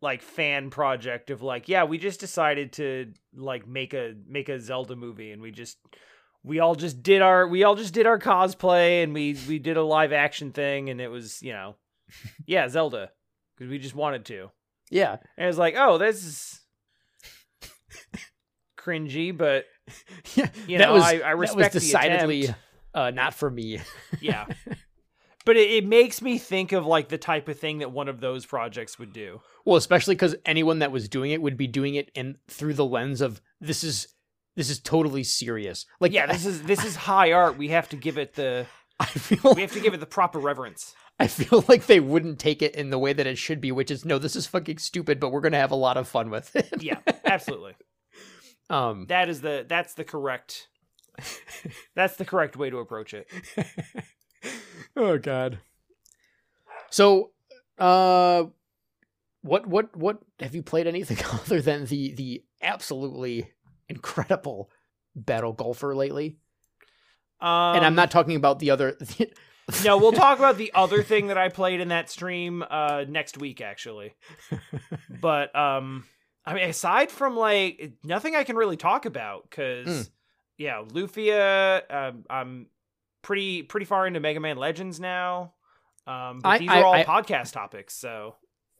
like 0.00 0.22
fan 0.22 0.70
project 0.70 1.30
of 1.30 1.42
like, 1.42 1.68
yeah, 1.68 1.84
we 1.84 1.98
just 1.98 2.20
decided 2.20 2.72
to 2.74 3.12
like 3.34 3.66
make 3.66 3.94
a 3.94 4.14
make 4.28 4.48
a 4.48 4.60
Zelda 4.60 4.96
movie 4.96 5.30
and 5.32 5.40
we 5.42 5.50
just 5.50 5.78
we 6.42 6.60
all 6.60 6.74
just 6.74 7.02
did 7.02 7.22
our 7.22 7.46
we 7.46 7.64
all 7.64 7.74
just 7.74 7.94
did 7.94 8.06
our 8.06 8.18
cosplay 8.18 9.02
and 9.02 9.12
we 9.14 9.36
we 9.48 9.58
did 9.58 9.76
a 9.76 9.82
live 9.82 10.12
action 10.12 10.52
thing 10.52 10.90
and 10.90 11.00
it 11.00 11.08
was, 11.08 11.42
you 11.42 11.52
know, 11.52 11.76
yeah, 12.46 12.68
Zelda 12.68 13.10
because 13.56 13.70
we 13.70 13.78
just 13.78 13.94
wanted 13.94 14.24
to. 14.26 14.50
Yeah, 14.90 15.16
And 15.36 15.48
it's 15.48 15.58
like, 15.58 15.74
"Oh, 15.76 15.98
this 15.98 16.24
is 16.24 16.60
cringy, 18.78 19.36
but 19.36 19.64
yeah. 20.36 20.48
you 20.66 20.78
that 20.78 20.86
know, 20.88 20.94
was 20.94 21.02
I, 21.02 21.14
I 21.14 21.18
that 21.18 21.38
was 21.38 21.50
respect 21.50 21.72
decidedly 21.74 22.38
the 22.42 22.44
attempt. 22.44 22.60
uh, 22.94 23.10
not 23.10 23.34
for 23.34 23.50
me. 23.50 23.80
Yeah. 24.20 24.46
But 25.46 25.56
it, 25.56 25.70
it 25.70 25.86
makes 25.86 26.20
me 26.20 26.36
think 26.36 26.72
of 26.72 26.84
like 26.84 27.08
the 27.08 27.16
type 27.16 27.48
of 27.48 27.58
thing 27.58 27.78
that 27.78 27.92
one 27.92 28.08
of 28.08 28.20
those 28.20 28.44
projects 28.44 28.98
would 28.98 29.14
do. 29.14 29.40
Well, 29.64 29.76
especially 29.76 30.16
because 30.16 30.36
anyone 30.44 30.80
that 30.80 30.92
was 30.92 31.08
doing 31.08 31.30
it 31.30 31.40
would 31.40 31.56
be 31.56 31.66
doing 31.68 31.94
it 31.94 32.10
in 32.14 32.36
through 32.48 32.74
the 32.74 32.84
lens 32.84 33.22
of 33.22 33.40
this 33.60 33.82
is 33.82 34.08
this 34.56 34.68
is 34.68 34.80
totally 34.80 35.22
serious. 35.22 35.86
Like, 36.00 36.12
yeah, 36.12 36.26
this 36.26 36.44
is 36.44 36.64
this 36.64 36.84
is 36.84 36.96
high 37.10 37.32
art. 37.32 37.56
We 37.56 37.68
have 37.68 37.88
to 37.90 37.96
give 37.96 38.18
it 38.18 38.34
the 38.34 38.66
I 39.00 39.06
feel 39.06 39.54
we 39.54 39.62
have 39.62 39.72
to 39.72 39.80
give 39.80 39.94
it 39.94 40.00
the 40.00 40.06
proper 40.06 40.38
reverence. 40.38 40.94
I 41.18 41.28
feel 41.28 41.64
like 41.68 41.86
they 41.86 42.00
wouldn't 42.00 42.38
take 42.38 42.60
it 42.60 42.74
in 42.74 42.90
the 42.90 42.98
way 42.98 43.14
that 43.14 43.26
it 43.26 43.38
should 43.38 43.60
be, 43.60 43.72
which 43.72 43.90
is 43.90 44.04
no, 44.04 44.18
this 44.18 44.36
is 44.36 44.46
fucking 44.46 44.78
stupid, 44.78 45.20
but 45.20 45.30
we're 45.30 45.40
gonna 45.40 45.56
have 45.56 45.70
a 45.70 45.76
lot 45.76 45.96
of 45.96 46.08
fun 46.08 46.28
with 46.28 46.54
it. 46.56 46.82
Yeah, 46.82 46.98
absolutely. 47.24 47.74
Um, 48.68 49.06
That 49.06 49.28
is 49.28 49.40
the 49.42 49.64
that's 49.68 49.94
the 49.94 50.04
correct 50.04 50.66
that's 51.94 52.16
the 52.16 52.24
correct 52.24 52.56
way 52.56 52.68
to 52.68 52.78
approach 52.78 53.14
it. 53.14 53.30
oh 54.96 55.18
god. 55.18 55.58
So, 56.90 57.30
uh, 57.78 58.44
what 59.42 59.66
what 59.66 59.96
what 59.96 60.18
have 60.40 60.54
you 60.54 60.62
played 60.62 60.86
anything 60.86 61.18
other 61.32 61.60
than 61.60 61.86
the 61.86 62.12
the 62.14 62.44
absolutely 62.62 63.50
incredible 63.88 64.70
Battle 65.14 65.52
Golfer 65.52 65.94
lately? 65.94 66.36
Um, 67.40 67.76
and 67.76 67.84
I'm 67.84 67.94
not 67.94 68.10
talking 68.10 68.36
about 68.36 68.58
the 68.58 68.70
other. 68.70 68.96
No, 69.84 69.98
we'll 69.98 70.12
talk 70.12 70.38
about 70.38 70.58
the 70.58 70.70
other 70.76 71.02
thing 71.02 71.26
that 71.26 71.36
I 71.36 71.48
played 71.48 71.80
in 71.80 71.88
that 71.88 72.08
stream 72.08 72.62
uh 72.70 73.04
next 73.08 73.36
week 73.36 73.60
actually. 73.60 74.14
But 75.20 75.56
um 75.56 76.04
I 76.44 76.54
mean 76.54 76.68
aside 76.68 77.10
from 77.10 77.36
like 77.36 77.94
nothing 78.04 78.36
I 78.36 78.44
can 78.44 78.54
really 78.54 78.76
talk 78.76 79.06
about 79.06 79.50
cuz 79.50 79.86
Mm. 79.88 80.10
yeah, 80.56 80.82
Lufia 80.88 81.82
um 81.92 82.24
I'm 82.30 82.66
pretty 83.26 83.62
pretty 83.64 83.86
far 83.86 84.06
into 84.06 84.20
Mega 84.20 84.38
Man 84.40 84.56
Legends 84.56 85.00
now. 85.00 85.52
Um 86.06 86.38
but 86.42 86.48
I- 86.48 86.58
these 86.58 86.70
I- 86.70 86.80
are 86.80 86.84
all 86.84 86.94
I- 86.94 87.04
podcast 87.04 87.52
topics, 87.52 87.94
so 87.94 88.36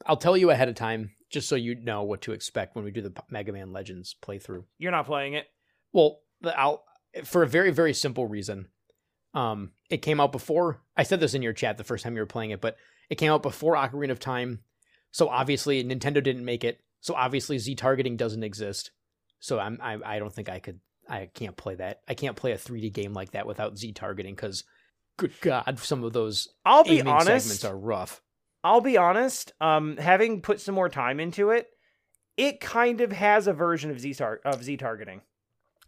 I'll 0.06 0.16
tell 0.16 0.36
you 0.36 0.50
ahead 0.50 0.68
of 0.68 0.74
time, 0.74 1.12
just 1.30 1.48
so 1.48 1.56
you 1.56 1.74
know 1.74 2.02
what 2.04 2.22
to 2.22 2.32
expect 2.32 2.76
when 2.76 2.84
we 2.84 2.90
do 2.90 3.00
the 3.02 3.12
Mega 3.30 3.52
Man 3.52 3.72
Legends 3.72 4.14
playthrough. 4.22 4.64
you're 4.78 4.92
not 4.92 5.06
playing 5.06 5.34
it. 5.34 5.46
Well, 5.92 6.20
the, 6.42 6.58
I'll 6.58 6.84
for 7.24 7.42
a 7.42 7.46
very 7.48 7.72
very 7.72 7.92
simple 7.94 8.26
reason. 8.26 8.68
Um, 9.34 9.72
it 9.90 9.98
came 9.98 10.20
out 10.20 10.32
before. 10.32 10.80
I 10.96 11.02
said 11.02 11.20
this 11.20 11.34
in 11.34 11.42
your 11.42 11.52
chat 11.52 11.76
the 11.76 11.84
first 11.84 12.04
time 12.04 12.14
you 12.14 12.20
were 12.22 12.26
playing 12.26 12.50
it, 12.52 12.60
but 12.60 12.76
it 13.10 13.16
came 13.16 13.30
out 13.32 13.42
before 13.42 13.74
Ocarina 13.74 14.10
of 14.12 14.20
Time. 14.20 14.60
So 15.10 15.28
obviously 15.28 15.82
Nintendo 15.84 16.22
didn't 16.22 16.44
make 16.44 16.62
it. 16.64 16.80
So 17.00 17.14
obviously 17.14 17.58
Z 17.58 17.74
targeting 17.74 18.16
doesn't 18.16 18.42
exist. 18.44 18.92
So 19.40 19.58
I'm 19.58 19.78
I 19.82 19.98
I 20.04 20.18
don't 20.18 20.32
think 20.32 20.48
I 20.48 20.58
could 20.60 20.80
I 21.08 21.28
can't 21.32 21.56
play 21.56 21.74
that. 21.76 22.00
I 22.08 22.14
can't 22.14 22.36
play 22.36 22.52
a 22.52 22.56
3D 22.58 22.92
game 22.92 23.12
like 23.12 23.32
that 23.32 23.46
without 23.46 23.78
Z 23.78 23.92
targeting 23.92 24.34
because 24.34 24.64
good 25.16 25.32
god, 25.40 25.78
some 25.78 26.04
of 26.04 26.12
those 26.12 26.48
I'll 26.64 26.84
be 26.84 27.00
honest. 27.02 27.26
segments 27.46 27.64
are 27.64 27.76
rough. 27.76 28.20
I'll 28.64 28.80
be 28.80 28.96
honest. 28.96 29.52
Um, 29.60 29.96
having 29.96 30.40
put 30.42 30.60
some 30.60 30.74
more 30.74 30.88
time 30.88 31.20
into 31.20 31.50
it, 31.50 31.68
it 32.36 32.60
kind 32.60 33.00
of 33.00 33.12
has 33.12 33.46
a 33.46 33.52
version 33.52 33.90
of 33.90 34.00
Z 34.00 34.14
tar- 34.14 34.40
of 34.44 34.62
Z 34.64 34.76
targeting. 34.78 35.20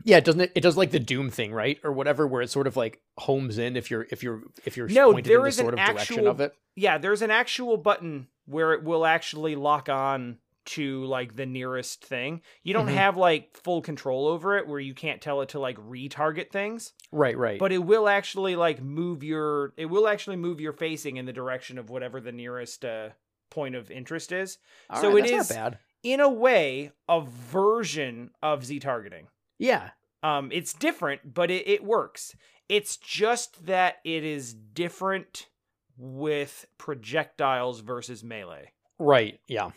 Yeah, 0.05 0.19
it 0.19 0.25
doesn't 0.25 0.41
it, 0.41 0.53
it 0.55 0.61
does 0.61 0.77
like 0.77 0.93
the 0.93 1.01
Doom 1.01 1.29
thing, 1.29 1.53
right? 1.53 1.79
Or 1.83 1.91
whatever 1.93 2.27
where 2.27 2.41
it 2.41 2.51
sort 2.51 2.69
of 2.69 2.77
like 2.77 3.01
homes 3.19 3.59
in 3.59 3.77
if 3.77 3.91
you're 3.91 4.07
if 4.13 4.23
you're 4.23 4.43
if 4.65 4.77
you're 4.77 4.87
No, 4.89 5.13
pointed 5.13 5.29
there 5.31 5.39
in 5.39 5.43
the 5.43 5.49
is 5.49 5.59
an 5.59 5.65
sort 5.65 5.75
of 5.75 5.81
direction 5.81 6.19
actual- 6.19 6.29
of 6.29 6.41
it. 6.41 6.53
Yeah, 6.77 6.99
there's 6.99 7.23
an 7.23 7.33
actual 7.33 7.77
button 7.77 8.29
where 8.47 8.73
it 8.73 8.85
will 8.85 9.05
actually 9.05 9.57
lock 9.57 9.89
on 9.89 10.39
to 10.69 11.05
like 11.05 11.35
the 11.37 11.47
nearest 11.47 12.05
thing. 12.05 12.43
You 12.63 12.73
don't 12.75 12.89
Mhm. 12.89 12.95
have 12.95 13.17
like 13.17 13.57
full 13.57 13.81
control 13.83 14.27
over 14.27 14.57
it 14.59 14.67
where 14.67 14.81
you 14.81 14.95
can't 14.95 15.21
tell 15.23 15.41
it 15.41 15.51
to 15.51 15.59
like 15.59 15.77
retarget 15.79 16.51
things, 16.51 16.93
Right, 17.13 17.37
right. 17.37 17.59
but 17.59 17.73
it 17.73 17.79
will 17.79 18.09
actually 18.09 18.55
like 18.57 18.81
move 18.83 19.23
your 19.23 19.73
it 19.77 19.87
will 19.87 20.07
actually 20.09 20.37
move 20.37 20.61
your 20.61 20.73
facing 20.73 21.17
in 21.17 21.27
the 21.27 21.33
direction 21.33 21.79
of 21.79 21.91
whatever 21.91 22.21
the 22.21 22.33
nearest 22.33 22.85
uh 22.85 23.11
point 23.51 23.75
of 23.75 23.91
interest 23.91 24.31
is. 24.31 24.59
All 24.91 25.01
so 25.01 25.13
right, 25.15 25.25
it 25.25 25.31
is- 25.31 25.49
bad. 25.49 25.79
In 26.03 26.21
a 26.21 26.29
way, 26.29 26.93
a 27.09 27.21
version 27.23 28.31
of 28.43 28.65
Z 28.65 28.79
targeting. 28.81 29.27
Yeah. 29.59 29.91
Um, 30.23 30.51
it's 30.53 30.73
different, 30.73 31.35
but 31.35 31.51
it, 31.51 31.67
it 31.67 31.83
works. 31.83 32.37
It's 32.69 32.97
just 32.97 33.67
that 33.67 33.97
it 34.05 34.23
is 34.25 34.55
different 34.55 35.49
with 35.97 36.67
projectiles 36.79 37.81
versus 37.81 38.23
melee. 38.23 38.73
Right. 38.99 39.41
Yeah. 39.49 39.71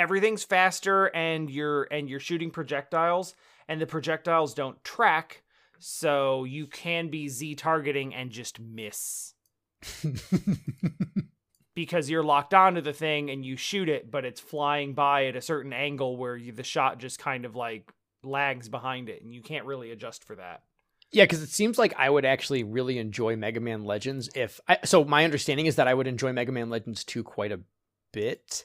Everything's 0.00 0.44
faster, 0.44 1.06
and 1.08 1.50
you're 1.50 1.82
and 1.90 2.08
you're 2.08 2.20
shooting 2.20 2.50
projectiles, 2.50 3.34
and 3.68 3.78
the 3.78 3.86
projectiles 3.86 4.54
don't 4.54 4.82
track, 4.82 5.42
so 5.78 6.44
you 6.44 6.66
can 6.66 7.10
be 7.10 7.28
Z 7.28 7.56
targeting 7.56 8.14
and 8.14 8.30
just 8.30 8.58
miss 8.58 9.34
because 11.74 12.08
you're 12.08 12.22
locked 12.22 12.54
onto 12.54 12.80
the 12.80 12.94
thing 12.94 13.28
and 13.28 13.44
you 13.44 13.56
shoot 13.56 13.90
it, 13.90 14.10
but 14.10 14.24
it's 14.24 14.40
flying 14.40 14.94
by 14.94 15.26
at 15.26 15.36
a 15.36 15.42
certain 15.42 15.74
angle 15.74 16.16
where 16.16 16.34
you, 16.34 16.52
the 16.52 16.62
shot 16.62 16.98
just 16.98 17.18
kind 17.18 17.44
of 17.44 17.54
like 17.54 17.92
lags 18.22 18.70
behind 18.70 19.10
it, 19.10 19.22
and 19.22 19.34
you 19.34 19.42
can't 19.42 19.66
really 19.66 19.90
adjust 19.90 20.24
for 20.24 20.36
that. 20.36 20.62
yeah, 21.12 21.24
because 21.24 21.42
it 21.42 21.50
seems 21.50 21.78
like 21.78 21.92
I 21.98 22.08
would 22.08 22.24
actually 22.24 22.64
really 22.64 22.96
enjoy 22.96 23.36
Mega 23.36 23.60
Man 23.60 23.84
Legends 23.84 24.30
if 24.34 24.60
I. 24.66 24.78
So 24.84 25.04
my 25.04 25.24
understanding 25.24 25.66
is 25.66 25.76
that 25.76 25.88
I 25.88 25.92
would 25.92 26.06
enjoy 26.06 26.32
Mega 26.32 26.52
Man 26.52 26.70
Legends 26.70 27.04
2 27.04 27.22
quite 27.22 27.52
a 27.52 27.60
bit 28.12 28.64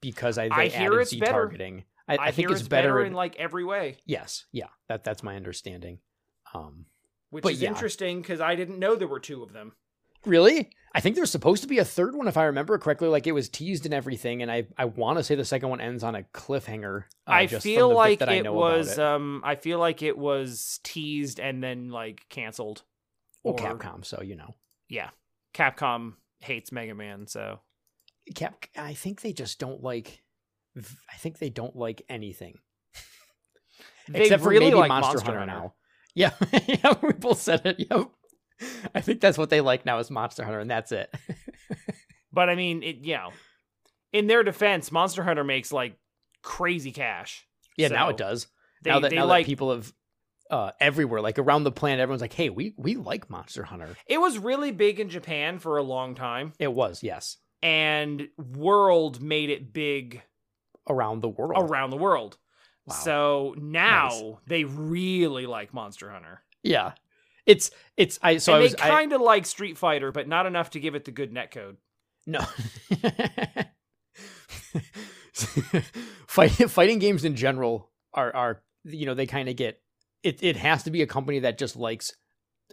because 0.00 0.38
I, 0.38 0.48
they 0.48 0.54
I 0.54 0.68
hear 0.68 0.92
added 0.92 1.00
it's 1.02 1.14
better. 1.14 1.32
targeting. 1.32 1.84
I, 2.08 2.14
I, 2.16 2.16
I 2.16 2.30
think 2.30 2.48
hear 2.48 2.50
it's, 2.52 2.60
it's 2.60 2.68
better. 2.68 3.02
in 3.04 3.12
like 3.12 3.36
every 3.36 3.64
way, 3.64 3.96
yes. 4.06 4.44
Yeah. 4.52 4.68
That 4.88 5.04
that's 5.04 5.22
my 5.22 5.36
understanding. 5.36 5.98
Um. 6.54 6.86
which 7.30 7.42
But 7.42 7.52
is 7.54 7.62
yeah. 7.62 7.68
interesting 7.70 8.20
because 8.20 8.40
I 8.40 8.54
didn't 8.54 8.78
know 8.78 8.94
there 8.94 9.08
were 9.08 9.20
two 9.20 9.42
of 9.42 9.52
them. 9.52 9.72
Really? 10.24 10.70
I 10.94 11.00
think 11.00 11.14
there's 11.14 11.30
supposed 11.30 11.62
to 11.62 11.68
be 11.68 11.78
a 11.78 11.84
third 11.84 12.14
one 12.16 12.26
if 12.26 12.36
I 12.36 12.44
remember 12.44 12.78
correctly. 12.78 13.08
Like 13.08 13.26
it 13.26 13.32
was 13.32 13.48
teased 13.48 13.84
and 13.84 13.92
everything, 13.94 14.42
and 14.42 14.50
I 14.50 14.66
I 14.78 14.86
want 14.86 15.18
to 15.18 15.24
say 15.24 15.34
the 15.34 15.44
second 15.44 15.68
one 15.68 15.80
ends 15.80 16.02
on 16.02 16.14
a 16.14 16.22
cliffhanger. 16.22 17.04
uh, 17.26 17.30
I 17.30 17.46
feel 17.48 17.92
like 17.92 18.20
that 18.20 18.28
I 18.28 18.34
it 18.34 18.44
know 18.44 18.54
was. 18.54 18.92
it. 18.92 18.98
Um, 18.98 19.42
I 19.44 19.56
feel 19.56 19.78
like 19.78 20.02
it 20.02 20.16
was 20.16 20.80
teased 20.82 21.38
and 21.38 21.62
then 21.62 21.90
like 21.90 22.24
canceled. 22.28 22.82
well, 23.44 23.54
or- 23.54 23.58
Capcom, 23.58 24.04
so 24.04 24.22
you 24.22 24.36
know. 24.36 24.54
Yeah, 24.88 25.10
Capcom 25.54 26.14
hates 26.40 26.72
Mega 26.72 26.94
Man, 26.94 27.26
so 27.26 27.60
Cap. 28.34 28.66
I 28.76 28.94
think 28.94 29.20
they 29.20 29.32
just 29.32 29.58
don't 29.58 29.82
like. 29.82 30.22
I 30.76 31.16
think 31.16 31.38
they 31.38 31.48
don't 31.48 31.74
like 31.74 32.02
anything 32.08 32.58
except 34.14 34.42
for 34.42 34.50
maybe 34.50 34.74
like 34.74 34.88
Monster, 34.88 35.20
Hunter, 35.24 35.46
now. 35.46 35.74
Yeah, 36.14 36.32
yeah, 36.66 36.94
we 37.02 37.12
both 37.12 37.40
said 37.40 37.62
it. 37.64 37.86
Yep. 37.90 38.08
I 38.94 39.00
think 39.00 39.20
that's 39.20 39.36
what 39.36 39.50
they 39.50 39.60
like 39.60 39.84
now 39.84 39.98
is 39.98 40.10
Monster 40.10 40.44
Hunter, 40.44 40.60
and 40.60 40.70
that's 40.70 40.92
it. 40.92 41.14
But 42.32 42.50
I 42.50 42.54
mean, 42.54 42.82
it. 42.82 42.96
You 42.98 43.14
know, 43.14 43.30
in 44.12 44.26
their 44.26 44.42
defense, 44.42 44.92
Monster 44.92 45.22
Hunter 45.22 45.42
makes 45.42 45.72
like 45.72 45.96
crazy 46.42 46.92
cash. 46.92 47.46
yeah, 47.78 47.88
now 47.88 48.10
it 48.10 48.18
does. 48.18 48.48
They, 48.82 48.90
now 48.90 49.00
that 49.00 49.12
now 49.12 49.24
like 49.24 49.46
that 49.46 49.50
people 49.50 49.72
have 49.72 49.90
uh 50.50 50.72
everywhere, 50.78 51.22
like 51.22 51.38
around 51.38 51.64
the 51.64 51.72
planet, 51.72 52.00
everyone's 52.00 52.20
like, 52.20 52.34
"Hey, 52.34 52.50
we 52.50 52.74
we 52.76 52.96
like 52.96 53.30
Monster 53.30 53.62
Hunter." 53.62 53.96
it 54.06 54.18
was 54.20 54.38
really 54.38 54.70
big 54.70 55.00
in 55.00 55.08
Japan 55.08 55.58
for 55.58 55.78
a 55.78 55.82
long 55.82 56.14
time, 56.14 56.52
It 56.58 56.70
was 56.70 57.02
yes, 57.02 57.38
and 57.62 58.28
World 58.36 59.20
made 59.22 59.50
it 59.50 59.72
big 59.72 60.22
around 60.88 61.20
the 61.22 61.28
world. 61.28 61.70
around 61.70 61.90
the 61.90 61.96
world. 61.96 62.38
Wow. 62.86 62.94
So 62.94 63.54
now 63.58 64.08
Nice. 64.08 64.22
they 64.46 64.64
really 64.64 65.46
like 65.46 65.74
Monster 65.74 66.10
Hunter. 66.10 66.42
Yeah, 66.62 66.92
it's 67.46 67.70
it's 67.96 68.18
I 68.22 68.36
so 68.38 68.52
and 68.54 68.60
I 68.60 68.62
was 68.62 68.72
they 68.74 68.78
kind 68.78 69.12
of 69.12 69.20
like 69.20 69.46
Street 69.46 69.76
Fighter, 69.78 70.12
but 70.12 70.28
not 70.28 70.46
enough 70.46 70.70
to 70.70 70.80
give 70.80 70.94
it 70.94 71.04
the 71.04 71.10
good 71.10 71.32
netcode. 71.34 71.76
no. 72.26 72.40
Fight, 76.26 76.50
fighting 76.70 76.98
games 76.98 77.24
in 77.24 77.36
general 77.36 77.90
are 78.14 78.34
are 78.34 78.62
you 78.84 79.04
know 79.06 79.14
they 79.14 79.26
kind 79.26 79.48
of 79.48 79.56
get 79.56 79.80
it 80.22 80.42
it 80.42 80.56
has 80.56 80.82
to 80.84 80.90
be 80.90 81.02
a 81.02 81.06
company 81.06 81.40
that 81.40 81.58
just 81.58 81.76
likes 81.76 82.10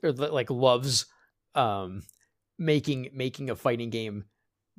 or 0.02 0.12
like 0.14 0.50
loves 0.50 1.06
um 1.56 2.04
making 2.58 3.10
making 3.14 3.50
a 3.50 3.56
fighting 3.56 3.90
game 3.90 4.26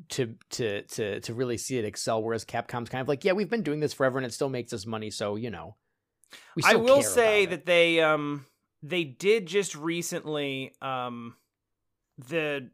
to 0.08 0.34
to 0.50 0.82
to 0.82 1.20
to 1.20 1.34
really 1.34 1.56
see 1.56 1.78
it 1.78 1.84
excel 1.84 2.22
whereas 2.22 2.44
capcom's 2.44 2.88
kind 2.88 3.00
of 3.00 3.08
like 3.08 3.24
yeah 3.24 3.32
we've 3.32 3.50
been 3.50 3.62
doing 3.62 3.80
this 3.80 3.92
forever 3.92 4.18
and 4.18 4.26
it 4.26 4.32
still 4.32 4.48
makes 4.48 4.72
us 4.72 4.86
money 4.86 5.10
so 5.10 5.36
you 5.36 5.50
know 5.50 5.76
i 6.64 6.74
will 6.74 7.02
say 7.02 7.46
that 7.46 7.64
they 7.64 8.00
um 8.00 8.44
they 8.82 9.04
did 9.04 9.46
just 9.46 9.76
recently 9.76 10.72
um 10.82 11.36
the 12.28 12.68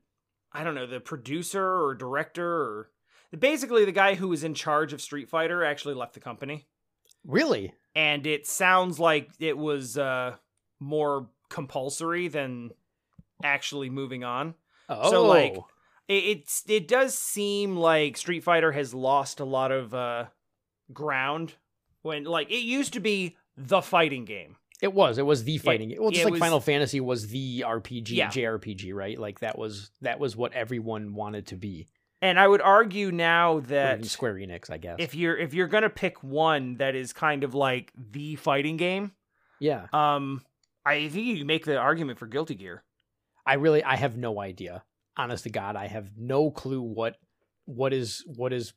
i 0.53 0.65
don't 0.65 0.75
know 0.75 0.87
the 0.87 1.01
producer 1.01 1.63
or 1.63 1.95
director 1.95 2.47
or 2.47 2.91
basically 3.39 3.85
the 3.85 3.93
guy 3.93 4.15
who 4.15 4.29
was 4.29 4.45
in 4.45 4.55
charge 4.55 4.93
of 4.93 5.01
street 5.01 5.29
fighter 5.29 5.65
actually 5.65 5.95
left 5.95 6.15
the 6.15 6.21
company. 6.21 6.67
Really? 7.25 7.75
And 7.95 8.27
it 8.27 8.47
sounds 8.47 8.99
like 8.99 9.31
it 9.39 9.57
was 9.57 9.97
uh 9.97 10.37
more 10.79 11.29
compulsory 11.49 12.29
than 12.29 12.71
actually 13.45 13.91
moving 13.91 14.25
on. 14.25 14.55
Oh 14.89 15.11
so 15.11 15.27
like 15.27 15.55
it, 15.55 15.63
it's 16.11 16.65
it 16.69 16.89
does 16.89 17.17
seem 17.17 17.77
like 17.77 18.17
Street 18.17 18.43
Fighter 18.45 18.73
has 18.73 18.93
lost 18.95 19.41
a 19.41 19.45
lot 19.45 19.71
of 19.73 19.95
uh 19.95 20.27
ground 20.93 21.55
when 22.03 22.25
like 22.25 22.51
it 22.51 22.63
used 22.63 22.93
to 22.95 23.01
be 23.01 23.37
the 23.57 23.81
fighting 23.83 24.25
game. 24.25 24.57
It 24.83 24.95
was. 24.95 25.19
It 25.19 25.27
was 25.27 25.45
the 25.45 25.59
fighting. 25.59 25.91
It, 25.91 26.01
well, 26.01 26.11
just 26.11 26.23
it 26.23 26.25
like 26.25 26.33
was- 26.33 26.41
Final 26.41 26.61
Fantasy 26.61 27.01
was 27.01 27.29
the 27.29 27.65
RPG, 27.67 28.11
Yeah. 28.13 28.29
JRPG, 28.29 28.95
right? 28.95 29.19
Like 29.19 29.41
that 29.41 29.59
was 29.59 29.91
that 30.01 30.19
was 30.19 30.37
what 30.37 30.53
everyone 30.55 31.15
wanted 31.15 31.47
to 31.49 31.57
be. 31.57 31.87
And 32.23 32.39
I 32.39 32.47
would 32.47 32.61
argue 32.61 33.11
now 33.13 33.61
that 33.61 34.05
Square 34.05 34.35
Enix, 34.35 34.71
I 34.71 34.77
guess. 34.79 34.97
if 34.99 35.15
you're 35.15 35.37
if 35.37 35.55
you're 35.55 35.69
going 35.69 35.83
to 35.85 35.91
pick 35.91 36.23
one 36.23 36.77
that 36.77 36.95
is 36.95 37.13
kind 37.13 37.45
of 37.45 37.55
like 37.55 37.93
the 37.97 38.37
fighting 38.37 38.77
game, 38.77 39.13
yeah, 39.59 39.87
um 39.93 40.43
I 40.85 41.09
think 41.09 41.27
you 41.39 41.45
make 41.45 41.67
the 41.67 41.77
argument 41.77 42.19
for 42.19 42.27
Guilty 42.27 42.55
Gear. 42.55 42.83
I 43.47 43.55
really 43.55 43.83
I 43.85 43.97
have 43.97 44.17
no 44.17 44.41
idea. 44.41 44.83
Honest 45.17 45.45
to 45.45 45.51
God, 45.51 45.77
I 45.77 45.87
have 45.87 46.11
no 46.17 46.51
clue 46.51 46.83
what 46.83 47.17
what 47.65 47.93
is 47.93 48.25
what 48.27 48.53
is 48.53 48.73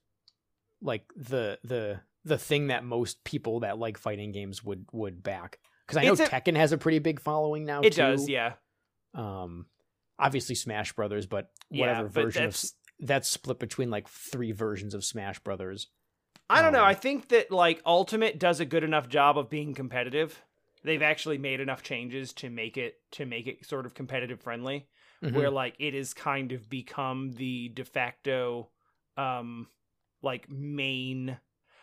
like 0.82 1.06
the 1.16 1.60
the 1.64 2.02
the 2.26 2.38
thing 2.38 2.68
that 2.68 2.84
most 2.84 3.24
people 3.24 3.62
that 3.62 3.78
like 3.78 3.98
fighting 3.98 4.32
games 4.32 4.64
would 4.64 4.86
would 4.92 5.24
back. 5.24 5.60
Because 5.88 5.98
I 5.98 6.06
know 6.06 6.14
a- 6.14 6.18
Tekken 6.18 6.56
has 6.56 6.72
a 6.72 6.78
pretty 6.78 7.00
big 7.00 7.20
following 7.20 7.66
now. 7.66 7.82
It 7.82 7.94
too. 7.94 8.02
does, 8.02 8.30
yeah. 8.30 8.54
Um, 9.14 9.68
obviously 10.18 10.56
Smash 10.56 10.94
Brothers, 10.94 11.26
but 11.26 11.50
Yeah, 11.70 11.88
whatever 11.88 12.10
but 12.10 12.24
version 12.24 12.46
of 12.46 12.52
that's 12.52 12.76
that's 13.00 13.30
split 13.30 13.60
between 13.60 13.90
like 13.90 14.08
three 14.08 14.52
versions 14.52 14.94
of 14.94 15.04
Smash 15.04 15.40
Brothers. 15.40 15.88
I 16.50 16.62
don't 16.62 16.74
know. 16.74 16.84
Um, 16.84 16.90
I 16.90 16.94
think 16.94 17.30
that 17.30 17.52
like 17.52 17.82
Ultimate 17.86 18.40
does 18.40 18.60
a 18.60 18.66
good 18.66 18.84
enough 18.84 19.10
job 19.10 19.38
of 19.38 19.50
being 19.50 19.74
competitive. 19.74 20.42
They've 20.84 21.02
actually 21.02 21.38
made 21.38 21.62
enough 21.62 21.84
changes 21.84 22.34
to 22.34 22.50
make 22.50 22.78
it 22.78 22.96
to 23.14 23.26
make 23.26 23.48
it 23.48 23.66
sort 23.66 23.86
of 23.86 23.94
competitive 23.94 24.42
friendly, 24.42 24.88
Mhm. 25.24 25.34
where 25.34 25.49
like 25.49 25.76
it 25.80 25.93
has 25.93 26.13
kind 26.13 26.51
of 26.51 26.69
become 26.69 27.32
the 27.34 27.69
de 27.69 27.86
facto 27.86 28.69
um 29.17 29.67
like 30.21 30.49
main 30.49 31.38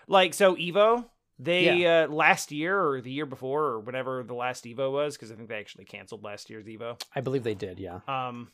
like 0.06 0.34
so 0.34 0.56
Evo 0.56 1.06
they 1.38 1.86
uh 1.86 2.06
last 2.08 2.52
year 2.52 2.78
or 2.78 3.00
the 3.00 3.10
year 3.10 3.26
before 3.26 3.64
or 3.64 3.80
whatever 3.80 4.22
the 4.22 4.34
last 4.34 4.64
Evo 4.64 4.92
was 4.92 5.16
because 5.16 5.32
I 5.32 5.36
think 5.36 5.48
they 5.48 5.58
actually 5.58 5.86
canceled 5.86 6.22
last 6.22 6.50
year's 6.50 6.66
Evo. 6.66 7.00
I 7.14 7.20
believe 7.22 7.44
they 7.44 7.54
did. 7.54 7.80
Yeah. 7.80 8.00
Um, 8.06 8.52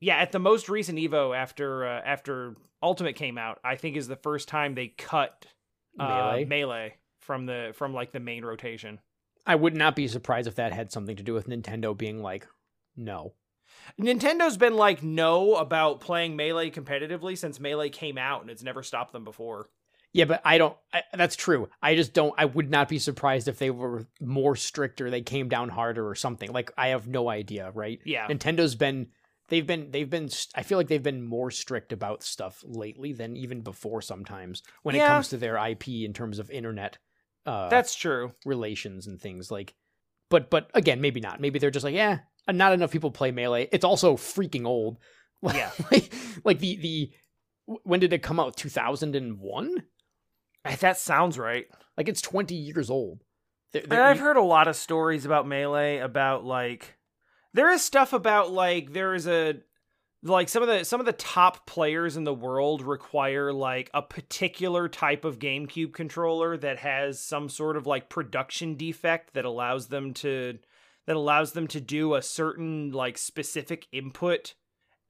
yeah, 0.00 0.16
at 0.16 0.32
the 0.32 0.38
most 0.38 0.68
recent 0.68 0.98
Evo 0.98 1.36
after 1.36 1.86
uh, 1.86 2.00
after 2.04 2.56
Ultimate 2.82 3.16
came 3.16 3.38
out, 3.38 3.60
I 3.62 3.76
think 3.76 3.96
is 3.96 4.08
the 4.08 4.16
first 4.16 4.48
time 4.48 4.74
they 4.74 4.88
cut 4.88 5.46
uh, 6.00 6.08
Melee? 6.08 6.44
melee 6.46 6.94
from 7.20 7.46
the 7.46 7.72
from 7.74 7.92
like 7.94 8.12
the 8.12 8.20
main 8.20 8.44
rotation. 8.44 8.98
I 9.46 9.54
would 9.54 9.76
not 9.76 9.94
be 9.94 10.08
surprised 10.08 10.48
if 10.48 10.54
that 10.56 10.72
had 10.72 10.90
something 10.90 11.16
to 11.16 11.22
do 11.22 11.34
with 11.34 11.48
Nintendo 11.48 11.96
being 11.96 12.22
like, 12.22 12.46
no. 12.96 13.34
Nintendo's 14.00 14.56
been 14.56 14.74
like 14.74 15.02
no 15.02 15.56
about 15.56 16.00
playing 16.00 16.36
melee 16.36 16.70
competitively 16.70 17.36
since 17.36 17.60
melee 17.60 17.90
came 17.90 18.18
out, 18.18 18.42
and 18.42 18.50
it's 18.50 18.62
never 18.62 18.82
stopped 18.82 19.12
them 19.12 19.24
before. 19.24 19.68
Yeah, 20.12 20.26
but 20.26 20.42
I 20.44 20.58
don't. 20.58 20.76
I, 20.92 21.02
that's 21.14 21.36
true. 21.36 21.68
I 21.80 21.94
just 21.94 22.12
don't. 22.12 22.34
I 22.36 22.44
would 22.44 22.70
not 22.70 22.88
be 22.88 22.98
surprised 22.98 23.48
if 23.48 23.58
they 23.58 23.70
were 23.70 24.06
more 24.20 24.56
strict 24.56 25.00
or 25.00 25.10
they 25.10 25.22
came 25.22 25.48
down 25.48 25.70
harder 25.70 26.06
or 26.06 26.14
something. 26.14 26.52
Like 26.52 26.70
I 26.76 26.88
have 26.88 27.08
no 27.08 27.28
idea. 27.28 27.70
Right? 27.70 28.00
Yeah, 28.04 28.26
Nintendo's 28.28 28.74
been. 28.74 29.08
They've 29.48 29.66
been. 29.66 29.90
They've 29.90 30.08
been. 30.08 30.28
I 30.54 30.62
feel 30.62 30.76
like 30.76 30.88
they've 30.88 31.02
been 31.02 31.22
more 31.22 31.50
strict 31.50 31.92
about 31.92 32.22
stuff 32.22 32.62
lately 32.66 33.12
than 33.12 33.36
even 33.36 33.62
before. 33.62 34.02
Sometimes 34.02 34.62
when 34.82 34.94
it 34.94 35.06
comes 35.06 35.28
to 35.28 35.38
their 35.38 35.56
IP 35.56 35.88
in 35.88 36.12
terms 36.12 36.38
of 36.38 36.50
internet. 36.50 36.98
Uh, 37.44 37.68
that's 37.68 37.94
true. 37.94 38.32
relations 38.44 39.06
and 39.06 39.20
things 39.20 39.50
like. 39.50 39.74
But 40.28 40.50
but 40.50 40.70
again, 40.74 41.00
maybe 41.00 41.20
not. 41.20 41.40
Maybe 41.40 41.58
they're 41.58 41.70
just 41.70 41.84
like, 41.84 41.94
yeah, 41.94 42.20
not 42.48 42.72
enough 42.72 42.90
people 42.90 43.10
play 43.10 43.30
melee. 43.30 43.68
It's 43.72 43.84
also 43.84 44.16
freaking 44.16 44.66
old. 44.66 44.98
Yeah. 45.42 45.72
like, 45.90 46.12
like 46.44 46.58
the 46.60 46.76
the 46.76 47.10
when 47.82 47.98
did 47.98 48.12
it 48.12 48.22
come 48.22 48.38
out? 48.38 48.56
Two 48.56 48.68
thousand 48.68 49.16
and 49.16 49.40
one. 49.40 49.82
Eh, 50.64 50.76
that 50.76 50.98
sounds 50.98 51.36
right. 51.36 51.66
Like 51.96 52.08
it's 52.08 52.20
20 52.22 52.54
years 52.54 52.90
old. 52.90 53.22
And 53.74 53.84
there- 53.90 54.04
I've 54.04 54.20
heard 54.20 54.36
a 54.36 54.42
lot 54.42 54.68
of 54.68 54.76
stories 54.76 55.24
about 55.24 55.48
melee 55.48 55.98
about 55.98 56.44
like 56.44 56.96
there 57.54 57.72
is 57.72 57.82
stuff 57.82 58.12
about 58.12 58.52
like 58.52 58.92
there 58.92 59.14
is 59.14 59.26
a 59.26 59.54
like 60.22 60.48
some 60.48 60.62
of 60.62 60.68
the 60.68 60.84
some 60.84 61.00
of 61.00 61.06
the 61.06 61.12
top 61.12 61.66
players 61.66 62.16
in 62.16 62.22
the 62.22 62.32
world 62.32 62.80
require 62.82 63.52
like 63.52 63.90
a 63.92 64.00
particular 64.02 64.88
type 64.88 65.24
of 65.24 65.40
GameCube 65.40 65.92
controller 65.92 66.56
that 66.56 66.78
has 66.78 67.18
some 67.20 67.48
sort 67.48 67.76
of 67.76 67.84
like 67.88 68.08
production 68.08 68.76
defect 68.76 69.34
that 69.34 69.44
allows 69.44 69.88
them 69.88 70.14
to 70.14 70.58
that 71.06 71.16
allows 71.16 71.52
them 71.52 71.66
to 71.68 71.80
do 71.80 72.14
a 72.14 72.22
certain 72.22 72.92
like 72.92 73.18
specific 73.18 73.86
input 73.92 74.54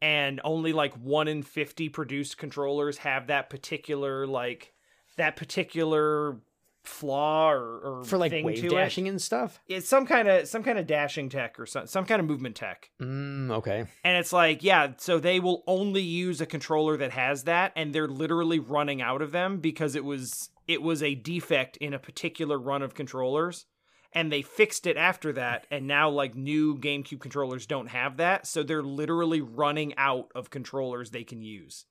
and 0.00 0.40
only 0.42 0.72
like 0.72 0.94
1 0.94 1.28
in 1.28 1.42
50 1.42 1.88
produced 1.90 2.38
controllers 2.38 2.98
have 2.98 3.28
that 3.28 3.50
particular 3.50 4.26
like 4.26 4.72
that 5.16 5.36
particular 5.36 6.38
flaw 6.84 7.52
or, 7.52 7.78
or 7.78 8.04
for 8.04 8.18
like 8.18 8.32
thing 8.32 8.44
wave 8.44 8.68
dashing 8.68 9.06
and 9.08 9.22
stuff. 9.22 9.60
It's 9.68 9.88
some 9.88 10.06
kind 10.06 10.28
of 10.28 10.48
some 10.48 10.62
kind 10.62 10.78
of 10.78 10.86
dashing 10.86 11.28
tech 11.28 11.58
or 11.60 11.66
some 11.66 11.86
some 11.86 12.04
kind 12.04 12.20
of 12.20 12.26
movement 12.26 12.56
tech. 12.56 12.90
Mm, 13.00 13.50
okay. 13.52 13.84
And 14.04 14.16
it's 14.16 14.32
like, 14.32 14.64
yeah, 14.64 14.92
so 14.96 15.18
they 15.18 15.40
will 15.40 15.62
only 15.66 16.02
use 16.02 16.40
a 16.40 16.46
controller 16.46 16.96
that 16.96 17.12
has 17.12 17.44
that 17.44 17.72
and 17.76 17.94
they're 17.94 18.08
literally 18.08 18.58
running 18.58 19.00
out 19.00 19.22
of 19.22 19.32
them 19.32 19.58
because 19.58 19.94
it 19.94 20.04
was 20.04 20.50
it 20.66 20.82
was 20.82 21.02
a 21.02 21.14
defect 21.14 21.76
in 21.76 21.94
a 21.94 21.98
particular 21.98 22.58
run 22.58 22.82
of 22.82 22.94
controllers 22.94 23.66
and 24.14 24.30
they 24.30 24.42
fixed 24.42 24.86
it 24.86 24.96
after 24.96 25.32
that 25.32 25.66
and 25.70 25.86
now 25.86 26.10
like 26.10 26.34
new 26.34 26.76
GameCube 26.76 27.20
controllers 27.20 27.66
don't 27.66 27.88
have 27.88 28.18
that, 28.18 28.46
so 28.46 28.62
they're 28.62 28.82
literally 28.82 29.40
running 29.40 29.94
out 29.96 30.30
of 30.34 30.50
controllers 30.50 31.10
they 31.10 31.24
can 31.24 31.42
use. 31.42 31.86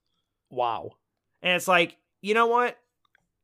Wow. 0.49 0.91
And 1.41 1.55
it's 1.55 1.67
like, 1.67 1.97
you 2.22 2.34
know 2.34 2.47
what? 2.47 2.78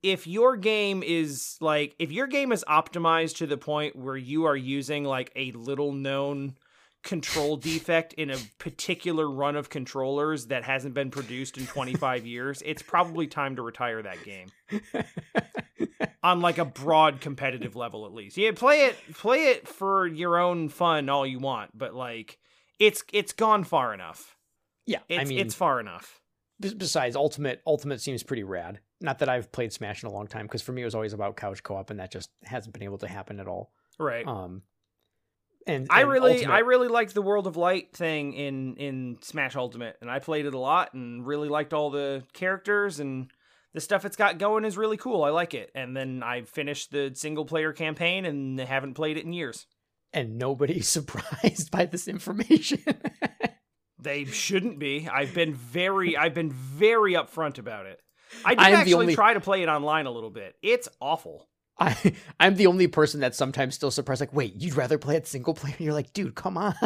If 0.04 0.28
your 0.28 0.56
game 0.56 1.02
is 1.02 1.58
like, 1.60 1.96
if 1.98 2.12
your 2.12 2.28
game 2.28 2.52
is 2.52 2.64
optimized 2.68 3.38
to 3.38 3.48
the 3.48 3.58
point 3.58 3.96
where 3.96 4.18
you 4.18 4.46
are 4.46 4.56
using 4.56 5.04
like 5.04 5.32
a 5.36 5.52
little 5.54 5.92
known 5.92 6.56
control 7.08 7.56
defect 7.58 8.14
in 8.14 8.30
a 8.30 8.38
particular 8.60 9.30
run 9.30 9.56
of 9.56 9.70
controllers 9.70 10.48
that 10.48 10.64
hasn't 10.64 10.94
been 10.94 11.10
produced 11.10 11.58
in 11.58 11.66
25 11.66 12.28
years, 12.28 12.62
it's 12.66 12.82
probably 12.82 13.26
time 13.26 13.56
to 13.56 13.62
retire 13.62 14.02
that 14.04 14.24
game 14.24 14.48
on 16.24 16.42
like 16.42 16.58
a 16.58 16.66
broad 16.66 17.22
competitive 17.22 17.76
level 17.76 18.06
at 18.06 18.14
least. 18.14 18.38
Yeah, 18.38 18.52
play 18.52 18.86
it 18.86 18.98
play 19.14 19.48
it 19.52 19.68
for 19.68 20.06
your 20.06 20.38
own 20.38 20.70
fun 20.70 21.10
all 21.10 21.26
you 21.26 21.40
want, 21.40 21.76
but 21.76 21.96
like 21.96 22.38
it's 22.80 23.04
it's 23.14 23.32
gone 23.34 23.64
far 23.64 23.94
enough. 23.94 24.36
yeah. 24.86 25.00
It's 25.10 25.22
I 25.22 25.24
mean, 25.24 25.40
it's 25.40 25.56
far 25.56 25.80
enough. 25.80 26.20
besides 26.60 27.16
Ultimate, 27.16 27.62
Ultimate 27.66 28.02
seems 28.02 28.22
pretty 28.24 28.44
rad. 28.44 28.80
Not 29.00 29.20
that 29.20 29.30
I've 29.30 29.52
played 29.52 29.72
Smash 29.72 30.04
in 30.04 30.10
a 30.10 30.12
long 30.12 30.28
time 30.28 30.46
because 30.46 30.62
for 30.62 30.74
me 30.74 30.82
it 30.82 30.86
was 30.86 30.96
always 30.96 31.14
about 31.14 31.38
couch 31.38 31.64
co-op 31.64 31.90
and 31.90 32.00
that 32.00 32.12
just 32.12 32.30
hasn't 32.44 32.74
been 32.74 32.84
able 32.84 32.98
to 33.00 33.08
happen 33.08 33.40
at 33.40 33.48
all. 33.48 33.72
Right. 33.98 34.28
Um, 34.28 34.64
and 35.68 35.88
I 35.90 36.02
really, 36.02 36.34
Ultimate- 36.36 36.54
I 36.54 36.60
really 36.60 36.88
liked 36.88 37.14
the 37.14 37.22
World 37.22 37.46
of 37.48 37.56
Light 37.58 37.94
thing 37.94 38.34
in 38.34 38.76
in 38.78 39.18
Smash 39.22 39.56
Ultimate, 39.56 39.98
and 40.02 40.10
I 40.10 40.20
played 40.20 40.46
it 40.46 40.54
a 40.54 40.60
lot, 40.60 40.94
and 40.94 41.26
really 41.26 41.50
liked 41.50 41.74
all 41.74 41.90
the 41.92 42.24
characters 42.34 43.00
and 43.00 43.30
the 43.74 43.82
stuff 43.82 44.06
it's 44.06 44.16
got 44.16 44.40
going 44.40 44.66
is 44.66 44.78
really 44.78 44.98
cool. 44.98 45.24
I 45.24 45.30
like 45.30 45.54
it, 45.54 45.70
and 45.76 45.96
then 45.96 46.24
I 46.24 46.42
finished 46.44 46.92
the 46.92 47.12
single 47.14 47.46
player 47.46 47.74
campaign 47.74 48.26
and 48.26 48.60
haven't 48.60 48.96
played 48.96 49.18
it 49.18 49.26
in 49.26 49.34
years. 49.34 49.68
and 50.14 50.38
nobody's 50.40 50.88
surprised 50.98 51.70
by 51.70 51.86
this 51.86 52.08
information. 52.08 52.80
They 54.00 54.26
shouldn't 54.26 54.78
be. 54.80 55.10
I've 55.12 55.34
been 55.34 55.54
very, 55.56 56.16
I've 56.16 56.36
been 56.36 56.52
very 56.52 57.14
upfront 57.14 57.58
about 57.58 57.88
it. 57.88 58.00
I 58.46 58.54
did 58.54 58.60
I 58.64 58.72
actually 58.72 58.94
only- 58.94 59.16
try 59.16 59.34
to 59.34 59.40
play 59.40 59.64
it 59.64 59.70
online 59.70 60.06
a 60.06 60.12
little 60.12 60.30
bit. 60.30 60.54
It's 60.62 60.88
awful. 61.02 61.50
I 61.80 62.14
I'm 62.40 62.56
the 62.56 62.68
only 62.68 62.88
person 62.88 63.20
that's 63.20 63.38
sometimes 63.38 63.76
still 63.76 63.92
surprised. 63.92 64.22
Like, 64.22 64.34
wait, 64.34 64.62
you'd 64.62 64.76
rather 64.76 64.98
play 64.98 65.16
it 65.16 65.28
single 65.28 65.54
player? 65.54 65.76
And 65.78 65.82
you're 65.86 65.94
like, 65.94 66.14
dude, 66.14 66.36
come 66.36 66.58
on. 66.58 66.76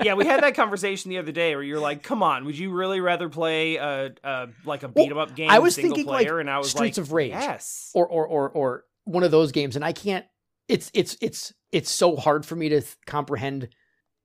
Yeah, 0.00 0.14
we 0.14 0.26
had 0.26 0.44
that 0.44 0.54
conversation 0.54 1.08
the 1.08 1.18
other 1.18 1.32
day 1.32 1.56
where 1.56 1.64
you're 1.64 1.80
like, 1.80 2.04
"Come 2.04 2.22
on, 2.22 2.44
would 2.44 2.56
you 2.56 2.70
really 2.70 3.00
rather 3.00 3.28
play 3.28 3.76
a, 3.76 4.12
a 4.22 4.48
like 4.64 4.84
a 4.84 4.88
beat 4.88 5.10
'em 5.10 5.18
up 5.18 5.34
game 5.34 5.50
I 5.50 5.58
was 5.58 5.74
single 5.74 5.96
thinking, 5.96 6.06
like, 6.10 6.26
player?" 6.26 6.38
and 6.38 6.48
I 6.48 6.58
was 6.58 6.70
Streets 6.70 6.98
like, 6.98 7.04
of 7.04 7.12
Rage. 7.12 7.30
"Yes." 7.32 7.90
or 7.94 8.06
or 8.06 8.24
or 8.24 8.48
or 8.50 8.84
one 9.06 9.24
of 9.24 9.32
those 9.32 9.50
games, 9.50 9.74
and 9.74 9.84
I 9.84 9.92
can't 9.92 10.24
it's 10.68 10.90
it's 10.94 11.16
it's 11.20 11.52
it's 11.72 11.90
so 11.90 12.14
hard 12.14 12.46
for 12.46 12.54
me 12.54 12.68
to 12.68 12.80
th- 12.80 12.96
comprehend 13.06 13.68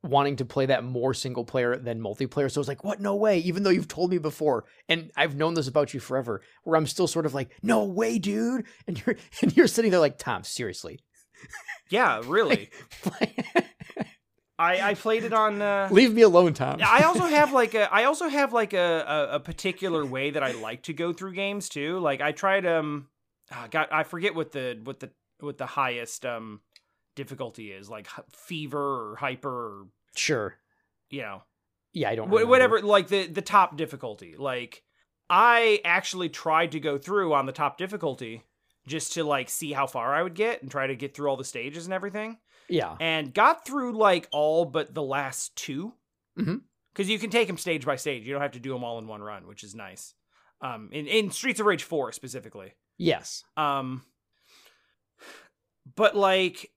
wanting 0.04 0.36
to 0.36 0.46
play 0.46 0.66
that 0.66 0.84
more 0.84 1.14
single 1.14 1.46
player 1.46 1.78
than 1.78 2.02
multiplayer. 2.02 2.52
So 2.52 2.60
it's 2.60 2.68
like, 2.68 2.84
what? 2.84 3.00
No 3.00 3.16
way. 3.16 3.40
Even 3.40 3.64
though 3.64 3.70
you've 3.70 3.88
told 3.88 4.12
me 4.12 4.18
before, 4.18 4.66
and 4.90 5.12
I've 5.16 5.36
known 5.36 5.54
this 5.54 5.68
about 5.68 5.94
you 5.94 6.00
forever, 6.00 6.42
where 6.64 6.76
I'm 6.76 6.88
still 6.88 7.08
sort 7.08 7.26
of 7.26 7.34
like, 7.34 7.52
no 7.64 7.86
way, 7.86 8.20
dude. 8.20 8.66
And 8.88 9.02
you're 9.06 9.16
and 9.42 9.56
you're 9.56 9.68
sitting 9.68 9.92
there 9.92 10.00
like, 10.00 10.18
Tom, 10.18 10.44
seriously. 10.44 11.00
Yeah, 11.90 12.22
really. 12.26 12.70
I 14.60 14.92
I 14.92 14.94
played 14.94 15.24
it 15.24 15.34
on. 15.34 15.62
Uh, 15.62 15.88
Leave 15.90 16.14
me 16.14 16.22
alone, 16.22 16.54
Tom. 16.54 16.80
I 16.86 17.04
also 17.04 17.26
have 17.26 17.54
like 17.54 17.74
a 17.74 17.92
I 17.94 18.04
also 18.04 18.28
have 18.28 18.54
like 18.54 18.74
a, 18.74 19.06
a, 19.08 19.36
a 19.36 19.40
particular 19.40 20.06
way 20.06 20.32
that 20.32 20.44
I 20.44 20.52
like 20.52 20.84
to 20.84 20.94
go 20.94 21.14
through 21.14 21.34
games 21.34 21.70
too. 21.70 22.00
Like 22.00 22.22
I 22.22 22.34
tried 22.34 22.66
um 22.66 23.08
oh, 23.52 23.68
God 23.72 23.88
I 23.92 24.04
forget 24.04 24.36
what 24.36 24.52
the 24.52 24.80
what 24.84 25.00
the 25.00 25.12
what 25.40 25.58
the 25.58 25.66
highest 25.66 26.26
um 26.26 26.62
difficulty 27.16 27.72
is 27.72 27.90
like 27.90 28.08
h- 28.18 28.26
fever 28.36 29.12
or 29.12 29.16
hyper 29.16 29.50
or 29.50 29.88
sure. 30.16 30.56
you 31.10 31.22
know 31.22 31.44
Yeah, 31.94 32.10
I 32.10 32.16
don't. 32.16 32.30
wh- 32.30 32.48
whatever 32.48 32.82
like 32.82 33.08
the 33.08 33.28
the 33.28 33.42
top 33.42 33.78
difficulty. 33.78 34.36
Like 34.38 34.84
I 35.30 35.80
actually 35.86 36.30
tried 36.30 36.72
to 36.74 36.80
go 36.80 36.98
through 36.98 37.34
on 37.34 37.46
the 37.46 37.52
top 37.52 37.78
difficulty 37.78 38.44
just 38.88 39.14
to 39.14 39.24
like 39.24 39.50
see 39.50 39.72
how 39.72 39.88
far 39.88 40.14
I 40.14 40.22
would 40.24 40.36
get 40.36 40.62
and 40.62 40.70
try 40.70 40.88
to 40.88 40.96
get 40.96 41.16
through 41.16 41.30
all 41.30 41.38
the 41.38 41.44
stages 41.46 41.86
and 41.86 41.94
everything 41.94 42.38
Yeah. 42.68 42.98
and 43.00 43.34
got 43.34 43.66
through 43.66 43.94
like 43.98 44.28
all 44.32 44.66
but 44.66 44.94
the 44.94 45.02
last 45.04 45.56
2 45.56 45.94
Mhm. 46.38 46.62
because 46.94 47.10
you 47.10 47.18
can 47.20 47.30
take 47.30 47.48
them 47.48 47.58
stage 47.58 47.86
by 47.86 47.96
stage. 47.96 48.28
You 48.28 48.34
don't 48.34 48.42
have 48.42 48.52
to 48.52 48.60
do 48.60 48.74
them 48.74 48.84
all 48.84 48.98
in 49.00 49.08
one 49.08 49.22
run, 49.22 49.48
which 49.48 49.64
is 49.64 49.74
nice. 49.74 50.14
Um, 50.62 50.90
in 50.92 51.08
in 51.08 51.32
Streets 51.32 51.60
of 51.60 51.66
Rage 51.66 51.84
four 51.84 52.12
specifically. 52.12 52.74
Yes. 52.98 53.44
Um, 53.58 54.04
but 55.96 56.16
like 56.16 56.70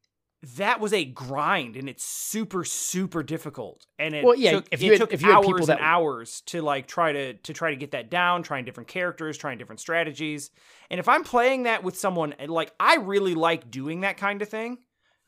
that 0.54 0.80
was 0.80 0.92
a 0.92 1.04
grind, 1.04 1.76
and 1.76 1.88
it's 1.88 2.04
super 2.04 2.64
super 2.64 3.22
difficult. 3.22 3.86
And 3.98 4.14
it 4.14 4.24
Well, 4.24 4.34
yeah, 4.36 4.52
took, 4.52 4.66
if 4.70 4.80
it 4.80 4.84
you 4.84 4.92
had- 4.92 5.00
took 5.00 5.12
if 5.12 5.22
you 5.22 5.28
had 5.28 5.36
hours 5.38 5.46
people 5.46 5.66
that- 5.66 5.78
and 5.78 5.86
hours 5.86 6.40
to 6.42 6.62
like 6.62 6.86
try 6.86 7.12
to 7.12 7.34
to 7.34 7.52
try 7.52 7.70
to 7.70 7.76
get 7.76 7.90
that 7.92 8.10
down, 8.10 8.42
trying 8.42 8.64
different 8.64 8.88
characters, 8.88 9.36
trying 9.36 9.58
different 9.58 9.80
strategies. 9.80 10.50
And 10.90 11.00
if 11.00 11.08
I'm 11.08 11.24
playing 11.24 11.64
that 11.64 11.82
with 11.82 11.98
someone, 11.98 12.34
like 12.46 12.72
I 12.78 12.96
really 12.96 13.34
like 13.34 13.70
doing 13.70 14.00
that 14.02 14.16
kind 14.18 14.40
of 14.42 14.48
thing, 14.48 14.78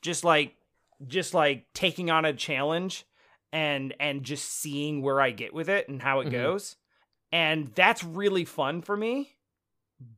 just 0.02 0.24
like 0.24 0.54
just 1.06 1.34
like 1.34 1.66
taking 1.74 2.10
on 2.10 2.24
a 2.24 2.32
challenge 2.32 3.04
and 3.52 3.94
and 3.98 4.22
just 4.24 4.44
seeing 4.60 5.00
where 5.02 5.20
I 5.20 5.30
get 5.30 5.54
with 5.54 5.68
it 5.68 5.88
and 5.88 6.02
how 6.02 6.20
it 6.20 6.28
Mhm. 6.28 6.32
goes. 6.32 6.76
And 7.32 7.68
that's 7.74 8.04
really 8.04 8.44
fun 8.44 8.82
for 8.82 8.96
me. 8.96 9.36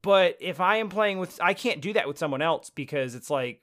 But 0.03 0.36
if 0.40 0.61
I 0.61 0.76
am 0.76 0.88
playing 0.88 1.18
with 1.18 1.38
I 1.40 1.55
can't 1.55 1.80
do 1.80 1.92
that 1.94 2.07
with 2.09 2.18
someone 2.18 2.42
else 2.42 2.70
because 2.70 3.14
it's 3.14 3.30
like 3.30 3.62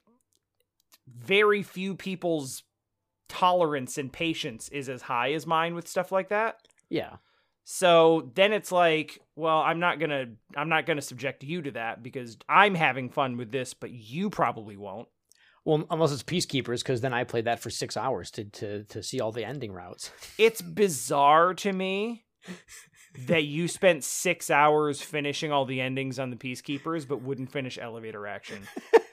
very 1.08 1.64
few 1.64 1.96
people's 1.96 2.64
tolerance 3.30 3.98
and 3.98 4.12
patience 4.12 4.70
is 4.70 4.90
as 4.90 5.04
high 5.04 5.34
as 5.34 5.46
mine 5.46 5.76
with 5.76 5.88
stuff 5.88 6.12
like 6.12 6.30
that. 6.30 6.60
Yeah. 6.90 7.18
So 7.64 8.32
then 8.36 8.54
it's 8.54 8.72
like, 8.72 9.20
well, 9.36 9.60
I'm 9.60 9.80
not 9.80 10.00
going 10.00 10.10
to 10.10 10.30
I'm 10.56 10.70
not 10.70 10.86
going 10.86 10.98
to 10.98 11.02
subject 11.02 11.44
you 11.44 11.62
to 11.64 11.72
that 11.72 12.02
because 12.02 12.38
I'm 12.48 12.76
having 12.76 13.10
fun 13.10 13.36
with 13.36 13.52
this, 13.52 13.74
but 13.74 13.92
you 13.92 14.30
probably 14.30 14.78
won't. 14.78 15.10
Well, 15.66 15.86
unless 15.92 16.14
it's 16.14 16.24
Peacekeepers, 16.24 16.80
because 16.80 17.02
then 17.02 17.14
I 17.14 17.26
played 17.26 17.44
that 17.44 17.60
for 17.60 17.70
six 17.70 17.98
hours 17.98 18.32
to 18.32 18.46
to 18.46 18.84
to 18.86 19.04
see 19.04 19.20
all 19.20 19.34
the 19.34 19.44
ending 19.44 19.74
routes. 19.74 20.12
It's 20.38 20.62
bizarre 20.62 21.54
to 21.56 21.74
me 21.74 22.24
that 23.28 23.44
you 23.44 23.68
spent 23.68 24.04
6 24.04 24.50
hours 24.50 25.02
finishing 25.02 25.52
all 25.52 25.66
the 25.66 25.82
endings 25.82 26.20
on 26.20 26.30
the 26.30 26.36
Peacekeepers 26.36 27.08
but 27.08 27.22
wouldn't 27.22 27.52
finish 27.52 27.78
elevator 27.78 28.28
action. 28.28 28.62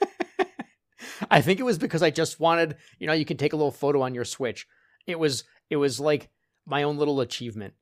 I 1.29 1.41
think 1.41 1.59
it 1.59 1.63
was 1.63 1.77
because 1.77 2.03
I 2.03 2.09
just 2.09 2.39
wanted, 2.39 2.75
you 2.99 3.07
know, 3.07 3.13
you 3.13 3.25
can 3.25 3.37
take 3.37 3.53
a 3.53 3.55
little 3.55 3.71
photo 3.71 4.01
on 4.01 4.15
your 4.15 4.25
Switch. 4.25 4.67
It 5.07 5.19
was 5.19 5.43
it 5.69 5.77
was 5.77 5.99
like 5.99 6.29
my 6.65 6.83
own 6.83 6.97
little 6.97 7.21
achievement 7.21 7.73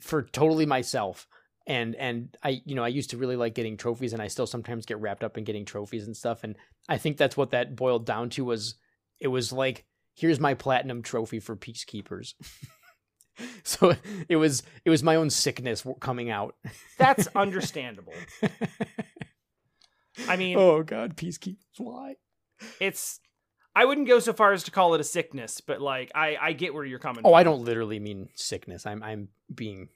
for 0.00 0.22
totally 0.22 0.66
myself. 0.66 1.26
And 1.66 1.94
and 1.96 2.36
I 2.42 2.62
you 2.64 2.74
know, 2.74 2.84
I 2.84 2.88
used 2.88 3.10
to 3.10 3.16
really 3.16 3.36
like 3.36 3.54
getting 3.54 3.76
trophies 3.76 4.12
and 4.12 4.22
I 4.22 4.28
still 4.28 4.46
sometimes 4.46 4.86
get 4.86 5.00
wrapped 5.00 5.24
up 5.24 5.36
in 5.36 5.44
getting 5.44 5.64
trophies 5.64 6.06
and 6.06 6.16
stuff 6.16 6.44
and 6.44 6.56
I 6.88 6.98
think 6.98 7.16
that's 7.16 7.36
what 7.36 7.50
that 7.50 7.74
boiled 7.74 8.06
down 8.06 8.30
to 8.30 8.44
was 8.44 8.76
it 9.20 9.28
was 9.28 9.52
like 9.52 9.84
here's 10.14 10.40
my 10.40 10.54
platinum 10.54 11.02
trophy 11.02 11.40
for 11.40 11.56
peacekeepers. 11.56 12.34
so 13.64 13.94
it 14.28 14.36
was 14.36 14.62
it 14.84 14.90
was 14.90 15.02
my 15.02 15.16
own 15.16 15.30
sickness 15.30 15.84
coming 16.00 16.30
out. 16.30 16.54
That's 16.98 17.26
understandable. 17.34 18.14
I 20.28 20.36
mean, 20.36 20.56
oh 20.56 20.82
god, 20.82 21.16
peacekeepers 21.16 21.56
why? 21.78 22.16
It's 22.80 23.20
I 23.74 23.84
wouldn't 23.84 24.08
go 24.08 24.18
so 24.18 24.32
far 24.32 24.52
as 24.52 24.62
to 24.64 24.70
call 24.70 24.94
it 24.94 25.00
a 25.00 25.04
sickness, 25.04 25.60
but 25.60 25.80
like 25.80 26.10
I 26.14 26.36
I 26.40 26.52
get 26.52 26.74
where 26.74 26.84
you're 26.84 26.98
coming 26.98 27.22
from. 27.22 27.26
Oh, 27.26 27.30
from. 27.32 27.38
I 27.38 27.42
don't 27.42 27.64
literally 27.64 28.00
mean 28.00 28.28
sickness. 28.34 28.86
I'm 28.86 29.02
I'm 29.02 29.28
being 29.54 29.88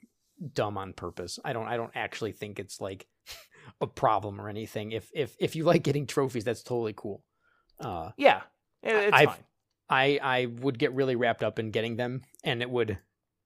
dumb 0.53 0.77
on 0.77 0.93
purpose. 0.93 1.39
I 1.43 1.53
don't 1.53 1.67
I 1.67 1.77
don't 1.77 1.91
actually 1.95 2.31
think 2.31 2.59
it's 2.59 2.79
like 2.81 3.07
a 3.79 3.87
problem 3.87 4.39
or 4.39 4.49
anything. 4.49 4.91
If 4.91 5.09
if 5.13 5.35
if 5.39 5.55
you 5.55 5.63
like 5.63 5.83
getting 5.83 6.07
trophies, 6.07 6.43
that's 6.43 6.63
totally 6.63 6.93
cool. 6.95 7.23
Uh 7.79 8.11
Yeah. 8.17 8.41
It's 8.83 9.15
I've- 9.15 9.25
fine. 9.27 9.43
I 9.89 10.19
I 10.21 10.45
would 10.45 10.79
get 10.79 10.93
really 10.93 11.15
wrapped 11.17 11.43
up 11.43 11.59
in 11.59 11.71
getting 11.71 11.97
them 11.97 12.21
and 12.45 12.61
it 12.61 12.69
would 12.69 12.97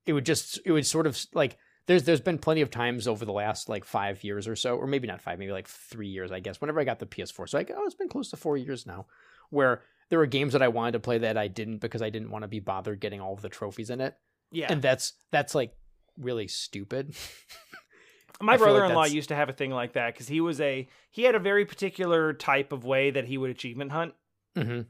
it 0.06 0.14
would 0.14 0.26
just 0.26 0.60
it 0.64 0.72
would 0.72 0.86
sort 0.86 1.08
of 1.08 1.18
like 1.34 1.58
there's 1.88 2.04
there's 2.04 2.22
been 2.22 2.38
plenty 2.38 2.62
of 2.62 2.70
times 2.70 3.08
over 3.08 3.26
the 3.26 3.34
last 3.34 3.70
like 3.70 3.86
5 3.86 4.24
years 4.24 4.48
or 4.48 4.56
so 4.56 4.76
or 4.76 4.88
maybe 4.88 5.08
not 5.08 5.22
5 5.22 5.40
maybe 5.40 5.52
like 5.52 5.68
3 5.68 6.08
years 6.08 6.32
I 6.32 6.40
guess 6.40 6.62
whenever 6.62 6.80
I 6.80 6.84
got 6.84 7.00
the 7.00 7.06
PS4 7.06 7.50
so 7.50 7.60
I 7.60 7.66
oh 7.76 7.86
it's 7.86 7.96
been 7.96 8.10
close 8.10 8.30
to 8.32 8.38
4 8.38 8.58
years 8.58 8.86
now 8.86 9.06
where 9.50 9.82
there 10.10 10.20
were 10.20 10.26
games 10.26 10.54
that 10.54 10.62
I 10.62 10.68
wanted 10.68 10.94
to 10.94 11.00
play 11.00 11.20
that 11.20 11.38
I 11.38 11.48
didn't 11.48 11.80
because 11.80 12.02
I 12.02 12.10
didn't 12.10 12.32
want 12.32 12.44
to 12.44 12.48
be 12.48 12.60
bothered 12.60 13.00
getting 13.00 13.22
all 13.22 13.34
of 13.34 13.42
the 13.42 13.50
trophies 13.50 13.90
in 13.90 14.02
it 14.02 14.16
Yeah. 14.52 14.68
and 14.72 14.82
that's 14.82 15.14
that's 15.32 15.54
like 15.56 15.76
really 16.18 16.48
stupid. 16.48 17.16
My 18.42 18.54
like 18.54 18.60
brother-in-law 18.60 19.04
that's- 19.04 19.14
used 19.14 19.30
to 19.30 19.36
have 19.36 19.48
a 19.50 19.54
thing 19.54 19.72
like 19.72 19.94
that 19.94 20.14
because 20.14 20.28
he 20.28 20.42
was 20.42 20.60
a 20.60 20.88
he 21.12 21.24
had 21.24 21.36
a 21.36 21.40
very 21.40 21.66
particular 21.66 22.34
type 22.34 22.74
of 22.74 22.84
way 22.84 23.12
that 23.12 23.26
he 23.26 23.38
would 23.38 23.50
achievement 23.50 23.92
hunt 23.94 24.14
mm-hmm. 24.58 24.82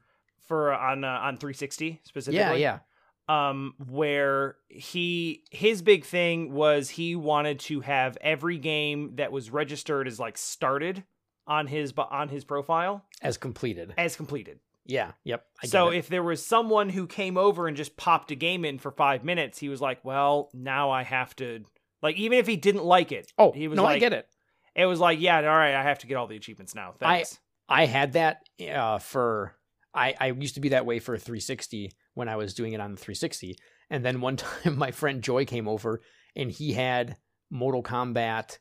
for 0.47 0.73
on 0.73 1.03
uh, 1.03 1.07
on 1.07 1.37
360 1.37 2.01
specifically. 2.03 2.39
Yeah, 2.39 2.53
yeah, 2.53 2.79
Um, 3.27 3.73
where 3.87 4.57
he 4.69 5.45
his 5.49 5.81
big 5.81 6.05
thing 6.05 6.53
was 6.53 6.91
he 6.91 7.15
wanted 7.15 7.59
to 7.61 7.81
have 7.81 8.19
every 8.21 8.59
game 8.59 9.15
that 9.15 9.31
was 9.31 9.49
registered 9.49 10.07
as 10.07 10.19
like 10.19 10.37
started 10.37 11.03
on 11.47 11.65
his 11.65 11.91
but 11.91 12.09
on 12.11 12.29
his 12.29 12.43
profile 12.43 13.03
as 13.21 13.37
completed. 13.37 13.93
as 13.97 14.15
completed. 14.15 14.59
Yeah, 14.85 15.13
yep. 15.23 15.45
I 15.63 15.67
so 15.67 15.89
it. 15.89 15.97
if 15.97 16.07
there 16.09 16.21
was 16.21 16.45
someone 16.45 16.89
who 16.89 17.07
came 17.07 17.37
over 17.37 17.67
and 17.67 17.75
just 17.75 17.97
popped 17.97 18.29
a 18.29 18.35
game 18.35 18.63
in 18.63 18.77
for 18.77 18.91
five 18.91 19.23
minutes, 19.23 19.57
he 19.57 19.69
was 19.69 19.81
like, 19.81 20.05
"Well, 20.05 20.49
now 20.53 20.91
I 20.91 21.03
have 21.03 21.35
to." 21.37 21.63
Like, 22.03 22.17
even 22.17 22.37
if 22.37 22.45
he 22.45 22.55
didn't 22.55 22.85
like 22.85 23.11
it, 23.11 23.31
oh, 23.39 23.51
he 23.51 23.67
was 23.67 23.77
no, 23.77 23.83
like, 23.83 23.95
I 23.95 23.99
get 23.99 24.13
it. 24.13 24.27
It 24.75 24.85
was 24.85 24.99
like, 24.99 25.19
"Yeah, 25.19 25.37
all 25.37 25.43
right, 25.43 25.73
I 25.73 25.81
have 25.81 25.99
to 25.99 26.07
get 26.07 26.15
all 26.15 26.27
the 26.27 26.35
achievements 26.35 26.75
now." 26.75 26.93
Thanks. 26.99 27.39
I 27.67 27.85
had 27.87 28.13
that 28.13 28.47
uh, 28.71 28.99
for 28.99 29.55
I 29.93 30.13
I 30.19 30.27
used 30.27 30.55
to 30.55 30.61
be 30.61 30.69
that 30.69 30.85
way 30.85 30.99
for 30.99 31.17
360 31.17 31.91
when 32.15 32.27
I 32.27 32.35
was 32.35 32.53
doing 32.55 32.73
it 32.73 32.81
on 32.81 32.91
the 32.91 32.97
360, 32.97 33.57
and 33.91 34.03
then 34.03 34.19
one 34.21 34.35
time 34.37 34.77
my 34.77 34.89
friend 34.91 35.21
Joy 35.21 35.45
came 35.45 35.67
over 35.67 36.01
and 36.35 36.49
he 36.51 36.73
had 36.73 37.17
Mortal 37.51 37.83
Kombat 37.83 38.57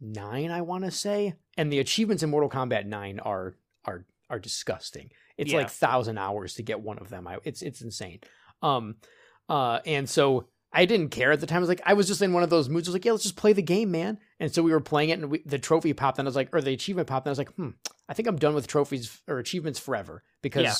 nine, 0.00 0.50
I 0.50 0.60
want 0.62 0.84
to 0.84 0.90
say, 0.90 1.34
and 1.56 1.72
the 1.72 1.78
achievements 1.78 2.22
in 2.22 2.30
Mortal 2.30 2.50
Kombat 2.50 2.86
nine 2.86 3.18
are 3.20 3.54
are 3.84 4.04
are 4.28 4.38
disgusting. 4.38 5.10
It's 5.36 5.50
Yeah. 5.52 5.58
like 5.58 5.70
thousand 5.70 6.18
hours 6.18 6.54
to 6.54 6.62
get 6.62 6.80
one 6.80 6.98
of 6.98 7.08
them. 7.08 7.26
I, 7.26 7.38
it's 7.44 7.62
it's 7.62 7.80
insane. 7.80 8.20
Um, 8.62 8.96
uh, 9.48 9.80
and 9.86 10.08
so 10.08 10.48
I 10.72 10.84
didn't 10.84 11.08
care 11.08 11.32
at 11.32 11.40
the 11.40 11.46
time. 11.46 11.56
I 11.56 11.60
was 11.60 11.68
like, 11.68 11.80
I 11.84 11.94
was 11.94 12.06
just 12.06 12.22
in 12.22 12.32
one 12.32 12.42
of 12.44 12.50
those 12.50 12.68
moods. 12.68 12.86
I 12.86 12.90
was 12.90 12.94
like, 12.94 13.04
yeah, 13.04 13.12
let's 13.12 13.24
just 13.24 13.36
play 13.36 13.52
the 13.52 13.62
game, 13.62 13.90
man. 13.90 14.18
And 14.38 14.54
so 14.54 14.62
we 14.62 14.70
were 14.70 14.80
playing 14.80 15.08
it, 15.10 15.18
and 15.18 15.30
we, 15.30 15.42
the 15.44 15.58
trophy 15.58 15.92
popped, 15.94 16.18
and 16.18 16.26
I 16.26 16.28
was 16.28 16.36
like, 16.36 16.54
or 16.54 16.60
the 16.60 16.72
achievement 16.72 17.08
popped, 17.08 17.26
and 17.26 17.30
I 17.30 17.32
was 17.32 17.38
like, 17.38 17.52
hmm, 17.54 17.70
I 18.08 18.14
think 18.14 18.28
I'm 18.28 18.36
done 18.36 18.54
with 18.54 18.66
trophies 18.68 19.20
or 19.26 19.38
achievements 19.38 19.80
forever 19.80 20.22
because 20.42 20.62
Yeah. 20.64 20.74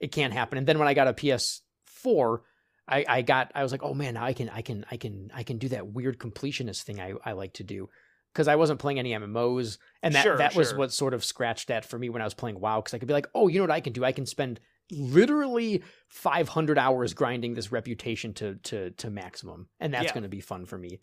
It 0.00 0.10
can't 0.12 0.32
happen. 0.32 0.58
And 0.58 0.66
then 0.66 0.78
when 0.78 0.88
I 0.88 0.94
got 0.94 1.08
a 1.08 1.12
PS4, 1.12 2.40
I, 2.88 3.04
I 3.08 3.22
got, 3.22 3.52
I 3.54 3.62
was 3.62 3.70
like, 3.70 3.82
oh 3.84 3.94
man, 3.94 4.14
now 4.14 4.24
I 4.24 4.32
can, 4.32 4.48
I 4.48 4.62
can, 4.62 4.84
I 4.90 4.96
can, 4.96 5.30
I 5.34 5.42
can 5.44 5.58
do 5.58 5.68
that 5.68 5.86
weird 5.86 6.18
completionist 6.18 6.82
thing 6.82 7.00
I, 7.00 7.12
I 7.24 7.32
like 7.32 7.52
to 7.54 7.62
do 7.64 7.88
because 8.32 8.48
I 8.48 8.56
wasn't 8.56 8.80
playing 8.80 8.98
any 8.98 9.10
MMOs, 9.12 9.78
and 10.02 10.14
that 10.14 10.22
Sure, 10.22 10.36
that 10.38 10.54
was 10.54 10.72
what 10.74 10.92
sort 10.92 11.14
of 11.14 11.24
scratched 11.24 11.68
that 11.68 11.84
for 11.84 11.98
me 11.98 12.08
when 12.10 12.22
I 12.22 12.24
was 12.24 12.34
playing 12.34 12.60
WoW 12.60 12.80
because 12.80 12.94
I 12.94 12.98
could 12.98 13.08
be 13.08 13.14
like, 13.14 13.28
oh, 13.34 13.48
you 13.48 13.58
know 13.58 13.64
what 13.64 13.70
I 13.72 13.80
can 13.80 13.92
do? 13.92 14.04
I 14.04 14.12
can 14.12 14.24
spend 14.26 14.60
literally 14.92 15.82
500 16.08 16.78
hours 16.78 17.14
grinding 17.14 17.54
this 17.54 17.70
reputation 17.72 18.32
to 18.34 18.54
to 18.64 18.90
to 18.90 19.10
maximum, 19.10 19.68
and 19.80 19.92
that's 19.94 20.06
Yeah. 20.06 20.12
going 20.14 20.22
to 20.24 20.28
be 20.28 20.40
fun 20.40 20.64
for 20.66 20.78
me. 20.78 21.00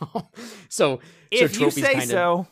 so 0.68 1.00
if 1.30 1.54
so 1.54 1.64
you 1.64 1.70
say 1.70 1.92
kinda- 1.94 2.06
so, 2.06 2.46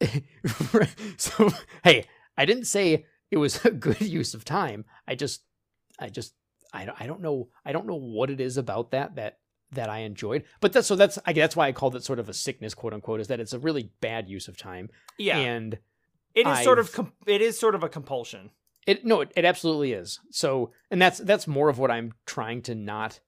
so 1.16 1.50
hey, 1.84 2.04
I 2.36 2.44
didn't 2.44 2.66
say 2.66 3.06
it 3.30 3.36
was 3.38 3.64
a 3.64 3.70
good 3.70 4.00
use 4.00 4.34
of 4.34 4.44
time. 4.44 4.84
I 5.06 5.14
just, 5.14 5.42
I 5.98 6.08
just, 6.08 6.34
I 6.72 6.84
don't, 6.84 7.00
I 7.00 7.06
don't 7.06 7.20
know, 7.22 7.48
I 7.64 7.72
don't 7.72 7.86
know 7.86 7.94
what 7.96 8.30
it 8.30 8.40
is 8.40 8.56
about 8.56 8.90
that 8.92 9.16
that 9.16 9.38
that 9.72 9.88
I 9.88 9.98
enjoyed. 10.00 10.44
But 10.60 10.72
that's 10.72 10.86
so 10.86 10.96
that's 10.96 11.18
I 11.26 11.32
that's 11.32 11.56
why 11.56 11.68
I 11.68 11.72
called 11.72 11.96
it 11.96 12.04
sort 12.04 12.18
of 12.18 12.28
a 12.28 12.34
sickness, 12.34 12.74
quote 12.74 12.92
unquote, 12.94 13.20
is 13.20 13.28
that 13.28 13.40
it's 13.40 13.52
a 13.52 13.58
really 13.58 13.90
bad 14.00 14.28
use 14.28 14.48
of 14.48 14.56
time. 14.56 14.90
yeah, 15.18 15.38
And 15.38 15.78
it 16.34 16.46
is 16.46 16.62
sort 16.64 16.78
of 16.78 16.90
I've- 16.98 17.10
it 17.26 17.40
is 17.42 17.58
sort 17.58 17.74
of 17.74 17.82
a 17.82 17.88
compulsion. 17.88 18.50
It 18.86 19.04
no, 19.04 19.22
it, 19.22 19.32
it 19.34 19.44
absolutely 19.44 19.92
is. 19.92 20.20
So, 20.30 20.70
and 20.92 21.02
that's 21.02 21.18
that's 21.18 21.48
more 21.48 21.68
of 21.68 21.78
what 21.78 21.90
I'm 21.90 22.12
trying 22.26 22.62
to 22.62 22.74
not 22.76 23.18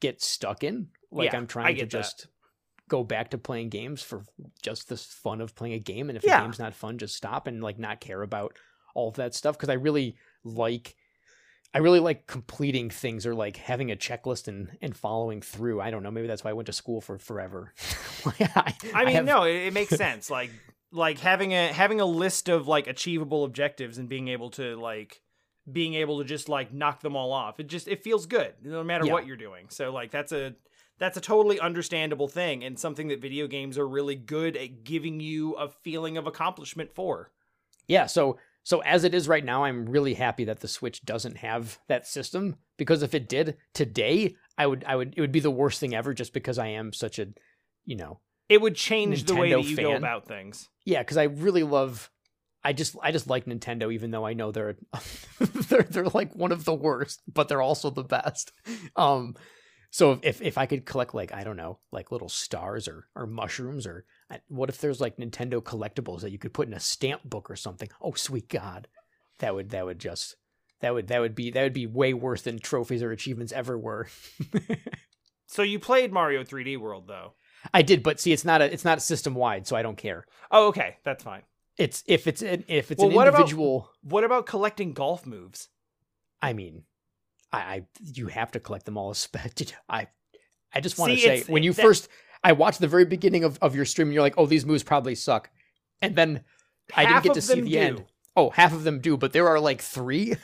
get 0.00 0.20
stuck 0.20 0.64
in. 0.64 0.88
Like 1.12 1.30
Yeah, 1.32 1.38
I'm 1.38 1.46
trying 1.46 1.66
to 1.66 1.74
get 1.74 1.90
that. 1.90 1.98
just 1.98 2.26
go 2.88 3.04
back 3.04 3.30
to 3.30 3.38
playing 3.38 3.68
games 3.68 4.02
for 4.02 4.24
just 4.62 4.88
the 4.88 4.96
fun 4.96 5.40
of 5.40 5.54
playing 5.54 5.74
a 5.74 5.78
game, 5.78 6.08
and 6.10 6.16
if 6.16 6.24
Yeah. 6.24 6.38
the 6.40 6.46
game's 6.46 6.58
not 6.58 6.74
fun, 6.74 6.98
just 6.98 7.14
stop 7.14 7.46
and 7.46 7.62
like 7.62 7.78
not 7.78 8.00
care 8.00 8.22
about 8.22 8.56
all 8.94 9.08
of 9.08 9.16
that 9.16 9.34
stuff 9.34 9.56
because 9.56 9.68
I 9.68 9.74
really 9.74 10.16
like. 10.44 10.96
I 11.76 11.78
really 11.78 11.98
like 11.98 12.28
completing 12.28 12.88
things 12.88 13.26
or 13.26 13.34
like 13.34 13.56
having 13.56 13.90
a 13.90 13.96
checklist 13.96 14.46
and, 14.46 14.78
and 14.80 14.96
following 14.96 15.40
through. 15.40 15.80
I 15.80 15.90
don't 15.90 16.04
know. 16.04 16.10
Maybe 16.12 16.28
that's 16.28 16.44
why 16.44 16.50
I 16.50 16.52
went 16.52 16.66
to 16.66 16.72
school 16.72 17.00
for 17.00 17.18
forever. 17.18 17.72
I, 18.40 18.72
I 18.94 19.04
mean, 19.04 19.14
have- 19.16 19.24
no, 19.24 19.42
it, 19.42 19.56
it 19.56 19.72
makes 19.72 19.90
sense. 19.96 20.30
Like 20.30 20.50
like 20.92 21.18
having 21.18 21.52
a 21.52 21.72
having 21.72 22.00
a 22.00 22.04
list 22.04 22.48
of 22.48 22.68
like 22.68 22.86
achievable 22.86 23.42
objectives 23.42 23.98
and 23.98 24.08
being 24.08 24.28
able 24.28 24.50
to 24.50 24.76
like 24.76 25.20
being 25.72 25.94
able 25.94 26.18
to 26.18 26.24
just 26.24 26.48
like 26.48 26.72
knock 26.72 27.00
them 27.00 27.16
all 27.16 27.32
off. 27.32 27.58
It 27.58 27.66
just 27.66 27.88
it 27.88 28.04
feels 28.04 28.26
good 28.26 28.54
no 28.62 28.84
matter 28.84 29.04
Yeah. 29.06 29.12
what 29.12 29.26
you're 29.26 29.36
doing. 29.36 29.66
So 29.70 29.90
like 29.92 30.12
that's 30.12 30.30
a 30.30 30.54
that's 30.98 31.16
a 31.16 31.20
totally 31.20 31.58
understandable 31.58 32.28
thing 32.28 32.62
and 32.62 32.78
something 32.78 33.08
that 33.08 33.20
video 33.20 33.48
games 33.48 33.78
are 33.78 33.88
really 33.88 34.14
good 34.14 34.56
at 34.56 34.84
giving 34.84 35.18
you 35.18 35.54
a 35.54 35.68
feeling 35.82 36.16
of 36.18 36.28
accomplishment 36.28 36.94
for. 36.94 37.32
yeah 37.88 38.06
so 38.06 38.38
so 38.64 38.80
as 38.80 39.04
it 39.04 39.14
is 39.14 39.28
right 39.28 39.44
now 39.44 39.64
i'm 39.64 39.86
really 39.86 40.14
happy 40.14 40.44
that 40.44 40.60
the 40.60 40.68
switch 40.68 41.04
doesn't 41.04 41.36
have 41.36 41.78
that 41.88 42.06
system 42.06 42.56
because 42.78 43.02
if 43.02 43.14
it 43.14 43.28
did 43.28 43.56
today 43.72 44.34
i 44.58 44.66
would 44.66 44.82
i 44.86 44.96
would 44.96 45.14
it 45.16 45.20
would 45.20 45.32
be 45.32 45.40
the 45.40 45.50
worst 45.50 45.78
thing 45.80 45.94
ever 45.94 46.12
just 46.12 46.32
because 46.32 46.58
i 46.58 46.66
am 46.66 46.92
such 46.92 47.18
a 47.18 47.26
you 47.84 47.94
know 47.96 48.20
It 48.48 48.60
would 48.60 48.74
change 48.74 49.24
the 49.24 49.36
way 49.36 49.52
that 49.52 49.64
you 49.64 49.76
go 49.76 49.94
about 49.94 50.26
things. 50.26 50.68
yeah 50.84 51.00
because 51.02 51.16
i 51.16 51.24
really 51.24 51.62
love 51.62 52.10
i 52.64 52.72
just 52.72 52.96
i 53.02 53.12
just 53.12 53.28
like 53.28 53.44
nintendo 53.44 53.92
even 53.92 54.10
though 54.10 54.26
i 54.26 54.32
know 54.32 54.50
they're 54.50 54.76
they're 55.68 55.82
they're 55.82 56.08
like 56.08 56.34
one 56.34 56.50
of 56.52 56.64
the 56.64 56.74
worst 56.74 57.22
but 57.32 57.48
they're 57.48 57.62
also 57.62 57.90
the 57.90 58.02
best 58.04 58.52
um 58.96 59.34
so 59.96 60.18
if 60.22 60.42
if 60.42 60.58
i 60.58 60.66
could 60.66 60.84
collect 60.84 61.14
like 61.14 61.32
i 61.32 61.44
don't 61.44 61.56
know 61.56 61.78
like 61.92 62.10
little 62.10 62.28
stars 62.28 62.88
or 62.88 63.06
or 63.14 63.26
mushrooms 63.26 63.86
or 63.86 64.04
I- 64.30 64.40
what 64.48 64.68
if 64.68 64.78
there's 64.80 65.00
like 65.00 65.16
nintendo 65.18 65.62
collectibles 65.62 66.20
that 66.22 66.32
you 66.32 66.38
could 66.38 66.52
put 66.52 66.66
in 66.66 66.74
a 66.74 66.80
stamp 66.80 67.22
book 67.24 67.48
or 67.50 67.56
something 67.56 67.88
oh 68.02 68.12
sweet 68.14 68.48
god 68.48 68.88
that 69.38 69.54
would 69.54 69.70
that 69.70 69.84
would 69.86 70.00
just 70.00 70.34
that 70.80 70.92
would 70.94 71.06
that 71.08 71.20
would 71.20 71.34
be 71.36 71.50
that 71.52 71.62
would 71.62 71.72
be 71.72 71.86
way 71.86 72.12
worse 72.12 72.42
than 72.42 72.58
trophies 72.58 73.02
or 73.04 73.12
achievements 73.12 73.52
ever 73.52 73.78
were 73.78 74.08
So 75.46 75.62
you 75.62 75.78
played 75.78 76.12
Mario 76.12 76.42
3D 76.42 76.78
World 76.78 77.04
though. 77.06 77.34
i 77.72 77.82
did 77.82 78.02
but 78.02 78.18
see 78.18 78.32
it's 78.32 78.44
not 78.44 78.60
a 78.62 78.72
it's 78.72 78.84
not 78.84 79.00
system 79.00 79.34
wide 79.34 79.66
so 79.66 79.76
i 79.76 79.82
don't 79.82 79.96
care 79.98 80.24
Oh, 80.50 80.68
okay, 80.68 80.96
that's 81.04 81.22
fine. 81.24 81.42
it's 81.78 82.02
if 82.06 82.26
it's 82.26 82.42
an 82.42 82.64
if 82.68 82.90
it's 82.90 82.98
Well, 83.00 83.10
an 83.10 83.14
what 83.14 83.28
about- 83.28 83.40
individual 83.42 83.90
What 84.02 84.24
about 84.24 84.46
collecting 84.46 84.92
golf 84.92 85.24
moves? 85.26 85.68
I 86.42 86.52
mean, 86.52 86.84
I, 87.54 87.58
I 87.74 87.86
you 88.14 88.26
have 88.28 88.52
to 88.52 88.60
collect 88.60 88.84
them 88.84 88.96
all. 88.96 89.14
I, 89.88 90.06
I 90.72 90.80
just 90.80 90.98
want 90.98 91.12
to 91.12 91.18
say 91.18 91.42
when 91.46 91.62
you 91.62 91.72
that- 91.72 91.82
first, 91.82 92.08
I 92.42 92.52
watched 92.52 92.80
the 92.80 92.88
very 92.88 93.04
beginning 93.04 93.44
of, 93.44 93.58
of 93.62 93.74
your 93.74 93.84
stream, 93.84 94.08
and 94.08 94.14
you're 94.14 94.22
like, 94.22 94.34
oh, 94.36 94.46
these 94.46 94.66
moves 94.66 94.82
probably 94.82 95.14
suck, 95.14 95.50
and 96.02 96.14
then 96.16 96.42
I 96.94 97.06
didn't 97.06 97.22
get 97.24 97.34
to 97.34 97.42
see 97.42 97.60
the 97.60 97.70
do. 97.70 97.78
end. 97.78 98.04
Oh, 98.36 98.50
half 98.50 98.72
of 98.72 98.82
them 98.84 99.00
do, 99.00 99.16
but 99.16 99.32
there 99.32 99.48
are 99.48 99.60
like 99.60 99.80
three, 99.80 100.34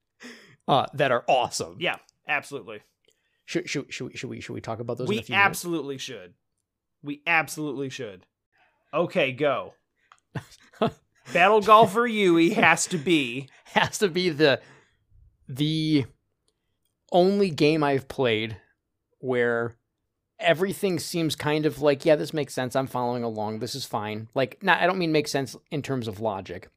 uh, 0.68 0.86
that 0.94 1.12
are 1.12 1.24
awesome. 1.28 1.76
Yeah, 1.78 1.96
absolutely. 2.26 2.80
Should 3.44 3.68
should 3.68 3.92
should 3.92 4.08
we 4.08 4.16
should 4.16 4.30
we, 4.30 4.40
should 4.40 4.54
we 4.54 4.60
talk 4.60 4.80
about 4.80 4.98
those? 4.98 5.08
in 5.08 5.10
We 5.10 5.18
a 5.20 5.22
few 5.22 5.34
minutes? 5.34 5.46
absolutely 5.46 5.98
should. 5.98 6.34
We 7.02 7.22
absolutely 7.26 7.90
should. 7.90 8.26
Okay, 8.92 9.32
go. 9.32 9.74
Battle 11.32 11.60
Golfer 11.60 12.06
Yui 12.06 12.50
has 12.50 12.86
to 12.86 12.98
be. 12.98 13.48
has 13.66 13.98
to 13.98 14.08
be 14.08 14.30
the 14.30 14.60
the 15.48 16.06
only 17.12 17.50
game 17.50 17.82
I've 17.84 18.08
played 18.08 18.56
where 19.18 19.76
everything 20.38 20.98
seems 20.98 21.34
kind 21.34 21.64
of 21.66 21.80
like 21.80 22.04
yeah 22.04 22.16
this 22.16 22.34
makes 22.34 22.54
sense. 22.54 22.76
I'm 22.76 22.86
following 22.86 23.22
along. 23.24 23.58
This 23.60 23.74
is 23.74 23.84
fine. 23.84 24.28
Like 24.34 24.62
not 24.62 24.80
I 24.80 24.86
don't 24.86 24.98
mean 24.98 25.12
make 25.12 25.28
sense 25.28 25.56
in 25.70 25.82
terms 25.82 26.08
of 26.08 26.20
logic. 26.20 26.68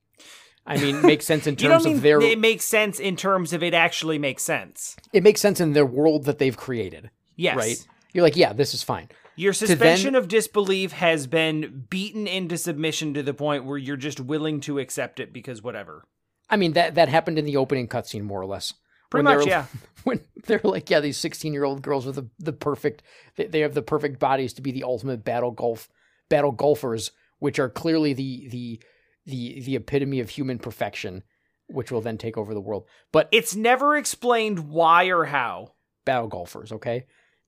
I 0.65 0.77
mean 0.77 1.01
make 1.05 1.21
sense 1.21 1.47
in 1.47 1.55
terms 1.55 1.85
of 1.85 2.01
their 2.01 2.21
it 2.21 2.39
makes 2.39 2.65
sense 2.65 2.99
in 2.99 3.15
terms 3.15 3.53
of 3.53 3.63
it 3.63 3.73
actually 3.73 4.17
makes 4.17 4.43
sense. 4.43 4.95
it 5.13 5.23
makes 5.23 5.41
sense 5.41 5.59
in 5.59 5.73
their 5.73 5.85
world 5.85 6.25
that 6.25 6.37
they've 6.37 6.55
created 6.57 7.09
Yes. 7.35 7.55
right? 7.57 7.87
You're 8.13 8.23
like 8.23 8.37
yeah 8.37 8.53
this 8.53 8.73
is 8.73 8.83
fine. 8.83 9.09
Your 9.35 9.53
then- 9.53 9.67
suspension 9.67 10.15
of 10.15 10.27
disbelief 10.27 10.91
has 10.93 11.25
been 11.27 11.85
beaten 11.89 12.27
into 12.27 12.57
submission 12.57 13.13
to 13.13 13.23
the 13.23 13.33
point 13.33 13.65
where 13.65 13.77
you're 13.77 13.95
just 13.97 14.19
willing 14.19 14.59
to 14.61 14.79
accept 14.79 15.19
it 15.19 15.31
because 15.33 15.61
whatever. 15.63 16.03
I 16.49 16.55
mean 16.57 16.73
that 16.73 16.95
that 16.95 17.09
happened 17.09 17.37
in 17.39 17.45
the 17.45 17.57
opening 17.57 17.87
cutscene 17.87 18.23
more 18.23 18.41
or 18.41 18.45
less 18.45 18.73
Pretty 19.09 19.23
much, 19.23 19.45
yeah. 19.47 19.65
when 20.03 20.19
they're 20.45 20.61
like, 20.63 20.89
yeah, 20.89 20.99
these 20.99 21.17
16 21.17 21.53
year 21.53 21.63
old 21.63 21.81
girls 21.81 22.05
are 22.07 22.11
the, 22.11 22.27
the 22.39 22.53
perfect, 22.53 23.03
they, 23.35 23.47
they 23.47 23.59
have 23.61 23.73
the 23.73 23.81
perfect 23.81 24.19
bodies 24.19 24.53
to 24.53 24.61
be 24.61 24.71
the 24.71 24.83
ultimate 24.83 25.23
battle 25.23 25.51
golf, 25.51 25.89
battle 26.29 26.51
golfers, 26.51 27.11
which 27.39 27.59
are 27.59 27.69
clearly 27.69 28.13
the, 28.13 28.47
the, 28.49 28.79
the, 29.25 29.61
the 29.61 29.75
epitome 29.75 30.19
of 30.19 30.29
human 30.29 30.59
perfection, 30.59 31.23
which 31.67 31.91
will 31.91 32.01
then 32.01 32.17
take 32.17 32.37
over 32.37 32.53
the 32.53 32.61
world. 32.61 32.85
But 33.11 33.29
It's 33.31 33.55
never 33.55 33.95
explained 33.97 34.69
why 34.69 35.05
or 35.05 35.25
how. 35.25 35.73
battle 36.05 36.27
golfers, 36.27 36.71
okay? 36.71 37.05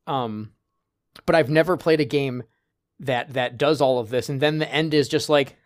Um, 0.08 0.52
but 1.26 1.36
I've 1.36 1.50
never 1.50 1.78
played 1.78 2.00
a 2.02 2.06
game 2.06 2.44
that, 3.00 3.34
that 3.34 3.58
does 3.58 3.82
all 3.82 4.00
of 4.00 4.10
this. 4.10 4.30
And 4.30 4.40
then 4.40 4.58
the 4.60 4.72
end 4.72 4.94
is 4.94 5.08
just 5.08 5.30
like, 5.30 5.58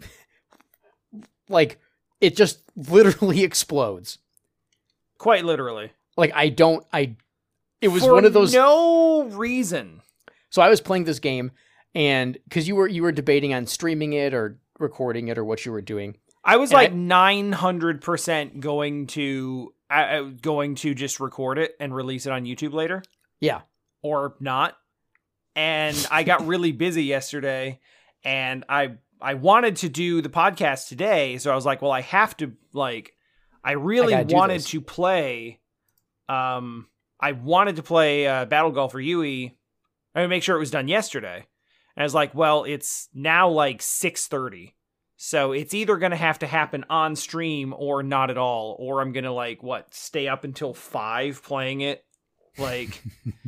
like 1.48 1.78
it 2.20 2.36
just 2.36 2.60
literally 2.76 3.42
explodes. 3.44 4.18
Quite 5.24 5.44
literally. 5.46 5.90
Like 6.18 6.32
I 6.34 6.50
don't, 6.50 6.84
I, 6.92 7.16
it 7.80 7.88
was 7.88 8.02
For 8.04 8.12
one 8.12 8.26
of 8.26 8.34
those. 8.34 8.52
no 8.52 9.24
reason. 9.24 10.02
So 10.50 10.60
I 10.60 10.68
was 10.68 10.82
playing 10.82 11.04
this 11.04 11.18
game, 11.18 11.50
and 11.94 12.36
because 12.44 12.68
you 12.68 12.76
were 12.76 12.86
you 12.86 13.02
were 13.02 13.10
debating 13.10 13.54
on 13.54 13.66
streaming 13.66 14.12
it 14.12 14.34
or 14.34 14.60
recording 14.78 15.28
it 15.28 15.38
or 15.38 15.44
what 15.44 15.64
you 15.64 15.72
were 15.72 15.80
doing. 15.80 16.18
I 16.44 16.58
was 16.58 16.70
And 16.70 16.76
like 16.76 16.90
I- 16.90 16.94
nine 16.94 17.52
hundred 17.52 18.02
percent 18.02 18.60
going 18.60 19.06
to 19.08 19.72
uh, 19.90 19.94
uh, 19.94 20.22
going 20.42 20.74
to 20.76 20.94
just 20.94 21.20
record 21.20 21.56
it 21.58 21.72
and 21.80 21.94
release 21.96 22.26
it 22.26 22.32
on 22.32 22.44
YouTube 22.44 22.74
later, 22.74 23.02
Yeah, 23.40 23.62
or 24.02 24.34
not. 24.40 24.76
And 25.56 25.96
I 26.10 26.22
got 26.22 26.46
really 26.52 26.72
busy 26.72 27.04
yesterday, 27.04 27.80
and 28.24 28.64
I 28.68 28.96
I 29.22 29.34
wanted 29.34 29.76
to 29.76 29.88
do 29.88 30.20
the 30.20 30.28
podcast 30.28 30.88
today, 30.88 31.38
so 31.38 31.50
I 31.50 31.54
was 31.54 31.64
like, 31.64 31.80
well, 31.80 31.92
I 31.92 32.02
have 32.02 32.36
to 32.36 32.52
like, 32.74 33.14
I 33.64 33.72
really 33.72 34.12
gotta 34.12 34.34
wanted 34.34 34.56
this. 34.60 34.70
to 34.70 34.80
play. 34.80 35.60
Um, 36.28 36.88
I 37.20 37.32
wanted 37.32 37.76
to 37.76 37.82
play 37.82 38.26
uh, 38.26 38.44
Battle 38.44 38.70
Golfer 38.70 39.00
Yui. 39.00 39.56
I 40.14 40.20
mean, 40.20 40.30
make 40.30 40.42
sure 40.42 40.56
it 40.56 40.60
was 40.60 40.70
done 40.70 40.88
yesterday. 40.88 41.36
And 41.96 42.02
I 42.02 42.04
was 42.04 42.14
like, 42.14 42.34
well, 42.34 42.64
it's 42.64 43.08
now 43.14 43.48
like 43.48 43.80
six 43.82 44.26
thirty. 44.26 44.74
So 45.16 45.52
it's 45.52 45.72
either 45.72 45.96
going 45.96 46.10
to 46.10 46.16
have 46.16 46.40
to 46.40 46.46
happen 46.46 46.84
on 46.90 47.16
stream 47.16 47.72
or 47.76 48.02
not 48.02 48.30
at 48.30 48.36
all, 48.36 48.76
or 48.78 49.00
I'm 49.00 49.12
going 49.12 49.24
to 49.24 49.32
like 49.32 49.62
what 49.62 49.94
stay 49.94 50.28
up 50.28 50.44
until 50.44 50.74
five 50.74 51.42
playing 51.42 51.80
it, 51.80 52.04
like. 52.58 53.00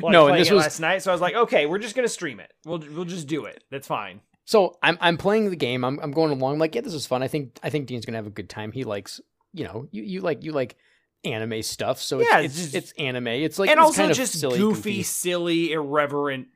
like 0.00 0.12
No, 0.12 0.26
and 0.28 0.38
this 0.38 0.50
was- 0.50 0.62
last 0.64 0.80
night. 0.80 1.02
So 1.02 1.10
I 1.10 1.14
was 1.14 1.20
like, 1.20 1.34
okay, 1.34 1.66
we're 1.66 1.78
just 1.78 1.94
going 1.94 2.06
to 2.06 2.12
stream 2.12 2.40
it. 2.40 2.52
We'll 2.64 2.82
we'll 2.92 3.04
just 3.04 3.28
do 3.28 3.44
it. 3.44 3.62
That's 3.70 3.86
fine. 3.86 4.20
So 4.50 4.76
I'm 4.82 4.98
I'm 5.00 5.16
playing 5.16 5.48
the 5.48 5.54
game. 5.54 5.84
I'm 5.84 6.00
I'm 6.00 6.10
going 6.10 6.32
along. 6.32 6.54
I'm 6.54 6.58
like, 6.58 6.74
yeah, 6.74 6.80
this 6.80 6.92
is 6.92 7.06
fun. 7.06 7.22
I 7.22 7.28
think 7.28 7.56
I 7.62 7.70
think 7.70 7.86
Dean's 7.86 8.04
gonna 8.04 8.18
have 8.18 8.26
a 8.26 8.30
good 8.30 8.48
time. 8.50 8.72
He 8.72 8.82
likes, 8.82 9.20
you 9.52 9.62
know, 9.62 9.86
you, 9.92 10.02
you 10.02 10.20
like 10.22 10.42
you 10.42 10.50
like 10.50 10.74
anime 11.22 11.62
stuff. 11.62 12.02
So 12.02 12.18
it's, 12.18 12.28
Yeah, 12.28 12.40
it's 12.40 12.64
it's 12.64 12.74
it's, 12.74 12.92
anime. 12.98 13.28
It's 13.28 13.60
like 13.60 13.70
and 13.70 13.78
it's 13.78 13.84
also 13.84 13.98
kind 13.98 14.10
of 14.10 14.16
just 14.16 14.40
silly, 14.40 14.58
goofy, 14.58 15.04
silly, 15.04 15.70
irreverent, 15.70 16.48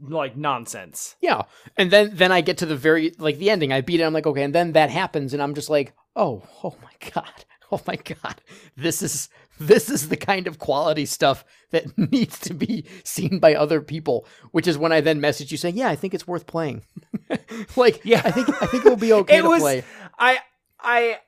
like 0.00 0.36
nonsense. 0.36 1.16
Yeah, 1.20 1.42
and 1.76 1.90
then 1.90 2.12
then 2.14 2.30
I 2.30 2.40
get 2.40 2.58
to 2.58 2.66
the 2.66 2.76
very 2.76 3.12
like 3.18 3.38
the 3.38 3.50
ending. 3.50 3.72
I 3.72 3.80
beat 3.80 3.98
it. 3.98 4.04
I'm 4.04 4.12
like, 4.12 4.28
okay, 4.28 4.44
and 4.44 4.54
then 4.54 4.74
that 4.74 4.90
happens, 4.90 5.32
and 5.32 5.42
I'm 5.42 5.54
just 5.54 5.70
like, 5.70 5.92
oh, 6.14 6.44
oh 6.62 6.76
my 6.80 7.10
god, 7.14 7.44
oh 7.72 7.80
my 7.84 7.96
god, 7.96 8.40
this 8.76 9.02
is 9.02 9.28
this 9.60 9.88
is 9.90 10.08
the 10.08 10.16
kind 10.16 10.46
of 10.46 10.58
quality 10.58 11.06
stuff 11.06 11.44
that 11.70 11.96
needs 12.12 12.38
to 12.40 12.54
be 12.54 12.84
seen 13.04 13.38
by 13.38 13.54
other 13.54 13.80
people. 13.80 14.26
Which 14.52 14.66
is 14.66 14.76
when 14.78 14.92
I 14.92 15.00
then 15.00 15.20
message 15.20 15.50
you 15.52 15.58
saying, 15.58 15.76
yeah, 15.76 15.88
I 15.88 15.96
think 15.96 16.14
it's 16.14 16.26
worth 16.26 16.46
playing. 16.46 16.84
like, 17.76 18.00
Yeah. 18.04 18.22
I 18.24 18.30
think 18.30 18.48
I 18.62 18.66
think 18.66 18.84
it 18.84 18.88
will 18.88 18.96
be 18.96 19.12
okay 19.22 19.38
it 19.38 19.42
to 19.42 19.48
was 19.48 19.60
play. 19.62 19.84
I 20.18 20.38
I 20.80 21.18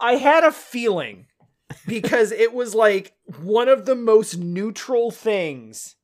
I 0.00 0.12
had 0.16 0.44
a 0.44 0.52
feeling 0.52 1.26
because 1.86 2.30
it 2.32 2.52
was 2.52 2.74
like 2.74 3.14
one 3.40 3.68
of 3.68 3.86
the 3.86 3.94
most 3.94 4.36
neutral 4.36 5.10
things 5.10 5.96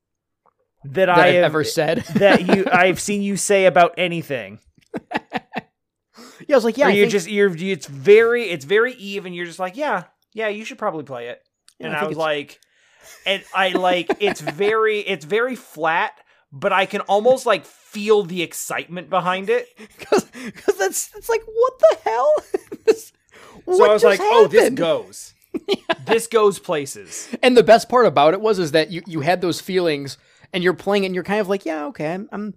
that, 0.84 1.06
That 1.06 1.10
I 1.10 1.28
I've 1.28 1.34
ever 1.44 1.64
said. 1.64 1.98
that 2.14 2.46
you 2.46 2.64
I've 2.72 2.98
seen 3.00 3.22
you 3.22 3.36
say 3.36 3.66
about 3.66 3.92
anything. 3.98 4.60
yeah, 5.20 5.28
I 6.50 6.54
was 6.54 6.64
like, 6.64 6.78
yeah, 6.78 6.86
Or 6.86 6.90
you're 6.90 7.04
think- 7.04 7.12
just 7.12 7.28
you're 7.28 7.54
it's 7.54 7.86
very 7.86 8.44
it's 8.44 8.64
very 8.64 8.94
even. 8.94 9.32
You're 9.34 9.46
just 9.46 9.58
like, 9.58 9.76
yeah, 9.76 10.04
yeah, 10.32 10.48
you 10.48 10.64
should 10.64 10.78
probably 10.78 11.04
play 11.04 11.28
it. 11.28 11.40
Yeah, 11.78 11.88
and 11.88 11.96
I 11.96 12.00
I, 12.00 12.02
was 12.04 12.12
it's- 12.12 12.18
like, 12.18 12.60
and 13.26 13.42
I 13.54 13.70
like 13.70 14.10
it's 14.20 14.40
very 14.40 14.98
it's 15.12 15.24
very 15.24 15.56
flat, 15.56 16.12
but 16.52 16.72
I 16.72 16.86
can 16.86 17.00
almost 17.02 17.46
like 17.46 17.64
feel 17.64 18.22
the 18.22 18.42
excitement 18.42 19.10
behind 19.10 19.50
it. 19.50 19.66
Because 19.98 20.78
that's 20.78 21.10
it's 21.14 21.28
like 21.28 21.42
what 21.46 21.72
the 21.78 21.96
hell? 22.04 22.32
This- 22.86 23.12
So 23.66 23.76
what 23.78 23.90
I 23.90 23.92
was 23.92 24.04
like, 24.04 24.20
"Oh, 24.22 24.46
this 24.50 24.60
happened?" 24.62 24.76
goes. 24.78 25.34
This 26.06 26.26
goes 26.26 26.58
places." 26.58 27.28
And 27.42 27.56
the 27.56 27.62
best 27.62 27.88
part 27.88 28.06
about 28.06 28.32
it 28.34 28.40
was 28.40 28.58
is 28.58 28.72
that 28.72 28.90
you 28.90 29.02
you 29.06 29.20
had 29.20 29.40
those 29.40 29.60
feelings 29.60 30.16
and 30.52 30.64
you're 30.64 30.74
playing 30.74 31.04
it 31.04 31.06
and 31.06 31.14
you're 31.14 31.24
kind 31.24 31.40
of 31.40 31.48
like, 31.48 31.64
yeah, 31.66 31.86
okay, 31.86 32.12
I'm, 32.14 32.28
I'm 32.32 32.54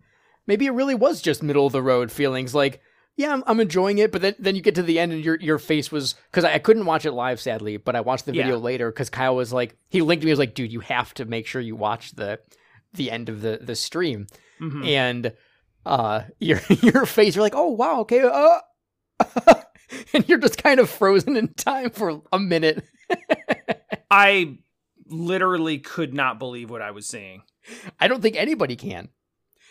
maybe 0.48 0.66
it 0.66 0.72
really 0.72 0.96
was 0.96 1.22
just 1.22 1.44
middle 1.44 1.66
of 1.68 1.74
the 1.74 1.82
road 1.82 2.12
feelings 2.12 2.56
like 2.56 2.82
yeah, 3.16 3.32
I'm, 3.34 3.44
I'm 3.46 3.60
enjoying 3.60 4.00
it, 4.00 4.12
but 4.12 4.22
then, 4.22 4.36
then 4.40 4.56
you 4.56 4.62
get 4.62 4.76
to 4.76 4.84
the 4.84 4.98
end 5.00 5.12
and 5.14 5.24
your 5.24 5.38
your 5.40 5.60
face 5.60 5.92
was 5.92 6.16
because 6.32 6.44
I, 6.44 6.54
I 6.56 6.60
couldn't 6.60 6.86
watch 6.86 7.06
it 7.06 7.12
live 7.12 7.40
sadly, 7.40 7.78
but 7.78 7.96
I 7.96 8.02
watched 8.02 8.26
the 8.26 8.32
video 8.32 8.56
Yeah. 8.56 8.64
later 8.64 8.92
because 8.92 9.10
Kyle 9.10 9.36
was 9.36 9.54
like 9.54 9.76
he 9.90 10.02
linked 10.02 10.24
me 10.24 10.30
he 10.30 10.34
was 10.34 10.40
like, 10.40 10.56
dude, 10.56 10.72
you 10.74 10.80
have 10.82 11.14
to 11.16 11.26
make 11.26 11.46
sure 11.48 11.62
you 11.62 11.76
watch 11.76 12.12
the 12.16 12.40
the 12.94 13.12
end 13.12 13.30
of 13.30 13.42
the 13.42 13.60
the 13.62 13.76
stream 13.76 14.28
Mhm. 14.62 14.86
and 14.88 15.34
uh 15.86 16.22
your 16.40 16.60
your 16.82 17.06
face 17.06 17.36
you're 17.36 17.44
like, 17.44 17.56
oh 17.56 17.70
wow, 17.70 18.00
okay, 18.02 18.22
uh 18.22 18.60
and 20.14 20.28
you're 20.28 20.40
just 20.40 20.62
kind 20.62 20.80
of 20.80 20.90
frozen 20.90 21.38
in 21.38 21.54
time 21.54 21.90
for 21.92 22.22
a 22.32 22.40
minute. 22.40 22.84
I 24.12 24.58
literally 25.08 25.80
could 25.80 26.14
not 26.14 26.40
believe 26.40 26.70
what 26.70 26.82
I 26.82 26.92
was 26.92 27.08
seeing. 27.08 27.44
I 28.00 28.08
don't 28.08 28.22
think 28.22 28.36
anybody 28.36 28.76
can. 28.76 29.10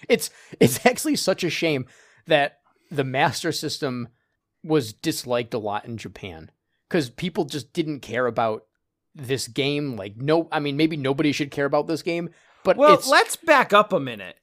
It's 0.09 0.31
it's 0.61 0.85
actually 0.87 1.17
such 1.17 1.45
a 1.45 1.51
shame 1.51 1.87
that 2.27 2.59
the 2.93 3.05
Master 3.05 3.53
System 3.53 4.09
was 4.63 4.93
disliked 4.93 5.55
a 5.55 5.59
lot 5.59 5.85
in 5.85 5.97
Japan 5.97 6.51
because 6.89 7.11
people 7.11 7.45
just 7.45 7.73
didn't 7.73 8.01
care 8.01 8.27
about 8.27 8.67
this 9.15 9.49
game. 9.49 9.97
Like 9.97 10.17
no, 10.17 10.49
I 10.53 10.61
mean 10.61 10.77
maybe 10.77 10.97
nobody 10.97 11.33
should 11.33 11.51
care 11.51 11.67
about 11.67 11.87
this 11.87 12.03
game, 12.03 12.31
but 12.65 12.77
Well, 12.77 13.01
let's 13.09 13.37
back 13.37 13.73
up 13.73 13.93
a 13.93 14.01
minute. 14.01 14.37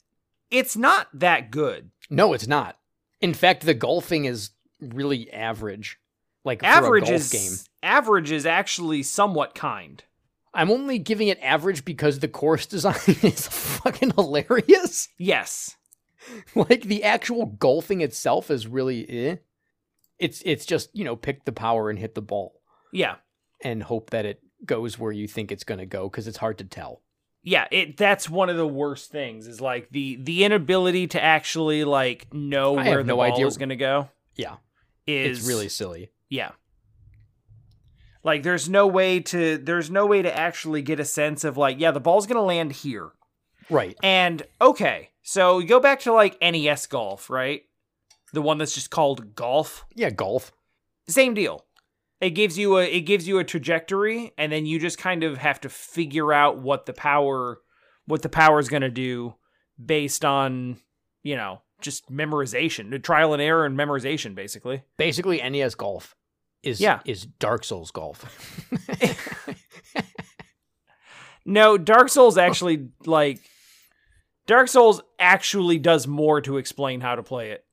It's 0.51 0.75
not 0.75 1.07
that 1.13 1.51
good. 1.51 1.91
no, 2.09 2.33
it's 2.33 2.47
not. 2.47 2.77
In 3.21 3.33
fact, 3.33 3.65
the 3.65 3.73
golfing 3.73 4.25
is 4.25 4.51
really 4.81 5.31
average. 5.31 5.99
Like 6.45 6.63
Average 6.63 7.05
golf 7.05 7.15
is 7.15 7.31
game. 7.31 7.51
average 7.83 8.31
is 8.31 8.45
actually 8.45 9.03
somewhat 9.03 9.53
kind. 9.53 10.03
I'm 10.53 10.71
only 10.71 10.97
giving 10.97 11.27
it 11.27 11.37
average 11.41 11.85
because 11.85 12.19
the 12.19 12.27
course 12.29 12.65
design 12.75 12.95
is 13.21 13.47
fucking 13.47 14.11
hilarious. 14.15 15.09
Yes. 15.17 15.75
like 16.55 16.83
the 16.83 17.03
actual 17.03 17.45
golfing 17.45 18.01
itself 18.01 18.49
is 18.51 18.67
really 18.67 19.09
eh. 19.09 19.35
It's 20.17 20.41
it's 20.45 20.65
just, 20.65 20.89
you 20.93 21.05
know, 21.05 21.15
pick 21.15 21.45
the 21.45 21.51
power 21.51 21.89
and 21.89 21.97
hit 21.97 22.13
the 22.15 22.21
ball 22.21 22.61
Yeah. 22.91 23.15
and 23.63 23.83
hope 23.83 24.09
that 24.09 24.25
it 24.25 24.41
goes 24.65 24.99
where 24.99 25.11
you 25.13 25.27
think 25.27 25.51
it's 25.51 25.63
going 25.63 25.77
to 25.79 25.85
go 25.85 26.09
cuz 26.09 26.27
it's 26.27 26.37
hard 26.37 26.57
to 26.57 26.65
tell. 26.65 27.01
Yeah, 27.41 27.67
it 27.71 27.95
that's 27.95 28.29
one 28.29 28.49
of 28.49 28.57
the 28.57 28.67
worst 28.67 29.11
things 29.11 29.47
is 29.47 29.61
like 29.61 29.87
the 29.91 30.17
the 30.21 30.43
inability 30.43 31.07
to 31.07 31.23
actually 31.23 31.85
like 31.85 32.33
know 32.33 32.77
I 32.77 32.89
where 32.89 32.97
the 33.03 33.07
no 33.07 33.15
ball 33.15 33.31
idea. 33.33 33.47
is 33.47 33.57
going 33.57 33.69
to 33.69 33.77
go. 33.77 34.09
Yeah. 34.35 34.57
Is 35.07 35.39
It's 35.39 35.47
really 35.47 35.69
silly. 35.69 36.11
yeah. 36.29 36.51
Like 38.23 38.43
there's 38.43 38.67
no 38.67 38.85
way 38.85 39.21
to 39.21 39.57
there's 39.57 39.89
no 39.89 40.05
way 40.05 40.21
to 40.21 40.37
actually 40.37 40.81
get 40.81 40.99
a 40.99 41.05
sense 41.05 41.45
of 41.45 41.55
like 41.55 41.79
yeah, 41.79 41.91
the 41.91 42.01
ball's 42.01 42.27
going 42.27 42.35
to 42.35 42.41
land 42.41 42.73
here. 42.73 43.11
Right. 43.69 43.95
And 44.03 44.43
okay, 44.59 45.11
so 45.29 45.59
you 45.59 45.67
go 45.67 45.79
back 45.79 45.99
to 46.01 46.11
like 46.11 46.41
NES 46.41 46.87
golf, 46.87 47.29
right? 47.29 47.61
The 48.33 48.41
one 48.41 48.57
that's 48.57 48.73
just 48.73 48.89
called 48.89 49.35
golf. 49.35 49.85
Yeah, 49.93 50.09
golf. 50.09 50.51
Same 51.07 51.35
deal. 51.35 51.65
It 52.19 52.31
gives 52.31 52.57
you 52.57 52.77
a 52.79 52.83
it 52.83 53.01
gives 53.01 53.27
you 53.27 53.37
a 53.37 53.43
trajectory, 53.43 54.31
and 54.39 54.51
then 54.51 54.65
you 54.65 54.79
just 54.79 54.97
kind 54.97 55.23
of 55.23 55.37
have 55.37 55.61
to 55.61 55.69
figure 55.69 56.33
out 56.33 56.57
what 56.57 56.87
the 56.87 56.93
power 56.93 57.59
what 58.07 58.23
the 58.23 58.29
power 58.29 58.57
is 58.59 58.69
going 58.69 58.81
to 58.81 58.89
do 58.89 59.35
based 59.83 60.25
on 60.25 60.77
you 61.21 61.35
know 61.35 61.61
just 61.79 62.11
memorization, 62.11 63.01
trial 63.03 63.31
and 63.33 63.41
error 63.41 63.65
and 63.65 63.77
memorization, 63.77 64.33
basically. 64.33 64.81
Basically 64.97 65.37
NES 65.47 65.75
golf 65.75 66.15
is 66.63 66.81
Yeah. 66.81 67.01
is 67.05 67.25
Dark 67.25 67.63
Souls 67.63 67.91
golf. 67.91 68.25
No, 71.45 71.77
Dark 71.77 72.09
Souls 72.09 72.37
actually 72.47 72.89
like 73.05 73.39
Dark 74.49 74.67
Souls 74.67 74.99
actually 75.19 75.77
does 75.77 76.07
more 76.07 76.41
to 76.41 76.57
explain 76.57 77.01
how 77.01 77.13
to 77.15 77.21
play 77.23 77.51
it. 77.51 77.63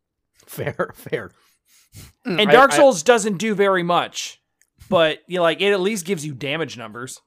fair, 0.47 0.91
fair. 0.95 1.31
Mm, 2.27 2.41
And 2.43 2.51
I- 2.51 2.53
Dark 2.53 2.73
I- 2.73 2.77
Souls 2.77 3.03
doesn't 3.03 3.39
do 3.39 3.55
very 3.55 3.83
much, 3.83 4.41
but 4.91 5.21
you 5.27 5.37
know, 5.39 5.43
like 5.43 5.61
it 5.63 5.73
at 5.73 5.81
least 5.81 6.05
gives 6.05 6.25
you 6.27 6.35
damage 6.35 6.77
numbers. 6.77 7.21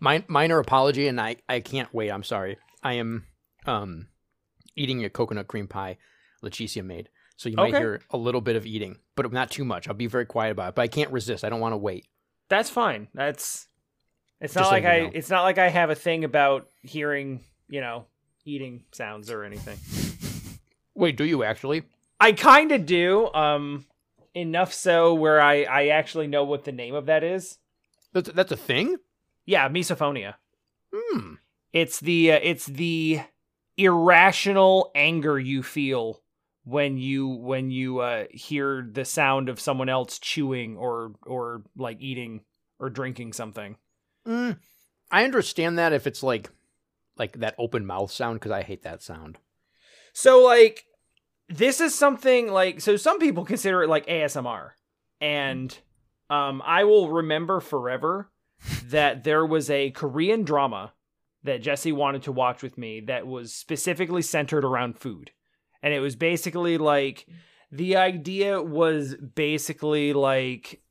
My 0.00 0.24
minor 0.28 0.58
apology 0.60 1.08
and 1.08 1.20
I 1.20 1.36
I 1.48 1.60
can't 1.60 1.92
wait. 1.92 2.10
I'm 2.10 2.22
sorry. 2.22 2.58
I 2.82 2.94
am 2.94 3.26
um 3.66 4.06
eating 4.76 5.04
a 5.04 5.10
coconut 5.10 5.48
cream 5.48 5.66
pie 5.66 5.98
Leticia 6.44 6.84
made. 6.84 7.08
So 7.36 7.48
you 7.48 7.56
might 7.56 7.70
Okay. 7.74 7.78
hear 7.78 8.00
a 8.10 8.16
little 8.16 8.40
bit 8.40 8.54
of 8.56 8.66
eating, 8.66 8.98
but 9.16 9.32
not 9.32 9.50
too 9.50 9.64
much. 9.64 9.88
I'll 9.88 9.94
be 9.94 10.06
very 10.06 10.26
quiet 10.26 10.52
about 10.52 10.68
it, 10.70 10.74
but 10.76 10.82
I 10.82 10.86
can't 10.88 11.10
resist. 11.10 11.42
I 11.44 11.48
don't 11.48 11.60
want 11.60 11.72
to 11.72 11.76
wait. 11.78 12.06
That's 12.48 12.70
fine. 12.70 13.08
That's 13.14 13.66
it's 14.40 14.54
not 14.54 14.62
Just 14.62 14.72
like 14.72 14.84
you 14.84 14.88
I 14.90 15.00
know. 15.00 15.10
it's 15.12 15.30
not 15.30 15.42
like 15.42 15.58
I 15.58 15.68
have 15.68 15.90
a 15.90 15.94
thing 15.96 16.22
about 16.24 16.68
hearing, 16.82 17.44
you 17.68 17.80
know, 17.80 18.06
eating 18.44 18.84
sounds 18.92 19.30
or 19.30 19.44
anything. 19.44 19.78
Wait, 20.94 21.16
do 21.16 21.24
you 21.24 21.44
actually? 21.44 21.84
I 22.20 22.32
kind 22.32 22.72
of 22.72 22.86
do 22.86 23.32
um 23.34 23.86
enough 24.34 24.72
so 24.72 25.14
where 25.14 25.40
I 25.40 25.62
I 25.62 25.86
actually 25.88 26.26
know 26.26 26.44
what 26.44 26.64
the 26.64 26.72
name 26.72 26.94
of 26.94 27.06
that 27.06 27.24
is. 27.24 27.58
That's 28.12 28.30
that's 28.32 28.52
a 28.52 28.56
thing? 28.56 28.96
Yeah, 29.46 29.68
misophonia. 29.68 30.34
Hmm. 30.94 31.34
It's 31.72 32.00
the 32.00 32.32
uh, 32.32 32.40
it's 32.42 32.66
the 32.66 33.22
irrational 33.76 34.90
anger 34.94 35.38
you 35.38 35.62
feel 35.62 36.20
when 36.64 36.98
you 36.98 37.28
when 37.28 37.70
you 37.70 37.98
uh, 38.00 38.24
hear 38.30 38.86
the 38.90 39.04
sound 39.04 39.48
of 39.48 39.60
someone 39.60 39.88
else 39.88 40.18
chewing 40.18 40.76
or 40.76 41.12
or 41.24 41.62
like 41.76 42.00
eating 42.00 42.42
or 42.78 42.90
drinking 42.90 43.32
something. 43.32 43.76
Mm, 44.26 44.58
I 45.10 45.24
understand 45.24 45.78
that 45.78 45.92
if 45.92 46.06
it's 46.06 46.22
like 46.22 46.50
like 47.22 47.38
that 47.38 47.54
open 47.56 47.86
mouth 47.86 48.10
sound 48.10 48.40
because 48.40 48.50
I 48.50 48.62
hate 48.62 48.82
that 48.82 49.00
sound. 49.00 49.38
So 50.12 50.44
like 50.44 50.86
this 51.48 51.80
is 51.80 51.94
something 51.94 52.50
like 52.50 52.80
so 52.80 52.96
some 52.96 53.20
people 53.20 53.44
consider 53.52 53.84
it 53.84 53.88
like 53.88 54.06
ASMR. 54.06 54.70
And 55.20 55.76
um 56.28 56.60
I 56.66 56.82
will 56.82 57.10
remember 57.10 57.60
forever 57.60 58.32
that 58.86 59.22
there 59.22 59.46
was 59.46 59.70
a 59.70 59.92
Korean 59.92 60.42
drama 60.42 60.94
that 61.44 61.62
Jesse 61.62 61.92
wanted 61.92 62.22
to 62.24 62.32
watch 62.32 62.60
with 62.60 62.76
me 62.76 63.00
that 63.02 63.24
was 63.24 63.54
specifically 63.54 64.22
centered 64.22 64.64
around 64.64 64.98
food. 64.98 65.30
And 65.80 65.94
it 65.94 66.00
was 66.00 66.16
basically 66.16 66.76
like 66.76 67.26
the 67.70 67.96
idea 67.96 68.60
was 68.60 69.14
basically 69.14 70.12
like 70.12 70.82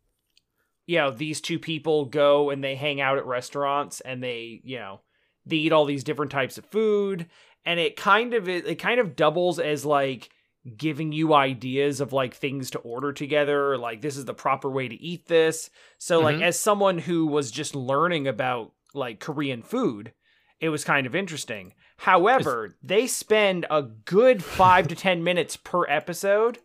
you 0.88 0.98
know, 0.98 1.12
these 1.12 1.42
two 1.42 1.60
people 1.60 2.06
go 2.06 2.50
and 2.50 2.64
they 2.64 2.76
hang 2.76 3.00
out 3.00 3.18
at 3.18 3.26
restaurants 3.26 4.02
and 4.02 4.22
they, 4.22 4.62
you 4.64 4.78
know, 4.78 5.02
they 5.46 5.56
eat 5.58 5.72
all 5.72 5.86
these 5.86 6.04
different 6.04 6.32
types 6.32 6.58
of 6.58 6.66
food 6.66 7.28
and 7.66 7.80
it 7.80 7.96
kind 7.96 8.34
of 8.34 8.48
it, 8.50 8.66
it 8.68 8.76
kind 8.76 9.00
of 9.00 9.16
doubles 9.16 9.60
as 9.60 9.86
like 9.86 10.30
giving 10.78 11.12
you 11.12 11.34
ideas 11.34 12.00
of 12.02 12.14
like 12.14 12.34
things 12.36 12.70
to 12.72 12.80
order 12.80 13.12
together 13.12 13.78
like 13.78 14.02
this 14.02 14.16
is 14.18 14.26
the 14.26 14.34
proper 14.34 14.70
way 14.70 14.88
to 14.88 15.02
eat 15.02 15.26
this 15.28 15.70
so 15.98 16.20
like 16.20 16.38
Mhm. 16.38 16.44
as 16.44 16.60
someone 16.60 17.00
who 17.00 17.26
was 17.26 17.50
just 17.50 17.76
learning 17.76 18.28
about 18.28 18.72
like 18.94 19.20
korean 19.20 19.64
food 19.64 20.14
it 20.60 20.70
was 20.70 20.84
kind 20.84 21.08
of 21.08 21.16
interesting 21.16 21.74
however 21.98 22.76
they 22.84 23.08
spend 23.08 23.66
a 23.72 23.82
good 23.82 24.44
five 24.44 24.88
to 24.88 24.96
ten 24.96 25.24
minutes 25.24 25.58
per 25.58 25.88
episode 25.88 26.60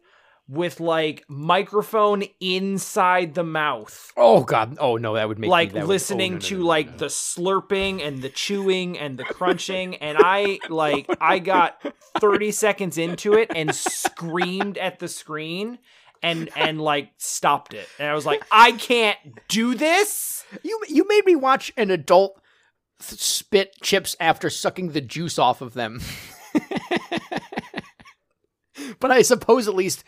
with 0.49 0.79
like 0.79 1.25
microphone 1.29 2.23
inside 2.41 3.35
the 3.35 3.43
mouth 3.43 4.13
Oh 4.17 4.45
god. 4.45 4.77
Oh 4.81 4.97
no, 4.97 5.15
that 5.15 5.27
would 5.29 5.39
make 5.39 5.49
me- 5.49 5.51
like 5.51 5.73
would- 5.73 5.83
oh, 5.83 5.87
listening 5.87 6.33
oh, 6.33 6.37
no, 6.37 6.41
to 6.41 6.55
no, 6.55 6.61
no, 6.61 6.67
like 6.67 6.99
the 6.99 7.07
slurping 7.07 8.07
and 8.07 8.23
the 8.23 8.29
chewing 8.29 8.97
and 8.99 9.19
the 9.19 9.25
crunching 9.25 9.97
and 9.97 10.17
i 10.21 10.59
like 10.69 11.07
i 11.21 11.39
got 11.41 11.83
30 12.21 12.53
seconds 12.53 12.97
into 12.99 13.33
it 13.35 13.51
and 13.55 13.75
screamed 13.75 14.79
at 14.79 15.01
the 15.01 15.09
screen 15.09 15.79
and 16.23 16.49
and 16.57 16.81
like 16.81 17.11
stopped 17.19 17.75
it 17.75 17.89
and 17.99 18.09
i 18.09 18.15
was 18.15 18.25
like 18.25 18.43
i 18.53 18.71
can't 18.73 19.19
do 19.49 19.75
this 19.75 20.45
You 20.63 20.81
you 20.89 21.07
made 21.09 21.27
me 21.27 21.35
watch 21.37 21.73
an 21.77 21.91
adult 21.91 22.41
th- 23.01 23.21
spit 23.21 23.75
chips 23.83 24.15
after 24.21 24.49
sucking 24.49 24.93
the 24.93 25.01
juice 25.01 25.39
off 25.41 25.61
of 25.61 25.75
them. 25.75 26.01
but 29.01 29.11
I 29.11 29.23
suppose 29.23 29.69
at 29.69 29.75
least 29.75 30.05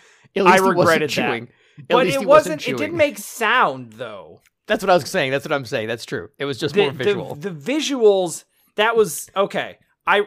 I 0.47 0.57
regretted 0.57 1.11
wasn't 1.11 1.49
that. 1.77 1.89
but 1.89 2.07
it 2.07 2.25
wasn't, 2.25 2.61
chewing. 2.61 2.77
it 2.77 2.79
didn't 2.79 2.97
make 2.97 3.19
sound 3.19 3.95
though 3.95 4.41
That's 4.67 4.83
what 4.83 4.91
I 4.91 4.95
was 4.95 5.09
saying. 5.09 5.31
That's 5.31 5.45
what 5.45 5.53
I'm 5.53 5.65
saying. 5.65 5.89
That's 5.89 6.05
true. 6.05 6.31
It 6.39 6.45
was 6.45 6.59
just 6.59 6.75
the, 6.75 6.83
more 6.83 6.93
visual. 6.93 7.35
the, 7.35 7.51
the 7.51 7.73
visuals 7.73 8.45
that 8.77 8.97
was 8.97 9.29
okay 9.37 9.79
i 10.07 10.25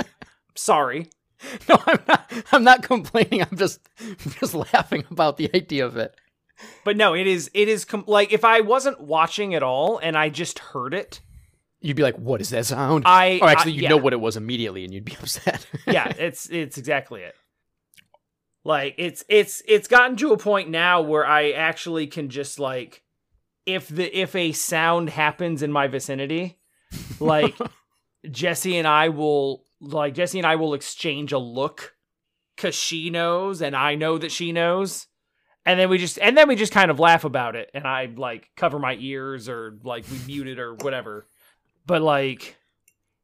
sorry 0.55 1.09
No, 1.69 1.81
I'm 1.85 1.99
not. 2.07 2.33
I'm 2.51 2.63
not 2.63 2.83
complaining. 2.83 3.41
I'm 3.41 3.57
just 3.57 3.79
just 4.39 4.53
laughing 4.53 5.05
about 5.09 5.37
the 5.37 5.49
idea 5.55 5.85
of 5.85 5.97
it. 5.97 6.15
But 6.83 6.97
no, 6.97 7.15
it 7.15 7.27
is 7.27 7.49
it 7.53 7.67
is 7.67 7.85
com- 7.85 8.03
like 8.07 8.31
if 8.31 8.45
I 8.45 8.61
wasn't 8.61 9.01
watching 9.01 9.55
at 9.55 9.63
all 9.63 9.97
and 9.97 10.17
I 10.17 10.29
just 10.29 10.59
heard 10.59 10.93
it, 10.93 11.19
you'd 11.79 11.95
be 11.95 12.03
like, 12.03 12.15
"What 12.17 12.41
is 12.41 12.49
that 12.51 12.65
sound?" 12.65 13.05
I 13.07 13.39
or 13.41 13.49
actually, 13.49 13.73
you 13.73 13.83
yeah. 13.83 13.89
know 13.89 13.97
what 13.97 14.13
it 14.13 14.19
was 14.19 14.37
immediately, 14.37 14.83
and 14.83 14.93
you'd 14.93 15.05
be 15.05 15.15
upset. 15.21 15.65
yeah, 15.87 16.13
it's 16.17 16.49
it's 16.49 16.77
exactly 16.77 17.21
it. 17.21 17.35
Like 18.63 18.95
it's 18.97 19.23
it's 19.27 19.63
it's 19.67 19.87
gotten 19.87 20.15
to 20.17 20.33
a 20.33 20.37
point 20.37 20.69
now 20.69 21.01
where 21.01 21.25
I 21.25 21.51
actually 21.51 22.07
can 22.07 22.29
just 22.29 22.59
like 22.59 23.03
if 23.65 23.87
the 23.87 24.15
if 24.17 24.35
a 24.35 24.51
sound 24.51 25.09
happens 25.09 25.63
in 25.63 25.71
my 25.71 25.87
vicinity, 25.87 26.59
like 27.19 27.55
Jesse 28.29 28.77
and 28.77 28.87
I 28.87 29.09
will 29.09 29.63
like 29.79 30.13
Jesse 30.13 30.37
and 30.37 30.45
I 30.45 30.55
will 30.57 30.73
exchange 30.75 31.31
a 31.33 31.39
look 31.39 31.95
cuz 32.57 32.75
she 32.75 33.09
knows 33.09 33.61
and 33.61 33.75
I 33.75 33.95
know 33.95 34.17
that 34.19 34.31
she 34.31 34.51
knows. 34.51 35.07
And 35.65 35.79
then 35.79 35.89
we 35.89 35.97
just 35.97 36.19
and 36.19 36.37
then 36.37 36.47
we 36.47 36.55
just 36.55 36.71
kind 36.73 36.91
of 36.91 36.99
laugh 36.99 37.23
about 37.23 37.55
it 37.55 37.71
and 37.73 37.87
I 37.87 38.05
like 38.15 38.49
cover 38.55 38.77
my 38.77 38.95
ears 38.99 39.49
or 39.49 39.77
like 39.83 40.05
we 40.11 40.19
mute 40.27 40.47
it 40.47 40.59
or 40.59 40.75
whatever. 40.75 41.25
But 41.87 42.03
like 42.03 42.57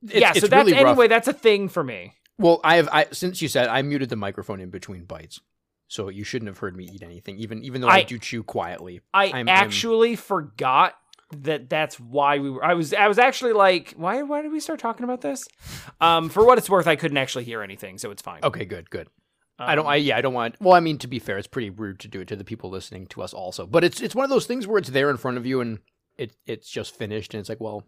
It's- 0.03 0.19
yeah, 0.21 0.33
so 0.33 0.47
that's 0.47 0.71
rough. 0.71 0.79
anyway, 0.81 1.07
that's 1.07 1.27
a 1.27 1.33
thing 1.33 1.69
for 1.69 1.83
me. 1.83 2.13
Well, 2.39 2.59
I 2.63 2.75
have 2.77 2.89
I 2.91 3.07
since 3.11 3.41
you 3.41 3.47
said 3.47 3.67
I 3.67 3.81
muted 3.81 4.09
the 4.09 4.15
microphone 4.15 4.61
in 4.61 4.69
between 4.69 5.05
bites, 5.05 5.39
so 5.87 6.09
you 6.09 6.23
shouldn't 6.23 6.47
have 6.47 6.59
heard 6.59 6.75
me 6.75 6.85
eat 6.91 7.01
anything, 7.03 7.37
even 7.39 7.63
even 7.63 7.81
though 7.81 7.87
I, 7.87 7.97
I- 7.97 8.03
do 8.03 8.19
chew 8.19 8.43
quietly. 8.43 9.01
I 9.13 9.25
I'm- 9.25 9.33
I'm- 9.35 9.47
actually 9.49 10.15
forgot 10.15 10.93
that 11.35 11.69
that's 11.69 11.99
why 11.99 12.39
we 12.39 12.49
were. 12.49 12.63
I 12.63 12.73
was 12.73 12.93
I 12.93 13.07
was 13.07 13.19
actually 13.19 13.53
like, 13.53 13.93
why 13.97 14.21
why 14.21 14.41
did 14.41 14.51
we 14.51 14.59
start 14.59 14.79
talking 14.79 15.03
about 15.03 15.21
this? 15.21 15.45
Um, 15.99 16.29
for 16.29 16.45
what 16.45 16.57
it's 16.57 16.69
worth, 16.69 16.87
I 16.87 16.95
couldn't 16.95 17.17
actually 17.17 17.43
hear 17.43 17.61
anything, 17.61 17.97
so 17.97 18.11
it's 18.11 18.21
fine. 18.21 18.39
Okay, 18.43 18.65
good, 18.65 18.89
good. 18.89 19.09
I 19.59 19.73
don't. 19.75 19.85
Um, 19.85 19.91
I 19.91 19.95
yeah. 19.95 20.17
I 20.17 20.21
don't 20.21 20.35
want. 20.35 20.55
Well, 20.61 20.75
I 20.75 20.79
mean, 20.79 20.99
to 20.99 21.07
be 21.07 21.17
fair, 21.19 21.37
it's 21.39 21.47
pretty 21.47 21.71
rude 21.71 21.99
to 22.01 22.07
do 22.07 22.21
it 22.21 22.27
to 22.27 22.35
the 22.35 22.43
people 22.43 22.69
listening 22.69 23.07
to 23.07 23.23
us 23.23 23.33
also. 23.33 23.65
But 23.65 23.83
it's 23.83 23.99
it's 24.01 24.13
one 24.13 24.23
of 24.23 24.29
those 24.29 24.45
things 24.45 24.67
where 24.67 24.77
it's 24.77 24.89
there 24.89 25.09
in 25.09 25.17
front 25.17 25.37
of 25.37 25.45
you 25.47 25.59
and 25.61 25.79
it 26.17 26.35
it's 26.45 26.69
just 26.69 26.95
finished, 26.95 27.33
and 27.33 27.39
it's 27.41 27.49
like, 27.49 27.59
well, 27.59 27.83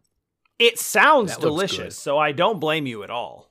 it 0.58 0.80
sounds 0.80 1.38
delicious, 1.38 1.97
so 1.97 2.18
I 2.18 2.32
don't 2.32 2.60
blame 2.60 2.88
you 2.88 3.04
at 3.04 3.10
all. 3.12 3.49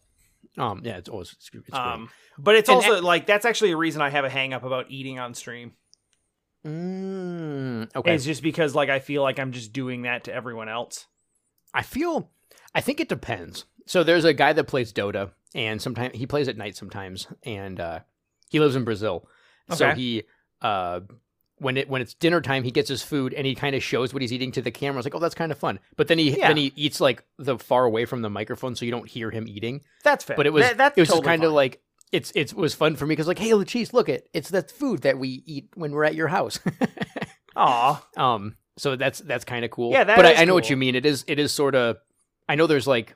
Um, 0.59 0.83
yeah, 0.85 0.97
it's 0.97 1.09
always 1.09 1.33
it's, 1.33 1.51
it's. 1.55 1.77
Um, 1.77 2.11
but 2.39 2.55
it's 2.55 2.69
And 2.69 2.77
also 2.77 3.01
like 3.03 3.27
that's 3.27 3.45
actually 3.45 3.73
a 3.73 3.77
reason 3.77 4.03
I 4.03 4.11
have 4.11 4.25
a 4.25 4.31
hang 4.31 4.53
up 4.53 4.65
about 4.65 4.91
eating 4.91 5.19
on 5.19 5.35
stream. 5.35 5.73
Mm, 6.67 7.95
okay. 7.95 8.15
It's 8.15 8.25
just 8.25 8.43
because 8.43 8.75
like 8.75 8.89
I 8.89 8.99
feel 8.99 9.23
like 9.23 9.39
I'm 9.39 9.53
just 9.53 9.73
doing 9.73 10.03
that 10.03 10.25
to 10.25 10.35
everyone 10.35 10.69
else. 10.69 11.07
I 11.73 11.83
feel. 11.83 12.31
I 12.75 12.81
think 12.81 13.01
it 13.01 13.09
depends. 13.09 13.65
So 13.87 14.05
there's 14.05 14.25
a 14.25 14.35
guy 14.35 14.53
that 14.53 14.65
plays 14.65 14.93
Dota, 14.93 15.31
and 15.55 15.81
sometimes 15.81 16.17
he 16.17 16.27
plays 16.27 16.49
at 16.49 16.57
night 16.57 16.77
sometimes, 16.77 17.27
and 17.43 17.81
uh, 17.81 18.01
he 18.51 18.61
lives 18.61 18.77
in 18.77 18.85
Brazil. 18.85 19.29
okay. 19.71 19.77
So 19.77 19.91
he, 19.95 20.25
uh, 20.61 21.01
when 21.61 21.77
it 21.77 21.89
when 21.89 22.01
it's 22.03 22.15
dinner 22.15 22.41
time, 22.41 22.63
he 22.65 22.71
gets 22.71 22.89
his 22.89 23.03
food 23.03 23.35
and 23.35 23.47
he 23.47 23.55
kind 23.55 23.75
of 23.77 23.83
shows 23.83 24.13
what 24.13 24.23
he's 24.23 24.33
eating 24.33 24.53
to 24.53 24.63
the 24.63 24.71
camera. 24.71 24.97
I 24.97 24.99
was 24.99 25.07
like, 25.07 25.15
oh, 25.15 25.19
that's 25.19 25.35
kind 25.35 25.53
of 25.53 25.59
fun. 25.59 25.79
But 25.97 26.09
then 26.09 26.19
he 26.19 26.39
Yeah. 26.39 26.49
then 26.49 26.57
he 26.57 26.73
eats 26.77 27.01
like 27.01 27.25
the 27.39 27.59
far 27.59 27.85
away 27.85 28.05
from 28.05 28.23
the 28.23 28.31
microphone, 28.31 28.75
so 28.77 28.85
you 28.85 28.91
don't 28.91 29.09
hear 29.09 29.31
him 29.31 29.47
eating. 29.49 29.83
That's 30.05 30.25
fair. 30.25 30.37
But 30.37 30.47
it 30.47 30.53
was 30.53 30.65
That- 30.65 30.77
that's 30.77 30.97
it 30.99 31.01
was 31.03 31.09
totally 31.09 31.27
kind 31.27 31.45
of 31.45 31.53
like 31.53 31.81
it's 32.13 32.33
it's 32.35 32.53
it 32.53 32.59
was 32.59 32.75
fun 32.75 32.97
for 32.97 33.07
me 33.07 33.13
because 33.13 33.27
like, 33.29 33.39
hey, 33.39 33.51
Latrice, 33.51 33.93
look 33.93 34.09
it, 34.09 34.29
it's 34.33 34.49
that 34.51 34.71
food 34.71 35.03
that 35.03 35.19
we 35.19 35.43
eat 35.47 35.69
when 35.75 35.93
we're 35.93 36.05
at 36.05 36.15
your 36.15 36.29
house. 36.29 36.59
Aw. 37.57 38.07
Um, 38.17 38.57
so 38.77 38.97
that's 38.97 39.19
that's 39.21 39.45
kind 39.45 39.65
of 39.65 39.71
cool. 39.71 39.91
Yeah, 39.93 40.05
that 40.05 40.17
but 40.17 40.25
I, 40.27 40.35
I 40.35 40.45
know 40.45 40.55
what 40.55 40.71
you 40.71 40.77
mean. 40.77 40.95
It 40.95 41.05
is 41.05 41.25
it 41.29 41.39
is 41.39 41.53
sort 41.53 41.75
of. 41.75 41.97
I 42.49 42.55
know 42.55 42.67
there's 42.67 42.87
like 42.87 43.15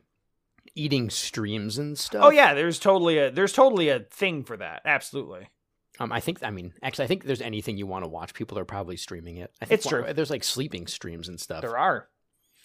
eating 0.74 1.10
streams 1.10 1.78
and 1.78 1.98
stuff. 1.98 2.22
Oh 2.24 2.30
yeah, 2.30 2.54
there's 2.54 2.78
totally 2.78 3.18
a 3.18 3.30
there's 3.30 3.52
totally 3.52 3.88
a 3.88 4.00
thing 4.00 4.42
for 4.44 4.56
that. 4.56 4.82
Absolutely. 4.84 5.48
Um, 6.02 6.12
I 6.12 6.20
think 6.20 6.42
I 6.42 6.50
mean 6.50 6.72
actually 6.82 7.04
I 7.04 7.08
think 7.08 7.24
there's 7.24 7.40
anything 7.40 7.76
you 7.76 7.86
want 7.86 8.04
to 8.04 8.08
watch, 8.08 8.34
people 8.34 8.58
are 8.58 8.64
probably 8.64 8.96
streaming 8.96 9.36
it. 9.36 9.52
I 9.60 9.66
think 9.66 9.78
It's 9.78 9.88
true. 9.88 10.04
There's 10.12 10.30
like 10.30 10.42
sleeping 10.44 10.86
streams 10.86 11.28
and 11.28 11.38
stuff. 11.40 11.62
There 11.62 11.78
are. 11.78 12.08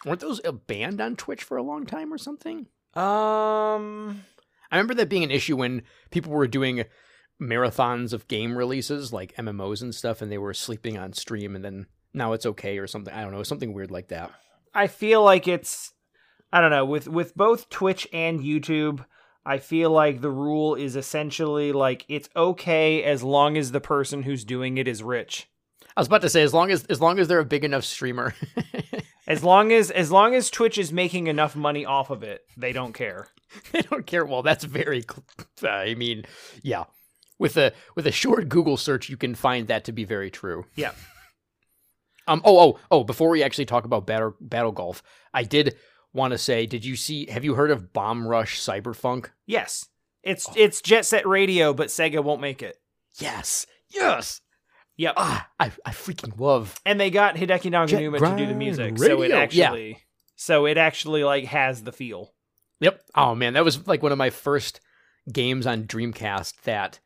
Weren't 0.06 0.20
those 0.22 0.42
uh, 0.44 0.52
banned 0.52 1.02
on 1.02 1.16
Twitch 1.16 1.44
for 1.44 1.58
a 1.58 1.64
long 1.64 1.86
time 1.86 2.12
or 2.12 2.18
something? 2.18 2.68
Um 2.96 4.24
I 4.72 4.76
remember 4.76 4.96
that 4.96 5.10
being 5.10 5.24
an 5.24 5.32
issue 5.32 5.56
when 5.56 5.84
people 6.10 6.32
were 6.32 6.48
doing 6.48 6.86
marathons 7.42 8.12
of 8.12 8.28
game 8.28 8.58
releases 8.58 9.14
like 9.14 9.36
MMOs 9.36 9.82
and 9.82 9.94
stuff, 9.94 10.22
and 10.22 10.32
they 10.32 10.38
were 10.38 10.54
sleeping 10.54 10.98
on 10.98 11.14
stream, 11.14 11.56
and 11.56 11.64
then 11.64 11.86
now 12.14 12.34
it's 12.34 12.46
okay 12.46 12.78
or 12.80 12.88
something. 12.88 13.14
I 13.14 13.22
don't 13.22 13.32
know, 13.32 13.44
something 13.44 13.74
weird 13.74 13.92
like 13.92 14.08
that. 14.10 14.32
I 14.74 14.88
feel 14.88 15.24
like 15.24 15.48
it's 15.48 15.94
I 16.52 16.62
don't 16.62 16.72
know, 16.72 16.86
with 16.86 17.08
with 17.08 17.36
both 17.36 17.70
Twitch 17.70 18.08
and 18.12 18.40
YouTube, 18.40 19.06
I 19.48 19.60
feel 19.60 19.90
like 19.90 20.22
the 20.22 20.30
rule 20.30 20.76
is 20.76 20.96
essentially 20.96 21.72
like 21.72 22.06
it's 22.10 22.30
okay 22.36 23.04
as 23.04 23.24
long 23.24 23.58
as 23.58 23.72
the 23.72 23.80
person 23.82 24.24
who's 24.24 24.44
doing 24.44 24.78
it 24.78 24.88
is 24.88 25.02
rich. 25.02 25.50
I 25.96 26.02
was 26.02 26.08
about 26.08 26.22
to 26.22 26.30
say 26.30 26.44
as 26.44 26.54
long 26.54 26.70
as 26.70 26.84
as 26.86 27.02
long 27.02 27.18
as 27.18 27.28
they're 27.28 27.40
a 27.40 27.46
big 27.46 27.64
enough 27.64 27.84
streamer. 27.86 28.36
As 29.28 29.44
long 29.44 29.74
as 29.74 29.92
as 29.92 30.10
long 30.10 30.34
as 30.36 30.50
Twitch 30.50 30.78
is 30.78 30.94
making 30.94 31.28
enough 31.28 31.54
money 31.54 31.86
off 31.86 32.10
of 32.10 32.24
it, 32.24 32.46
they 32.56 32.72
don't 32.72 32.94
care. 32.94 33.28
they 33.74 33.82
don't 33.82 34.06
care. 34.06 34.26
Well, 34.26 34.42
that's 34.42 34.64
very. 34.64 35.04
uh, 35.62 35.68
I 35.68 35.96
mean, 35.96 36.24
yeah. 36.64 36.86
With 37.38 37.58
a 37.58 37.74
with 37.94 38.08
a 38.08 38.12
short 38.12 38.48
Google 38.48 38.78
search, 38.78 39.10
you 39.10 39.18
can 39.18 39.36
find 39.36 39.68
that 39.68 39.84
to 39.84 39.92
be 39.92 40.06
very 40.06 40.32
true. 40.32 40.66
Yeah. 40.76 40.92
Um. 42.30 42.42
Oh. 42.44 42.60
Oh. 42.60 42.80
Oh. 42.92 43.04
Before 43.06 43.30
we 43.30 43.42
actually 43.42 43.68
talk 43.68 43.86
about 43.86 44.06
battle 44.06 44.36
battle 44.42 44.74
golf, 44.74 45.02
I 45.34 45.44
did 45.44 45.78
want 46.14 46.32
to 46.32 46.38
say, 46.38 46.66
did 46.66 46.86
you 46.86 46.96
see? 46.96 47.28
Have 47.28 47.44
you 47.44 47.56
heard 47.56 47.72
of 47.72 47.94
Bomb 47.94 48.28
Rush 48.28 48.60
Cyberfunk? 48.60 49.28
Yes. 49.46 49.88
It's 50.24 50.48
it's 50.56 50.82
Jet 50.82 51.06
Set 51.06 51.26
Radio, 51.28 51.74
but 51.74 51.88
Sega 51.88 52.24
won't 52.24 52.42
make 52.42 52.62
it. 52.62 52.78
Yes. 53.20 53.66
Yes. 53.90 54.42
Yep. 54.98 55.14
Ah, 55.16 55.48
I 55.60 55.72
I 55.86 55.92
freaking 55.92 56.40
love. 56.40 56.80
and 56.86 57.00
they 57.00 57.10
got 57.10 57.36
Hideki 57.36 57.72
Naganuma 57.72 58.20
to 58.20 58.38
do 58.38 58.48
the 58.48 58.56
music, 58.56 58.98
so 58.98 59.06
it 59.22 59.32
Radio. 59.32 59.36
Yeah. 59.38 59.42
actually 59.44 60.00
so 60.36 60.66
it 60.66 60.78
actually 60.78 61.24
like 61.24 61.46
has 61.46 61.84
the 61.84 61.92
feel. 61.92 62.34
Yep. 62.80 63.02
Oh 63.16 63.36
man, 63.36 63.54
that 63.54 63.64
was 63.66 63.88
like 63.88 64.04
one 64.04 64.12
of 64.12 64.18
my 64.18 64.30
first 64.30 64.80
games 65.32 65.68
on 65.68 65.84
Dreamcast 65.84 66.62
that 66.64 67.00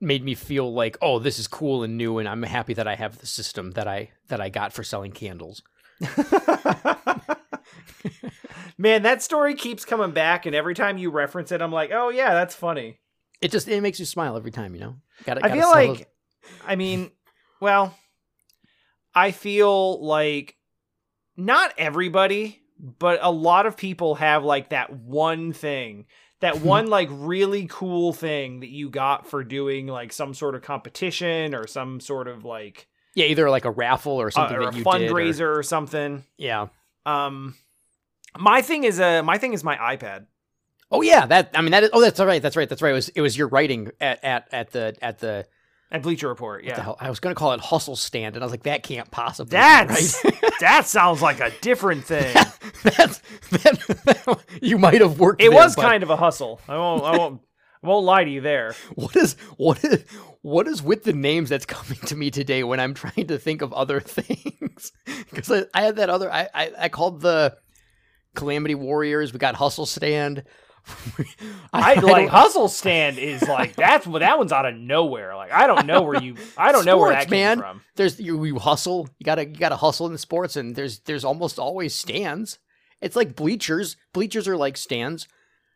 made 0.00 0.22
me 0.24 0.34
feel 0.34 0.72
like, 0.72 0.98
oh, 1.00 1.18
this 1.18 1.38
is 1.38 1.48
cool 1.48 1.82
and 1.82 1.96
new, 1.96 2.18
and 2.18 2.28
I'm 2.28 2.42
happy 2.42 2.74
that 2.74 2.86
I 2.86 2.94
have 2.94 3.18
the 3.18 3.26
system 3.26 3.72
that 3.72 3.88
I 3.88 4.10
that 4.28 4.40
I 4.40 4.48
got 4.48 4.72
for 4.72 4.82
selling 4.82 5.12
candles. 5.12 5.62
Man, 8.78 9.02
that 9.02 9.22
story 9.22 9.54
keeps 9.54 9.84
coming 9.84 10.12
back, 10.12 10.46
and 10.46 10.54
every 10.54 10.74
time 10.74 10.98
you 10.98 11.10
reference 11.10 11.52
it, 11.52 11.62
I'm 11.62 11.72
like, 11.72 11.90
oh 11.92 12.08
yeah, 12.10 12.34
that's 12.34 12.54
funny. 12.54 12.98
It 13.40 13.50
just 13.50 13.68
it 13.68 13.80
makes 13.82 13.98
you 13.98 14.06
smile 14.06 14.36
every 14.36 14.50
time, 14.50 14.74
you 14.74 14.80
know. 14.80 14.96
Got 15.24 15.44
I 15.44 15.50
feel 15.50 15.70
like, 15.70 16.08
I 16.66 16.76
mean, 16.76 17.10
well, 17.60 17.94
I 19.14 19.30
feel 19.30 20.04
like 20.04 20.56
not 21.36 21.72
everybody, 21.78 22.60
but 22.78 23.18
a 23.22 23.30
lot 23.30 23.66
of 23.66 23.76
people 23.76 24.16
have 24.16 24.44
like 24.44 24.70
that 24.70 24.92
one 24.92 25.52
thing, 25.52 26.06
that 26.40 26.60
one 26.62 26.88
like 26.88 27.08
really 27.10 27.66
cool 27.68 28.12
thing 28.12 28.60
that 28.60 28.70
you 28.70 28.90
got 28.90 29.26
for 29.26 29.42
doing 29.44 29.86
like 29.86 30.12
some 30.12 30.34
sort 30.34 30.54
of 30.54 30.62
competition 30.62 31.54
or 31.54 31.66
some 31.66 32.00
sort 32.00 32.28
of 32.28 32.44
like 32.44 32.88
yeah, 33.14 33.26
either 33.26 33.48
like 33.48 33.64
a 33.64 33.70
raffle 33.70 34.12
or 34.12 34.28
uh, 34.28 34.30
something 34.30 34.56
or 34.56 34.60
a 34.60 34.64
that 34.66 34.74
you 34.74 34.84
did, 34.84 35.10
or- 35.10 35.14
fundraiser 35.14 35.56
or 35.56 35.62
something. 35.62 36.24
yeah. 36.36 36.68
Um, 37.06 37.54
my 38.38 38.62
thing 38.62 38.84
is 38.84 39.00
uh 39.00 39.22
my 39.22 39.38
thing 39.38 39.52
is 39.52 39.62
my 39.64 39.76
iPad. 39.76 40.26
Oh 40.90 41.02
yeah, 41.02 41.26
that 41.26 41.50
I 41.54 41.62
mean 41.62 41.72
that 41.72 41.82
is. 41.84 41.90
Oh, 41.92 42.00
that's 42.00 42.20
all 42.20 42.26
right. 42.26 42.40
That's 42.40 42.56
right. 42.56 42.68
That's 42.68 42.80
right. 42.82 42.90
It 42.90 42.94
was 42.94 43.08
it 43.10 43.20
was 43.20 43.36
your 43.36 43.48
writing 43.48 43.90
at 44.00 44.22
at 44.24 44.48
at 44.52 44.70
the 44.72 44.96
at 45.02 45.18
the. 45.18 45.46
And 45.88 46.02
Bleacher 46.02 46.26
Report, 46.26 46.64
What 46.64 46.74
the 46.74 46.80
yeah. 46.80 46.82
hell? 46.82 46.96
I 46.98 47.08
was 47.08 47.20
gonna 47.20 47.36
call 47.36 47.52
it 47.52 47.60
hustle 47.60 47.94
stand, 47.94 48.34
and 48.34 48.42
I 48.42 48.46
was 48.46 48.52
like, 48.52 48.64
that 48.64 48.82
can't 48.82 49.08
possibly. 49.12 49.50
be 49.50 49.56
That's 49.56 50.24
right. 50.24 50.34
that 50.60 50.86
sounds 50.88 51.22
like 51.22 51.38
a 51.38 51.52
different 51.60 52.04
thing. 52.06 52.34
that's 52.82 53.20
that, 53.50 54.40
you 54.62 54.78
might 54.78 55.00
have 55.00 55.20
worked. 55.20 55.42
It 55.42 55.50
there, 55.50 55.58
was 55.58 55.76
but- 55.76 55.82
kind 55.82 56.02
of 56.02 56.10
a 56.10 56.16
hustle. 56.16 56.60
I 56.68 56.76
won't. 56.76 57.04
I 57.04 57.16
won't. 57.16 57.40
I 57.84 57.86
won't 57.86 58.04
lie 58.04 58.24
to 58.24 58.30
you 58.30 58.40
there. 58.40 58.74
What 58.96 59.14
is 59.14 59.36
what 59.58 59.84
is 59.84 60.04
what 60.42 60.66
is 60.66 60.82
with 60.82 61.04
the 61.04 61.12
names 61.12 61.50
that's 61.50 61.66
coming 61.66 62.00
to 62.06 62.16
me 62.16 62.32
today 62.32 62.64
when 62.64 62.80
I'm 62.80 62.94
trying 62.94 63.28
to 63.28 63.38
think 63.38 63.62
of 63.62 63.72
other 63.72 64.00
things? 64.00 64.90
Because 65.04 65.52
I, 65.52 65.64
I 65.72 65.82
had 65.82 65.96
that 65.96 66.10
other 66.10 66.32
I, 66.32 66.48
I 66.52 66.72
I 66.80 66.88
called 66.88 67.20
the 67.20 67.56
Calamity 68.36 68.74
Warriors. 68.76 69.32
We 69.32 69.38
got 69.40 69.56
Hustle 69.56 69.86
Stand. 69.86 70.44
I, 71.72 71.96
don't- 71.96 72.04
like 72.04 72.28
hustle 72.28 72.68
stand 72.68 73.18
is 73.18 73.42
like 73.42 73.74
that's 73.74 74.06
that 74.06 74.38
one's 74.38 74.52
out 74.52 74.66
of 74.66 74.76
nowhere. 74.76 75.34
Like 75.34 75.50
I 75.50 75.66
don't 75.66 75.84
know 75.86 76.02
where 76.02 76.22
you. 76.22 76.36
I 76.56 76.70
don't 76.70 76.84
know 76.84 76.98
where 76.98 77.10
that 77.10 77.22
Sports, 77.22 77.32
came 77.32 77.40
man. 77.40 77.58
from. 77.58 77.80
There's 77.96 78.20
you, 78.20 78.44
you 78.44 78.58
hustle. 78.60 79.08
You 79.18 79.24
gotta 79.24 79.46
you 79.46 79.56
gotta 79.56 79.74
hustle 79.76 80.06
in 80.06 80.16
sports, 80.16 80.54
and 80.54 80.76
there's 80.76 81.00
there's 81.00 81.24
almost 81.24 81.58
always 81.58 81.92
stands. 81.92 82.60
It's 83.00 83.16
like 83.16 83.34
bleachers. 83.34 83.96
Bleachers 84.12 84.46
are 84.46 84.56
like 84.56 84.76
stands. 84.76 85.26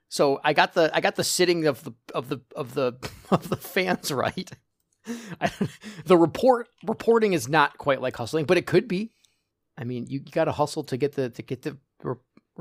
So 0.08 0.40
I 0.44 0.52
got 0.52 0.74
the 0.74 0.90
I 0.94 1.00
got 1.00 1.16
the 1.16 1.24
sitting 1.24 1.66
of 1.66 1.82
the 1.82 1.92
of 2.14 2.28
the 2.28 2.38
of 2.54 2.74
the 2.74 2.92
of 3.32 3.48
the 3.48 3.56
fans 3.56 4.12
right. 4.12 4.50
I, 5.40 5.50
the 6.04 6.16
report 6.16 6.68
reporting 6.86 7.32
is 7.32 7.48
not 7.48 7.78
quite 7.78 8.00
like 8.00 8.16
hustling, 8.16 8.44
but 8.44 8.58
it 8.58 8.66
could 8.66 8.86
be. 8.86 9.10
I 9.76 9.82
mean, 9.84 10.06
you, 10.08 10.20
you 10.24 10.30
got 10.30 10.44
to 10.44 10.52
hustle 10.52 10.84
to 10.84 10.96
get 10.96 11.16
the 11.16 11.30
to 11.30 11.42
get 11.42 11.62
the 11.62 11.78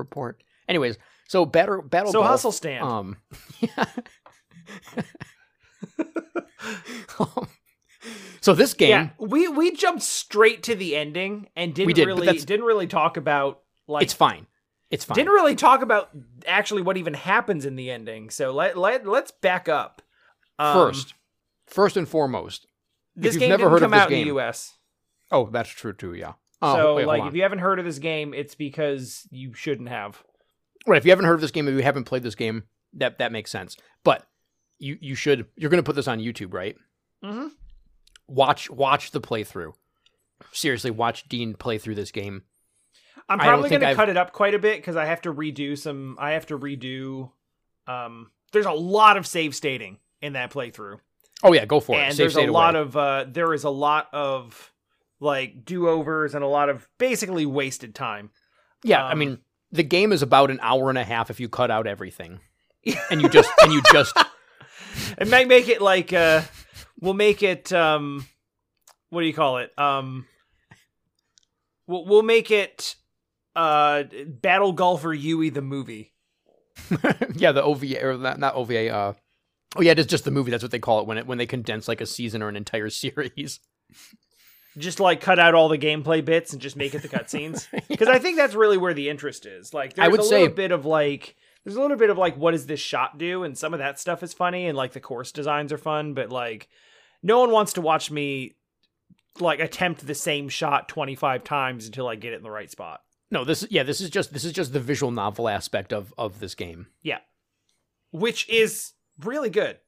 report. 0.00 0.42
Anyways, 0.68 0.98
so 1.28 1.46
better 1.46 1.80
battle. 1.80 2.10
So 2.12 2.22
hustle 2.22 2.52
stand. 2.52 2.84
Um, 2.84 3.16
yeah. 3.60 3.84
so 8.40 8.54
this 8.54 8.74
game, 8.74 8.90
yeah, 8.90 9.08
we 9.18 9.48
we 9.48 9.72
jumped 9.72 10.02
straight 10.02 10.62
to 10.64 10.74
the 10.74 10.96
ending 10.96 11.48
and 11.56 11.74
didn't 11.74 11.86
We 11.86 11.92
did, 11.92 12.06
really 12.06 12.38
didn't 12.38 12.66
really 12.66 12.86
talk 12.86 13.16
about 13.16 13.60
like 13.86 14.02
it's 14.02 14.12
fine. 14.12 14.46
It's 14.90 15.04
fine. 15.04 15.14
Didn't 15.14 15.32
really 15.32 15.54
talk 15.54 15.82
about 15.82 16.10
actually 16.46 16.82
what 16.82 16.96
even 16.96 17.14
happens 17.14 17.64
in 17.64 17.76
the 17.76 17.90
ending. 17.90 18.30
So 18.30 18.52
let 18.52 18.76
let 18.76 19.06
let's 19.06 19.30
back 19.30 19.68
up. 19.68 20.02
Um, 20.58 20.74
First, 20.74 21.14
first 21.66 21.96
and 21.96 22.08
foremost, 22.08 22.66
this 23.14 23.34
you've 23.34 23.40
game 23.40 23.50
never 23.50 23.62
didn't 23.64 23.70
heard 23.70 23.82
of 23.82 23.90
come 23.90 23.94
out 23.94 24.10
in 24.10 24.16
game- 24.16 24.24
the 24.24 24.32
U.S. 24.34 24.76
oh, 25.30 25.48
that's 25.50 25.70
true 25.70 25.92
too. 25.92 26.14
Yeah. 26.14 26.32
Oh, 26.62 26.74
so 26.74 26.94
wait, 26.96 27.06
like, 27.06 27.24
if 27.24 27.34
you 27.34 27.42
haven't 27.42 27.60
heard 27.60 27.78
of 27.78 27.84
this 27.84 27.98
game, 27.98 28.34
it's 28.34 28.54
because 28.54 29.26
you 29.30 29.54
shouldn't 29.54 29.88
have. 29.88 30.22
Right. 30.86 30.98
If 30.98 31.04
you 31.04 31.10
haven't 31.10 31.24
heard 31.26 31.34
of 31.34 31.40
this 31.40 31.50
game, 31.50 31.66
if 31.68 31.74
you 31.74 31.82
haven't 31.82 32.04
played 32.04 32.22
this 32.22 32.34
game, 32.34 32.64
that 32.94 33.18
that 33.18 33.32
makes 33.32 33.50
sense. 33.50 33.76
But 34.04 34.26
you 34.78 34.98
you 35.00 35.14
should. 35.14 35.46
You're 35.56 35.70
going 35.70 35.82
to 35.82 35.86
put 35.86 35.96
this 35.96 36.08
on 36.08 36.18
YouTube, 36.18 36.52
right? 36.54 36.76
Mm-hmm. 37.24 37.48
Watch 38.28 38.70
watch 38.70 39.10
the 39.10 39.20
playthrough. 39.20 39.72
Seriously, 40.52 40.90
watch 40.90 41.28
Dean 41.28 41.54
play 41.54 41.78
through 41.78 41.94
this 41.96 42.10
game. 42.10 42.42
I'm 43.28 43.38
probably 43.38 43.68
going 43.70 43.80
to 43.82 43.88
I've- 43.88 43.96
cut 43.96 44.08
it 44.08 44.16
up 44.16 44.32
quite 44.32 44.54
a 44.54 44.58
bit 44.58 44.78
because 44.78 44.96
I 44.96 45.04
have 45.04 45.20
to 45.22 45.32
redo 45.34 45.76
some. 45.78 46.16
I 46.18 46.32
have 46.32 46.46
to 46.46 46.58
redo. 46.58 47.30
Um, 47.86 48.30
there's 48.52 48.66
a 48.66 48.72
lot 48.72 49.16
of 49.16 49.26
save 49.26 49.54
stating 49.54 49.98
in 50.22 50.32
that 50.34 50.50
playthrough, 50.52 50.98
Oh 51.42 51.52
yeah, 51.52 51.64
go 51.64 51.80
for 51.80 51.94
it. 51.96 52.00
and 52.02 52.14
Save 52.14 52.34
there's 52.34 52.36
a 52.48 52.50
lot 52.50 52.74
away. 52.76 52.82
of. 52.82 52.96
Uh, 52.96 53.24
there 53.28 53.52
is 53.54 53.64
a 53.64 53.70
lot 53.70 54.08
of 54.12 54.72
like 55.20 55.64
do 55.64 55.88
overs 55.88 56.34
and 56.34 56.42
a 56.42 56.48
lot 56.48 56.68
of 56.68 56.88
basically 56.98 57.46
wasted 57.46 57.94
time. 57.94 58.30
yeah. 58.82 59.04
I 59.04 59.12
um, 59.12 59.18
mean, 59.18 59.38
the 59.70 59.82
game 59.84 60.12
is 60.12 60.22
about 60.22 60.50
an 60.50 60.58
hour 60.62 60.88
and 60.88 60.98
a 60.98 61.04
half 61.04 61.30
if 61.30 61.38
you 61.38 61.48
cut 61.48 61.70
out 61.70 61.86
everything, 61.86 62.40
and 63.10 63.22
you 63.22 63.28
just 63.28 63.50
and 63.62 63.72
you 63.72 63.82
just 63.92 64.16
It 65.18 65.28
might 65.28 65.48
make 65.48 65.68
it 65.68 65.80
like 65.80 66.12
uh, 66.12 66.42
we'll 67.00 67.14
make 67.14 67.42
it. 67.42 67.72
Um, 67.72 68.26
what 69.10 69.20
do 69.20 69.26
you 69.26 69.34
call 69.34 69.58
it? 69.58 69.76
Um, 69.78 70.26
we'll 71.86 72.04
we'll 72.06 72.22
make 72.22 72.50
it. 72.50 72.96
Uh, 73.54 74.04
Battle 74.26 74.72
Golfer 74.72 75.12
Yui 75.12 75.50
the 75.50 75.62
movie. 75.62 76.12
yeah 77.34 77.52
the 77.52 77.62
OVA 77.62 78.06
or 78.06 78.16
not, 78.16 78.38
not 78.38 78.54
OVA. 78.54 78.88
Uh, 78.88 79.12
oh 79.76 79.82
yeah, 79.82 79.92
it 79.92 79.98
is 79.98 80.06
just 80.06 80.24
the 80.24 80.30
movie. 80.30 80.50
That's 80.50 80.62
what 80.62 80.72
they 80.72 80.78
call 80.78 81.00
it 81.00 81.06
when 81.06 81.18
it 81.18 81.26
when 81.26 81.38
they 81.38 81.46
condense 81.46 81.88
like 81.88 82.00
a 82.00 82.06
season 82.06 82.42
or 82.42 82.48
an 82.48 82.56
entire 82.56 82.90
series. 82.90 83.60
Just 84.78 85.00
like 85.00 85.20
cut 85.20 85.38
out 85.38 85.54
all 85.54 85.68
the 85.68 85.78
gameplay 85.78 86.24
bits 86.24 86.52
and 86.52 86.62
just 86.62 86.76
make 86.76 86.94
it 86.94 87.02
the 87.02 87.08
cutscenes 87.08 87.66
because 87.88 88.08
I 88.08 88.18
think 88.18 88.36
that's 88.36 88.54
really 88.54 88.78
where 88.78 88.94
the 88.94 89.08
interest 89.08 89.46
is. 89.46 89.74
Like, 89.74 89.94
there's 89.94 90.06
I 90.06 90.08
would 90.08 90.20
a 90.20 90.24
say- 90.24 90.40
little 90.42 90.54
bit 90.54 90.72
of 90.72 90.84
like, 90.86 91.36
there's 91.64 91.76
a 91.76 91.80
little 91.82 91.96
bit 91.96 92.10
of 92.10 92.16
like, 92.18 92.36
what 92.36 92.52
does 92.52 92.66
this 92.66 92.80
shot 92.80 93.18
do? 93.18 93.42
And 93.44 93.56
some 93.58 93.74
of 93.74 93.78
that 93.80 93.98
stuff 93.98 94.22
is 94.22 94.32
funny, 94.32 94.66
and 94.66 94.76
like 94.76 94.92
the 94.92 95.00
course 95.00 95.32
designs 95.32 95.72
are 95.72 95.78
fun, 95.78 96.14
but 96.14 96.30
like, 96.30 96.68
no 97.22 97.40
one 97.40 97.50
wants 97.50 97.74
to 97.74 97.80
watch 97.80 98.10
me 98.10 98.54
like 99.38 99.60
attempt 99.60 100.06
the 100.06 100.14
same 100.14 100.48
shot 100.48 100.88
25 100.88 101.44
times 101.44 101.86
until 101.86 102.08
I 102.08 102.14
get 102.14 102.32
it 102.32 102.36
in 102.36 102.42
the 102.42 102.50
right 102.50 102.70
spot. 102.70 103.00
No, 103.30 103.44
this 103.44 103.64
yeah, 103.70 103.82
this 103.84 104.00
is 104.00 104.10
just 104.10 104.32
this 104.32 104.44
is 104.44 104.52
just 104.52 104.72
the 104.72 104.80
visual 104.80 105.12
novel 105.12 105.48
aspect 105.48 105.92
of 105.92 106.12
of 106.18 106.40
this 106.40 106.54
game. 106.54 106.86
Yeah. 107.02 107.18
Which 108.10 108.48
is 108.48 108.92
really 109.20 109.50
good 109.50 109.78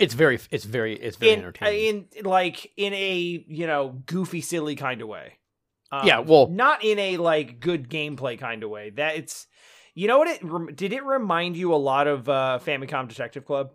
It's 0.00 0.14
very 0.14 0.38
it's 0.50 0.64
very 0.64 0.94
it's 0.96 1.16
very 1.16 1.32
in 1.32 1.38
entertaining. 1.40 2.08
in 2.16 2.24
like 2.24 2.72
in 2.76 2.92
a 2.94 3.44
you 3.46 3.66
know 3.66 4.02
goofy 4.06 4.40
silly 4.40 4.74
kind 4.76 5.00
of 5.00 5.08
way. 5.08 5.34
Um, 5.92 6.06
Yeah, 6.06 6.18
well- 6.20 6.48
not 6.48 6.82
in 6.84 6.98
a 6.98 7.16
like 7.18 7.60
good 7.60 7.88
gameplay 7.88 8.38
kind 8.38 8.62
of 8.64 8.70
way. 8.70 8.90
That 8.90 9.16
it's 9.16 9.46
you 9.94 10.08
know 10.08 10.18
what 10.18 10.28
it 10.28 10.76
did 10.76 10.92
it 10.92 11.04
remind 11.04 11.56
you 11.56 11.72
a 11.72 11.76
lot 11.76 12.06
of 12.08 12.28
uh 12.28 12.58
Famicom 12.64 13.08
Detective 13.08 13.44
Club 13.44 13.70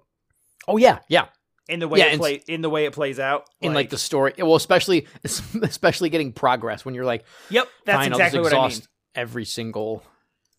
oh 0.68 0.76
yeah, 0.76 1.00
yeah. 1.08 1.28
in 1.70 1.80
the 1.80 1.88
way 1.88 2.00
Yeah, 2.00 2.08
it 2.08 2.20
play 2.20 2.42
in 2.48 2.62
the 2.62 2.70
way 2.70 2.84
it 2.86 2.92
plays 2.94 3.20
out 3.20 3.46
In 3.62 3.74
like 3.74 3.90
the 3.90 3.98
story, 3.98 4.34
well, 4.38 4.56
especially 4.56 5.08
especially 5.24 6.10
getting 6.10 6.34
progress 6.34 6.84
when 6.84 6.94
you're 6.96 7.06
like, 7.06 7.24
yep 7.50 7.70
that's 7.86 7.98
fine, 7.98 8.12
exactly 8.12 8.40
I'll 8.40 8.44
what 8.44 8.54
I 8.54 8.68
mean. 8.68 8.82
every 9.16 9.46
single 9.46 10.04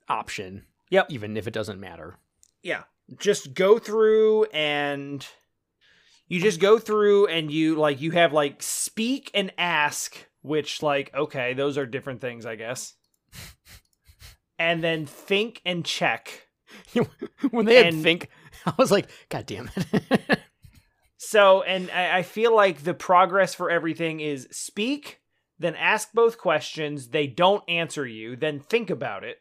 option. 0.09 0.65
Yep. 0.89 1.07
even 1.11 1.37
if 1.37 1.47
it 1.47 1.53
doesn't 1.53 1.79
matter. 1.79 2.17
yeah 2.63 2.85
just 3.19 3.55
go 3.55 3.79
through 3.79 4.45
and 4.55 5.27
you 6.31 6.41
just 6.41 6.61
go 6.61 6.79
through 6.79 7.27
and 7.27 7.51
you 7.51 7.75
like 7.75 8.01
you 8.01 8.13
have 8.13 8.33
like 8.33 8.63
speak 8.63 9.31
and 9.35 9.53
ask 9.59 10.17
which 10.41 10.83
like 10.83 11.13
okay 11.15 11.53
those 11.53 11.77
are 11.77 11.85
different 11.85 12.23
things 12.23 12.47
i 12.47 12.55
guess. 12.57 12.95
And 14.59 14.85
then 14.85 15.07
think 15.07 15.63
and 15.65 15.85
check. 15.85 16.49
When 17.51 17.65
they 17.65 17.77
had 17.77 17.87
And- 17.95 18.03
think, 18.03 18.29
I 18.67 18.75
was 18.77 18.91
like, 18.91 19.09
God 19.31 19.47
damn 19.47 19.71
it. 19.75 20.39
so 21.17 21.63
and 21.63 21.91
I, 21.91 22.19
I 22.19 22.23
feel 22.23 22.55
like 22.55 22.83
the 22.85 22.95
progress 22.95 23.55
for 23.55 23.71
everything 23.71 24.21
is 24.21 24.47
speak 24.51 25.21
then 25.59 25.75
ask 25.77 26.13
both 26.13 26.39
questions 26.39 27.09
they 27.09 27.27
don't 27.27 27.63
answer 27.69 28.07
you 28.07 28.37
then 28.37 28.61
think 28.61 28.91
about 28.91 29.25
it. 29.25 29.39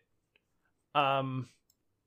Um 0.96 1.50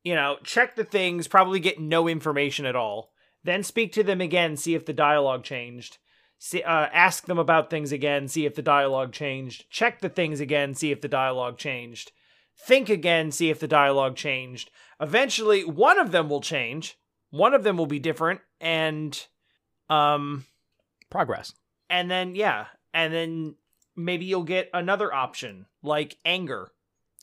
you 0.05 0.15
know 0.15 0.39
check 0.43 0.75
the 0.75 0.85
things 0.85 1.29
probably 1.29 1.61
get 1.61 1.79
no 1.81 2.09
information 2.09 2.65
at 2.67 2.77
all 2.77 3.12
then 3.45 3.63
speak 3.63 3.93
to 3.93 4.03
them 4.03 4.21
again 4.21 4.57
see 4.57 4.75
if 4.75 4.87
the 4.87 4.93
dialogue 4.93 5.45
changed. 5.45 5.99
See, 6.39 6.63
uh, 6.63 6.89
ask 6.93 7.27
them 7.27 7.39
about 7.39 7.71
things 7.71 7.93
again 7.93 8.29
see 8.29 8.47
if 8.47 8.55
the 8.55 8.63
dialogue 8.63 9.13
changed. 9.13 9.71
Check 9.71 10.01
the 10.01 10.09
things 10.09 10.41
again 10.41 10.75
see 10.75 10.91
if 10.91 11.01
the 11.01 11.09
dialogue 11.09 11.59
changed. 11.59 12.13
Think 12.59 12.89
again 12.89 13.31
see 13.31 13.51
if 13.51 13.61
the 13.61 13.69
dialogue 13.69 14.17
changed. 14.17 14.71
Eventually 15.01 15.65
one 15.65 15.99
of 15.99 16.13
them 16.13 16.29
will 16.29 16.41
change. 16.41 16.99
One 17.31 17.55
of 17.55 17.63
them 17.63 17.77
will 17.77 17.87
be 17.87 17.99
different 17.99 18.41
and 18.61 19.27
um 19.89 20.45
progress. 21.11 21.53
and 21.91 22.11
then 22.11 22.35
yeah 22.35 22.67
and 22.95 23.13
then 23.13 23.55
maybe 23.97 24.25
you'll 24.25 24.45
get 24.45 24.71
another 24.73 25.13
option 25.13 25.67
like 25.83 26.17
anger. 26.25 26.73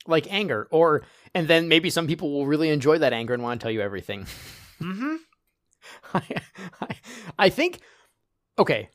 Like 0.07 0.31
anger, 0.31 0.67
or 0.71 1.03
and 1.35 1.47
then 1.47 1.67
maybe 1.67 1.89
some 1.89 2.07
people 2.07 2.31
will 2.31 2.47
really 2.47 2.69
enjoy 2.69 2.97
that 2.99 3.13
anger 3.13 3.33
and 3.33 3.43
want 3.43 3.59
to 3.59 3.63
tell 3.63 3.71
you 3.71 3.81
everything. 3.81 4.25
mm-hmm 4.81 5.15
I, 6.13 6.23
I, 6.81 6.87
I 7.37 7.49
think. 7.49 7.79
Okay, 8.57 8.89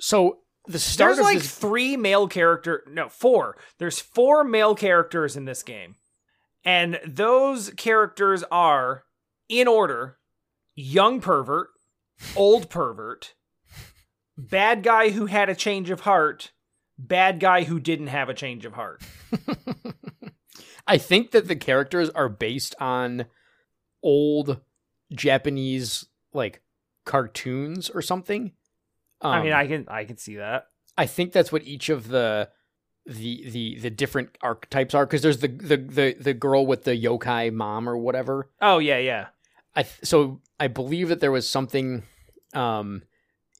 so 0.00 0.38
the 0.66 0.78
start 0.78 1.16
there's 1.16 1.18
of 1.18 1.24
like 1.24 1.38
this, 1.38 1.54
three 1.54 1.96
male 1.96 2.28
character 2.28 2.84
no 2.88 3.08
four. 3.08 3.56
There's 3.78 4.00
four 4.00 4.44
male 4.44 4.74
characters 4.74 5.36
in 5.36 5.44
this 5.44 5.62
game. 5.62 5.96
And 6.64 7.00
those 7.04 7.70
characters 7.70 8.44
are 8.50 9.04
in 9.48 9.66
order 9.66 10.18
young 10.74 11.20
pervert 11.20 11.68
old 12.36 12.70
pervert 12.70 13.34
bad 14.38 14.82
guy 14.82 15.10
who 15.10 15.26
had 15.26 15.48
a 15.48 15.54
change 15.54 15.90
of 15.90 16.00
heart 16.00 16.52
bad 16.96 17.40
guy 17.40 17.64
who 17.64 17.80
didn't 17.80 18.06
have 18.06 18.28
a 18.28 18.34
change 18.34 18.64
of 18.64 18.74
heart. 18.74 19.02
I 20.86 20.98
think 20.98 21.32
that 21.32 21.48
the 21.48 21.56
characters 21.56 22.10
are 22.10 22.28
based 22.28 22.74
on 22.80 23.26
old 24.02 24.60
Japanese 25.12 26.06
like 26.32 26.62
cartoons 27.04 27.90
or 27.90 28.02
something. 28.02 28.52
Um, 29.20 29.32
i 29.32 29.42
mean 29.42 29.52
i 29.52 29.66
can 29.68 29.84
i 29.88 30.04
can 30.04 30.16
see 30.16 30.36
that 30.36 30.66
I 30.98 31.06
think 31.06 31.32
that's 31.32 31.50
what 31.52 31.62
each 31.62 31.88
of 31.88 32.08
the 32.08 32.48
the 33.06 33.48
the 33.50 33.78
the 33.78 33.90
different 33.90 34.36
archetypes 34.42 34.94
are 34.94 35.06
because 35.06 35.22
there's 35.22 35.38
the, 35.38 35.48
the 35.48 35.76
the 35.78 36.16
the 36.20 36.34
girl 36.34 36.66
with 36.66 36.84
the 36.84 37.00
yokai 37.00 37.52
mom 37.52 37.88
or 37.88 37.96
whatever. 37.96 38.50
oh 38.60 38.78
yeah 38.78 38.98
yeah 38.98 39.28
I 39.74 39.84
th- 39.84 40.00
so 40.04 40.40
I 40.60 40.66
believe 40.68 41.08
that 41.08 41.20
there 41.20 41.32
was 41.32 41.48
something 41.48 42.02
um 42.52 43.02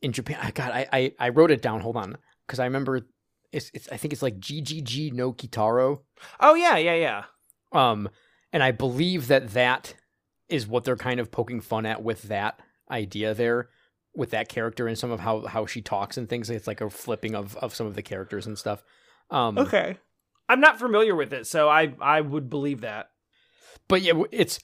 in 0.02 0.12
Japan. 0.12 0.38
I 0.42 0.50
God, 0.50 0.70
I 0.72 0.86
I, 0.92 1.12
I 1.18 1.28
wrote 1.30 1.50
it 1.50 1.62
down. 1.62 1.80
Hold 1.80 1.96
on, 1.96 2.18
because 2.46 2.58
I 2.58 2.64
remember 2.64 3.06
it's 3.50 3.70
it's 3.72 3.88
I 3.90 3.96
think 3.96 4.12
it's 4.12 4.22
like 4.22 4.38
GeGeGe 4.38 5.12
no 5.12 5.32
Kitaro. 5.32 6.00
oh 6.40 6.54
yeah 6.54 6.76
yeah 6.76 6.94
yeah 6.96 7.24
Um, 7.72 8.08
and 8.52 8.62
I 8.62 8.72
believe 8.72 9.28
that 9.28 9.50
that 9.54 9.94
is 10.52 10.66
what 10.66 10.84
they're 10.84 10.96
kind 10.96 11.18
of 11.20 11.30
poking 11.30 11.60
fun 11.60 11.86
at 11.86 12.02
with 12.02 12.22
that 12.24 12.60
idea 12.90 13.34
there, 13.34 13.68
with 14.14 14.30
that 14.30 14.48
character 14.48 14.86
and 14.86 14.98
some 14.98 15.10
of 15.10 15.20
how 15.20 15.46
how 15.46 15.66
she 15.66 15.80
talks 15.80 16.16
and 16.16 16.28
things. 16.28 16.50
It's 16.50 16.66
like 16.66 16.80
a 16.80 16.90
flipping 16.90 17.34
of 17.34 17.56
of 17.56 17.74
some 17.74 17.86
of 17.86 17.94
the 17.94 18.02
characters 18.02 18.46
and 18.46 18.58
stuff. 18.58 18.82
Um, 19.30 19.58
Okay. 19.58 19.96
I'm 20.48 20.60
not 20.60 20.78
familiar 20.78 21.14
with 21.14 21.32
it, 21.32 21.46
so 21.46 21.68
I 21.68 21.94
I 22.00 22.20
would 22.20 22.50
believe 22.50 22.82
that. 22.82 23.10
but 23.88 24.02
yeah, 24.02 24.22
it's 24.30 24.58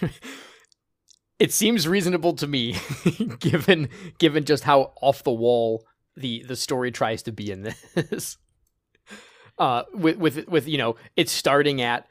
it 1.38 1.52
seems 1.52 1.88
reasonable 1.88 2.34
to 2.34 2.46
me, 2.46 2.76
given 3.38 3.88
given 4.18 4.44
just 4.44 4.64
how 4.64 4.92
off 5.00 5.24
the 5.24 5.32
wall 5.32 5.86
the 6.16 6.44
the 6.46 6.56
story 6.56 6.90
tries 6.90 7.22
to 7.22 7.32
be 7.32 7.50
in 7.50 7.62
this. 7.62 8.36
Uh, 9.58 9.82
with 9.92 10.16
with 10.16 10.48
with 10.48 10.66
you 10.66 10.78
know, 10.78 10.96
it's 11.16 11.30
starting 11.30 11.82
at 11.82 12.06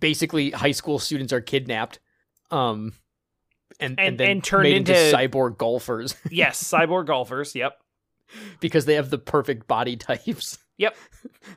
basically 0.00 0.50
high 0.50 0.72
school 0.72 0.98
students 0.98 1.32
are 1.32 1.40
kidnapped, 1.40 2.00
um, 2.52 2.92
and 3.80 3.98
And- 3.98 4.00
and, 4.00 4.20
then 4.20 4.30
and 4.30 4.44
turned 4.44 4.64
made 4.64 4.76
into, 4.76 4.92
into- 4.96 5.16
cyborg 5.16 5.56
golfers 5.58 6.14
Yes, 6.30 6.62
cyborg 6.62 7.06
golfers. 7.06 7.54
Yep. 7.54 7.76
because 8.60 8.84
they 8.84 8.94
have 8.94 9.10
the 9.10 9.18
perfect 9.18 9.66
body 9.66 9.96
types. 9.96 10.58
Yep. 10.78 10.96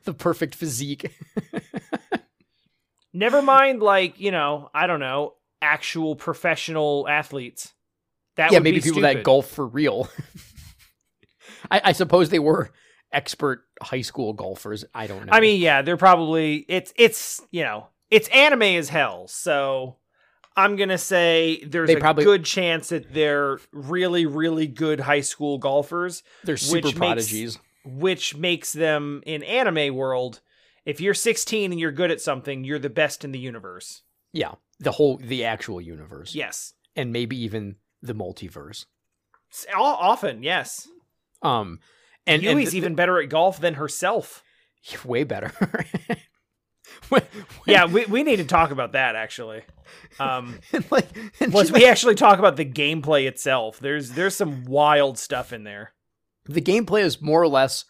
the 0.04 0.14
perfect 0.14 0.54
physique. 0.54 1.10
Never 3.12 3.40
mind, 3.42 3.80
like 3.82 4.20
you 4.20 4.30
know, 4.30 4.68
I 4.74 4.86
don't 4.86 5.00
know, 5.00 5.34
actual 5.62 6.14
professional 6.16 7.06
athletes. 7.08 7.72
That 8.36 8.52
yeah, 8.52 8.58
maybe 8.58 8.76
be 8.78 8.82
people 8.82 9.00
stupid. 9.00 9.16
that 9.18 9.24
golf 9.24 9.48
for 9.48 9.66
real. 9.66 10.08
I, 11.70 11.80
I 11.84 11.92
suppose 11.92 12.28
they 12.28 12.38
were 12.38 12.70
expert 13.10 13.62
high 13.82 14.02
school 14.02 14.34
golfers. 14.34 14.84
I 14.94 15.06
don't 15.06 15.24
know. 15.26 15.32
I 15.32 15.40
mean, 15.40 15.60
yeah, 15.60 15.80
they're 15.82 15.96
probably 15.96 16.64
it's 16.68 16.92
it's 16.96 17.40
you 17.50 17.62
know 17.62 17.88
it's 18.10 18.28
anime 18.28 18.62
as 18.62 18.90
hell. 18.90 19.26
So 19.28 19.96
I'm 20.56 20.76
gonna 20.76 20.98
say 20.98 21.62
there's 21.66 21.86
They 21.88 21.96
a 21.96 22.00
probably- 22.00 22.24
good 22.24 22.44
chance 22.44 22.88
that 22.88 23.12
they're 23.12 23.58
really, 23.72 24.24
really 24.26 24.66
good 24.66 25.00
high 25.00 25.20
school 25.20 25.58
golfers, 25.58 26.22
They're 26.44 26.56
super 26.56 26.86
makes- 26.88 26.98
prodigies. 26.98 27.58
which 27.84 28.34
makes 28.36 28.72
them 28.72 29.22
in 29.26 29.42
anime 29.42 29.94
world. 29.94 30.40
If 30.84 31.00
you're 31.00 31.14
16 31.14 31.72
and 31.72 31.80
you're 31.80 31.92
good 31.92 32.10
at 32.10 32.20
something, 32.20 32.64
you're 32.64 32.78
the 32.78 32.88
best 32.90 33.24
in 33.24 33.32
the 33.32 33.38
universe. 33.38 34.02
Yeah, 34.32 34.54
the 34.78 34.92
whole 34.92 35.18
the 35.18 35.44
actual 35.44 35.80
universe. 35.80 36.34
Yes, 36.34 36.74
and 36.94 37.12
maybe 37.12 37.36
even 37.42 37.76
the 38.02 38.14
multiverse. 38.14 38.86
Often 39.74 40.42
yes. 40.42 40.88
Um, 41.42 41.80
and, 42.26 42.40
And 42.40 42.46
and 42.48 42.58
Yui's 42.60 42.70
th- 42.70 42.80
even 42.80 42.94
better 42.94 43.20
at 43.20 43.28
golf 43.28 43.60
than 43.60 43.74
herself. 43.74 44.42
way 45.04 45.24
better. 45.24 45.52
When- 47.08 47.22
Yeah, 47.66 47.86
we, 47.86 48.04
we 48.06 48.22
need 48.22 48.36
to 48.36 48.44
talk 48.44 48.70
about 48.70 48.92
that 48.92 49.14
actually. 49.16 49.62
Um, 50.18 50.58
and 50.72 50.84
like, 50.90 51.06
and 51.40 51.52
once 51.52 51.70
we 51.70 51.86
actually 51.86 52.14
talk 52.16 52.38
about 52.38 52.56
the 52.56 52.64
gameplay 52.64 53.26
itself, 53.26 53.78
there's 53.78 54.10
there's 54.12 54.34
some 54.36 54.64
wild 54.64 55.18
stuff 55.18 55.52
in 55.52 55.64
there. 55.64 55.92
the 56.46 56.60
gameplay 56.62 57.02
is 57.02 57.20
more 57.22 57.40
or 57.42 57.48
less 57.48 57.84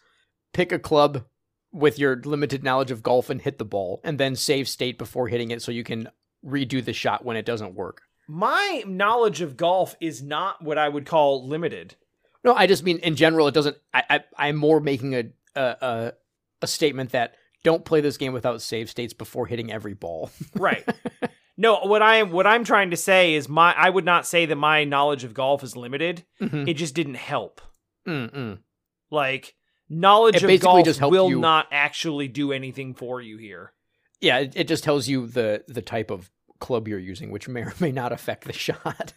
pick 0.53 0.71
a 0.71 0.79
club 0.79 1.25
with 1.73 1.99
your 1.99 2.15
limited 2.23 2.63
knowledge 2.63 2.91
of 2.91 3.03
golf 3.03 3.29
and 3.29 3.41
hit 3.41 3.57
the 3.57 3.65
ball, 3.65 3.99
and 4.03 4.17
then 4.19 4.35
save 4.35 4.67
state 4.67 4.97
before 4.97 5.27
hitting 5.27 5.51
it 5.51 5.61
so 5.61 5.71
you 5.71 5.83
can 5.83 6.09
redo 6.45 6.83
the 6.83 6.93
shot 6.93 7.25
when 7.25 7.35
it 7.37 7.45
doesn't 7.45 7.75
work. 7.75 8.01
My 8.27 8.83
knowledge 8.87 9.41
of 9.41 9.57
golf 9.57 9.95
is 9.99 10.21
not 10.23 10.61
what 10.63 10.77
I 10.77 10.89
would 10.89 11.05
call 11.05 11.47
limited. 11.47 11.95
No, 12.43 12.53
I 12.53 12.67
just 12.67 12.83
mean 12.83 12.97
in 12.99 13.15
general, 13.15 13.47
it 13.47 13.53
doesn't. 13.53 13.77
I, 13.93 14.03
I 14.09 14.23
I'm 14.37 14.55
more 14.55 14.79
making 14.79 15.15
a 15.15 15.23
a 15.55 15.61
a, 15.61 16.13
a 16.61 16.67
statement 16.67 17.11
that 17.11 17.35
don't 17.67 17.85
play 17.85 18.01
this 18.01 18.17
game 18.17 18.33
without 18.33 18.61
save 18.61 18.89
states 18.89 19.13
before 19.13 19.45
hitting 19.45 19.71
every 19.71 19.93
ball. 19.93 20.31
Right. 20.55 20.83
no, 21.57 21.79
what 21.81 22.01
I 22.01 22.15
am 22.17 22.31
what 22.31 22.47
I'm 22.47 22.63
trying 22.63 22.91
to 22.91 22.97
say 22.97 23.35
is 23.35 23.47
my 23.49 23.73
I 23.73 23.89
would 23.89 24.05
not 24.05 24.25
say 24.25 24.45
that 24.47 24.55
my 24.55 24.83
knowledge 24.85 25.23
of 25.23 25.33
golf 25.33 25.63
is 25.63 25.75
limited. 25.75 26.25
Mhm. 26.41 26.67
It 26.67 26.73
just 26.75 26.95
didn't 26.95 27.15
help. 27.33 27.61
Mm-mm. 28.07 28.59
Like 29.11 29.53
knowledge 29.89 30.41
of 30.43 30.59
golf 30.61 31.01
will 31.01 31.29
you- 31.29 31.39
not 31.39 31.67
actually 31.71 32.27
do 32.27 32.51
anything 32.51 32.93
for 32.95 33.21
you 33.21 33.37
here. 33.37 33.73
Yeah, 34.21 34.39
it, 34.39 34.53
it 34.55 34.67
just 34.67 34.83
tells 34.83 35.07
you 35.07 35.27
the 35.27 35.63
the 35.67 35.81
type 35.81 36.09
of 36.11 36.29
club 36.59 36.87
you're 36.87 36.97
using, 37.13 37.29
which 37.31 37.47
may 37.47 37.61
or 37.61 37.73
may 37.79 37.91
not 37.91 38.11
affect 38.11 38.45
the 38.45 38.53
shot. 38.65 39.13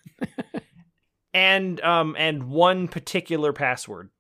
And 1.33 1.81
um 1.83 2.17
and 2.19 2.51
one 2.51 2.89
particular 2.89 3.53
password. 3.53 4.11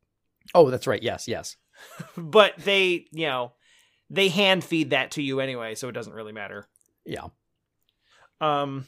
oh, 0.54 0.70
that's 0.70 0.86
right. 0.86 1.02
Yes, 1.02 1.26
yes. 1.26 1.56
But 2.16 2.56
they, 2.58 3.06
you 3.12 3.26
know, 3.26 3.52
they 4.10 4.28
hand 4.28 4.64
feed 4.64 4.90
that 4.90 5.12
to 5.12 5.22
you 5.22 5.40
anyway, 5.40 5.74
so 5.74 5.88
it 5.88 5.92
doesn't 5.92 6.12
really 6.12 6.32
matter. 6.32 6.66
Yeah. 7.06 7.28
Um, 8.40 8.86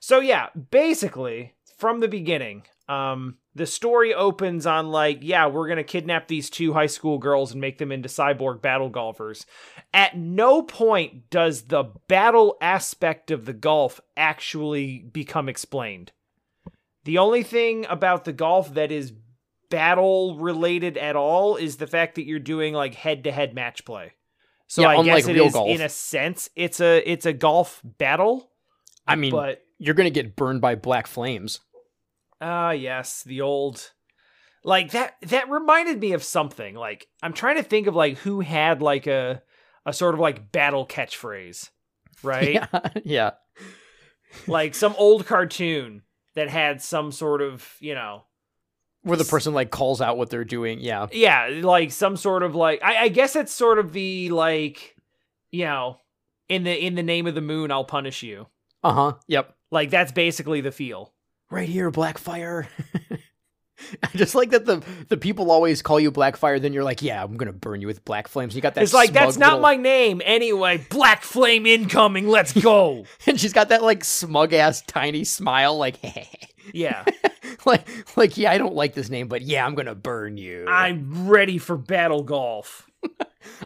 so 0.00 0.20
yeah, 0.20 0.48
basically 0.70 1.54
from 1.78 2.00
the 2.00 2.08
beginning, 2.08 2.64
um, 2.88 3.36
the 3.54 3.66
story 3.66 4.14
opens 4.14 4.66
on 4.66 4.90
like, 4.90 5.18
yeah, 5.22 5.46
we're 5.46 5.68
gonna 5.68 5.84
kidnap 5.84 6.28
these 6.28 6.50
two 6.50 6.72
high 6.72 6.86
school 6.86 7.18
girls 7.18 7.52
and 7.52 7.60
make 7.60 7.78
them 7.78 7.92
into 7.92 8.08
cyborg 8.08 8.60
battle 8.60 8.88
golfers. 8.88 9.46
At 9.94 10.16
no 10.16 10.62
point 10.62 11.30
does 11.30 11.62
the 11.62 11.84
battle 12.08 12.56
aspect 12.60 13.30
of 13.30 13.44
the 13.44 13.52
golf 13.52 14.00
actually 14.16 14.98
become 14.98 15.48
explained. 15.48 16.12
The 17.04 17.18
only 17.18 17.44
thing 17.44 17.86
about 17.88 18.24
the 18.24 18.32
golf 18.32 18.74
that 18.74 18.90
is 18.90 19.12
battle 19.70 20.36
related 20.38 20.96
at 20.96 21.16
all 21.16 21.56
is 21.56 21.76
the 21.76 21.86
fact 21.86 22.16
that 22.16 22.26
you're 22.26 22.38
doing 22.38 22.74
like 22.74 22.94
head 22.94 23.24
to 23.24 23.32
head 23.32 23.54
match 23.54 23.84
play. 23.84 24.12
So 24.68 24.82
Yeah, 24.82 24.88
I 24.88 24.94
unlike 24.94 25.06
guess 25.24 25.28
it 25.28 25.32
real 25.34 25.46
is 25.46 25.52
golf. 25.52 25.68
in 25.68 25.80
a 25.80 25.88
sense 25.88 26.50
it's 26.56 26.80
a 26.80 27.08
it's 27.10 27.26
a 27.26 27.32
golf 27.32 27.80
battle. 27.84 28.50
I 29.06 29.14
mean, 29.16 29.30
But 29.30 29.62
you're 29.78 29.94
gonna 29.94 30.10
get 30.10 30.36
burned 30.36 30.60
by 30.60 30.74
black 30.74 31.06
flames. 31.06 31.60
ah 32.40 32.70
yes, 32.72 33.22
the 33.22 33.40
old 33.42 33.92
like 34.64 34.90
that 34.92 35.14
that 35.22 35.48
reminded 35.48 36.00
me 36.00 36.12
of 36.12 36.24
something. 36.24 36.74
Like 36.74 37.06
I'm 37.22 37.32
trying 37.32 37.56
to 37.56 37.62
think 37.62 37.86
of 37.86 37.94
like 37.94 38.18
who 38.18 38.40
had 38.40 38.82
like 38.82 39.06
a 39.06 39.42
a 39.84 39.92
sort 39.92 40.14
of 40.14 40.20
like 40.20 40.50
battle 40.52 40.86
catchphrase. 40.86 41.70
Right? 42.22 42.54
Yeah, 42.72 42.88
yeah. 43.04 43.30
like 44.46 44.74
some 44.74 44.94
old 44.98 45.26
cartoon 45.26 46.02
that 46.34 46.48
had 46.50 46.82
some 46.82 47.12
sort 47.12 47.40
of, 47.40 47.66
you 47.80 47.94
know, 47.94 48.24
Where 49.06 49.16
the 49.16 49.24
person 49.24 49.54
like 49.54 49.70
calls 49.70 50.00
out 50.00 50.18
what 50.18 50.30
they're 50.30 50.44
doing. 50.44 50.80
Yeah. 50.80 51.06
yeah, 51.12 51.48
like 51.62 51.92
some 51.92 52.16
sort 52.16 52.42
of 52.42 52.54
like 52.54 52.82
I, 52.82 53.04
I 53.04 53.08
guess 53.08 53.36
it's 53.36 53.52
sort 53.52 53.78
of 53.78 53.92
the 53.92 54.30
like 54.30 54.96
you 55.52 55.64
know, 55.64 56.00
in 56.48 56.64
the 56.64 56.84
in 56.86 56.96
the 56.96 57.02
name 57.02 57.26
of 57.26 57.34
the 57.34 57.40
moon 57.40 57.70
I'll 57.70 57.84
punish 57.84 58.22
you. 58.22 58.46
Uh 58.82 58.92
huh. 58.92 59.12
Yep. 59.28 59.54
Like 59.70 59.90
that's 59.90 60.12
basically 60.12 60.60
the 60.60 60.72
feel. 60.72 61.12
Right 61.50 61.68
here, 61.68 61.90
Blackfire. 61.92 62.66
I 64.02 64.08
just 64.16 64.34
like 64.34 64.50
that 64.50 64.64
the 64.64 64.82
the 65.08 65.16
people 65.16 65.50
always 65.50 65.82
call 65.82 66.00
you 66.00 66.10
Blackfire. 66.10 66.60
Then 66.60 66.72
you're 66.72 66.84
like, 66.84 67.02
yeah, 67.02 67.22
I'm 67.22 67.36
gonna 67.36 67.52
burn 67.52 67.80
you 67.80 67.86
with 67.86 68.04
black 68.04 68.28
flames. 68.28 68.54
You 68.54 68.62
got 68.62 68.74
that. 68.74 68.82
it's 68.84 68.94
like 68.94 69.12
that's 69.12 69.36
not 69.36 69.46
little- 69.54 69.60
my 69.62 69.76
name 69.76 70.22
anyway. 70.24 70.84
Black 70.90 71.22
flame 71.22 71.66
incoming. 71.66 72.28
Let's 72.28 72.52
go. 72.60 73.04
And 73.26 73.38
she's 73.40 73.52
got 73.52 73.68
that 73.68 73.82
like 73.82 74.04
smug 74.04 74.52
ass 74.52 74.82
tiny 74.86 75.24
smile, 75.24 75.76
like, 75.76 75.98
yeah, 76.72 77.04
like, 77.64 77.86
like, 78.16 78.36
yeah, 78.36 78.50
I 78.50 78.58
don't 78.58 78.74
like 78.74 78.94
this 78.94 79.10
name, 79.10 79.28
but 79.28 79.42
yeah, 79.42 79.64
I'm 79.66 79.74
gonna 79.74 79.94
burn 79.94 80.36
you. 80.36 80.66
I'm 80.68 81.28
ready 81.28 81.58
for 81.58 81.76
battle 81.76 82.22
golf. 82.22 82.88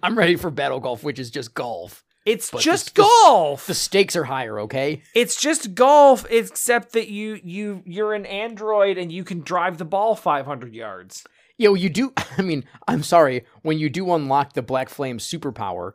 I'm 0.03 0.19
ready 0.19 0.37
for 0.37 0.51
battle 0.51 0.81
golf, 0.81 1.03
which 1.03 1.19
is 1.19 1.31
just 1.31 1.55
golf. 1.55 2.05
It's 2.27 2.51
But 2.51 2.61
just 2.61 2.95
the- 2.95 3.03
the- 3.03 3.09
golf. 3.25 3.67
The 3.67 3.75
stakes 3.75 4.15
are 4.15 4.25
higher, 4.25 4.61
okay? 4.61 5.03
it's 5.15 5.41
just 5.41 5.75
golf, 5.75 6.27
except 6.31 6.93
that 6.93 7.09
you 7.09 7.41
you 7.43 7.83
you're 7.87 8.13
an 8.15 8.27
android 8.27 8.99
and 8.99 9.11
you 9.11 9.25
can 9.25 9.41
drive 9.41 9.79
the 9.79 9.85
ball 9.85 10.15
500 10.15 10.75
yards. 10.75 11.25
Yo, 11.57 11.75
you 11.75 11.89
do. 11.89 12.13
I 12.39 12.43
mean, 12.43 12.65
I'm 12.89 13.03
sorry. 13.03 13.45
When 13.63 13.79
you 13.79 13.89
do 13.91 14.13
unlock 14.13 14.53
the 14.53 14.63
Black 14.63 14.89
Flame 14.89 15.19
superpower, 15.19 15.93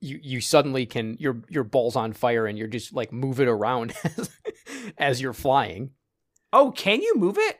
you 0.00 0.18
you 0.22 0.40
suddenly 0.40 0.86
can 0.86 1.16
your 1.18 1.42
your 1.48 1.64
ball's 1.64 1.96
on 1.96 2.12
fire 2.12 2.46
and 2.46 2.56
you're 2.58 2.68
just 2.68 2.92
like 2.94 3.12
move 3.12 3.40
it 3.40 3.48
around 3.48 3.94
as, 4.04 4.30
as 4.98 5.20
you're 5.20 5.32
flying. 5.32 5.90
Oh, 6.52 6.70
can 6.70 7.00
you 7.02 7.14
move 7.16 7.36
it? 7.38 7.58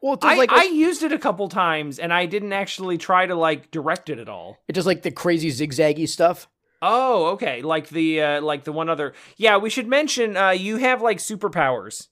Well, 0.00 0.18
I, 0.22 0.36
like 0.36 0.52
I 0.52 0.64
used 0.64 1.02
it 1.04 1.12
a 1.12 1.18
couple 1.18 1.48
times 1.48 1.98
and 2.00 2.12
I 2.12 2.26
didn't 2.26 2.52
actually 2.52 2.98
try 2.98 3.26
to 3.26 3.34
like 3.36 3.70
direct 3.70 4.10
it 4.10 4.18
at 4.18 4.28
all. 4.28 4.58
It 4.68 4.72
just 4.72 4.86
like 4.86 5.02
the 5.02 5.10
crazy 5.12 5.50
zigzaggy 5.50 6.08
stuff. 6.08 6.48
Oh, 6.82 7.26
okay. 7.34 7.62
Like 7.62 7.88
the 7.88 8.20
uh 8.20 8.40
like 8.42 8.64
the 8.64 8.72
one 8.72 8.88
other. 8.88 9.14
Yeah, 9.36 9.56
we 9.58 9.70
should 9.70 9.86
mention 9.86 10.36
uh 10.36 10.50
you 10.50 10.78
have 10.78 11.00
like 11.00 11.18
superpowers 11.18 12.08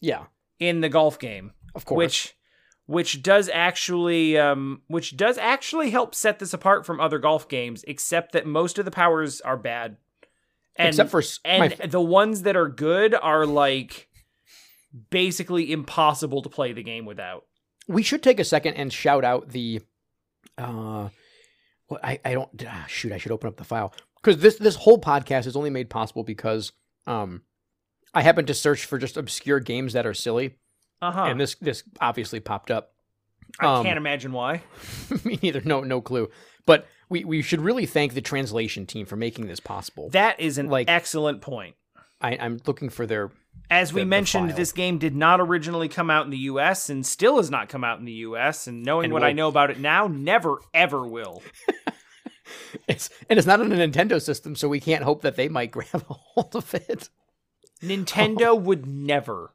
Yeah, 0.00 0.24
in 0.58 0.80
the 0.80 0.88
golf 0.88 1.18
game, 1.18 1.52
of 1.74 1.84
course. 1.84 1.98
which 1.98 2.36
which 2.86 3.22
does 3.22 3.48
actually 3.52 4.38
um 4.38 4.82
which 4.88 5.16
does 5.16 5.36
actually 5.38 5.90
help 5.90 6.14
set 6.14 6.38
this 6.38 6.52
apart 6.54 6.84
from 6.86 7.00
other 7.00 7.18
golf 7.18 7.48
games 7.48 7.84
except 7.86 8.32
that 8.32 8.46
most 8.46 8.78
of 8.78 8.84
the 8.86 8.90
powers 8.90 9.40
are 9.42 9.56
bad. 9.58 9.98
And 10.76 10.88
except 10.88 11.10
for 11.10 11.22
and 11.44 11.78
my, 11.78 11.86
the 11.86 12.00
ones 12.00 12.42
that 12.42 12.56
are 12.56 12.68
good 12.68 13.14
are 13.14 13.46
like 13.46 14.08
basically 15.10 15.70
impossible 15.72 16.42
to 16.42 16.48
play 16.48 16.72
the 16.72 16.82
game 16.82 17.04
without. 17.04 17.44
we 17.88 18.02
should 18.02 18.22
take 18.22 18.40
a 18.40 18.44
second 18.44 18.74
and 18.74 18.92
shout 18.92 19.24
out 19.24 19.50
the 19.50 19.80
uh 20.58 21.08
what 21.88 22.04
I, 22.04 22.20
I 22.24 22.32
don't 22.34 22.64
ah, 22.68 22.84
shoot 22.88 23.12
i 23.12 23.18
should 23.18 23.32
open 23.32 23.48
up 23.48 23.56
the 23.56 23.64
file 23.64 23.92
because 24.24 24.40
this 24.40 24.56
this 24.56 24.76
whole 24.76 24.98
podcast 24.98 25.46
is 25.46 25.54
only 25.56 25.70
made 25.70 25.90
possible 25.90 26.24
because 26.24 26.72
um 27.06 27.42
i 28.14 28.22
happened 28.22 28.46
to 28.46 28.54
search 28.54 28.84
for 28.86 28.96
just 28.98 29.16
obscure 29.16 29.60
games 29.60 29.92
that 29.92 30.06
are 30.06 30.14
silly 30.14 30.56
Uh-huh. 31.02 31.24
and 31.24 31.40
this 31.40 31.54
this 31.56 31.82
obviously 32.00 32.40
popped 32.40 32.70
up 32.70 32.92
I 33.60 33.66
um, 33.76 33.84
can't 33.84 33.98
imagine 33.98 34.32
why. 34.32 34.62
me 35.24 35.38
neither 35.42 35.60
no 35.64 35.82
no 35.82 36.00
clue 36.00 36.30
but 36.66 36.86
we 37.08 37.24
we 37.24 37.42
should 37.42 37.60
really 37.60 37.86
thank 37.86 38.14
the 38.14 38.20
translation 38.22 38.86
team 38.86 39.06
for 39.06 39.16
making 39.16 39.46
this 39.46 39.60
possible 39.60 40.08
That 40.10 40.40
is 40.40 40.58
an 40.58 40.68
Like- 40.68 40.88
excellent 40.88 41.40
point. 41.42 41.76
I, 42.20 42.36
i'm 42.40 42.58
looking 42.66 42.88
for 42.88 43.06
their 43.06 43.30
As 43.70 43.92
we 43.92 44.00
the- 44.00 44.04
the 44.04 44.08
mentioned, 44.08 44.48
file. 44.48 44.56
this 44.56 44.72
game 44.72 44.98
did 44.98 45.14
not 45.14 45.40
originally 45.40 45.88
come 45.88 46.10
out 46.10 46.24
in 46.24 46.30
the 46.30 46.38
US 46.52 46.88
and 46.88 47.04
still 47.04 47.36
has 47.36 47.50
not 47.50 47.68
come 47.68 47.84
out 47.84 47.98
in 47.98 48.04
the 48.06 48.12
US. 48.28 48.66
And 48.66 48.82
knowing 48.82 49.04
And 49.06 49.12
what 49.12 49.22
I 49.22 49.28
will- 49.28 49.34
know 49.34 49.48
about 49.48 49.70
it 49.70 49.78
now, 49.78 50.06
never 50.06 50.58
ever 50.72 51.06
will. 51.06 51.42
it's 52.88 53.10
and 53.28 53.38
it's 53.38 53.46
not 53.46 53.60
on 53.60 53.72
a 53.72 53.76
nintendo 53.76 54.20
system 54.20 54.54
so 54.54 54.68
we 54.68 54.80
can't 54.80 55.04
hope 55.04 55.22
that 55.22 55.36
they 55.36 55.48
might 55.48 55.70
grab 55.72 56.04
a 56.08 56.14
hold 56.14 56.54
of 56.56 56.74
it 56.74 57.08
Nintendo 57.82 58.58
would 58.60 58.86
never. 58.86 59.54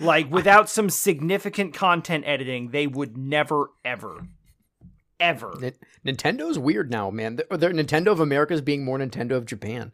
Like, 0.00 0.30
without 0.30 0.68
some 0.68 0.90
significant 0.90 1.74
content 1.74 2.24
editing, 2.26 2.70
they 2.70 2.86
would 2.86 3.16
never, 3.16 3.70
ever, 3.84 4.28
ever. 5.18 5.54
Ni- 5.60 5.72
Nintendo's 6.12 6.58
weird 6.58 6.90
now, 6.90 7.10
man. 7.10 7.36
The, 7.36 7.46
the 7.56 7.68
Nintendo 7.68 8.08
of 8.08 8.20
America 8.20 8.54
is 8.54 8.60
being 8.60 8.84
more 8.84 8.98
Nintendo 8.98 9.32
of 9.32 9.44
Japan. 9.44 9.92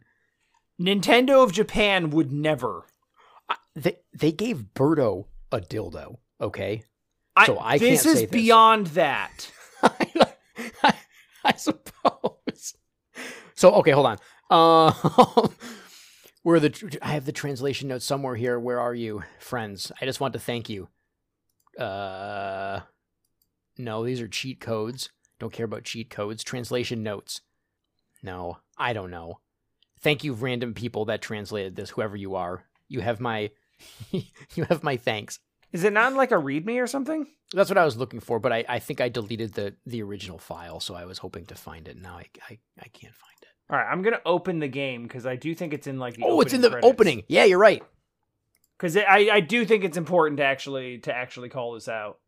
Nintendo 0.79 1.43
of 1.43 1.51
Japan 1.53 2.11
would 2.11 2.31
never. 2.31 2.85
I, 3.49 3.55
they 3.75 3.97
they 4.13 4.31
gave 4.31 4.65
Birdo 4.75 5.25
a 5.51 5.59
dildo. 5.61 6.17
Okay, 6.39 6.83
I, 7.35 7.45
So 7.47 7.57
I 7.57 7.77
this 7.79 8.03
can't 8.03 8.13
is 8.15 8.19
say 8.19 8.25
this. 8.25 8.31
beyond 8.31 8.87
that. 8.87 9.51
I, 11.53 11.53
suppose. 11.53 12.75
So 13.53 13.71
okay, 13.75 13.91
hold 13.91 14.07
on. 14.07 14.17
Uh, 14.49 15.47
where 16.43 16.59
the 16.59 16.97
I 17.01 17.09
have 17.09 17.25
the 17.25 17.31
translation 17.31 17.87
notes 17.87 18.05
somewhere 18.05 18.35
here. 18.35 18.59
Where 18.59 18.79
are 18.79 18.95
you, 18.95 19.23
friends? 19.39 19.91
I 20.01 20.05
just 20.05 20.19
want 20.19 20.33
to 20.33 20.39
thank 20.39 20.69
you. 20.69 20.89
Uh, 21.79 22.81
no, 23.77 24.05
these 24.05 24.21
are 24.21 24.27
cheat 24.27 24.59
codes. 24.59 25.09
Don't 25.39 25.53
care 25.53 25.65
about 25.65 25.83
cheat 25.83 26.09
codes. 26.09 26.43
Translation 26.43 27.03
notes. 27.03 27.41
No, 28.23 28.57
I 28.77 28.93
don't 28.93 29.11
know. 29.11 29.39
Thank 29.99 30.23
you, 30.23 30.33
random 30.33 30.73
people 30.73 31.05
that 31.05 31.21
translated 31.21 31.75
this. 31.75 31.91
Whoever 31.91 32.15
you 32.15 32.35
are, 32.35 32.63
you 32.87 33.01
have 33.01 33.19
my, 33.19 33.51
you 34.11 34.63
have 34.69 34.83
my 34.83 34.97
thanks. 34.97 35.39
Is 35.75 35.83
it 35.83 35.91
not 35.91 36.13
like 36.13 36.31
a 36.31 36.35
README 36.35 36.81
or 36.81 36.87
something? 36.87 37.27
That's 37.53 37.69
what 37.69 37.77
I 37.77 37.83
was 37.83 37.97
looking 37.97 38.21
for, 38.21 38.39
but 38.39 38.53
I, 38.53 38.63
I 38.69 38.79
think 38.79 39.01
I 39.01 39.09
deleted 39.09 39.55
the 39.55 39.75
the 39.85 40.01
original 40.03 40.37
file, 40.37 40.79
so 40.79 40.95
I 40.95 41.03
was 41.03 41.17
hoping 41.17 41.45
to 41.47 41.55
find 41.55 41.89
it. 41.89 42.01
Now 42.01 42.15
I 42.15 42.27
I, 42.49 42.59
I 42.79 42.87
can't 42.87 43.13
find 43.13 43.35
it. 43.41 43.49
All 43.69 43.77
right, 43.77 43.91
I'm 43.91 44.01
gonna 44.01 44.21
open 44.25 44.59
the 44.59 44.69
game 44.69 45.03
because 45.03 45.25
I 45.25 45.35
do 45.35 45.53
think 45.53 45.73
it's 45.73 45.85
in 45.85 45.99
like 45.99 46.15
the 46.15 46.23
oh, 46.23 46.39
it's 46.39 46.53
in 46.53 46.61
the 46.61 46.79
opening. 46.79 47.23
Yeah, 47.27 47.43
you're 47.43 47.59
right. 47.59 47.83
Because 48.77 48.95
I 48.95 49.27
I 49.29 49.39
do 49.41 49.65
think 49.65 49.83
it's 49.83 49.97
important 49.97 50.37
to 50.37 50.45
actually 50.45 50.99
to 50.99 51.13
actually 51.13 51.49
call 51.49 51.73
this 51.73 51.89
out. 51.89 52.19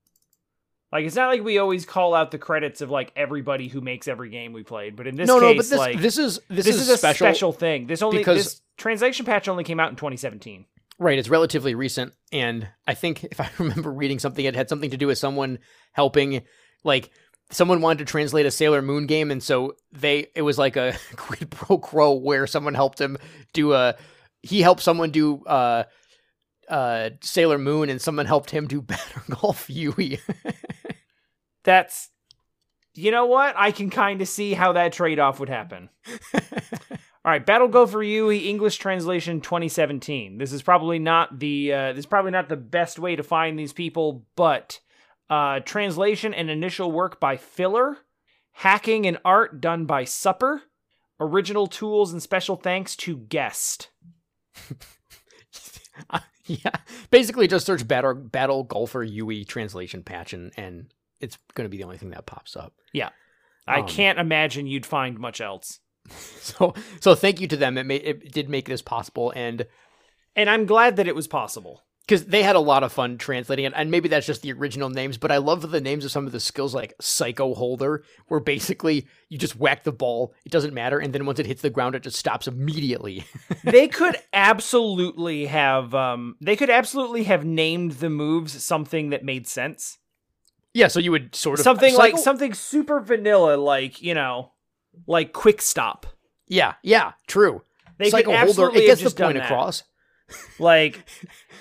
Like 0.92 1.06
it's 1.06 1.16
not 1.16 1.30
like 1.30 1.42
we 1.42 1.58
always 1.58 1.86
call 1.86 2.14
out 2.14 2.32
the 2.32 2.38
credits 2.38 2.82
of 2.82 2.90
like 2.90 3.14
everybody 3.16 3.70
who 3.70 3.80
makes 3.80 4.10
every 4.10 4.30
game 4.30 4.52
we 4.52 4.64
played, 4.64 4.98
but 4.98 5.08
in 5.08 5.16
this 5.16 5.28
no, 5.30 5.40
case, 5.40 5.42
no, 5.42 5.54
but 5.54 5.70
this 5.70 5.80
like 5.80 6.02
this 6.02 6.18
is 6.18 6.42
this, 6.50 6.66
this 6.66 6.76
is, 6.76 6.82
is 6.82 6.90
a 6.90 6.98
special. 6.98 7.28
special, 7.28 7.54
thing. 7.54 7.88
This 7.88 8.02
only 8.02 8.18
because- 8.18 8.44
this 8.44 8.62
translation 8.76 9.26
patch 9.26 9.48
only 9.48 9.64
came 9.64 9.80
out 9.80 9.90
in 9.90 9.96
2017. 9.96 10.66
Right, 11.00 11.20
it's 11.20 11.30
relatively 11.30 11.76
recent, 11.76 12.14
and 12.32 12.68
I 12.88 12.96
think 12.96 13.24
if 13.26 13.40
I 13.42 13.50
remember 13.60 13.92
reading 13.92 14.20
something, 14.20 14.44
it 14.44 14.56
had 14.56 14.70
something 14.70 14.90
to 14.92 14.98
do 14.98 15.08
with 15.08 15.18
someone 15.18 15.60
helping, 15.94 16.42
like 16.84 17.12
someone 17.52 17.82
wanted 17.82 18.00
to 18.00 18.06
translate 18.06 18.46
a 18.46 18.52
Sailor 18.52 18.82
Moon 18.82 19.06
game, 19.06 19.32
and 19.32 19.42
so 19.42 19.76
they 19.92 20.28
it 20.36 20.42
was 20.42 20.58
like 20.58 20.76
a 20.76 20.96
quid 21.16 21.52
pro 21.52 21.78
quo 21.78 22.14
where 22.14 22.48
someone 22.48 22.74
helped 22.74 23.00
him 23.00 23.18
do 23.54 23.74
a 23.74 23.96
he 24.42 24.62
helped 24.62 24.82
someone 24.82 25.12
do 25.12 25.44
uh 25.46 25.84
uh 26.68 27.12
Sailor 27.22 27.58
Moon, 27.58 27.90
and 27.90 28.02
someone 28.02 28.26
helped 28.26 28.50
him 28.50 28.68
do 28.68 28.82
Battle 28.82 29.22
Golfer 29.30 29.72
Yui. 29.72 30.20
That's 31.64 32.10
you 32.96 33.12
know 33.12 33.28
what? 33.28 33.54
I 33.56 33.72
can 33.72 33.92
kind 33.92 34.22
of 34.24 34.28
see 34.28 34.56
how 34.56 34.74
that 34.74 34.94
trade 34.94 35.20
off 35.20 35.40
would 35.40 35.50
happen. 35.50 35.90
All 37.28 37.32
right, 37.34 37.46
Battle 37.46 37.68
Golfer 37.68 38.02
Yui 38.02 38.48
English 38.48 38.78
translation 38.78 39.42
2017. 39.42 40.38
This 40.38 40.54
is 40.54 40.62
probably 40.62 40.98
not 40.98 41.40
the 41.40 41.74
uh, 41.74 41.88
this 41.92 42.00
is 42.00 42.06
probably 42.06 42.32
not 42.32 42.48
the 42.48 42.56
best 42.56 43.00
way 43.00 43.18
to 43.18 43.24
find 43.24 43.60
these 43.60 43.74
people, 43.74 44.26
but 44.38 44.80
uh, 45.30 45.60
translation 45.60 46.34
and 46.34 46.50
initial 46.50 46.90
work 46.90 47.20
by 47.20 47.36
Filler, 47.36 47.98
hacking 48.54 49.06
and 49.06 49.18
art 49.26 49.60
done 49.60 49.86
by 49.86 50.06
Supper, 50.06 50.62
original 51.20 51.68
tools 51.68 52.14
and 52.14 52.24
special 52.24 52.56
thanks 52.56 52.96
to 52.96 53.18
Guest. 53.18 53.90
yeah, 56.46 56.78
basically 57.12 57.50
just 57.50 57.66
search 57.66 57.86
Battle 57.86 58.14
Battle 58.14 58.64
Golfer 58.64 59.04
Yui 59.04 59.44
translation 59.44 60.02
patch, 60.02 60.32
and 60.32 60.54
and 60.56 60.94
it's 61.20 61.38
going 61.56 61.66
to 61.66 61.70
be 61.70 61.76
the 61.76 61.84
only 61.84 61.98
thing 61.98 62.12
that 62.12 62.26
pops 62.26 62.56
up. 62.56 62.72
Yeah. 62.94 63.10
I 63.68 63.82
Um, 63.82 63.88
can't 63.90 64.18
imagine 64.18 64.66
you'd 64.66 64.86
find 64.86 65.20
much 65.20 65.42
else. 65.42 65.82
So 66.48 66.74
so 67.02 67.14
thank 67.14 67.42
you 67.42 67.48
to 67.50 67.58
them. 67.58 67.78
It 67.78 67.86
made 67.86 68.04
it 68.04 68.32
did 68.32 68.50
make 68.50 68.66
this 68.68 68.82
possible, 68.82 69.34
and 69.36 69.66
And 70.36 70.50
I'm 70.50 70.66
glad 70.66 70.96
that 70.96 71.08
it 71.08 71.16
was 71.16 71.28
possible. 71.28 71.84
because 72.08 72.24
they 72.26 72.42
had 72.42 72.56
a 72.56 72.62
lot 72.62 72.84
of 72.84 72.94
fun 72.94 73.18
translating 73.18 73.66
it, 73.66 73.74
and 73.76 73.92
maybe 73.92 74.08
that's 74.08 74.26
just 74.26 74.42
the 74.42 74.54
original 74.54 74.90
names, 74.90 75.18
but 75.18 75.30
I 75.30 75.38
love 75.40 75.70
the 75.70 75.82
names 75.82 76.06
of 76.06 76.12
some 76.12 76.26
of 76.26 76.32
the 76.32 76.40
skills 76.40 76.74
like 76.74 76.94
Psycho 77.02 77.54
Holder, 77.54 78.04
where 78.30 78.40
basically 78.40 79.08
you 79.28 79.38
just 79.38 79.58
whack 79.58 79.84
the 79.84 79.92
ball, 79.92 80.34
it 80.46 80.52
doesn't 80.54 80.74
matter, 80.74 81.00
and 81.00 81.12
then 81.12 81.26
once 81.26 81.38
it 81.40 81.46
hits 81.48 81.62
the 81.62 81.70
ground, 81.70 81.96
it 81.96 82.04
just 82.04 82.16
stops 82.18 82.48
immediately. 82.48 83.26
they 83.66 83.90
could 83.90 84.16
absolutely 84.32 85.48
have 85.48 85.94
um 85.94 86.38
they 86.40 86.56
could 86.56 86.70
absolutely 86.70 87.24
have 87.26 87.44
named 87.44 87.94
the 88.00 88.10
moves 88.10 88.64
something 88.64 89.10
that 89.10 89.26
made 89.26 89.48
sense. 89.48 89.98
yeah, 90.74 90.88
so 90.88 91.00
you 91.02 91.12
would 91.12 91.36
sort 91.36 91.60
of 91.60 91.64
something 91.64 91.94
like 91.96 92.18
something 92.18 92.54
super 92.54 93.02
vanilla 93.02 93.58
like, 93.58 94.02
you 94.02 94.14
know, 94.14 94.54
like 95.06 95.34
quick 95.34 95.62
stop. 95.62 96.08
yeah, 96.48 96.76
yeah, 96.84 97.14
true. 97.28 97.64
They 97.98 98.12
could 98.12 98.26
Holder, 98.26 98.38
absolutely 98.38 98.84
it 98.84 98.88
gets 98.88 99.04
the 99.14 99.24
point 99.24 99.38
across. 99.38 99.84
Like 100.60 101.06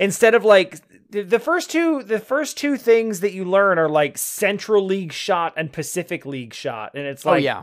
instead 0.01 0.35
of 0.35 0.45
like 0.45 0.81
the, 1.09 1.39
first 1.39 1.71
two 1.71 2.03
the 2.03 2.19
first 2.19 2.59
two 2.59 2.77
things 2.77 3.21
that 3.21 3.33
you 3.33 3.45
learn 3.45 3.79
are 3.79 3.89
like 3.89 4.19
Central 4.19 4.85
League 4.85 5.13
shot 5.13 5.53
and 5.57 5.73
Pacific 5.73 6.27
League 6.27 6.53
shot 6.53 6.91
and 6.95 7.07
it's 7.07 7.25
oh 7.25 7.31
like 7.31 7.45
yeah, 7.45 7.63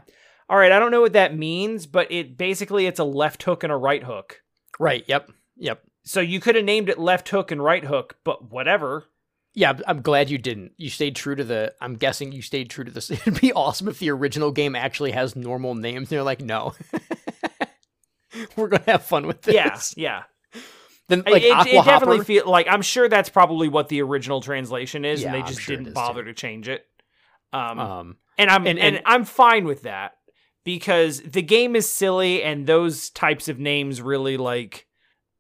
all 0.50 0.58
right, 0.58 0.72
I 0.72 0.80
don't 0.80 0.92
know 0.92 1.02
what 1.02 1.14
that 1.14 1.36
means, 1.36 1.86
but 1.88 2.12
it 2.12 2.38
basically 2.38 2.86
it's 2.86 3.00
a 3.00 3.04
left 3.04 3.44
hook 3.44 3.64
and 3.64 3.74
a 3.74 3.76
right 3.76 4.04
hook. 4.04 4.42
right. 4.80 5.04
Yep, 5.08 5.32
yep. 5.58 5.84
So 6.04 6.20
you 6.20 6.40
could 6.40 6.56
have 6.56 6.66
named 6.66 6.90
it 6.90 7.00
left 7.00 7.30
hook 7.30 7.52
and 7.52 7.64
right 7.64 7.84
hook, 7.84 8.18
but 8.24 8.52
whatever. 8.52 9.06
Yeah, 9.56 9.74
I'm- 9.88 10.02
glad 10.02 10.30
you 10.30 10.38
didn't. 10.38 10.72
You 10.78 10.90
stayed 10.90 11.16
true 11.16 11.36
to 11.36 11.44
the. 11.44 11.74
I'm 11.80 11.96
guessing 11.96 12.32
you 12.32 12.42
stayed 12.42 12.70
true 12.70 12.84
to 12.86 12.92
this. 12.92 13.12
It'd 13.12 13.40
be 13.40 13.54
awesome 13.54 13.88
if 13.88 14.00
the 14.00 14.10
original 14.12 14.52
game 14.52 14.76
actually 14.76 15.12
has 15.12 15.36
normal 15.36 15.76
names. 15.76 15.98
And 15.98 16.08
they're 16.08 16.24
like, 16.24 16.42
no, 16.42 16.74
we're 18.56 18.68
gonna 18.68 18.84
have 18.88 19.04
fun 19.04 19.28
with 19.28 19.42
this. 19.44 19.54
Yeah, 19.56 19.78
yeah. 19.96 20.24
Then 21.10 21.24
like 21.28 21.44
it, 21.44 21.52
Aqua 21.52 21.72
it 21.82 21.86
definitely 21.86 22.24
feel 22.24 22.50
like 22.50 22.66
I'm 22.70 22.82
sure 22.82 23.10
that's 23.10 23.28
probably 23.28 23.68
what 23.68 23.90
the 23.90 24.02
original 24.02 24.40
translation 24.40 25.04
is, 25.04 25.22
and 25.22 25.34
they 25.34 25.42
just 25.42 25.60
sure 25.60 25.76
didn't 25.76 25.94
bother 25.94 26.22
too. 26.24 26.28
to 26.30 26.34
change 26.34 26.70
it. 26.70 26.86
Um, 27.52 27.78
um, 27.78 28.18
and 28.38 28.50
I'm 28.50 28.66
and- 28.66 28.80
and, 28.80 28.96
and- 28.96 29.06
I'm 29.06 29.26
fine 29.26 29.66
with 29.66 29.82
that 29.82 30.14
because 30.64 31.20
the 31.22 31.42
game 31.42 31.76
is 31.76 31.92
silly, 31.92 32.42
and 32.42 32.66
those 32.66 33.10
types 33.10 33.50
of 33.50 33.60
names 33.60 34.02
really 34.02 34.38
like 34.38 34.88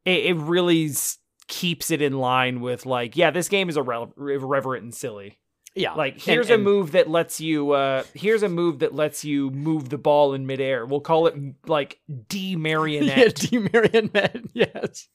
it. 0.03 0.25
it 0.25 0.35
really 0.35 0.87
s- 0.87 1.17
keeps 1.47 1.91
it 1.91 2.01
in 2.01 2.13
line 2.19 2.61
with 2.61 2.85
like, 2.85 3.15
yeah, 3.17 3.31
this 3.31 3.49
game 3.49 3.69
is 3.69 3.77
irre- 3.77 4.11
irreverent 4.17 4.83
and 4.83 4.93
silly. 4.93 5.37
yeah. 5.75 5.93
Like, 5.93 6.19
here's 6.21 6.49
and- 6.49 6.61
a 6.61 6.63
move 6.63 6.91
that 6.93 7.09
lets 7.09 7.41
you. 7.41 7.71
uh 7.71 8.03
Here's 8.13 8.43
a 8.43 8.49
move 8.49 8.79
that 8.79 8.93
lets 8.93 9.23
you 9.25 9.49
move 9.51 9.89
the 9.89 9.97
ball 9.97 10.33
in 10.33 10.45
midair. 10.45 10.85
We'll 10.85 11.01
call 11.01 11.27
it 11.27 11.35
like 11.67 11.99
D 12.29 12.51
Yeah, 12.51 12.57
marionette. 12.57 13.35
D 13.35 13.57
marionette. 13.73 14.41
Yes. 14.53 15.07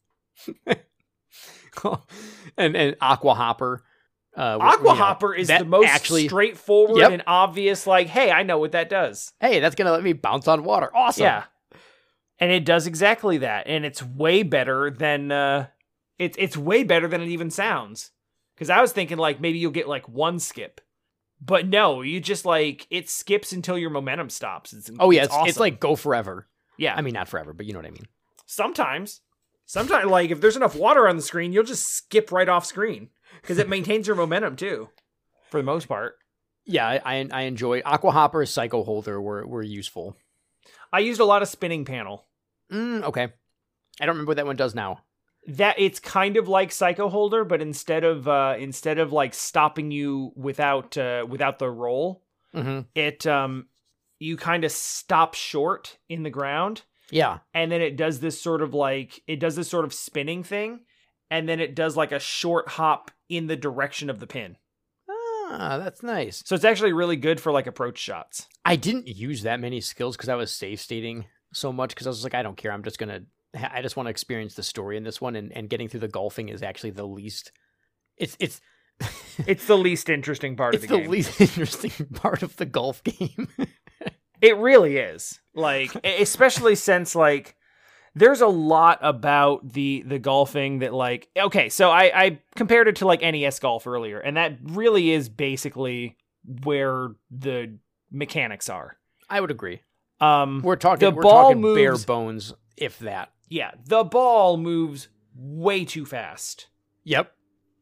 and 2.57 2.77
and 2.77 2.97
Aqua 3.01 3.35
Hopper. 3.35 3.85
Uh, 4.37 4.59
Aqua 4.61 4.79
you 4.79 4.85
know, 4.85 4.95
Hopper 4.95 5.35
is 5.35 5.49
the 5.49 5.65
most 5.65 5.89
actually. 5.89 6.29
straightforward 6.29 6.99
Yep. 6.99 7.11
and 7.13 7.23
obvious. 7.27 7.87
Like, 7.87 8.07
hey, 8.07 8.31
I 8.31 8.43
know 8.45 8.59
what 8.59 8.73
that 8.73 8.89
does. 8.89 9.33
hey, 9.41 9.59
that's 9.61 9.75
gonna 9.75 9.91
let 9.93 10.03
me 10.03 10.13
bounce 10.13 10.47
on 10.47 10.63
water. 10.65 10.95
Awesome. 10.95 11.25
Yeah, 11.25 11.45
and 12.39 12.53
it 12.53 12.65
does 12.65 12.87
exactly 12.87 13.39
that, 13.39 13.67
and 13.67 13.85
it's 13.85 14.03
way 14.03 14.43
better 14.45 14.91
than 14.91 15.33
uh, 15.33 15.67
it's 16.19 16.37
it's 16.39 16.57
way 16.57 16.83
better 16.85 17.09
than 17.09 17.21
it 17.21 17.29
even 17.29 17.51
sounds. 17.51 18.11
Because 18.55 18.71
I 18.71 18.81
was 18.81 18.93
thinking 18.93 19.19
like 19.19 19.41
maybe 19.41 19.59
you'll 19.59 19.71
get 19.71 19.89
like 19.89 20.09
one 20.09 20.39
skip, 20.41 20.81
but 21.41 21.67
no, 21.69 22.03
you 22.03 22.21
just 22.21 22.45
like 22.45 22.87
it 22.91 23.09
skips 23.09 23.53
until 23.53 23.79
your 23.79 23.91
momentum 23.91 24.31
stops. 24.31 24.73
It's 24.73 24.91
Oh 24.99 25.11
yeah, 25.11 25.25
it's, 25.25 25.33
awesome. 25.33 25.49
it's 25.49 25.61
like 25.61 25.79
go 25.81 25.95
forever. 25.97 26.49
yeah. 26.77 26.95
I 26.97 27.01
mean, 27.03 27.15
not 27.15 27.29
forever, 27.29 27.53
but 27.53 27.67
you 27.67 27.73
know 27.73 27.79
what 27.79 27.87
I 27.87 27.91
mean. 27.91 28.09
sometimes, 28.47 29.21
sometimes 29.67 30.07
like 30.11 30.31
if 30.31 30.41
there's 30.41 30.57
enough 30.57 30.75
water 30.75 31.07
on 31.09 31.17
the 31.17 31.23
screen, 31.23 31.53
you'll 31.53 31.63
just 31.65 31.87
skip 31.87 32.33
right 32.33 32.49
off 32.49 32.65
screen 32.67 33.11
because 33.41 33.59
it 33.59 33.69
maintains 33.69 34.07
your 34.09 34.17
momentum 34.17 34.57
too, 34.57 34.89
for 35.51 35.59
the 35.59 35.65
most 35.65 35.87
part. 35.87 36.17
Yeah, 36.67 36.87
I 36.87 37.01
I, 37.05 37.29
I 37.33 37.41
enjoy 37.43 37.81
Aqua 37.85 38.11
Hopper, 38.11 38.45
Psycho 38.45 38.83
Holder 38.83 39.21
were 39.23 39.47
were 39.47 39.63
useful. 39.63 40.17
I 40.93 40.99
used 41.01 41.21
a 41.21 41.25
lot 41.25 41.43
of 41.43 41.49
spinning 41.49 41.85
panel. 41.85 42.27
Mm, 42.73 43.05
okay, 43.05 43.29
I 44.01 44.07
don't 44.07 44.17
remember 44.17 44.31
what 44.31 44.37
that 44.39 44.47
one 44.47 44.57
does 44.57 44.75
now. 44.75 45.05
That 45.49 45.77
it's 45.79 45.99
kind 45.99 46.37
of 46.37 46.47
like 46.47 46.71
psycho 46.73 47.09
holder 47.09 47.45
but 47.45 47.63
instead 47.63 48.05
of 48.05 48.29
uh 48.29 48.57
instead 48.59 48.99
of 48.99 49.13
like 49.13 49.35
stopping 49.35 49.91
you 49.91 50.33
without 50.37 50.97
uh 50.97 51.27
without 51.29 51.59
the 51.59 51.71
roll 51.71 52.23
hmm 52.53 52.81
it 52.95 53.27
um 53.27 53.67
you 54.19 54.37
kind 54.37 54.65
of 54.65 54.73
stop 54.73 55.35
short 55.35 55.99
in 56.09 56.23
the 56.23 56.31
ground 56.31 56.83
Yeah, 57.11 57.39
and 57.55 57.71
then 57.73 57.81
it 57.81 57.97
does 57.97 58.21
this 58.21 58.41
sort 58.41 58.63
of 58.63 58.75
like 58.75 59.23
it 59.27 59.41
does 59.41 59.57
this 59.57 59.69
sort 59.69 59.85
of 59.85 59.95
spinning 59.95 60.43
thing 60.43 60.81
and 61.31 61.49
then 61.49 61.61
it 61.61 61.75
does 61.75 61.97
like 61.97 62.13
a 62.13 62.19
short 62.19 62.69
hop 62.69 63.11
in 63.29 63.47
the 63.47 63.57
direction 63.57 64.11
of 64.11 64.21
the 64.21 64.27
pin 64.27 64.57
ah, 65.11 65.79
that's 65.83 66.03
nice. 66.03 66.43
so 66.45 66.55
it's 66.55 66.65
actually 66.65 66.93
really 66.93 67.17
good 67.17 67.41
for 67.41 67.53
like 67.53 67.67
approach 67.67 67.99
shots 67.99 68.47
I 68.69 68.77
didn't 68.77 69.09
use 69.09 69.43
that 69.45 69.61
many 69.61 69.81
skills 69.81 70.15
because 70.15 70.29
I 70.29 70.35
was 70.35 70.55
save 70.55 70.79
stating 70.79 71.25
so 71.55 71.73
much 71.73 71.91
because 71.91 72.07
I 72.07 72.11
was 72.11 72.23
like, 72.23 72.35
I 72.35 72.43
don't 72.43 72.57
care. 72.59 72.71
I'm 72.71 72.83
just 72.83 72.99
gonna. 72.99 73.23
I 73.55 73.83
just 73.83 73.97
want 73.97 74.07
to 74.07 74.11
experience 74.11 74.55
the 74.55 74.63
story 74.63 74.97
in 74.97 75.05
this 75.05 75.21
one, 75.21 75.37
and, 75.37 75.53
and 75.53 75.69
getting 75.69 75.89
through 75.89 76.01
the 76.01 76.09
golfing 76.09 76.49
is 76.49 76.63
actually 76.63 76.91
the 76.91 77.07
least. 77.07 77.53
It's 78.17 78.37
it's 78.41 78.61
it's 79.47 79.67
the 79.67 79.79
least 79.79 80.09
interesting 80.09 80.57
part 80.57 80.75
it's 80.75 80.85
of 80.85 80.91
the, 80.91 80.97
the 80.97 81.03
game 81.03 81.11
least 81.11 81.41
interesting 81.41 82.07
part 82.15 82.43
of 82.43 82.57
the 82.57 82.67
golf 82.67 83.03
game. 83.05 83.49
It 84.41 84.57
really 84.57 84.99
is. 84.99 85.41
Like 85.55 85.93
especially 86.05 86.77
since 86.77 87.17
like 87.17 87.57
there's 88.15 88.41
a 88.41 88.47
lot 88.47 89.01
about 89.03 89.73
the 89.73 90.05
the 90.07 90.21
golfing 90.21 90.79
that 90.79 90.95
like 90.95 91.29
okay, 91.37 91.69
so 91.69 91.91
I 91.91 92.13
I 92.15 92.39
compared 92.55 92.87
it 92.87 92.97
to 92.97 93.07
like 93.07 93.21
NES 93.21 93.59
golf 93.59 93.89
earlier 93.89 94.21
and 94.21 94.37
that 94.37 94.59
really 94.63 95.11
is 95.11 95.29
basically 95.29 96.17
where 96.63 97.09
the 97.33 97.79
mechanics 98.13 98.69
are. 98.69 98.97
I 99.29 99.41
would 99.41 99.51
agree. 99.51 99.83
Um, 100.21 100.63
We're 100.63 100.77
talking 100.77 101.09
The 101.09 101.15
we're 101.15 101.23
ball 101.23 101.55
talking 101.55 101.75
bare 101.75 101.97
bones, 101.99 102.55
if 102.77 102.99
that. 103.01 103.33
Yeah, 103.49 103.73
the 103.85 104.05
ball 104.05 104.57
moves 104.57 105.09
way 105.35 105.85
too 105.85 106.05
fast. 106.07 106.69
Yep. 107.05 107.33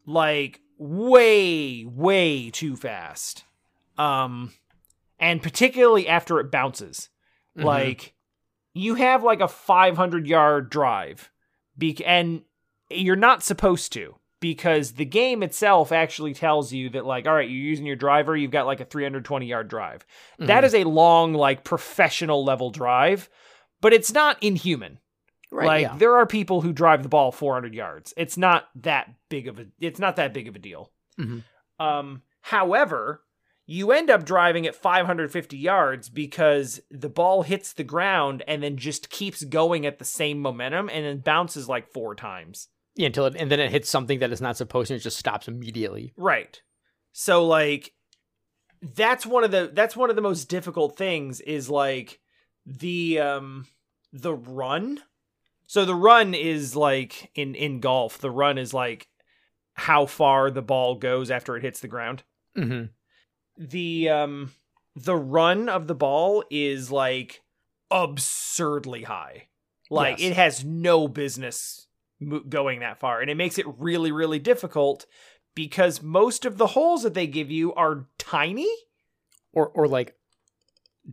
like 0.08 0.60
way 0.78 1.84
way 1.84 2.48
too 2.50 2.76
fast 2.76 3.42
um 3.98 4.52
and 5.18 5.42
particularly 5.42 6.06
after 6.06 6.38
it 6.38 6.50
bounces 6.52 7.08
Mhm. 7.58 7.64
like 7.64 8.14
you 8.72 8.94
have 8.94 9.24
like 9.24 9.40
a 9.40 9.48
500 9.48 10.26
yard 10.28 10.70
drive 10.70 11.30
be- 11.76 12.04
and 12.04 12.42
you're 12.88 13.16
not 13.16 13.42
supposed 13.42 13.92
to 13.94 14.14
because 14.38 14.92
the 14.92 15.04
game 15.04 15.42
itself 15.42 15.90
actually 15.90 16.34
tells 16.34 16.72
you 16.72 16.88
that 16.90 17.04
like 17.06 17.26
all 17.26 17.34
right 17.34 17.48
you're 17.48 17.58
using 17.58 17.86
your 17.86 17.96
driver 17.96 18.36
you've 18.36 18.50
got 18.52 18.66
like 18.66 18.80
a 18.80 18.84
320 18.84 19.46
yard 19.46 19.66
drive 19.68 20.06
that 20.38 20.62
Mhm. 20.62 20.66
is 20.66 20.74
a 20.74 20.84
long 20.84 21.32
like 21.34 21.64
professional 21.64 22.44
level 22.44 22.70
drive 22.70 23.28
but 23.80 23.92
it's 23.92 24.12
not 24.12 24.40
inhuman 24.40 25.00
right. 25.50 25.66
like 25.66 25.82
yeah. 25.82 25.96
there 25.96 26.16
are 26.16 26.26
people 26.26 26.60
who 26.60 26.72
drive 26.72 27.02
the 27.02 27.08
ball 27.08 27.32
400 27.32 27.74
yards. 27.74 28.12
It's 28.16 28.36
not 28.36 28.68
that 28.76 29.12
big 29.28 29.48
of 29.48 29.58
a 29.58 29.66
it's 29.80 30.00
not 30.00 30.16
that 30.16 30.34
big 30.34 30.48
of 30.48 30.56
a 30.56 30.58
deal. 30.58 30.90
Mhm. 31.18 31.44
Um 31.78 32.22
however, 32.42 33.22
you 33.66 33.90
end 33.90 34.10
up 34.10 34.24
driving 34.24 34.66
at 34.66 34.76
550 34.76 35.56
yards 35.56 36.08
because 36.08 36.80
the 36.90 37.08
ball 37.08 37.42
hits 37.42 37.72
the 37.72 37.84
ground 37.84 38.44
and 38.46 38.62
then 38.62 38.76
just 38.76 39.10
keeps 39.10 39.42
going 39.44 39.84
at 39.84 39.98
the 39.98 40.04
same 40.04 40.40
momentum 40.40 40.88
and 40.88 41.04
then 41.04 41.18
bounces 41.18 41.68
like 41.68 41.92
four 41.92 42.14
times. 42.14 42.68
Yeah, 42.94 43.06
until 43.06 43.26
it 43.26 43.36
and 43.36 43.50
then 43.50 43.60
it 43.60 43.70
hits 43.70 43.90
something 43.90 44.20
that 44.20 44.32
is 44.32 44.40
not 44.40 44.56
supposed 44.56 44.88
to 44.88 44.94
and 44.94 45.00
it 45.00 45.04
just 45.04 45.18
stops 45.18 45.48
immediately. 45.48 46.12
Right. 46.16 46.60
So 47.12 47.44
like 47.44 47.92
that's 48.82 49.26
one 49.26 49.44
of 49.44 49.50
the 49.50 49.70
that's 49.72 49.96
one 49.96 50.10
of 50.10 50.16
the 50.16 50.22
most 50.22 50.48
difficult 50.48 50.96
things 50.96 51.40
is 51.40 51.68
like 51.68 52.20
the 52.64 53.20
um 53.20 53.66
the 54.12 54.34
run. 54.34 55.00
So 55.66 55.84
the 55.84 55.94
run 55.94 56.34
is 56.34 56.76
like 56.76 57.30
in 57.34 57.54
in 57.54 57.80
golf, 57.80 58.18
the 58.18 58.30
run 58.30 58.58
is 58.58 58.72
like 58.72 59.08
how 59.74 60.06
far 60.06 60.50
the 60.50 60.62
ball 60.62 60.94
goes 60.94 61.30
after 61.30 61.56
it 61.56 61.62
hits 61.62 61.80
the 61.80 61.88
ground. 61.88 62.22
hmm 62.54 62.84
The 63.58 64.08
um 64.08 64.52
the 64.94 65.16
run 65.16 65.68
of 65.68 65.86
the 65.86 65.94
ball 65.94 66.44
is 66.50 66.90
like 66.90 67.42
absurdly 67.90 69.02
high. 69.02 69.48
Like 69.90 70.18
Yes. 70.18 70.30
it 70.30 70.34
has 70.36 70.64
no 70.64 71.06
business 71.08 71.86
mo- 72.20 72.40
going 72.48 72.80
that 72.80 72.98
far 72.98 73.20
and 73.20 73.30
it 73.30 73.36
makes 73.36 73.58
it 73.58 73.66
really 73.78 74.10
really 74.12 74.38
difficult 74.38 75.06
because 75.54 76.02
most 76.02 76.44
of 76.44 76.58
the 76.58 76.68
holes 76.68 77.02
that 77.02 77.14
they 77.14 77.26
give 77.26 77.50
you 77.50 77.74
are 77.74 78.06
tiny. 78.18 78.70
Or 79.52 79.68
or 79.68 79.88
like 79.88 80.14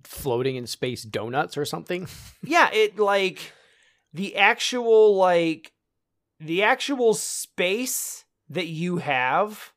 floating 0.04 0.56
in 0.56 0.68
space 0.68 1.04
donuts 1.04 1.58
or 1.58 1.66
something. 1.66 2.08
Yeah, 2.44 2.70
it 2.74 3.00
like 3.00 3.54
the 4.14 4.36
actual 4.36 5.16
like 5.16 5.74
the 6.40 6.64
actual 6.64 7.14
space 7.14 8.26
that 8.50 8.68
you 8.68 8.98
have 8.98 9.74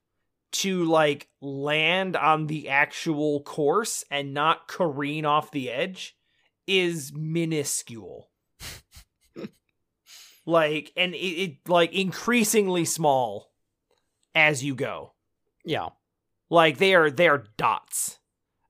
to 0.52 0.84
like 0.84 1.28
land 1.40 2.16
on 2.16 2.46
the 2.46 2.68
actual 2.68 3.40
course 3.42 4.04
and 4.10 4.34
not 4.34 4.68
careen 4.68 5.24
off 5.24 5.50
the 5.50 5.70
edge 5.70 6.16
is 6.66 7.12
minuscule. 7.14 8.30
like 10.46 10.92
and 10.96 11.14
it, 11.14 11.18
it 11.18 11.68
like 11.68 11.92
increasingly 11.92 12.84
small 12.84 13.50
as 14.34 14.64
you 14.64 14.74
go. 14.74 15.12
Yeah. 15.64 15.88
Like 16.48 16.78
they 16.78 16.94
are 16.94 17.10
they 17.10 17.28
are 17.28 17.44
dots. 17.56 18.18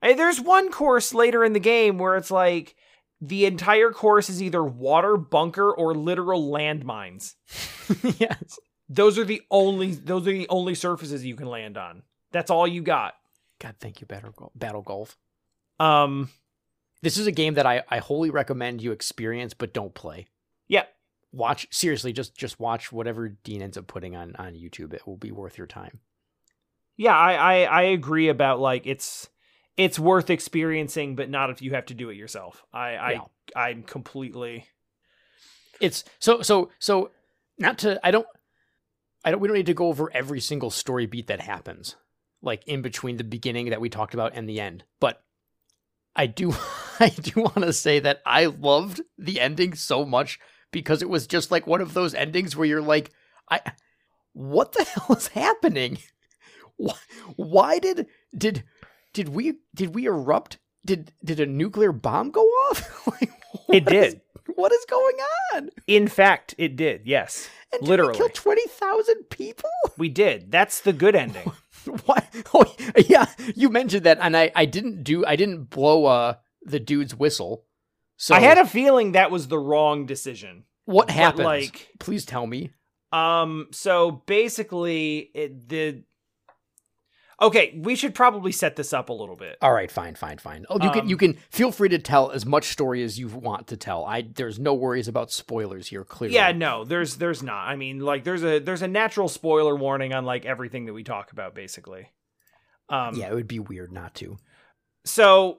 And 0.03 0.19
there's 0.19 0.41
one 0.41 0.71
course 0.71 1.15
later 1.15 1.45
in 1.45 1.53
the 1.53 1.61
game 1.61 1.99
where 1.99 2.17
it's 2.17 2.31
like 2.31 2.77
the 3.21 3.47
entire 3.47 3.91
course 3.91 4.29
is 4.29 4.43
either 4.43 4.63
water, 4.63 5.17
bunker, 5.17 5.71
or 5.73 5.95
literal 5.95 6.51
landmines. 6.51 7.35
yes. 8.21 8.59
Those 8.89 9.19
are 9.19 9.25
the 9.25 9.43
only 9.51 9.93
those 9.95 10.23
are 10.27 10.33
the 10.33 10.49
only 10.49 10.75
surfaces 10.75 11.25
you 11.25 11.35
can 11.37 11.47
land 11.47 11.77
on. 11.77 12.03
That's 12.33 12.51
all 12.51 12.67
you 12.69 12.83
got. 12.83 13.15
God, 13.59 13.75
thank 13.81 14.01
you, 14.01 14.07
Battle 14.07 14.33
Golf. 14.37 14.53
Battle 14.55 14.83
Golf. 14.83 15.17
Um 15.81 16.31
This 17.03 17.17
is 17.17 17.27
a 17.27 17.33
game 17.33 17.55
that 17.55 17.67
I, 17.67 17.83
I 17.89 17.99
wholly 17.99 18.31
recommend 18.31 18.83
you 18.83 18.93
experience, 18.93 19.55
but 19.55 19.73
don't 19.75 19.95
play. 19.95 20.27
yeah. 20.69 20.85
Watch 21.33 21.67
seriously, 21.71 22.13
just 22.15 22.35
just 22.37 22.59
watch 22.61 22.91
whatever 22.93 23.29
Dean 23.29 23.61
ends 23.61 23.77
up 23.77 23.87
putting 23.87 24.15
on 24.17 24.35
on 24.37 24.55
YouTube. 24.55 24.95
It 24.95 25.07
will 25.07 25.17
be 25.19 25.33
worth 25.33 25.59
your 25.59 25.67
time. 25.67 26.01
Yeah, 26.97 27.15
I, 27.17 27.35
I 27.35 27.55
I 27.65 27.83
agree 27.83 28.29
about 28.29 28.59
like 28.61 28.87
it's 28.87 29.29
it's 29.77 29.99
worth 29.99 30.31
experiencing, 30.31 31.17
but 31.17 31.29
not 31.29 31.51
if 31.51 31.61
you 31.61 31.73
have 31.73 31.87
to 31.87 31.95
do 31.95 32.11
it 32.11 32.17
yourself. 32.17 32.65
I 32.73 32.97
I 32.97 33.11
Yeah. 33.13 33.21
I'm 33.55 33.83
completely 33.83 34.67
It's 35.81 36.05
so 36.19 36.43
so 36.43 36.71
so 36.79 37.11
not 37.59 37.79
to 37.79 38.01
I 38.03 38.11
don't 38.11 38.27
I 39.25 39.31
don't 39.31 39.41
we 39.41 39.49
don't 39.49 39.57
need 39.57 39.67
to 39.67 39.75
go 39.75 39.89
over 39.89 40.11
every 40.15 40.41
single 40.41 40.71
story 40.71 41.07
beat 41.07 41.27
that 41.29 41.41
happens 41.41 41.97
like 42.43 42.67
in 42.67 42.83
between 42.83 43.17
the 43.17 43.25
beginning 43.25 43.71
that 43.71 43.81
we 43.81 43.89
talked 43.89 44.15
about 44.15 44.33
and 44.35 44.49
the 44.49 44.61
end. 44.61 44.85
But 45.01 45.23
I 46.15 46.27
do 46.27 46.55
I 47.01 47.09
do 47.09 47.43
want 47.43 47.63
to 47.63 47.73
say 47.73 48.01
that 48.01 48.23
I 48.25 48.47
loved 48.47 49.03
the 49.19 49.41
ending 49.41 49.75
so 49.75 50.05
much 50.05 50.39
because 50.73 51.03
it 51.03 51.09
was 51.09 51.27
just 51.27 51.51
like 51.51 51.67
one 51.67 51.81
of 51.81 51.95
those 51.95 52.15
endings 52.15 52.57
where 52.57 52.67
you're 52.67 52.83
like 52.83 53.11
I 53.51 53.61
what 54.33 54.73
the 54.73 54.85
hell 55.07 55.17
is 55.17 55.29
happening? 55.29 55.99
Why, 56.77 56.95
why 57.37 57.79
did 57.79 58.07
did 58.37 58.65
did 59.17 59.31
we 59.31 59.55
did 59.75 59.95
we 59.95 60.05
erupt? 60.05 60.59
Did 60.85 61.11
did 61.25 61.41
a 61.41 61.47
nuclear 61.47 61.91
bomb 61.91 62.31
go 62.31 62.43
off? 62.43 63.07
like, 63.21 63.31
It 63.71 63.85
what 63.85 63.95
is- 63.95 64.13
did. 64.15 64.21
what 64.55 64.73
is 64.73 64.85
going 64.89 65.17
on? 65.55 65.71
In 65.87 66.07
fact, 66.07 66.55
it 66.59 66.77
did. 66.77 67.07
Yes. 67.07 67.49
And 67.73 67.81
did 67.81 67.89
Literally. 67.89 68.15
kill 68.19 68.29
twenty 68.29 68.67
thousand 68.69 69.31
people? 69.31 69.71
We 69.99 70.11
did. 70.11 70.53
That's 70.53 70.81
the 70.83 70.93
good 70.93 71.17
ending. 71.17 71.51
What? 72.05 72.27
Oh, 72.53 72.65
yeah, 73.07 73.27
you 73.55 73.71
mentioned 73.71 74.03
that, 74.05 74.19
and 74.21 74.37
I, 74.37 74.51
I 74.57 74.65
didn't 74.65 75.05
do, 75.05 75.25
I 75.25 75.37
didn't 75.37 75.71
blow 75.71 76.05
uh 76.07 76.35
the 76.63 76.81
dude's 76.81 77.15
whistle. 77.15 77.65
So 78.17 78.35
I 78.35 78.41
had 78.41 78.59
a 78.59 78.67
feeling 78.67 79.13
that 79.13 79.31
was 79.31 79.47
the 79.49 79.59
wrong 79.59 80.05
decision. 80.05 80.65
what 80.85 81.09
happened? 81.11 81.45
like- 81.45 81.89
please 82.01 82.25
tell 82.27 82.47
me. 82.47 82.71
Um. 83.13 83.69
So 83.71 84.23
basically, 84.27 85.31
it, 85.33 85.69
the 85.69 86.03
okay. 87.41 87.79
We 87.83 87.97
should 87.97 88.15
probably 88.15 88.53
set 88.53 88.77
this 88.77 88.93
up 88.93 89.09
a 89.09 89.13
little 89.13 89.37
bit. 89.37 89.59
All 89.63 89.73
right, 89.73 89.91
fine, 89.91 90.15
fine, 90.15 90.39
fine. 90.39 90.67
Oh, 90.71 90.83
you 90.83 90.91
can, 90.91 91.01
Um, 91.03 91.09
you 91.09 91.17
can 91.17 91.35
feel 91.51 91.73
free 91.73 91.89
to 91.91 91.99
tell 91.99 92.31
as 92.31 92.45
much 92.47 92.67
story 92.69 93.03
as 93.03 93.19
you 93.19 93.29
want 93.29 93.67
to 93.69 93.77
tell. 93.77 94.05
I, 94.05 94.23
there's 94.23 94.59
no 94.59 94.75
worries 94.75 95.09
about 95.09 95.31
spoilers 95.31 95.89
here. 95.89 96.05
Clearly, 96.05 96.35
Yeah. 96.35 96.53
No. 96.53 96.85
There's. 96.85 97.17
There's 97.17 97.43
not. 97.43 97.67
I 97.69 97.77
mean, 97.77 98.01
like, 98.01 98.25
there's 98.25 98.45
a 98.45 98.59
there's 98.59 98.83
a 98.83 98.89
natural 98.89 99.29
spoiler 99.29 99.77
warning 99.77 100.13
on 100.13 100.25
like 100.25 100.45
everything 100.45 100.87
that 100.87 100.93
we 100.93 101.05
talk 101.05 101.33
about, 101.33 101.55
basically. 101.55 102.11
Um. 102.89 103.15
yeah, 103.17 103.29
it 103.29 103.35
would 103.35 103.49
be 103.49 103.59
weird 103.59 103.93
not 103.93 104.15
to. 104.17 104.39
so 105.05 105.59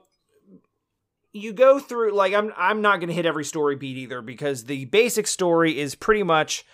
you 1.34 1.52
go 1.52 1.78
through 1.78 2.12
like 2.12 2.32
I'm 2.32 2.52
I'm 2.56 2.80
not 2.80 3.00
going 3.00 3.08
to 3.08 3.14
hit 3.14 3.26
every 3.26 3.44
story 3.44 3.76
beat 3.76 3.98
either 3.98 4.22
because 4.22 4.64
the 4.64 4.86
basic 4.86 5.26
story 5.26 5.78
is 5.78 5.94
pretty 5.94 6.22
much 6.22 6.64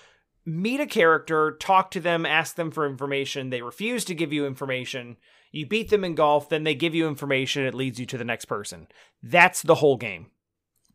meet 0.47 0.81
a 0.81 0.87
character, 0.87 1.57
talk 1.59 1.91
to 1.93 2.01
them, 2.01 2.27
ask 2.27 2.57
them 2.57 2.71
for 2.71 2.87
information, 2.87 3.51
they 3.51 3.63
refuse 3.63 4.05
to 4.07 4.15
give 4.15 4.33
you 4.33 4.47
information, 4.47 5.17
you 5.53 5.67
beat 5.67 5.91
them 5.91 6.05
in 6.05 6.15
golf, 6.15 6.49
then 6.49 6.65
they 6.65 6.75
give 6.75 6.95
you 6.95 7.09
information, 7.09 7.65
it 7.65 7.75
leads 7.75 7.99
you 7.99 8.07
to 8.07 8.19
the 8.19 8.25
next 8.25 8.45
person. 8.45 8.87
That's 9.23 9.63
the 9.63 9.77
whole 9.77 9.97
game. 9.97 10.27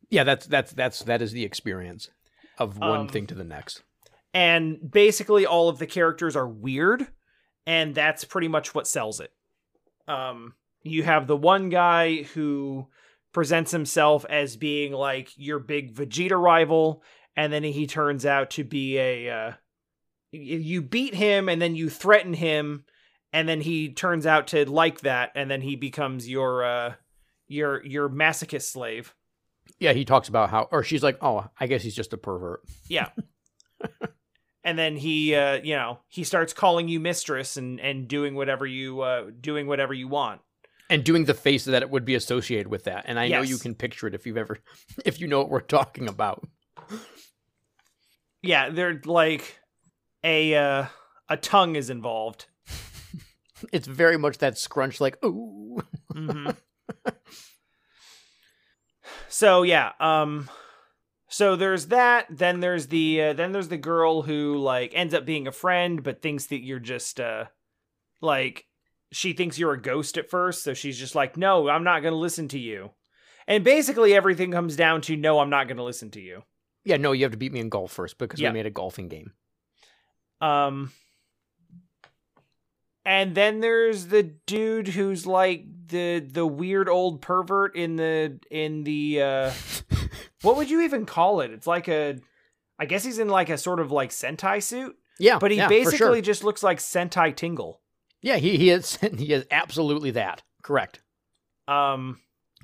Yeah, 0.08 0.24
that's 0.24 0.46
that's 0.46 0.72
that's 0.72 1.00
that 1.04 1.22
is 1.22 1.32
the 1.32 1.44
experience 1.44 2.10
of 2.58 2.78
one 2.78 3.00
Um, 3.00 3.08
thing 3.08 3.26
to 3.28 3.34
the 3.34 3.44
next. 3.44 3.82
And 4.34 4.90
basically 4.90 5.46
all 5.46 5.68
of 5.68 5.78
the 5.78 5.86
characters 5.86 6.36
are 6.36 6.48
weird 6.48 7.08
and 7.66 7.94
that's 7.94 8.24
pretty 8.24 8.48
much 8.48 8.74
what 8.74 8.86
sells 8.86 9.20
it. 9.20 9.32
Um 10.06 10.54
you 10.82 11.02
have 11.02 11.26
the 11.26 11.36
one 11.36 11.68
guy 11.68 12.22
who 12.22 12.88
presents 13.32 13.70
himself 13.70 14.24
as 14.28 14.56
being 14.56 14.92
like 14.92 15.30
your 15.36 15.58
big 15.58 15.94
Vegeta 15.94 16.40
rival 16.40 17.02
and 17.36 17.52
then 17.52 17.62
he 17.62 17.86
turns 17.86 18.26
out 18.26 18.50
to 18.50 18.64
be 18.64 18.98
a 18.98 19.28
uh 19.30 19.52
you 20.32 20.80
beat 20.80 21.14
him 21.14 21.48
and 21.48 21.60
then 21.60 21.74
you 21.74 21.90
threaten 21.90 22.34
him 22.34 22.84
and 23.32 23.48
then 23.48 23.60
he 23.60 23.92
turns 23.92 24.26
out 24.26 24.46
to 24.48 24.68
like 24.70 25.00
that 25.00 25.32
and 25.34 25.50
then 25.50 25.60
he 25.60 25.76
becomes 25.76 26.28
your 26.28 26.64
uh 26.64 26.94
your 27.48 27.84
your 27.84 28.08
masochist 28.08 28.70
slave. 28.70 29.14
Yeah, 29.78 29.92
he 29.92 30.04
talks 30.04 30.28
about 30.28 30.50
how, 30.50 30.68
or 30.72 30.82
she's 30.82 31.02
like, 31.02 31.18
oh, 31.22 31.46
I 31.58 31.66
guess 31.66 31.82
he's 31.82 31.94
just 31.94 32.12
a 32.12 32.16
pervert. 32.16 32.60
Yeah. 32.88 33.08
and 34.64 34.78
then 34.78 34.96
he 34.96 35.34
uh 35.34 35.54
you 35.62 35.74
know, 35.74 35.98
he 36.08 36.24
starts 36.24 36.52
calling 36.52 36.88
you 36.88 37.00
mistress 37.00 37.56
and 37.56 37.80
and 37.80 38.06
doing 38.06 38.34
whatever 38.34 38.66
you 38.66 39.00
uh 39.00 39.30
doing 39.40 39.66
whatever 39.66 39.94
you 39.94 40.06
want. 40.08 40.40
and 40.88 41.04
doing 41.04 41.24
the 41.24 41.34
face 41.34 41.64
that 41.64 41.82
it 41.82 41.90
would 41.90 42.04
be 42.04 42.14
associated 42.14 42.68
with 42.68 42.84
that. 42.84 43.04
And 43.06 43.18
I 43.18 43.28
know 43.28 43.42
you 43.42 43.58
can 43.58 43.74
picture 43.74 44.06
it 44.06 44.14
if 44.14 44.26
you've 44.26 44.36
ever, 44.36 44.58
if 45.04 45.20
you 45.20 45.28
know 45.28 45.38
what 45.38 45.50
we're 45.50 45.60
talking 45.60 46.08
about. 46.08 46.44
Yeah, 48.42 48.70
they're 48.70 49.00
like 49.04 49.58
a 50.24 50.54
uh 50.54 50.86
a 51.28 51.36
tongue 51.36 51.76
is 51.76 51.90
involved. 51.90 52.46
It's 53.72 53.86
very 53.86 54.16
much 54.16 54.38
that 54.38 54.56
scrunch, 54.56 55.02
like 55.02 55.22
ooh. 55.22 55.82
Mhm. 56.14 56.56
so 59.28 59.62
yeah, 59.62 59.92
um 60.00 60.48
so 61.28 61.54
there's 61.56 61.86
that, 61.86 62.26
then 62.30 62.60
there's 62.60 62.88
the 62.88 63.22
uh, 63.22 63.32
then 63.34 63.52
there's 63.52 63.68
the 63.68 63.76
girl 63.76 64.22
who 64.22 64.56
like 64.58 64.92
ends 64.94 65.14
up 65.14 65.24
being 65.26 65.46
a 65.46 65.52
friend 65.52 66.02
but 66.02 66.22
thinks 66.22 66.46
that 66.46 66.64
you're 66.64 66.80
just 66.80 67.20
uh 67.20 67.44
like 68.20 68.66
she 69.12 69.32
thinks 69.32 69.58
you're 69.58 69.72
a 69.74 69.80
ghost 69.80 70.16
at 70.16 70.30
first, 70.30 70.62
so 70.62 70.72
she's 70.72 70.98
just 70.98 71.14
like, 71.14 71.36
"No, 71.36 71.68
I'm 71.68 71.84
not 71.84 72.00
going 72.00 72.12
to 72.12 72.18
listen 72.18 72.46
to 72.48 72.58
you." 72.58 72.92
And 73.48 73.64
basically 73.64 74.14
everything 74.14 74.52
comes 74.52 74.76
down 74.76 75.00
to, 75.02 75.16
"No, 75.16 75.40
I'm 75.40 75.50
not 75.50 75.66
going 75.66 75.78
to 75.78 75.82
listen 75.82 76.10
to 76.12 76.20
you." 76.20 76.42
Yeah, 76.84 76.96
no, 76.96 77.12
you 77.12 77.24
have 77.24 77.32
to 77.32 77.38
beat 77.38 77.52
me 77.52 77.60
in 77.60 77.68
golf 77.68 77.92
first 77.92 78.18
because 78.18 78.40
Yeah. 78.40 78.50
we 78.50 78.54
made 78.54 78.66
a 78.66 78.70
golfing 78.70 79.08
game. 79.08 79.32
Um 80.40 80.92
and 83.04 83.34
then 83.34 83.60
there's 83.60 84.06
the 84.06 84.22
dude 84.22 84.88
who's 84.88 85.26
like 85.26 85.64
the 85.88 86.20
the 86.20 86.46
weird 86.46 86.88
old 86.88 87.20
pervert 87.22 87.74
in 87.76 87.96
the 87.96 88.38
in 88.50 88.84
the 88.84 89.22
uh 89.22 89.52
what 90.42 90.56
would 90.56 90.70
you 90.70 90.82
even 90.82 91.06
call 91.06 91.40
it? 91.40 91.50
It's 91.50 91.66
like 91.66 91.88
a 91.88 92.16
I 92.78 92.86
guess 92.86 93.04
he's 93.04 93.18
in 93.18 93.28
like 93.28 93.50
a 93.50 93.58
sort 93.58 93.80
of 93.80 93.90
like 93.92 94.10
Sentai 94.10 94.62
suit, 94.62 94.96
Yeah, 95.18 95.38
but 95.38 95.50
he 95.50 95.58
yeah, 95.58 95.68
basically 95.68 95.98
sure. 95.98 96.20
just 96.22 96.44
looks 96.44 96.62
like 96.62 96.78
Sentai 96.78 97.34
Tingle. 97.36 97.80
yeah, 98.22 98.36
he 98.36 98.56
he 98.56 98.70
is 98.70 98.96
he 99.18 99.32
is 99.32 99.46
absolutely 99.50 100.12
that 100.12 100.42
correct. 100.62 101.00
Um 101.68 102.20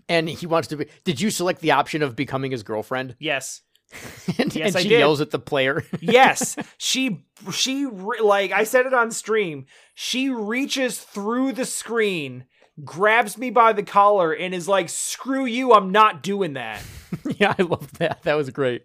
And 0.09 0.28
he 0.28 0.47
wants 0.47 0.68
to 0.68 0.76
be. 0.76 0.86
Did 1.05 1.20
you 1.20 1.30
select 1.30 1.60
the 1.60 1.72
option 1.72 2.02
of 2.02 2.16
becoming 2.16 2.51
his 2.52 2.62
girlfriend? 2.62 3.16
yes. 3.18 3.62
and 4.39 4.55
Yes, 4.55 4.75
and 4.75 4.83
she 4.83 4.91
yells 4.91 5.21
at 5.21 5.31
the 5.31 5.39
player. 5.39 5.85
Yes, 6.01 6.57
she 6.79 7.25
she 7.53 7.87
re- 7.87 8.21
like 8.21 8.53
I 8.53 8.65
said 8.65 8.87
it 8.87 8.95
on 8.95 9.11
stream. 9.11 9.67
She 9.95 10.29
reaches 10.31 10.99
through 10.99 11.53
the 11.53 11.65
screen, 11.65 12.47
grabs 12.85 13.39
me 13.39 13.51
by 13.51 13.73
the 13.73 13.83
collar, 13.83 14.33
and 14.33 14.55
is 14.55 14.69
like, 14.69 14.89
"Screw 14.89 15.45
you! 15.45 15.73
I'm 15.73 15.93
not 15.93 16.23
doing 16.23 16.55
that." 16.55 16.83
yeah, 17.39 17.55
I 17.59 17.63
love 17.63 17.93
that. 17.99 18.23
That 18.25 18.35
was 18.35 18.51
great. 18.51 18.85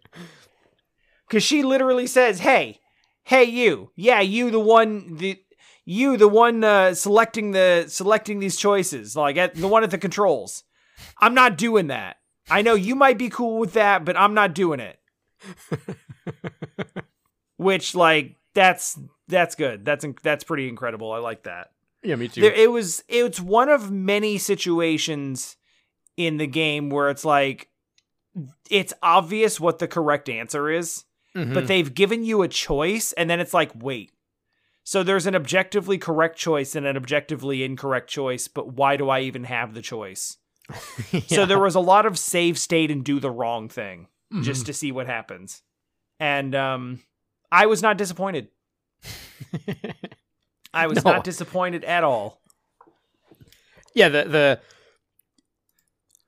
Because 1.28 1.44
she 1.44 1.64
literally 1.64 2.08
says, 2.08 2.40
"Hey, 2.40 2.80
hey, 3.24 3.44
you, 3.46 3.92
yeah, 3.96 4.22
you, 4.22 4.52
the 4.52 4.60
one, 4.60 5.18
the 5.18 5.42
you, 5.86 6.18
the 6.18 6.28
one 6.28 6.64
uh, 6.64 6.94
selecting 6.94 7.52
the 7.52 7.86
selecting 7.88 8.40
these 8.40 8.58
choices, 8.58 9.16
like 9.16 9.38
at 9.38 9.56
the 9.56 9.68
one 9.68 9.84
at 9.84 9.92
the 9.92 9.98
controls. 9.98 10.64
I'm 11.20 11.34
not 11.34 11.58
doing 11.58 11.88
that. 11.88 12.18
I 12.52 12.62
know 12.62 12.76
you 12.76 12.96
might 12.96 13.18
be 13.18 13.30
cool 13.30 13.58
with 13.60 13.74
that, 13.74 14.06
but 14.06 14.16
I'm 14.18 14.34
not 14.34 14.54
doing 14.54 14.80
it." 14.80 15.00
Which, 17.58 17.96
like, 17.96 18.38
that's 18.54 19.00
that's 19.28 19.56
good. 19.56 19.86
That's 19.86 20.06
that's 20.24 20.44
pretty 20.44 20.68
incredible. 20.68 21.12
I 21.12 21.20
like 21.20 21.44
that. 21.44 21.72
Yeah, 22.04 22.16
me 22.16 22.28
too. 22.28 22.42
There, 22.42 22.54
it 22.54 22.72
was 22.72 23.04
it's 23.08 23.40
one 23.40 23.70
of 23.70 23.92
many 23.92 24.38
situations 24.38 25.58
in 26.18 26.38
the 26.38 26.48
game 26.48 26.90
where 26.90 27.10
it's 27.10 27.24
like 27.24 27.70
it's 28.70 28.94
obvious 29.04 29.60
what 29.60 29.80
the 29.80 29.88
correct 29.88 30.30
answer 30.30 30.70
is 30.70 31.06
Mhm. 31.36 31.54
but 31.54 31.68
they've 31.68 31.94
given 31.94 32.26
you 32.26 32.42
a 32.42 32.48
choice 32.50 33.14
and 33.14 33.30
then 33.30 33.40
it's 33.40 33.54
like 33.54 33.72
wait 33.76 34.12
so 34.84 35.02
there's 35.04 35.26
an 35.26 35.36
objectively 35.36 35.98
correct 35.98 36.38
choice 36.38 36.76
and 36.76 36.86
an 36.86 36.98
objectively 36.98 37.64
incorrect 37.64 38.10
choice 38.10 38.50
but 38.50 38.74
why 38.74 38.98
do 38.98 39.08
i 39.10 39.22
even 39.22 39.46
have 39.46 39.74
the 39.74 39.82
choice 39.82 40.38
so 41.28 41.46
there 41.46 41.60
was 41.60 41.76
a 41.76 41.80
lot 41.80 42.06
of 42.06 42.18
save 42.18 42.58
state 42.58 42.92
and 42.92 43.04
do 43.04 43.20
the 43.20 43.32
wrong 43.32 43.68
thing 43.70 44.08
Mhm. 44.34 44.44
just 44.44 44.66
to 44.68 44.74
see 44.74 44.92
what 44.94 45.08
happens 45.08 45.62
and 46.20 46.56
um 46.56 47.02
i 47.52 47.66
was 47.66 47.82
not 47.82 47.98
disappointed 47.98 48.48
i 50.74 50.88
was 50.88 51.04
No. 51.04 51.12
not 51.12 51.24
disappointed 51.26 51.84
at 51.84 52.04
all 52.04 52.42
yeah 53.94 54.08
the 54.10 54.24
the 54.24 54.60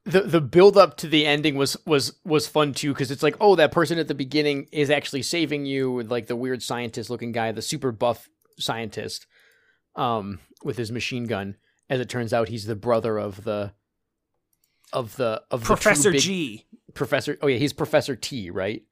the 0.06 0.22
the 0.28 0.42
build 0.42 0.78
up 0.78 0.98
to 0.98 1.08
the 1.08 1.26
ending 1.26 1.56
was 1.56 1.78
was 1.86 2.20
was 2.26 2.46
fun 2.48 2.74
too 2.74 2.92
because 2.94 3.10
it's 3.12 3.24
like 3.24 3.38
oh 3.40 3.56
that 3.56 3.72
person 3.72 3.98
at 3.98 4.08
the 4.10 4.14
beginning 4.16 4.68
is 4.72 4.90
actually 4.90 5.22
saving 5.22 5.66
you 5.66 5.92
with 5.92 6.12
like 6.12 6.28
the 6.28 6.36
weird 6.36 6.62
scientist 6.62 7.10
looking 7.10 7.32
guy 7.32 7.52
the 7.54 7.62
super 7.62 7.92
buff 7.94 8.28
scientist 8.60 9.26
um 9.96 10.40
with 10.64 10.78
his 10.78 10.92
machine 10.92 11.26
gun 11.26 11.56
as 11.90 12.02
it 12.02 12.10
turns 12.10 12.34
out 12.34 12.50
he's 12.50 12.66
the 12.66 12.76
brother 12.76 13.18
of 13.18 13.44
the 13.46 13.72
of 14.94 15.16
the 15.18 15.42
of 15.52 15.62
the 15.62 15.66
professor 15.66 16.12
big- 16.12 16.22
g 16.22 16.66
professor 16.94 17.38
oh 17.42 17.48
yeah 17.48 17.58
he's 17.58 17.74
professor 17.74 18.16
T 18.16 18.50
right 18.50 18.84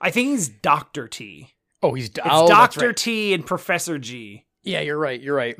i 0.00 0.10
think 0.10 0.28
he's 0.28 0.48
dr 0.48 1.08
t 1.08 1.54
oh 1.82 1.94
he's 1.94 2.06
it's 2.08 2.20
oh, 2.24 2.46
dr 2.46 2.86
right. 2.86 2.96
t 2.96 3.32
and 3.34 3.44
professor 3.44 3.98
g 3.98 4.44
yeah 4.62 4.80
you're 4.80 4.98
right 4.98 5.20
you're 5.20 5.34
right 5.34 5.56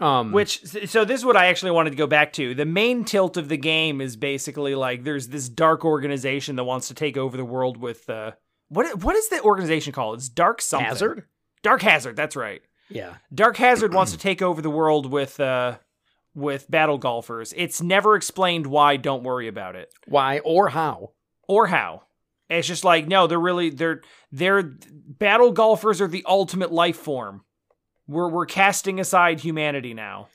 um 0.00 0.32
Which 0.32 0.64
so 0.64 1.04
this 1.04 1.20
is 1.20 1.24
what 1.24 1.36
I 1.36 1.46
actually 1.46 1.72
wanted 1.72 1.90
to 1.90 1.96
go 1.96 2.06
back 2.06 2.32
to. 2.34 2.54
The 2.54 2.66
main 2.66 3.04
tilt 3.04 3.36
of 3.36 3.48
the 3.48 3.56
game 3.56 4.00
is 4.00 4.16
basically 4.16 4.74
like 4.74 5.02
there's 5.02 5.28
this 5.28 5.48
dark 5.48 5.84
organization 5.84 6.56
that 6.56 6.64
wants 6.64 6.88
to 6.88 6.94
take 6.94 7.16
over 7.16 7.36
the 7.36 7.44
world 7.44 7.76
with 7.76 8.08
uh 8.08 8.32
what 8.68 9.02
what 9.02 9.16
is 9.16 9.28
the 9.28 9.42
organization 9.42 9.92
called? 9.92 10.18
It's 10.18 10.28
Dark 10.28 10.60
something. 10.60 10.86
hazard 10.86 11.24
Dark 11.62 11.82
Hazard, 11.82 12.16
that's 12.16 12.36
right. 12.36 12.60
yeah 12.88 13.14
Dark 13.34 13.56
Hazard 13.56 13.92
wants 13.92 14.12
to 14.12 14.18
take 14.18 14.40
over 14.40 14.62
the 14.62 14.70
world 14.70 15.10
with 15.10 15.40
uh 15.40 15.78
with 16.38 16.70
battle 16.70 16.98
golfers. 16.98 17.52
It's 17.56 17.82
never 17.82 18.14
explained 18.16 18.66
why, 18.66 18.96
don't 18.96 19.22
worry 19.24 19.48
about 19.48 19.76
it. 19.76 19.92
why 20.06 20.38
or 20.40 20.68
how 20.68 21.12
Or 21.48 21.66
how. 21.66 22.02
It's 22.48 22.66
just 22.68 22.84
like 22.84 23.06
no, 23.06 23.26
they're 23.26 23.38
really 23.40 23.68
they're 23.70 24.00
they're 24.32 24.62
battle 24.62 25.52
golfers 25.52 26.00
are 26.00 26.08
the 26.08 26.24
ultimate 26.26 26.72
life 26.72 26.96
form. 26.96 27.42
We're 28.06 28.28
we're 28.28 28.46
casting 28.46 28.98
aside 29.00 29.40
humanity 29.40 29.92
now. 29.92 30.28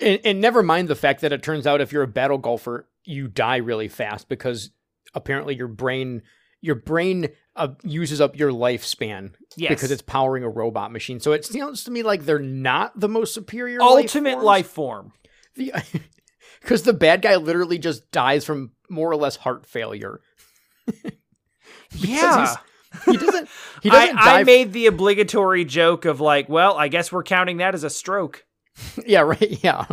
And, 0.00 0.20
and 0.24 0.40
never 0.40 0.62
mind 0.62 0.88
the 0.88 0.94
fact 0.96 1.20
that 1.22 1.32
it 1.32 1.42
turns 1.42 1.66
out 1.66 1.80
if 1.80 1.92
you're 1.92 2.02
a 2.02 2.08
battle 2.08 2.38
golfer, 2.38 2.88
you 3.04 3.28
die 3.28 3.56
really 3.56 3.88
fast 3.88 4.28
because 4.28 4.70
apparently 5.14 5.54
your 5.54 5.68
brain 5.68 6.22
your 6.60 6.74
brain 6.74 7.28
uh, 7.54 7.68
uses 7.84 8.20
up 8.20 8.36
your 8.36 8.50
lifespan 8.50 9.32
Yes. 9.56 9.68
because 9.70 9.90
it's 9.90 10.02
powering 10.02 10.42
a 10.42 10.48
robot 10.48 10.90
machine. 10.92 11.20
So 11.20 11.32
it 11.32 11.44
sounds 11.44 11.84
to 11.84 11.90
me 11.90 12.02
like 12.02 12.24
they're 12.24 12.38
not 12.38 12.98
the 12.98 13.08
most 13.08 13.32
superior 13.32 13.78
life 13.78 13.88
ultimate 14.04 14.32
forms. 14.32 14.44
life 14.44 14.66
form. 14.66 15.12
Because 15.56 16.82
the 16.84 16.92
bad 16.92 17.22
guy 17.22 17.36
literally 17.36 17.78
just 17.78 18.10
dies 18.10 18.44
from 18.44 18.72
more 18.88 19.10
or 19.10 19.16
less 19.16 19.36
heart 19.36 19.66
failure. 19.66 20.20
Yeah. 21.92 22.56
He 23.04 23.16
doesn't. 23.16 23.48
He 23.82 23.90
doesn't 23.90 24.18
I, 24.18 24.24
die. 24.24 24.40
I 24.40 24.44
made 24.44 24.72
the 24.72 24.86
obligatory 24.86 25.64
joke 25.64 26.04
of 26.04 26.20
like, 26.20 26.48
well, 26.48 26.76
I 26.76 26.88
guess 26.88 27.12
we're 27.12 27.22
counting 27.22 27.58
that 27.58 27.74
as 27.74 27.84
a 27.84 27.90
stroke. 27.90 28.44
Yeah, 29.06 29.20
right. 29.20 29.62
Yeah, 29.62 29.86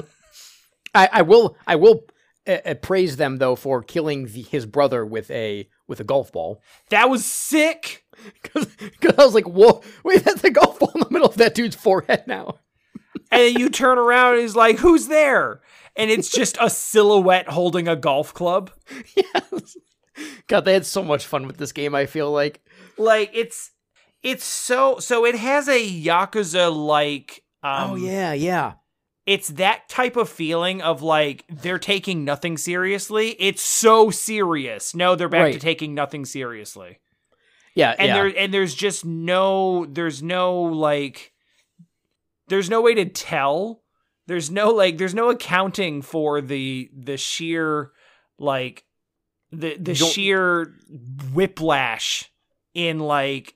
I, 0.94 1.10
I 1.12 1.22
will. 1.22 1.58
I 1.66 1.76
will 1.76 2.06
uh, 2.48 2.58
uh, 2.66 2.74
praise 2.76 3.18
them 3.18 3.38
though 3.38 3.56
for 3.56 3.82
killing 3.82 4.26
the, 4.28 4.42
his 4.42 4.66
brother 4.66 5.06
with 5.06 5.32
a 5.32 5.70
with 5.88 6.00
a 6.00 6.04
golf 6.04 6.32
ball. 6.32 6.62
That 6.90 7.10
was 7.10 7.26
sick. 7.26 8.06
Because 8.42 8.68
I 9.18 9.26
was 9.26 9.34
like, 9.34 9.48
whoa, 9.48 9.82
wait, 10.04 10.24
that's 10.24 10.44
a 10.44 10.52
golf 10.52 10.80
ball 10.80 10.92
in 10.94 11.02
the 11.02 11.08
middle 11.10 11.28
of 11.28 11.38
that 11.38 11.56
dude's 11.56 11.76
forehead 11.76 12.26
now. 12.28 12.60
And 13.34 13.42
then 13.42 13.62
you 13.62 13.70
turn 13.70 13.98
around 13.98 14.34
and 14.34 14.42
he's 14.42 14.56
like, 14.56 14.80
who's 14.80 15.08
there? 15.08 15.62
And 15.96 16.10
it's 16.10 16.30
just 16.30 16.58
a 16.60 16.70
silhouette 16.70 17.50
holding 17.50 17.88
a 17.88 17.96
golf 17.96 18.34
club. 18.34 18.72
yes. 19.16 19.78
God, 20.48 20.66
they 20.66 20.74
had 20.74 20.86
so 20.86 21.04
much 21.04 21.26
fun 21.26 21.48
with 21.48 21.58
this 21.58 21.72
game. 21.72 21.96
I 21.96 22.06
feel 22.06 22.32
like. 22.32 22.62
Like 22.98 23.32
it's 23.34 23.72
it's 24.22 24.46
so 24.46 25.00
so 25.00 25.26
it 25.26 25.36
has 25.36 25.68
a 25.68 25.80
Yakuza 25.80 26.74
like 26.74 27.44
um 27.62 27.92
oh 27.92 27.96
yeah, 27.96 28.34
yeah. 28.34 28.74
it's 29.26 29.50
that 29.50 29.90
type 29.90 30.16
of 30.16 30.30
feeling 30.30 30.82
of 30.82 31.02
like 31.02 31.44
they're 31.50 31.80
taking 31.80 32.24
nothing 32.24 32.58
seriously. 32.58 33.36
It's 33.40 33.62
so 33.62 34.10
serious. 34.10 34.96
No, 34.96 35.16
they're 35.16 35.30
back 35.30 35.54
to 35.54 35.60
taking 35.60 35.94
nothing 35.94 36.26
seriously. 36.26 37.00
Yeah, 37.76 37.96
and 37.98 38.08
yeah. 38.08 38.14
there 38.14 38.38
and 38.38 38.54
there's 38.54 38.76
just 38.76 39.04
no 39.04 39.86
there's 39.86 40.22
no 40.22 40.62
like 40.62 41.33
there's 42.48 42.70
no 42.70 42.82
way 42.82 42.94
to 42.96 43.06
tell 43.06 43.82
there's 44.28 44.50
no 44.52 44.70
like 44.70 44.98
there's 44.98 45.14
no 45.16 45.30
accounting 45.30 46.02
for 46.02 46.42
the 46.42 46.90
the 46.98 47.18
sheer 47.18 47.92
like 48.40 48.86
the 49.52 49.76
the 49.78 49.94
Don't- 49.94 50.12
sheer 50.12 50.74
whiplash 51.34 52.32
in 52.74 53.00
like 53.00 53.54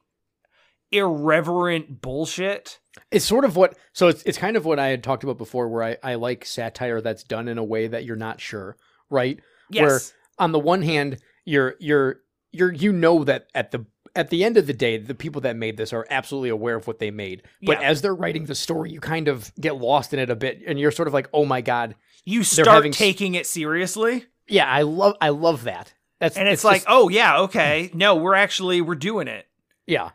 irreverent 0.91 2.01
bullshit 2.01 2.79
It's 3.11 3.25
sort 3.25 3.45
of 3.45 3.55
what 3.55 3.77
so 3.93 4.07
it's 4.07 4.23
it's 4.23 4.37
kind 4.37 4.55
of 4.55 4.65
what 4.65 4.79
I 4.79 4.87
had 4.87 5.03
talked 5.03 5.23
about 5.23 5.37
before 5.37 5.67
where 5.69 5.83
I, 5.83 5.97
I 6.03 6.15
like 6.15 6.45
satire 6.45 7.01
that's 7.01 7.23
done 7.23 7.47
in 7.47 7.57
a 7.57 7.63
way 7.63 7.87
that 7.87 8.05
you're 8.05 8.15
not 8.15 8.39
sure, 8.39 8.77
right? 9.09 9.39
Yes. 9.69 9.81
Where- 9.83 9.99
On 10.39 10.51
the 10.51 10.59
one 10.59 10.81
hand, 10.83 11.17
you're 11.45 11.75
you're 11.79 12.21
you're 12.51 12.71
you 12.71 12.93
know 12.93 13.23
that 13.25 13.47
at 13.53 13.71
the 13.71 13.85
at 14.17 14.29
the 14.29 14.43
end 14.43 14.57
of 14.57 14.67
the 14.67 14.73
day, 14.73 14.97
the 14.97 15.15
people 15.15 15.41
that 15.41 15.55
made 15.55 15.77
this 15.77 15.93
are 15.93 16.05
absolutely 16.09 16.49
aware 16.49 16.75
of 16.75 16.87
what 16.87 16.99
they 16.99 17.11
made. 17.11 17.43
But 17.61 17.79
Yeah. 17.81 17.87
as 17.89 18.01
they're 18.01 18.15
writing 18.15 18.45
the 18.45 18.55
story, 18.55 18.91
you 18.91 18.99
kind 18.99 19.27
of 19.27 19.53
get 19.59 19.77
lost 19.77 20.13
in 20.13 20.19
it 20.19 20.29
a 20.29 20.35
bit 20.35 20.61
and 20.67 20.79
you're 20.79 20.91
sort 20.91 21.07
of 21.07 21.13
like, 21.13 21.29
"Oh 21.33 21.45
my 21.45 21.61
god. 21.61 21.95
you 22.25 22.43
start 22.43 22.67
having 22.67 22.91
s- 22.91 22.97
taking 22.97 23.35
it 23.35 23.45
seriously 23.47 24.25
Yeah, 24.49 24.65
I 24.67 24.81
love 24.81 25.15
I 25.21 25.29
love 25.29 25.63
that." 25.63 25.93
That's 26.19 26.35
and 26.35 26.47
it's, 26.49 26.63
like 26.63 26.77
just- 26.81 26.87
oh 26.89 27.09
yeah 27.09 27.39
okay 27.41 27.91
no 27.93 28.15
we're 28.15 28.33
actually 28.33 28.81
we're 28.81 28.95
doing 28.95 29.27
it 29.27 29.45
Yeah, 29.85 30.09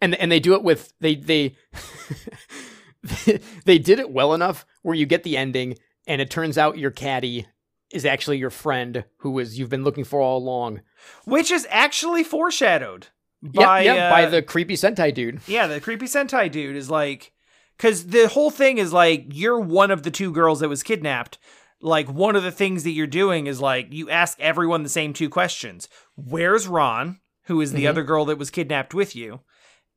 and 0.00 0.14
and 0.14 0.32
they 0.32 0.40
do 0.40 0.54
it 0.54 0.62
with 0.64 0.92
they 1.00 1.14
they 1.14 1.54
they 3.64 3.78
did 3.78 3.98
it 3.98 4.10
well 4.10 4.32
enough 4.34 4.64
where 4.82 4.94
you 4.94 5.06
get 5.06 5.22
the 5.24 5.36
ending, 5.36 5.76
and 6.06 6.20
it 6.20 6.30
turns 6.30 6.56
out 6.56 6.78
your 6.78 6.90
caddy 6.90 7.46
is 7.92 8.06
actually 8.06 8.38
your 8.38 8.50
friend 8.50 9.04
who 9.18 9.30
was 9.30 9.58
you've 9.58 9.68
been 9.68 9.84
looking 9.84 10.04
for 10.04 10.20
all 10.20 10.38
along. 10.38 10.80
which 11.24 11.50
is 11.50 11.66
actually 11.70 12.24
foreshadowed 12.24 13.08
by 13.42 13.82
yeah, 13.82 14.08
by 14.10 14.24
uh, 14.24 14.30
the 14.30 14.42
creepy 14.42 14.74
Sentai 14.74 15.12
dude. 15.12 15.40
yeah 15.46 15.66
the 15.66 15.80
creepy 15.80 16.06
Sentai 16.06 16.50
dude 16.50 16.76
is 16.76 16.90
like 16.90 17.32
because 17.76 18.06
the 18.06 18.28
whole 18.28 18.50
thing 18.50 18.78
is 18.78 18.92
like 18.92 19.26
you're 19.30 19.58
one 19.58 19.90
of 19.90 20.02
the 20.04 20.10
two 20.10 20.30
girls 20.32 20.60
that 20.60 20.68
was 20.68 20.82
kidnapped. 20.82 21.38
Like 21.80 22.08
one 22.08 22.36
of 22.36 22.44
the 22.44 22.52
things 22.52 22.84
that 22.84 22.90
you're 22.92 23.08
doing 23.08 23.48
is 23.48 23.60
like 23.60 23.88
you 23.90 24.08
ask 24.08 24.38
everyone 24.38 24.84
the 24.84 24.88
same 24.88 25.12
two 25.12 25.28
questions: 25.28 25.88
Where's 26.14 26.68
Ron, 26.68 27.18
who 27.46 27.60
is 27.60 27.72
the 27.72 27.86
Mhm. 27.86 27.88
other 27.88 28.04
girl 28.04 28.24
that 28.26 28.38
was 28.38 28.50
kidnapped 28.50 28.94
with 28.94 29.16
you, 29.16 29.40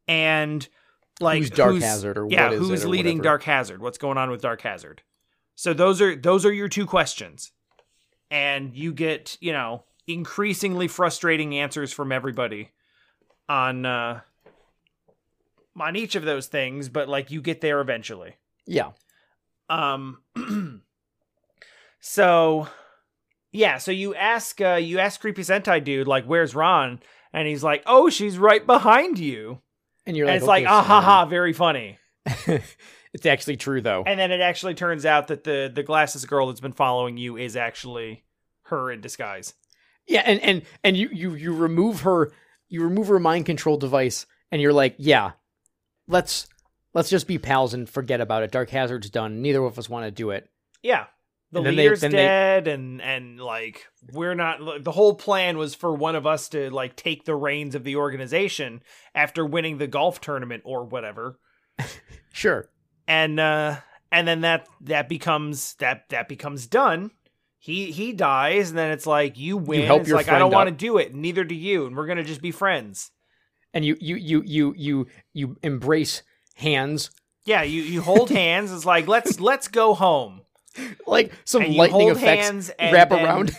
and 0.08 0.68
like 1.20 1.40
Who's 1.40 1.50
Dark 1.52 1.78
Hazard 1.78 2.18
or 2.18 2.28
yeah, 2.30 2.46
what 2.46 2.54
is 2.54 2.60
who's 2.68 2.86
leading. 2.86 3.22
Dark 3.22 3.44
Hazard? 3.44 3.82
What's 3.82 4.00
going 4.00 4.18
on 4.18 4.32
with 4.32 4.42
Dark 4.42 4.62
Hazard? 4.62 5.04
So 5.54 5.74
those 5.74 6.02
are 6.02 6.16
those 6.16 6.44
are 6.44 6.52
your 6.52 6.68
two 6.68 6.88
questions, 6.88 7.52
and 8.32 8.76
you 8.76 8.92
get 8.92 9.38
you 9.40 9.54
know 9.54 9.84
increasingly 10.08 10.88
frustrating 10.88 11.56
answers 11.56 11.92
from 11.94 12.12
everybody 12.12 12.72
on 13.48 13.86
uh 13.86 14.22
on 15.80 15.96
each 15.96 16.16
of 16.16 16.24
those 16.24 16.48
things, 16.48 16.90
but 16.90 17.10
like 17.10 17.32
you 17.32 17.42
get 17.42 17.62
there 17.62 17.82
eventually. 17.82 18.36
Yeah. 18.66 18.92
Um 19.70 20.22
so 22.00 22.68
yeah, 23.52 23.78
so 23.78 23.92
you 23.92 24.16
ask 24.16 24.60
uh 24.62 24.76
you 24.76 25.00
ask 25.00 25.20
creepy 25.20 25.42
Sentai 25.42 25.84
dude 25.84 26.08
like 26.08 26.26
where's 26.26 26.56
Ron? 26.56 27.00
And 27.34 27.48
he's 27.48 27.64
like, 27.64 27.84
"Oh, 27.86 28.10
she's 28.10 28.38
right 28.38 28.66
behind 28.66 29.20
you." 29.20 29.60
And 30.06 30.16
you're 30.16 30.28
and 30.28 30.36
like, 30.36 30.38
it's 30.42 30.48
like, 30.48 30.64
okay, 30.64 30.72
"Ah 30.72 30.84
ha 30.84 31.02
ha, 31.02 31.26
very 31.26 31.52
funny." 31.52 31.98
it's 33.14 33.26
actually 33.26 33.58
true 33.58 33.82
though. 33.82 34.04
And 34.06 34.18
then 34.18 34.32
it 34.32 34.40
actually 34.40 34.74
turns 34.74 35.06
out 35.06 35.28
that 35.28 35.44
the 35.44 35.70
the 35.74 35.84
glasses 35.84 36.26
girl 36.26 36.48
that's 36.48 36.62
been 36.62 36.72
following 36.72 37.18
you 37.18 37.36
is 37.38 37.58
actually 37.58 38.24
her 38.64 38.90
in 38.92 39.02
disguise. 39.02 39.54
Yeah, 40.08 40.22
and 40.26 40.40
and 40.42 40.62
and 40.84 40.96
you 40.96 41.10
you 41.12 41.34
you 41.36 41.54
remove 41.54 42.02
her 42.02 42.32
you 42.70 42.84
remove 42.84 43.08
her 43.08 43.20
mind 43.20 43.46
control 43.46 43.78
device 43.78 44.26
and 44.52 44.62
you're 44.62 44.74
like, 44.74 44.96
yeah, 44.98 45.32
let's 46.08 46.48
let's 46.94 47.10
just 47.10 47.28
be 47.28 47.38
pals 47.38 47.74
and 47.74 47.90
forget 47.90 48.22
about 48.22 48.44
it. 48.44 48.52
Dark 48.52 48.70
Hazard's 48.70 49.10
done. 49.10 49.42
Neither 49.42 49.64
of 49.64 49.78
us 49.78 49.90
want 49.90 50.06
to 50.06 50.12
do 50.12 50.32
it. 50.32 50.50
Yeah. 50.82 51.06
The 51.52 51.60
And 51.60 51.68
they- 51.68 51.72
leader's 51.72 52.02
they- 52.02 52.10
dead 52.10 52.68
and 52.68 53.02
and 53.02 53.40
like 53.40 53.86
we're 54.12 54.34
not 54.36 54.84
the 54.84 54.92
whole 54.92 55.16
plan 55.16 55.58
was 55.58 55.76
for 55.76 55.94
one 55.94 56.16
of 56.16 56.26
us 56.26 56.50
to 56.50 56.70
like 56.70 56.96
take 56.96 57.24
the 57.26 57.36
reins 57.36 57.76
of 57.76 57.84
the 57.84 57.96
organization 57.98 58.82
after 59.14 59.46
winning 59.46 59.78
the 59.78 59.88
golf 59.88 60.20
tournament 60.22 60.64
or 60.66 60.84
whatever. 60.86 61.40
Sure. 62.34 62.70
And 63.08 63.40
uh 63.40 63.78
and 64.12 64.28
then 64.28 64.42
that 64.42 64.68
that 64.82 65.08
becomes 65.08 65.76
that 65.76 66.10
that 66.10 66.28
becomes 66.28 66.68
done. 66.68 67.12
He 67.66 67.92
he 67.92 68.14
dies 68.14 68.70
and 68.70 68.78
then 68.78 68.92
it's 68.92 69.08
like 69.08 69.40
you 69.40 69.58
win. 69.58 69.88
help 69.88 70.04
it's 70.04 70.12
like 70.12 70.30
I 70.30 70.38
don't 70.38 70.54
want 70.54 70.70
to 70.70 70.76
do 70.76 71.00
it, 71.00 71.16
neither 71.16 71.44
do 71.44 71.56
you, 71.56 71.88
and 71.88 71.98
we're 71.98 72.06
going 72.06 72.20
to 72.20 72.24
just 72.24 72.44
be 72.44 72.52
friends. 72.52 73.10
And 73.74 73.84
you 73.84 73.98
you 74.00 74.18
you 74.18 74.44
you 74.46 74.74
you 74.78 75.08
you 75.34 75.58
embrace 75.64 76.22
hands 76.58 77.10
Yeah, 77.44 77.64
you 77.64 77.82
you 77.82 78.02
hold 78.04 78.30
hands. 78.44 78.72
It's 78.72 78.86
like 78.86 79.08
let's 79.08 79.40
let's 79.40 79.68
go 79.68 79.96
home. 79.96 80.42
like 81.08 81.34
some 81.44 81.64
And 81.64 81.74
you 81.74 81.80
lightning 81.80 82.02
hold 82.10 82.18
effects 82.18 82.46
hands 82.46 82.70
and 82.78 82.94
wrap 82.94 83.10
then- 83.10 83.26
around. 83.26 83.52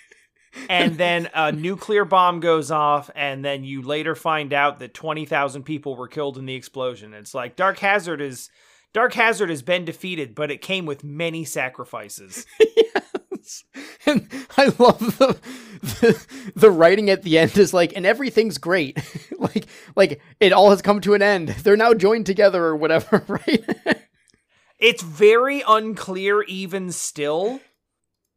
and 0.68 0.98
then 0.98 1.30
a 1.32 1.50
nuclear 1.50 2.04
bomb 2.04 2.40
goes 2.40 2.70
off, 2.70 3.08
and 3.14 3.42
then 3.42 3.64
you 3.64 3.80
later 3.80 4.14
find 4.14 4.52
out 4.52 4.80
that 4.80 4.92
twenty 4.92 5.24
thousand 5.24 5.62
people 5.62 5.96
were 5.96 6.08
killed 6.08 6.36
in 6.36 6.44
the 6.44 6.54
explosion. 6.54 7.14
It's 7.14 7.32
like 7.32 7.56
Dark 7.56 7.78
Hazard 7.78 8.20
is 8.20 8.50
Dark 8.92 9.14
Hazard 9.14 9.48
has 9.48 9.62
been 9.62 9.86
defeated, 9.86 10.34
but 10.34 10.50
it 10.50 10.60
came 10.60 10.84
with 10.84 11.02
many 11.02 11.44
sacrifices. 11.46 12.44
And 14.06 14.28
I 14.56 14.66
love 14.78 15.18
the, 15.18 15.38
the 15.82 16.26
the 16.56 16.70
writing 16.70 17.10
at 17.10 17.22
the 17.22 17.38
end 17.38 17.56
is 17.58 17.74
like, 17.74 17.92
and 17.94 18.06
everything's 18.06 18.58
great. 18.58 18.98
like 19.38 19.66
like 19.94 20.20
it 20.40 20.52
all 20.52 20.70
has 20.70 20.82
come 20.82 21.00
to 21.02 21.14
an 21.14 21.22
end. 21.22 21.48
They're 21.48 21.76
now 21.76 21.92
joined 21.94 22.26
together 22.26 22.64
or 22.64 22.76
whatever, 22.76 23.22
right? 23.28 23.64
it's 24.78 25.02
very 25.02 25.62
unclear, 25.68 26.42
even 26.42 26.90
still, 26.92 27.60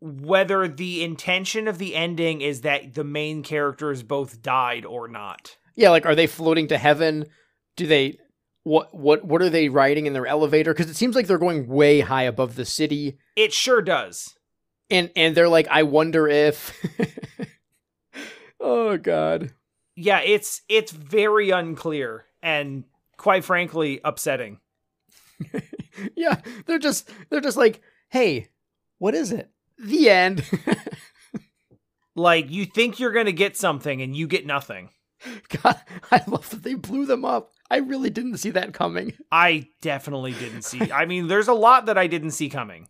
whether 0.02 0.68
the 0.68 1.03
intention 1.03 1.68
of 1.69 1.77
the 1.77 1.95
ending 1.95 2.41
is 2.41 2.61
that 2.61 2.94
the 2.94 3.06
main 3.06 3.41
characters 3.41 4.03
both 4.03 4.41
died 4.41 4.84
or 4.85 5.07
not. 5.07 5.57
yeah, 5.76 5.90
like 5.90 6.06
are 6.06 6.15
they 6.15 6.27
floating 6.27 6.68
to 6.68 6.77
heaven? 6.77 7.26
Do 7.77 7.88
they 7.88 8.18
what 8.64 8.94
what 8.94 9.26
what 9.26 9.41
are 9.41 9.49
they 9.49 9.69
riding 9.69 10.06
in 10.06 10.14
their 10.14 10.27
elevator? 10.27 10.73
Because 10.73 10.90
it 10.90 10.95
seems 10.95 11.15
like 11.15 11.27
they're 11.27 11.38
going 11.38 11.68
way 11.68 12.02
high 12.02 12.23
above 12.23 12.56
the 12.56 12.65
city. 12.65 13.18
It 13.35 13.53
sure 13.53 13.81
does. 13.81 14.35
And 14.89 15.10
and 15.15 15.35
they're 15.35 15.49
like, 15.49 15.68
I 15.69 15.84
wonder 15.84 16.27
if 16.27 16.73
Oh 18.60 18.97
god. 18.97 19.51
Yeah, 19.95 20.19
it's 20.22 20.61
it's 20.69 20.91
very 20.91 21.49
unclear 21.51 22.26
and 22.41 22.84
quite 23.18 23.43
frankly 23.43 23.99
upsetting. 24.03 24.60
yeah, 26.15 26.41
they're 26.65 26.80
just 26.80 27.10
they're 27.30 27.41
just 27.41 27.57
like, 27.57 27.81
hey, 28.10 28.49
what 28.99 29.15
is 29.15 29.31
it? 29.31 29.49
The 29.77 30.10
end. 30.10 30.43
Like 32.15 32.51
you 32.51 32.65
think 32.65 32.99
you're 32.99 33.11
going 33.11 33.26
to 33.26 33.34
get 33.34 33.57
something 33.57 33.99
and 34.01 34.15
you 34.15 34.27
get 34.27 34.45
nothing. 34.45 34.89
God, 35.64 35.80
I 36.11 36.22
love 36.27 36.47
that 36.51 36.61
they 36.61 36.76
blew 36.76 37.07
them 37.07 37.26
up. 37.26 37.51
I 37.72 37.77
really 37.77 38.11
didn't 38.11 38.38
see 38.38 38.51
that 38.51 38.73
coming. 38.73 39.14
I 39.31 39.68
definitely 39.81 40.34
didn't 40.34 40.61
see. 40.61 40.91
I 40.91 41.05
mean, 41.05 41.27
there's 41.27 41.47
a 41.47 41.53
lot 41.53 41.88
that 41.88 41.97
I 41.97 42.05
didn't 42.05 42.30
see 42.31 42.49
coming. 42.49 42.88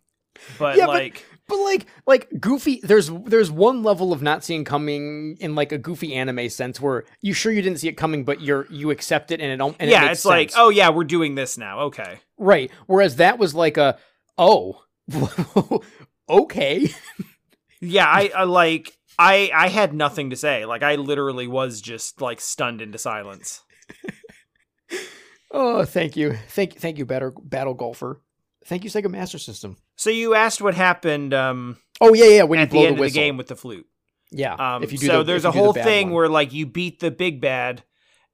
But 0.58 0.76
Yeah, 0.76 0.84
but- 0.86 0.92
like 0.92 1.24
But 1.46 1.58
like 1.58 1.86
like 2.06 2.28
goofy 2.40 2.80
there's 2.82 3.10
there's 3.26 3.50
one 3.50 3.82
level 3.82 4.12
of 4.12 4.22
not 4.22 4.42
seeing 4.42 4.64
coming 4.64 5.36
in 5.40 5.54
like 5.54 5.72
a 5.72 5.78
goofy 5.78 6.14
anime 6.14 6.48
sense 6.48 6.80
where 6.80 7.04
you 7.20 7.34
sure 7.34 7.52
you 7.52 7.60
didn't 7.60 7.80
see 7.80 7.88
it 7.88 7.98
coming 7.98 8.24
but 8.24 8.40
you're 8.40 8.66
you 8.70 8.90
accept 8.90 9.30
it 9.30 9.40
and 9.40 9.50
it 9.50 9.56
don't 9.56 9.76
it 9.78 9.90
yeah, 9.90 10.00
makes 10.02 10.20
it's 10.20 10.24
like, 10.24 10.52
oh 10.56 10.70
yeah, 10.70 10.88
we're 10.88 11.04
doing 11.04 11.34
this 11.34 11.58
now. 11.58 11.80
Okay. 11.80 12.20
right. 12.38 12.70
Whereas 12.86 13.16
that 13.16 13.38
was 13.38 13.54
like 13.54 13.76
a 13.76 13.98
oh 14.38 14.82
okay. 16.28 16.88
Yeah, 17.80 18.06
I, 18.06 18.30
I 18.36 18.44
like 18.44 18.96
I 19.18 19.50
I 19.54 19.68
had 19.68 19.92
nothing 19.92 20.30
to 20.30 20.36
say. 20.36 20.64
Like 20.64 20.82
I 20.82 20.94
literally 20.94 21.46
was 21.46 21.80
just 21.80 22.20
like 22.20 22.40
stunned 22.40 22.80
into 22.80 22.98
silence. 22.98 23.62
Oh, 25.56 25.84
thank 25.84 26.16
you. 26.16 26.36
Thank 26.48 26.74
thank 26.74 26.98
you, 26.98 27.06
Battle 27.06 27.32
Battle 27.40 27.74
Golfer. 27.74 28.20
Thank 28.66 28.82
you, 28.82 28.90
Sega 28.90 29.08
Master 29.08 29.38
System. 29.38 29.76
So 29.96 30.10
you 30.10 30.34
asked 30.34 30.60
what 30.60 30.74
happened 30.74 31.34
um 31.34 31.78
Oh 32.00 32.14
yeah, 32.14 32.26
yeah. 32.26 32.42
When 32.42 32.58
at 32.58 32.68
you 32.68 32.70
blow 32.70 32.82
the 32.82 32.88
end 32.88 32.98
the 32.98 33.02
of 33.04 33.12
the 33.12 33.18
game 33.18 33.36
with 33.36 33.46
the 33.46 33.56
flute. 33.56 33.86
yeah. 34.30 34.54
Um, 34.54 34.82
if 34.82 34.92
you 34.92 34.98
do 34.98 35.06
so 35.06 35.18
the, 35.18 35.24
there's 35.24 35.44
a 35.44 35.48
do 35.48 35.56
the 35.56 35.62
whole 35.62 35.72
thing 35.72 36.08
one. 36.08 36.14
where 36.14 36.28
like 36.28 36.52
you 36.52 36.66
beat 36.66 37.00
the 37.00 37.10
big 37.10 37.40
bad, 37.40 37.84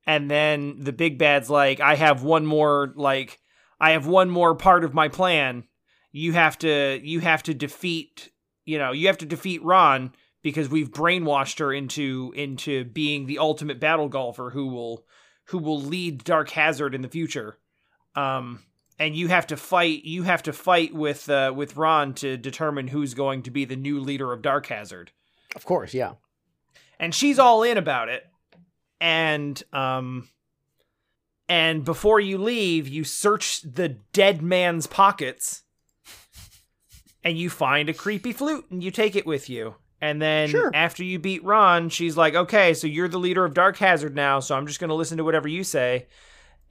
and 0.07 0.31
then 0.31 0.77
the 0.81 0.93
big 0.93 1.19
bad's 1.19 1.51
like, 1.51 1.81
I 1.81 1.95
have 1.95 2.23
one 2.23 2.47
more 2.47 2.93
like 2.97 3.39
I 3.78 3.93
have 3.93 4.07
one 4.07 4.31
more 4.31 4.55
part 4.55 4.85
of 4.85 4.95
my 4.95 5.09
plan. 5.09 5.65
You 6.12 6.32
have 6.32 6.59
to 6.59 7.01
you 7.03 7.20
have 7.20 7.43
to 7.45 7.55
defeat 7.55 8.31
you 8.65 8.78
know 8.78 8.93
you 8.93 9.07
have 9.09 9.19
to 9.19 9.27
defeat 9.27 9.62
Ron 9.62 10.12
because 10.43 10.69
we've 10.69 10.91
brainwashed 10.91 11.59
her 11.59 11.73
into 11.73 12.32
into 12.35 12.85
being 12.85 13.27
the 13.27 13.39
ultimate 13.39 13.78
battle 13.78 14.09
golfer 14.09 14.51
who 14.51 14.69
will 14.69 15.05
who 15.47 15.59
will 15.59 15.81
lead 15.81 16.24
Dark 16.24 16.51
Hazard 16.51 16.95
in 16.95 17.03
the 17.03 17.09
future. 17.09 17.59
Um, 18.15 18.61
and 19.01 19.16
you 19.16 19.27
have 19.28 19.47
to 19.48 19.56
fight 19.56 20.05
you 20.05 20.22
have 20.22 20.43
to 20.44 20.52
fight 20.52 20.94
with 20.94 21.28
uh, 21.28 21.52
with 21.56 21.77
Ron 21.77 22.14
to 22.14 22.36
determine 22.36 22.86
who's 22.89 23.14
going 23.14 23.43
to 23.43 23.51
be 23.51 23.64
the 23.64 23.74
new 23.74 23.98
leader 23.98 24.32
of 24.32 24.43
Dark 24.43 24.66
Hazard 24.66 25.10
of 25.56 25.64
course, 25.64 25.93
yeah. 25.94 26.12
and 27.01 27.12
she's 27.12 27.40
all 27.40 27.64
in 27.64 27.77
about 27.77 28.09
it 28.09 28.24
and 29.01 29.60
um 29.72 30.28
and 31.48 31.85
before 31.85 32.20
you 32.20 32.39
leave 32.39 32.86
you 32.86 33.02
search 33.02 33.62
the 33.62 33.89
dead 34.12 34.43
man's 34.43 34.86
pockets 34.86 35.62
and 37.24 37.36
you 37.39 37.51
find 37.51 37.89
a 37.89 37.94
creepy 37.94 38.32
flute 38.32 38.66
and 38.70 38.85
you 38.85 38.90
take 38.90 39.16
it 39.16 39.27
with 39.27 39.48
you 39.51 39.74
and 40.01 40.20
then 40.22 40.48
Sure. 40.48 40.70
after 40.74 41.02
you 41.02 41.18
beat 41.18 41.43
Ron 41.44 41.89
she's 41.89 42.16
like 42.16 42.35
okay 42.35 42.74
so 42.74 42.86
you're 42.86 43.09
the 43.09 43.18
leader 43.18 43.44
of 43.44 43.55
Dark 43.55 43.78
Hazard 43.78 44.14
now 44.14 44.39
so 44.40 44.55
I'm 44.55 44.66
just 44.66 44.78
going 44.81 44.90
to 44.90 44.94
listen 44.94 45.18
to 45.18 45.24
whatever 45.24 45.48
you 45.48 45.64
say 45.64 46.06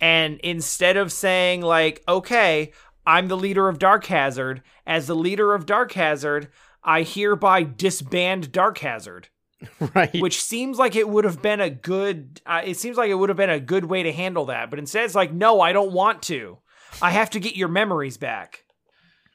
and 0.02 0.40
instead 0.40 0.98
of 0.98 1.12
saying 1.12 1.62
like 1.62 2.04
okay 2.08 2.72
I'm 3.06 3.28
the 3.28 3.38
leader 3.38 3.68
of 3.70 3.80
Dark 3.80 4.06
Hazard 4.06 4.62
as 4.86 5.08
the 5.08 5.16
leader 5.16 5.54
of 5.54 5.66
Dark 5.66 5.94
Hazard 5.94 6.50
I 6.84 7.04
hereby 7.04 7.64
disband 7.64 8.52
Dark 8.52 8.80
Hazard. 8.80 9.30
Right. 9.94 10.22
which 10.22 10.42
seems 10.42 10.78
like 10.78 10.96
it 10.96 11.10
would 11.10 11.26
have 11.26 11.42
been 11.42 11.60
a 11.60 11.70
good 11.70 12.40
uh, 12.46 12.62
it 12.64 12.78
seems 12.78 12.96
like 12.96 13.10
it 13.10 13.16
would 13.16 13.28
have 13.28 13.38
been 13.38 13.50
a 13.50 13.60
good 13.60 13.86
way 13.86 14.04
to 14.04 14.12
handle 14.14 14.46
that. 14.46 14.70
But 14.70 14.80
instead 14.80 15.04
it's 15.04 15.16
like 15.16 15.34
no 15.34 15.60
i 15.60 15.74
don't 15.74 15.92
want 15.92 16.22
to. 16.24 16.60
I 17.02 17.12
have 17.12 17.30
to 17.32 17.42
get 17.42 17.58
your 17.58 17.68
memories 17.68 18.18
back. 18.18 18.64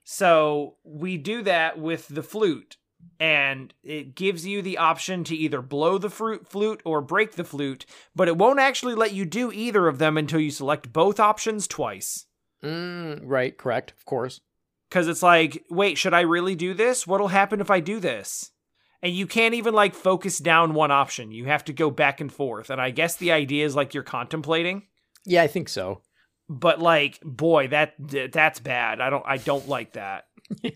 So 0.05 0.77
we 0.83 1.19
do 1.19 1.43
that 1.43 1.79
with 1.79 2.09
the 2.09 2.23
flute 2.23 2.79
and 3.21 3.73
it 3.83 4.15
gives 4.15 4.47
you 4.47 4.61
the 4.63 4.79
option 4.79 5.25
to 5.25 5.37
either 5.37 5.63
blow 5.63 5.99
the 5.99 6.11
fruit 6.11 6.49
flute 6.49 6.81
or 6.85 7.01
break 7.01 7.33
the 7.33 7.45
flute 7.45 7.87
but 8.15 8.29
it 8.29 8.37
won't 8.37 8.59
actually 8.61 8.95
let 8.95 9.13
you 9.13 9.25
do 9.25 9.53
either 9.53 9.87
of 9.89 9.99
them 9.99 10.17
until 10.19 10.41
you 10.41 10.51
select 10.51 10.93
both 10.93 11.19
options 11.21 11.67
twice 11.67 12.27
Mm, 12.63 13.21
right, 13.25 13.59
correct, 13.59 13.93
of 13.93 14.07
course. 14.07 14.41
Cuz 14.91 15.07
it's 15.07 15.23
like, 15.23 15.63
wait, 15.69 15.99
should 15.99 16.15
I 16.15 16.23
really 16.23 16.55
do 16.55 16.73
this? 16.73 17.07
What'll 17.07 17.29
happen 17.29 17.61
if 17.61 17.71
I 17.71 17.81
do 17.81 18.01
this? 18.01 18.53
And 19.03 19.13
you 19.15 19.27
can't 19.27 19.53
even 19.55 19.75
like 19.75 19.95
focus 19.95 20.39
down 20.39 20.73
one 20.73 20.91
option. 20.91 21.31
You 21.31 21.45
have 21.45 21.63
to 21.67 21.75
go 21.75 21.91
back 21.91 22.23
and 22.23 22.33
forth. 22.33 22.71
And 22.71 22.81
I 22.81 22.89
guess 22.91 23.17
the 23.17 23.33
idea 23.33 23.67
is 23.67 23.77
like 23.77 23.93
you're 23.93 24.03
contemplating 24.03 24.85
Yeah, 25.27 25.43
I 25.43 25.47
think 25.47 25.69
so. 25.69 26.01
but 26.49 26.81
like 26.81 27.21
boy 27.23 27.69
that 27.69 27.95
that's 28.33 28.61
bad 28.61 29.01
i 29.01 29.09
don't 29.11 29.25
i 29.27 29.37
don't 29.39 29.69
like 29.69 29.93
that 29.95 30.25
Yeah. 30.63 30.71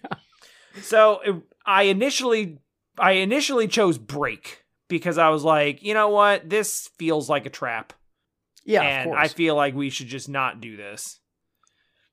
so 0.82 1.20
it- 1.24 1.42
i 1.68 1.82
initially 1.82 2.58
i 2.98 3.12
initially 3.12 3.68
chose 3.68 3.98
break 3.98 4.64
because 4.88 5.18
i 5.18 5.28
was 5.28 5.44
like 5.44 5.82
you 5.82 5.94
know 5.94 6.08
what? 6.08 6.48
This 6.48 6.88
feels 6.98 7.28
like 7.28 7.46
a 7.46 7.50
trap. 7.50 7.92
Yeah, 8.64 8.80
of 8.80 8.86
and 8.86 9.10
course. 9.10 9.18
i 9.20 9.28
feel 9.28 9.54
like 9.54 9.74
we 9.74 9.90
should 9.90 10.08
just 10.08 10.28
not 10.28 10.60
do 10.60 10.76
this. 10.76 11.20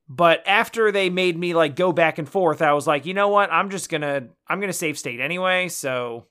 But 0.07 0.44
after 0.45 0.91
they 0.91 1.10
made 1.10 1.36
me 1.36 1.56
like 1.56 1.76
go 1.76 1.91
back 1.91 2.19
and 2.19 2.30
forth 2.30 2.61
i 2.61 2.73
was 2.73 2.86
like 2.86 3.06
you 3.07 3.15
know 3.15 3.30
what? 3.30 3.52
I'm 3.52 3.72
just 3.72 3.90
gonna 3.90 4.27
i'm 4.48 4.60
gonna 4.60 4.73
save 4.73 4.99
state 4.99 5.19
anyway 5.19 5.69
so 5.69 6.27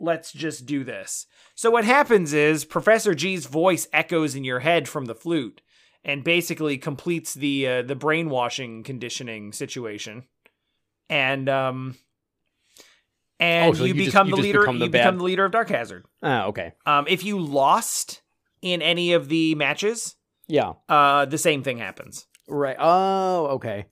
let's 0.00 0.32
just 0.32 0.66
do 0.66 0.82
this. 0.84 1.26
So 1.54 1.70
what 1.70 1.84
happens 1.84 2.32
is 2.32 2.64
professor 2.64 3.14
g's 3.14 3.46
voice 3.46 3.86
echoes 3.92 4.34
in 4.34 4.42
your 4.44 4.60
head 4.60 4.88
from 4.88 5.04
the 5.06 5.14
flute 5.14 5.62
and 6.04 6.22
basically 6.24 6.76
completes 6.76 7.32
the 7.34 7.68
uh, 7.68 7.82
the 7.82 7.94
brainwashing 7.94 8.82
conditioning 8.82 9.52
situation. 9.52 10.24
And 11.08 11.48
um 11.48 11.96
and 13.40 13.70
Oh, 13.70 13.74
so 13.74 13.84
you, 13.84 13.94
you 13.94 14.04
just- 14.04 14.06
become 14.12 14.26
you 14.28 14.30
the 14.32 14.36
just 14.36 14.46
leader 14.46 14.60
become 14.60 14.78
the 14.78 14.84
you 14.86 14.90
become 14.90 15.18
the 15.18 15.24
leader 15.24 15.44
of 15.44 15.52
dark 15.52 15.68
hazard 15.68 16.04
Ah, 16.22 16.44
okay. 16.46 16.72
um 16.86 17.06
if 17.08 17.24
you 17.24 17.38
lost 17.38 18.22
in 18.62 18.80
any 18.82 19.12
of 19.12 19.28
the 19.28 19.54
matches 19.56 20.16
Yeah. 20.46 20.74
uh 20.88 21.24
the 21.26 21.38
same 21.38 21.62
thing 21.62 21.78
happens 21.78 22.26
Right. 22.46 22.76
Oh, 22.78 23.46
okay. 23.56 23.86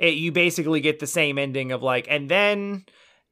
it, 0.00 0.14
you 0.14 0.32
basically 0.32 0.80
get 0.80 0.98
the 0.98 1.06
same 1.06 1.38
ending 1.38 1.70
of 1.72 1.82
like 1.82 2.06
and 2.10 2.28
then 2.28 2.84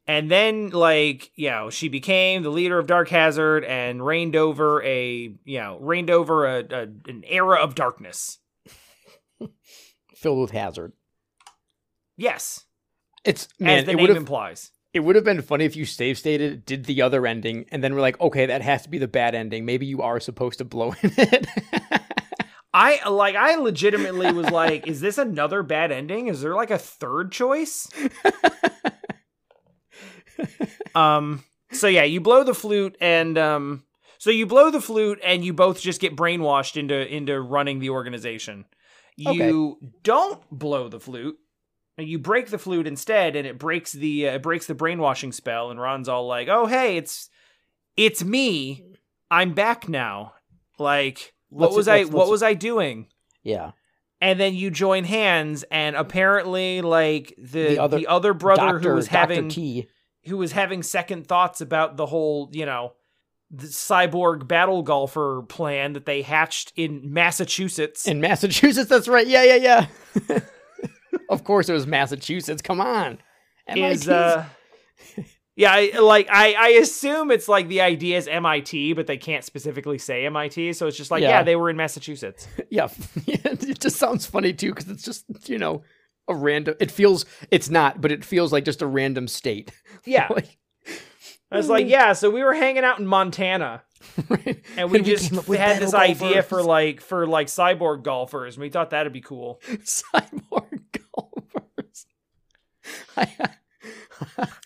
and 0.06 0.31
then 0.31 0.70
like 0.70 1.31
you 1.35 1.51
know 1.51 1.70
she 1.70 1.89
became 1.89 2.43
the 2.44 2.51
leader 2.51 2.78
of 2.78 2.86
dark 2.86 3.09
hazard 3.09 3.64
and 3.64 4.05
reigned 4.06 4.36
over 4.36 4.82
a 4.85 5.35
you 5.44 5.59
know 5.59 5.78
reigned 5.81 6.10
over 6.10 6.47
a, 6.47 6.60
a 6.70 6.82
an 7.09 7.24
era 7.27 7.56
of 7.59 7.74
darkness 7.74 8.39
Filled 10.14 10.39
with 10.40 10.51
hazard. 10.52 10.93
yes 12.16 12.64
It's 13.24 13.48
man. 13.59 13.78
as 13.81 13.85
the 13.85 13.90
It 13.93 13.97
name 13.97 14.16
implies 14.16 14.70
It 14.97 15.05
would 15.05 15.14
have 15.14 15.27
been 15.27 15.43
funny 15.43 15.66
if 15.66 15.77
you 15.77 15.85
save 15.85 16.16
stated, 16.16 16.64
did 16.64 16.86
the 16.86 17.02
other 17.02 17.27
ending, 17.27 17.66
and 17.70 17.85
then 17.85 17.94
we're 17.94 18.01
like, 18.01 18.18
okay, 18.18 18.47
that 18.47 18.62
has 18.62 18.85
to 18.85 18.89
be 18.89 18.97
the 18.97 19.06
bad 19.06 19.35
ending. 19.35 19.66
Maybe 19.66 19.85
you 19.85 20.01
are 20.01 20.18
supposed 20.20 20.56
to 20.56 20.64
blow 20.64 20.94
in 21.02 21.12
it. 21.18 21.47
i 22.73 23.06
like 23.06 23.36
i 23.36 23.56
legitimately 23.56 24.32
was 24.32 24.51
like 24.51 24.86
is 24.86 25.02
this 25.02 25.18
another 25.18 25.62
bad 25.62 25.93
ending? 25.93 26.28
Is 26.28 26.40
there 26.40 26.55
like 26.55 26.70
a 26.70 26.78
third 26.78 27.31
choice? 27.31 27.86
Um 30.94 31.44
so 31.73 31.89
yeah 31.89 32.05
you 32.05 32.23
blow 32.23 32.43
the 32.43 32.55
flute 32.55 32.97
and 32.98 33.36
um 33.36 33.85
so 34.16 34.31
you 34.31 34.47
blow 34.47 34.70
the 34.70 34.81
flute 34.81 35.20
and 35.23 35.44
you 35.44 35.52
both 35.52 35.78
just 35.78 36.01
get 36.01 36.16
brainwashed 36.16 36.78
into 36.78 37.06
into 37.14 37.39
running 37.39 37.81
the 37.81 37.90
organization. 37.90 38.64
You 39.16 39.78
don't 40.02 40.43
blow 40.51 40.89
the 40.89 41.01
flute 41.01 41.39
you 41.98 42.18
break 42.18 42.48
the 42.48 42.59
flute 42.59 42.86
instead 42.86 43.36
and 43.36 43.47
it 43.47 43.59
breaks 43.59 43.93
the 43.93 44.28
uh, 44.28 44.35
it 44.35 44.43
breaks 44.43 44.66
the 44.66 44.74
brainwashing 44.74 45.32
spell 45.32 45.70
and 45.70 45.81
ron's 45.81 46.09
all 46.09 46.27
like 46.27 46.48
oh 46.48 46.66
hey 46.66 46.97
it's 46.97 47.31
it's 47.97 48.23
me 48.23 48.85
i'm 49.31 49.55
back 49.55 49.89
now 49.89 50.35
like 50.78 51.32
what 51.48 51.66
Let's- 51.68 51.77
was 51.77 51.89
i 51.89 51.98
let's- 51.98 52.10
what 52.10 52.18
let's- 52.20 52.31
was 52.31 52.43
i 52.43 52.52
doing 52.55 53.06
yeah. 53.43 53.70
and 54.20 54.39
then 54.40 54.55
you 54.55 54.70
join 54.70 55.05
hands 55.05 55.64
and 55.70 55.97
apparently 55.97 56.82
like 56.82 57.32
the 57.39 57.68
The 57.68 57.78
other- 57.78 57.98
the 57.98 58.06
other 58.09 58.35
brother 58.35 58.62
Doctor, 58.73 58.90
who 58.90 58.94
was 58.97 59.06
Dr. 59.06 59.16
having 59.18 59.48
T. 59.48 59.89
who 60.27 60.36
was 60.36 60.52
having 60.52 60.82
second 60.82 61.27
thoughts 61.28 61.60
about 61.60 61.97
the 61.97 62.06
whole, 62.06 62.51
you 62.52 62.66
know, 62.66 62.93
the 63.51 63.68
cyborg 63.68 64.48
battle 64.48 64.82
golfer 64.82 65.43
plan 65.48 65.93
that 65.93 66.05
they 66.05 66.23
hatched 66.23 66.73
in 66.74 67.12
Massachusetts. 67.12 68.09
in 68.09 68.20
Massachusetts. 68.20 68.89
That's 68.90 69.06
right. 69.06 69.27
Yeah, 69.27 69.44
yeah, 69.44 69.86
yeah. 70.28 70.39
of 71.28 71.44
course, 71.44 71.69
it 71.69 71.73
was 71.73 71.86
Massachusetts. 71.86 72.62
Come 72.62 72.81
on. 72.81 73.19
is 73.69 74.09
uh 74.09 74.44
Yeah, 75.59 75.73
I, 75.73 75.98
like 75.98 76.28
I, 76.31 76.53
I 76.53 76.69
assume 76.81 77.31
it's 77.31 77.48
like 77.48 77.69
the 77.69 77.81
idea 77.81 78.19
is 78.19 78.28
MIT, 78.28 78.93
but 78.93 79.07
they 79.07 79.16
can't 79.16 79.43
specifically 79.43 79.97
say 79.97 80.27
MIT, 80.27 80.74
so 80.74 80.86
it's 80.86 80.98
just 80.98 81.11
like 81.11 81.23
yeah, 81.23 81.31
Yeah. 81.31 81.43
they 81.44 81.57
were 81.57 81.70
in 81.70 81.77
Massachusetts. 81.78 82.47
yeah, 82.70 82.89
it 83.27 83.81
just 83.81 83.97
sounds 83.97 84.27
funny 84.27 84.53
too 84.53 84.74
because 84.74 84.90
it's 84.90 85.03
just 85.03 85.24
you 85.48 85.57
know 85.57 85.82
a 86.28 86.35
random. 86.35 86.74
It 86.78 86.90
feels 86.90 87.24
it's 87.51 87.70
not, 87.70 88.03
but 88.03 88.12
it 88.12 88.23
feels 88.23 88.53
like 88.53 88.66
just 88.66 88.82
a 88.82 88.86
random 88.86 89.28
state. 89.28 89.73
Yeah, 90.05 90.28
like, 90.28 90.59
I 91.51 91.57
was 91.57 91.70
like, 91.70 91.89
yeah, 91.89 92.12
so 92.12 92.28
we 92.31 92.44
were 92.44 92.53
hanging 92.55 92.85
out 92.85 92.98
in 92.98 93.07
Montana, 93.07 93.82
right? 94.28 94.62
and 94.77 94.90
we 94.90 94.98
And 94.98 95.07
we 95.07 95.15
just 95.15 95.48
with 95.48 95.59
had 95.59 95.81
this 95.81 95.93
battle 95.93 96.27
idea 96.27 96.43
for 96.43 96.62
like 96.62 97.01
for 97.01 97.27
like 97.27 97.47
cyborg 97.47 98.03
golfers, 98.03 98.57
and 98.57 98.62
we 98.62 98.69
thought 98.69 98.90
that'd 98.90 99.11
be 99.12 99.23
cool. 99.23 99.62
cyborg 99.85 100.82
golfers. 101.16 102.06
I, 103.16 103.51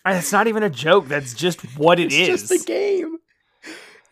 That's 0.05 0.31
not 0.31 0.47
even 0.47 0.63
a 0.63 0.69
joke. 0.69 1.07
That's 1.07 1.33
just 1.33 1.61
what 1.77 1.99
it 1.99 2.05
it's 2.13 2.15
is. 2.15 2.49
just 2.49 2.63
a 2.63 2.65
game. 2.65 3.17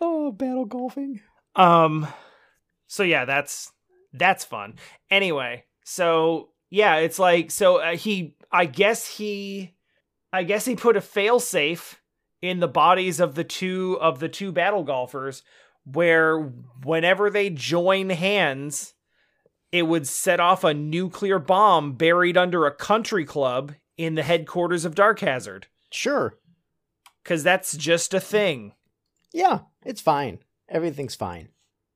Oh, 0.02 0.32
battle 0.32 0.66
golfing. 0.66 1.22
Um 1.56 2.08
so 2.88 3.04
yeah, 3.04 3.26
that's 3.26 3.72
that's 4.14 4.44
fun. 4.46 4.76
Anyway, 5.12 5.66
so 5.84 6.50
yeah, 6.70 6.98
it's 6.98 7.20
like 7.20 7.52
so 7.52 7.78
uh, 7.78 7.96
he 7.96 8.36
I 8.52 8.66
guess 8.66 9.08
he 9.18 9.76
I 10.32 10.44
guess 10.44 10.66
he 10.66 10.76
put 10.76 10.98
a 10.98 11.02
failsafe 11.02 11.96
in 12.42 12.60
the 12.60 12.68
bodies 12.68 13.20
of 13.20 13.36
the 13.36 13.44
two 13.44 13.98
of 14.00 14.20
the 14.20 14.30
two 14.30 14.52
battle 14.52 14.84
golfers 14.84 15.44
where 15.86 16.40
whenever 16.84 17.30
they 17.30 17.50
join 17.50 18.10
hands 18.10 18.94
it 19.72 19.84
would 19.84 20.08
set 20.08 20.40
off 20.40 20.64
a 20.64 20.74
nuclear 20.74 21.40
bomb 21.40 21.94
buried 21.94 22.38
under 22.38 22.66
a 22.66 22.74
country 22.76 23.26
club 23.26 23.74
in 23.98 24.16
the 24.16 24.24
headquarters 24.24 24.86
of 24.86 24.96
Dark 24.96 25.20
Hazard 25.20 25.68
Sure. 25.92 26.38
cuz 27.24 27.44
that's 27.44 27.76
just 27.78 28.14
a 28.14 28.20
thing. 28.20 28.74
Yeah, 29.32 29.60
it's 29.86 30.02
fine. 30.02 30.40
Everything's 30.68 31.16
fine. 31.16 31.50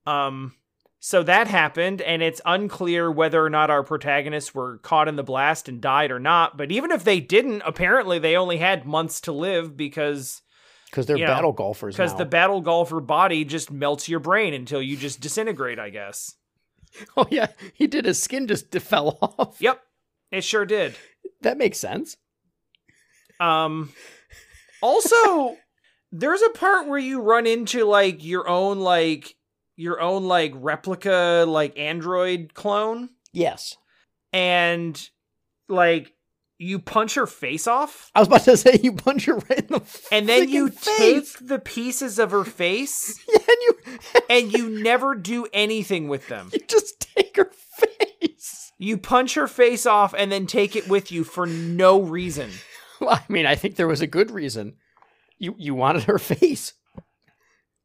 Um, 0.06 0.54
so 1.00 1.22
that 1.24 1.48
happened, 1.48 2.02
and 2.02 2.22
it's 2.22 2.42
unclear 2.46 3.12
whether 3.12 3.44
or 3.44 3.50
not 3.50 3.70
our 3.70 3.84
protagonists 3.84 4.54
were 4.56 4.78
caught 4.80 5.08
in 5.08 5.16
the 5.16 5.24
blast 5.24 5.68
and 5.68 5.82
died 5.82 6.12
or 6.12 6.20
not. 6.20 6.58
But 6.58 6.72
even 6.72 6.92
if 6.92 7.04
they 7.04 7.20
didn't, 7.20 7.62
apparently 7.66 8.20
they 8.20 8.38
only 8.38 8.58
had 8.58 8.86
months 8.86 9.20
to 9.22 9.32
live 9.32 9.76
because 9.76 10.42
Because 10.90 11.06
they're 11.06 11.18
You 11.18 11.26
know, 11.26 11.34
battle 11.34 11.52
golfers 11.52 11.96
because 11.96 12.16
the 12.16 12.26
battle 12.26 12.62
golfer 12.62 13.02
body 13.02 13.44
just 13.44 13.70
melts 13.72 14.08
your 14.08 14.20
brain 14.20 14.54
until 14.54 14.82
you 14.82 14.96
just 14.96 15.20
disintegrate. 15.20 15.80
I 15.80 15.90
guess. 15.90 16.36
oh 17.18 17.28
yeah, 17.30 17.48
he 17.74 17.88
did. 17.88 18.06
His 18.06 18.22
skin 18.22 18.48
just 18.48 18.74
fell 18.80 19.18
off. 19.40 19.58
Yep, 19.60 19.82
it 20.32 20.44
sure 20.44 20.66
did. 20.66 20.96
That 21.42 21.58
makes 21.58 21.78
sense. 21.80 22.18
Um, 23.40 23.92
also, 24.82 25.58
there's 26.12 26.42
a 26.42 26.50
part 26.52 26.88
where 26.88 27.00
you 27.00 27.22
run 27.22 27.48
into 27.48 27.86
like 27.86 28.24
your 28.24 28.48
own 28.48 28.80
like 28.80 29.36
your 29.76 30.00
own 30.00 30.26
like 30.26 30.54
replica 30.56 31.46
like 31.48 31.78
android 31.78 32.54
clone. 32.54 33.10
Yes. 33.32 33.76
and 34.32 35.10
like 35.68 36.14
you 36.64 36.80
punch 36.80 37.16
her 37.16 37.28
face 37.28 37.68
off 37.68 38.10
I 38.16 38.20
was 38.20 38.28
about 38.28 38.44
to 38.44 38.58
say 38.58 38.80
you 38.82 38.94
punch 38.94 39.26
her 39.26 39.36
right 39.36 39.60
in 39.60 39.68
the 39.68 39.80
face. 39.82 40.08
and 40.12 40.28
then 40.30 40.50
you 40.50 40.70
face. 40.70 41.34
take 41.36 41.48
the 41.48 41.60
pieces 41.60 42.20
of 42.20 42.32
her 42.32 42.44
face 42.44 43.20
Yeah, 43.30 43.40
and 43.40 43.58
you 43.62 43.74
and 44.30 44.54
you 44.54 44.70
never 44.84 45.16
do 45.16 45.48
anything 45.54 46.08
with 46.08 46.28
them. 46.28 46.50
you 46.54 46.60
just 46.68 47.00
take 47.16 47.36
her 47.38 47.52
face. 47.78 48.72
You 48.78 48.98
punch 48.98 49.36
her 49.36 49.48
face 49.48 49.86
off 49.86 50.14
and 50.18 50.32
then 50.32 50.46
take 50.48 50.76
it 50.76 50.88
with 50.90 51.12
you 51.12 51.24
for 51.24 51.46
no 51.46 52.02
reason. 52.02 52.50
Well, 53.02 53.16
I 53.16 53.24
mean, 53.28 53.46
I 53.46 53.56
think 53.56 53.76
there 53.76 53.88
was 53.88 54.00
a 54.02 54.08
good 54.08 54.32
reason. 54.32 54.76
You 55.38 55.56
you 55.58 55.76
wanted 55.76 56.04
her 56.04 56.20
face. 56.20 56.74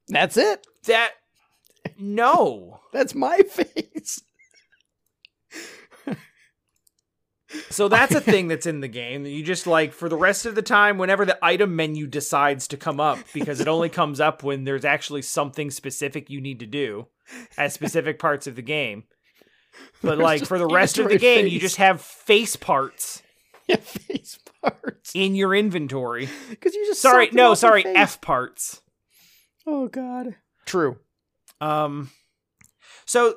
That's 0.06 0.36
it. 0.36 0.64
That 0.84 1.10
no. 1.98 2.78
That's 2.92 3.14
my 3.16 3.38
face. 3.38 4.20
So 7.70 7.88
that's 7.88 8.14
a 8.14 8.20
thing 8.20 8.48
that's 8.48 8.66
in 8.66 8.80
the 8.80 8.88
game. 8.88 9.24
You 9.26 9.42
just 9.42 9.66
like 9.66 9.92
for 9.92 10.08
the 10.08 10.16
rest 10.16 10.46
of 10.46 10.54
the 10.54 10.62
time 10.62 10.98
whenever 10.98 11.24
the 11.24 11.38
item 11.42 11.76
menu 11.76 12.06
decides 12.06 12.68
to 12.68 12.76
come 12.76 13.00
up 13.00 13.18
because 13.32 13.60
it 13.60 13.68
only 13.68 13.88
comes 14.00 14.20
up 14.20 14.42
when 14.42 14.64
there's 14.64 14.84
actually 14.84 15.22
something 15.22 15.70
specific 15.70 16.30
you 16.30 16.40
need 16.40 16.60
to 16.60 16.66
do 16.66 17.06
at 17.56 17.72
specific 17.72 18.18
parts 18.18 18.46
of 18.46 18.56
the 18.56 18.62
game. 18.62 19.04
But 20.02 20.18
like 20.18 20.44
for 20.46 20.58
the 20.58 20.66
rest 20.66 20.98
of 20.98 21.08
the 21.08 21.18
game, 21.18 21.46
you 21.46 21.60
just 21.60 21.76
have 21.76 22.00
face 22.00 22.56
parts 22.56 23.22
Yeah, 23.68 23.76
face 23.76 24.38
parts. 24.62 25.12
in 25.14 25.34
your 25.34 25.54
inventory. 25.54 26.28
Because 26.48 26.74
you 26.74 26.86
just 26.86 27.02
Sorry, 27.02 27.28
no, 27.32 27.54
sorry. 27.54 27.84
F 27.84 28.20
parts. 28.20 28.80
Oh 29.66 29.88
God. 29.88 30.36
True. 30.66 30.96
Um 31.60 32.10
so 33.04 33.36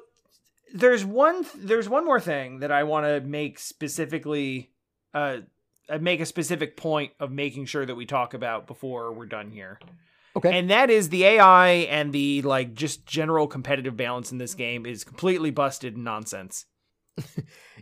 there's 0.73 1.05
one 1.05 1.45
there's 1.55 1.89
one 1.89 2.05
more 2.05 2.19
thing 2.19 2.59
that 2.59 2.71
I 2.71 2.83
want 2.83 3.05
to 3.05 3.21
make 3.21 3.59
specifically 3.59 4.71
uh 5.13 5.37
make 5.99 6.21
a 6.21 6.25
specific 6.25 6.77
point 6.77 7.11
of 7.19 7.31
making 7.31 7.65
sure 7.65 7.85
that 7.85 7.95
we 7.95 8.05
talk 8.05 8.33
about 8.33 8.67
before 8.67 9.11
we're 9.11 9.25
done 9.25 9.49
here. 9.49 9.79
Okay. 10.35 10.57
And 10.57 10.69
that 10.69 10.89
is 10.89 11.09
the 11.09 11.25
AI 11.25 11.69
and 11.69 12.13
the 12.13 12.41
like 12.43 12.73
just 12.73 13.05
general 13.05 13.47
competitive 13.47 13.97
balance 13.97 14.31
in 14.31 14.37
this 14.37 14.53
game 14.53 14.85
is 14.85 15.03
completely 15.03 15.51
busted 15.51 15.97
nonsense. 15.97 16.65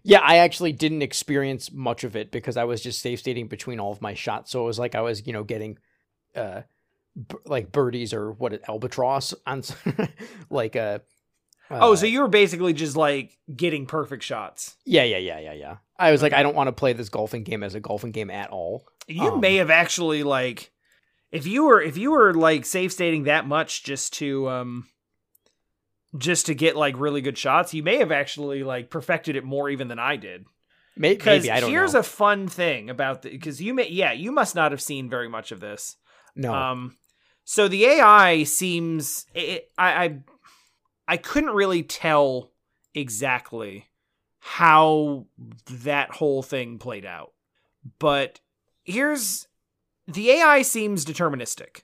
Yeah, 0.04 0.20
I 0.20 0.38
actually 0.38 0.72
didn't 0.72 1.02
experience 1.02 1.72
much 1.72 2.04
of 2.04 2.16
it 2.16 2.32
because 2.32 2.58
I 2.58 2.64
was 2.64 2.82
just 2.82 3.02
save 3.02 3.20
stating 3.20 3.48
between 3.48 3.80
all 3.80 3.92
of 3.92 4.02
my 4.02 4.14
shots. 4.14 4.52
So 4.52 4.62
it 4.62 4.66
was 4.66 4.80
like 4.80 4.96
I 4.96 5.02
was, 5.02 5.26
you 5.28 5.34
know, 5.34 5.44
getting 5.44 5.78
uh 6.36 6.62
b- 7.16 7.38
like 7.46 7.72
birdies 7.72 8.14
or 8.14 8.32
what 8.32 8.60
albatross 8.68 9.34
on 9.46 9.64
like 10.50 10.76
uh, 10.76 11.00
oh, 11.72 11.94
uh, 11.94 11.96
so 11.96 12.06
you 12.06 12.22
were 12.22 12.28
basically 12.28 12.74
just 12.74 12.96
like 12.98 13.38
getting 13.56 13.86
perfect 13.86 14.24
shots. 14.24 14.76
yeah, 14.86 15.04
yeah, 15.04 15.18
yeah, 15.18 15.40
yeah, 15.40 15.54
yeah. 15.54 15.78
I 15.98 16.12
was 16.12 16.22
like 16.22 16.34
I 16.34 16.44
don't 16.44 16.56
want 16.56 16.68
to 16.68 16.72
play 16.74 16.94
this 16.94 17.10
golfing 17.10 17.44
game 17.44 17.62
as 17.64 17.76
a 17.76 17.80
golfing 17.80 18.12
game 18.12 18.30
at 18.32 18.50
all. 18.52 18.86
You 19.08 19.34
Um, 19.34 19.40
may 19.42 19.56
have 19.56 19.70
actually 19.70 20.24
like 20.24 20.72
if 21.32 21.46
you 21.46 21.66
were 21.66 21.82
if 21.82 21.98
you 21.98 22.12
were 22.12 22.34
like 22.34 22.66
save 22.66 22.92
stating 22.94 23.24
that 23.24 23.46
much 23.48 23.84
just 23.84 24.14
to 24.14 24.48
um 24.50 24.88
just 26.18 26.48
to 26.48 26.56
get 26.56 26.76
like 26.76 27.00
really 27.00 27.22
good 27.22 27.38
shots, 27.38 27.74
you 27.74 27.84
may 27.84 27.98
have 27.98 28.12
actually 28.12 28.64
like 28.64 28.90
perfected 28.90 29.36
it 29.36 29.44
more 29.44 29.70
even 29.70 29.88
than 29.90 30.00
I 30.00 30.16
did. 30.16 30.46
May- 30.96 31.14
Because 31.16 31.44
maybe 31.44 31.52
I 31.52 31.60
don't 31.60 31.70
here's 31.70 31.94
know. 31.94 32.00
a 32.00 32.04
fun 32.04 32.48
thing 32.48 32.90
about 32.90 33.22
the 33.22 33.30
because 33.30 33.62
you 33.62 33.74
may 33.74 33.90
yeah 33.90 34.12
you 34.12 34.32
must 34.32 34.56
not 34.56 34.72
have 34.72 34.82
seen 34.82 35.10
very 35.10 35.30
much 35.30 35.52
of 35.52 35.60
this. 35.60 35.98
no. 36.36 36.54
Um, 36.54 36.96
so 37.44 37.68
the 37.68 37.84
AI 37.86 38.44
seems 38.44 39.26
it, 39.34 39.72
I, 39.78 40.04
I 40.06 40.20
I 41.10 41.18
couldn't 41.18 41.52
really 41.56 41.84
tell 41.84 42.52
exactly 42.94 43.86
how 44.40 45.26
that 45.72 46.12
whole 46.12 46.42
thing 46.44 46.78
played 46.78 47.06
out, 47.06 47.34
but 48.00 48.40
here's 48.84 49.48
the 50.08 50.30
AI 50.32 50.62
seems 50.62 51.04
deterministic. 51.06 51.82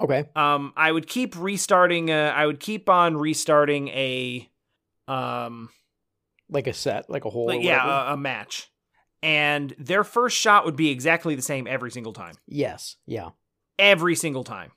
okay. 0.00 0.24
Um, 0.34 0.72
I 0.76 0.90
would 0.92 1.06
keep 1.06 1.36
restarting. 1.38 2.10
Uh, 2.10 2.32
I 2.34 2.46
would 2.46 2.60
keep 2.60 2.88
on 2.88 3.16
restarting 3.16 3.88
a 3.88 4.48
um 5.06 5.68
Like 6.48 6.66
a 6.66 6.72
set, 6.72 7.08
like 7.10 7.24
a 7.24 7.30
whole. 7.30 7.46
like, 7.46 7.62
yeah 7.62 8.10
a, 8.10 8.14
a 8.14 8.16
match, 8.16 8.70
and 9.22 9.74
their 9.78 10.04
first 10.04 10.36
shot 10.36 10.64
would 10.64 10.76
be 10.76 10.90
exactly 10.90 11.34
the 11.34 11.42
same 11.42 11.66
every 11.66 11.90
single 11.90 12.12
time. 12.12 12.34
yes. 12.46 12.96
Yeah. 13.06 13.30
every 13.78 14.14
single 14.14 14.44
time. 14.44 14.70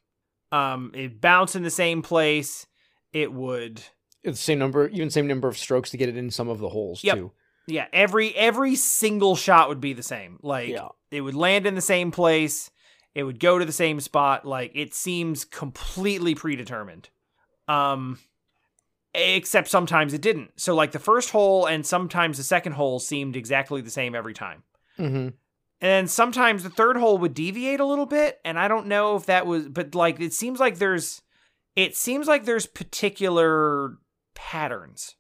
Um, 0.52 0.92
it 0.94 1.22
bounced 1.22 1.56
in 1.56 1.64
the 1.64 1.70
same 1.72 2.02
place. 2.02 2.68
It 3.14 3.32
would, 3.34 3.82
It's 4.24 4.38
the 4.40 4.44
same 4.44 4.60
number, 4.60 4.88
even 4.90 5.10
same 5.10 5.28
number 5.28 5.48
of 5.48 5.58
strokes 5.58 5.90
to 5.92 5.98
get 5.98 6.10
it 6.10 6.18
in 6.18 6.30
some 6.32 6.48
of 6.50 6.60
the 6.60 6.70
holes 6.70 7.04
Yep. 7.04 7.16
too. 7.16 7.32
yeah. 7.68 7.88
Every 7.94 8.34
every 8.36 8.76
single 8.76 9.36
shot 9.36 9.70
would 9.70 9.82
be 9.82 9.94
the 9.94 10.04
same. 10.04 10.38
Like 10.42 10.70
Yeah. 10.70 10.90
it 11.12 11.22
would 11.22 11.36
land 11.36 11.66
in 11.66 11.76
the 11.76 11.82
same 11.82 12.12
place. 12.12 12.72
It 13.14 13.24
would 13.24 13.40
go 13.40 13.60
to 13.60 13.66
the 13.66 13.72
same 13.74 14.00
spot. 14.00 14.46
Like 14.46 14.72
it 14.76 14.94
seems 14.94 15.44
completely 15.46 16.34
predetermined. 16.36 17.10
Um, 17.68 18.20
except 19.14 19.68
sometimes 19.70 20.14
it 20.14 20.22
didn't. 20.22 20.52
So 20.56 20.74
like 20.74 20.92
the 20.92 21.00
first 21.00 21.32
hole 21.32 21.66
and 21.66 21.86
sometimes 21.86 22.38
the 22.38 22.44
second 22.44 22.74
hole 22.74 23.00
seemed 23.00 23.36
exactly 23.36 23.82
the 23.82 23.90
same 23.90 24.16
every 24.16 24.34
time. 24.34 24.64
Mm-hmm. 24.98 25.30
And 25.82 26.10
sometimes 26.10 26.64
the 26.64 26.70
third 26.70 26.96
hole 26.98 27.18
would 27.18 27.34
deviate 27.34 27.80
a 27.80 27.86
little 27.86 28.06
bit, 28.06 28.40
and 28.46 28.60
I 28.60 28.68
don't 28.68 28.86
know 28.86 29.16
if 29.16 29.26
that 29.26 29.48
was, 29.48 29.68
but 29.68 29.96
like 29.96 30.20
it 30.22 30.32
seems 30.32 30.60
like 30.60 30.78
there's, 30.78 31.24
it 31.76 31.96
seems 31.96 32.28
like 32.28 32.46
there's 32.46 32.66
particular 32.66 33.98
patterns. 34.36 35.16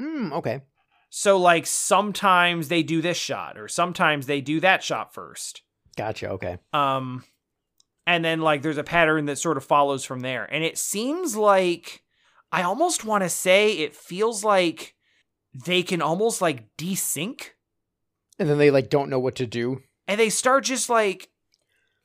Mm, 0.00 0.32
okay. 0.32 0.62
So 1.10 1.36
like 1.38 1.66
sometimes 1.66 2.68
they 2.68 2.82
do 2.82 3.00
this 3.00 3.16
shot, 3.16 3.56
or 3.58 3.68
sometimes 3.68 4.26
they 4.26 4.40
do 4.40 4.60
that 4.60 4.82
shot 4.82 5.14
first. 5.14 5.62
Gotcha. 5.96 6.30
Okay. 6.30 6.58
Um, 6.72 7.24
and 8.06 8.24
then 8.24 8.40
like 8.40 8.62
there's 8.62 8.76
a 8.78 8.84
pattern 8.84 9.24
that 9.26 9.38
sort 9.38 9.56
of 9.56 9.64
follows 9.64 10.04
from 10.04 10.20
there, 10.20 10.44
and 10.52 10.62
it 10.62 10.76
seems 10.78 11.36
like 11.36 12.02
I 12.52 12.62
almost 12.62 13.04
want 13.04 13.22
to 13.24 13.28
say 13.30 13.72
it 13.72 13.94
feels 13.96 14.44
like 14.44 14.94
they 15.64 15.82
can 15.82 16.02
almost 16.02 16.42
like 16.42 16.76
desync 16.76 17.40
And 18.38 18.48
then 18.48 18.58
they 18.58 18.70
like 18.70 18.90
don't 18.90 19.08
know 19.08 19.18
what 19.18 19.36
to 19.36 19.46
do. 19.46 19.80
and 20.06 20.20
they 20.20 20.28
start 20.28 20.64
just 20.64 20.90
like 20.90 21.30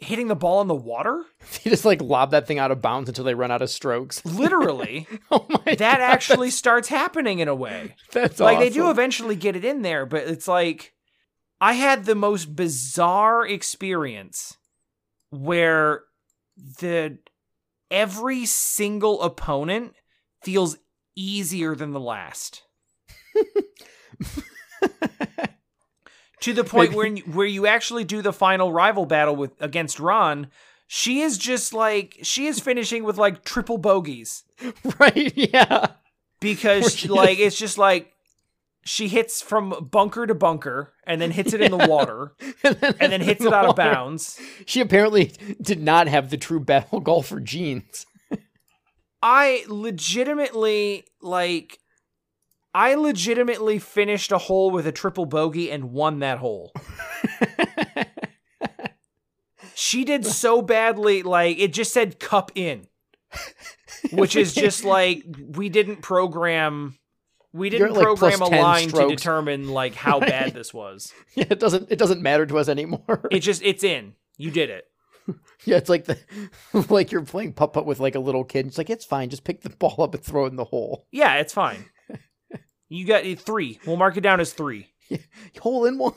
hitting 0.02 0.28
the 0.28 0.36
ball 0.36 0.62
in 0.62 0.68
the 0.68 0.76
water. 0.76 1.24
They 1.64 1.70
just 1.70 1.86
like 1.86 2.02
lob 2.02 2.32
that 2.32 2.48
thing 2.48 2.60
out 2.60 2.72
of 2.72 2.82
bounds 2.82 3.10
until 3.10 3.24
they 3.24 3.36
run 3.36 3.52
out 3.52 3.62
of 3.62 3.70
strokes. 3.70 4.26
Literally, 4.26 5.08
oh 5.32 5.46
my! 5.50 5.76
that 5.76 5.78
God, 5.78 6.02
actually 6.02 6.50
starts 6.50 6.88
happening 6.88 7.40
in 7.40 7.48
a 7.48 7.56
way. 7.56 7.96
that's 8.12 8.40
like 8.40 8.60
they 8.60 8.70
do 8.70 8.90
eventually 8.90 9.36
get 9.36 9.56
it 9.56 9.66
in 9.66 9.82
there, 9.82 10.06
but 10.06 10.24
it's 10.24 10.48
like 10.48 10.94
I 11.60 11.74
had 11.74 12.06
the 12.06 12.16
most 12.16 12.56
bizarre 12.56 13.46
experience 13.46 14.58
where 15.30 16.04
the 16.80 17.20
every 17.90 18.46
single 18.46 19.22
opponent 19.22 19.94
feels 20.42 20.78
easier 21.16 21.76
than 21.76 21.92
the 21.92 22.00
last. 22.00 22.64
To 26.42 26.54
the 26.54 26.64
point 26.64 26.94
where 26.94 27.08
you, 27.08 27.24
where 27.24 27.48
you 27.48 27.66
actually 27.66 28.04
do 28.04 28.22
the 28.22 28.34
final 28.34 28.72
rival 28.72 29.06
battle 29.06 29.36
with 29.36 29.52
against 29.60 30.00
Ron, 30.00 30.48
she 30.88 31.22
is 31.22 31.38
just 31.38 31.74
like 31.74 32.20
she 32.22 32.48
is 32.48 32.60
finishing 32.60 33.04
with 33.04 33.18
like 33.18 33.44
triple 33.44 33.78
bogeys 33.78 34.44
right? 35.00 35.34
Yeah. 35.36 35.88
Because 36.40 36.96
she 36.96 37.08
like 37.08 37.40
it's 37.40 37.58
just 37.58 37.78
like 37.78 38.14
she 38.84 39.08
hits 39.08 39.42
from 39.42 39.90
bunker 39.92 40.26
to 40.26 40.34
bunker 40.34 40.94
and 41.06 41.22
then 41.22 41.32
hits 41.32 41.54
it 41.54 41.62
in 41.62 41.72
the 41.72 41.88
water 41.88 42.34
and 42.64 42.76
then, 42.78 42.96
and 43.00 43.12
then 43.12 43.22
hits 43.22 43.46
it 43.46 43.54
out 43.54 43.66
of 43.66 43.76
bounds. 43.76 44.40
She 44.66 44.82
apparently 44.82 45.34
did 45.62 45.82
not 45.82 46.08
have 46.08 46.30
the 46.30 46.38
true 46.38 46.60
battle 46.60 47.00
golfer 47.00 47.40
genes. 47.40 48.08
I 49.22 49.66
legitimately 49.68 51.06
like 51.22 51.78
I 52.74 52.96
legitimately 52.96 53.80
finished 53.80 54.32
a 54.32 54.38
hole 54.38 54.72
with 54.72 54.88
a 54.88 54.92
triple 54.92 55.26
bogey 55.26 55.72
and 55.72 55.92
won 55.92 56.20
that 56.20 56.38
hole. 56.38 56.72
She 59.82 60.06
did 60.06 60.28
so 60.28 60.62
badly 60.62 61.24
like 61.24 61.58
it 61.58 61.74
just 61.74 61.92
said 61.92 62.20
cup 62.20 62.52
in. 62.54 62.88
Which 64.12 64.36
is 64.36 64.54
just 64.54 64.86
like 64.86 65.26
we 65.56 65.70
didn't 65.70 66.04
program 66.04 67.00
we 67.52 67.72
didn't 67.72 67.94
like, 67.94 68.04
program 68.04 68.44
a 68.44 68.50
10 68.50 68.62
line 68.62 68.88
to 68.90 69.08
determine 69.08 69.70
like 69.70 69.96
how 69.96 70.20
bad 70.22 70.54
this 70.54 70.72
was. 70.72 71.12
yeah, 71.36 71.46
it 71.50 71.60
doesn't. 71.60 71.92
It 71.92 71.98
doesn't 71.98 72.22
matter 72.22 72.46
to 72.46 72.60
us 72.60 72.70
anymore. 72.70 73.28
It 73.32 73.40
just 73.40 73.64
it's 73.64 73.84
in. 73.84 74.14
You 74.38 74.52
did 74.52 74.70
it. 74.70 74.86
yeah, 75.66 75.78
it's 75.78 75.90
like 75.90 76.06
the 76.06 76.20
like 76.90 77.12
you're 77.12 77.26
playing 77.26 77.54
putt 77.54 77.74
putt 77.74 77.86
with 77.86 78.00
like 78.00 78.16
a 78.16 78.20
little 78.20 78.44
kid. 78.44 78.68
It's 78.68 78.78
like 78.78 78.90
it's 78.92 79.04
fine. 79.04 79.30
Just 79.30 79.44
pick 79.44 79.62
the 79.62 79.72
ball 79.72 79.96
up 80.00 80.14
and 80.14 80.24
throw 80.24 80.46
it 80.46 80.50
in 80.50 80.58
the 80.58 80.66
hole. 80.66 81.08
Yeah, 81.12 81.36
it's 81.36 81.54
fine. 81.54 81.86
You 82.92 83.06
got 83.06 83.24
three. 83.40 83.80
We'll 83.86 83.96
mark 83.96 84.18
it 84.18 84.22
down 84.22 84.42
as 84.42 84.52
three. 84.52 84.92
Hole 85.62 85.86
in 85.86 85.98
one. 85.98 86.14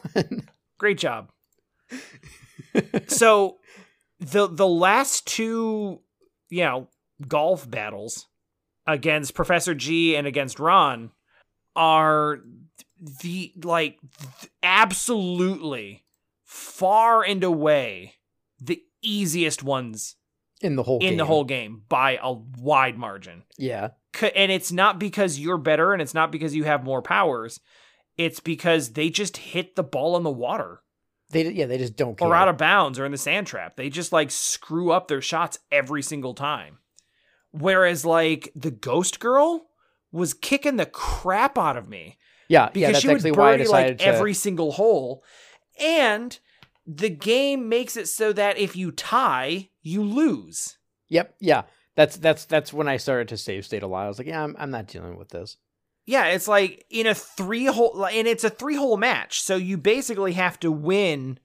Great 0.77 0.99
job. 0.99 1.31
so 3.07 3.59
the 4.19 4.49
the 4.49 4.67
last 4.67 5.25
two, 5.27 6.01
you 6.51 6.65
know, 6.65 6.89
golf 7.29 7.71
battles 7.71 8.27
against 8.89 9.35
Professor 9.35 9.75
G 9.75 10.17
and 10.17 10.27
against 10.27 10.59
Ron 10.59 11.13
are 11.77 12.41
the 13.23 13.53
like 13.63 13.99
th- 14.41 14.51
absolutely 14.63 16.05
far 16.43 17.23
and 17.23 17.45
away 17.45 18.15
the 18.61 18.83
easiest 19.01 19.63
ones 19.63 20.17
in 20.61 20.75
the 20.75 20.83
whole 20.83 20.99
in 20.99 21.19
the 21.19 21.27
whole 21.27 21.45
game 21.45 21.83
by 21.89 22.19
a 22.21 22.33
wide 22.33 22.99
margin. 22.99 23.45
Yeah. 23.57 23.91
And 24.23 24.53
it's 24.53 24.73
not 24.73 24.99
because 24.99 25.39
you're 25.39 25.59
better 25.59 25.93
and 25.93 26.01
it's 26.03 26.15
not 26.15 26.33
because 26.33 26.55
you 26.55 26.65
have 26.65 26.85
more 26.85 27.03
powers. 27.03 27.61
It's 28.17 28.41
because 28.41 28.93
they 28.93 29.11
just 29.11 29.37
hit 29.37 29.77
the 29.77 29.83
ball 29.83 30.17
in 30.17 30.23
the 30.23 30.31
water 30.31 30.83
They 31.31 31.51
yeah 31.51 31.67
they 31.67 31.79
just 31.79 31.97
don't 31.97 32.17
care. 32.17 32.29
or 32.29 32.35
out 32.35 32.49
of 32.49 32.57
bounds 32.57 32.99
or 32.99 33.05
in 33.05 33.13
the 33.13 33.19
sand 33.19 33.47
trap. 33.47 33.77
They 33.77 33.91
just 33.91 34.13
like 34.13 34.31
screw 34.31 34.93
up 34.93 35.09
their 35.09 35.23
shots 35.23 35.59
every 35.73 36.03
single 36.03 36.35
time. 36.35 36.79
Whereas 37.51 38.05
like 38.05 38.51
the 38.55 38.71
ghost 38.71 39.21
girl 39.21 39.67
was 40.13 40.33
kicking 40.35 40.77
the 40.77 40.87
crap 40.87 41.59
out 41.59 41.77
of 41.77 41.89
me 41.89 42.19
yeah, 42.49 42.65
yeah. 42.65 42.69
because 42.73 42.93
That's 42.93 43.03
she 43.03 43.09
would 43.09 43.17
actually 43.17 43.33
birdie 43.33 43.67
like 43.67 43.99
to. 43.99 44.05
every 44.05 44.35
single 44.35 44.73
hole. 44.73 45.25
And 45.81 46.39
the 46.87 47.11
game 47.11 47.69
makes 47.69 47.97
it 47.97 48.07
so 48.07 48.33
that 48.33 48.59
if 48.59 48.77
you 48.77 48.93
tie, 48.93 49.71
you 49.83 50.03
lose. 50.03 50.79
Yep. 51.09 51.37
Yeah. 51.41 51.63
That's 51.97 52.17
that's 52.17 52.45
that's 52.45 52.73
when 52.73 52.89
I 52.89 52.97
started 52.97 53.29
to 53.29 53.37
save 53.37 53.65
state 53.65 53.83
a 53.83 53.87
lot. 53.87 54.05
I 54.05 54.09
was 54.09 54.19
like, 54.19 54.27
yeah, 54.27 54.43
I'm 54.43 54.57
I'm 54.59 54.71
not 54.71 54.87
dealing 54.89 55.17
with 55.17 55.29
this. 55.29 55.57
Yeah, 56.07 56.27
it's 56.27 56.49
like 56.49 56.85
in 56.91 57.07
a 57.07 57.15
three 57.15 57.67
hole, 57.67 58.05
and 58.07 58.27
it's 58.29 58.45
a 58.45 58.51
three 58.51 58.77
hole 58.77 58.97
match. 58.97 59.41
So 59.41 59.57
you 59.57 59.79
basically 59.79 60.33
have 60.33 60.61
to 60.61 60.71
win, 60.71 61.39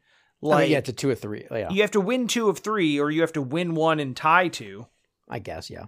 I 0.43 0.45
like 0.45 0.63
mean, 0.63 0.71
yeah, 0.71 0.77
it's 0.79 0.89
a 0.89 0.93
two 0.93 1.09
or 1.09 1.15
three. 1.15 1.45
Yeah, 1.49 1.69
you 1.69 1.81
have 1.81 1.91
to 1.91 2.01
win 2.01 2.27
two 2.27 2.49
of 2.49 2.59
three, 2.59 2.99
or 2.99 3.09
you 3.11 3.21
have 3.21 3.33
to 3.33 3.41
win 3.41 3.75
one 3.75 3.99
and 3.99 4.15
tie 4.17 4.47
two. 4.49 4.87
I 5.29 5.39
guess. 5.39 5.69
Yeah. 5.69 5.85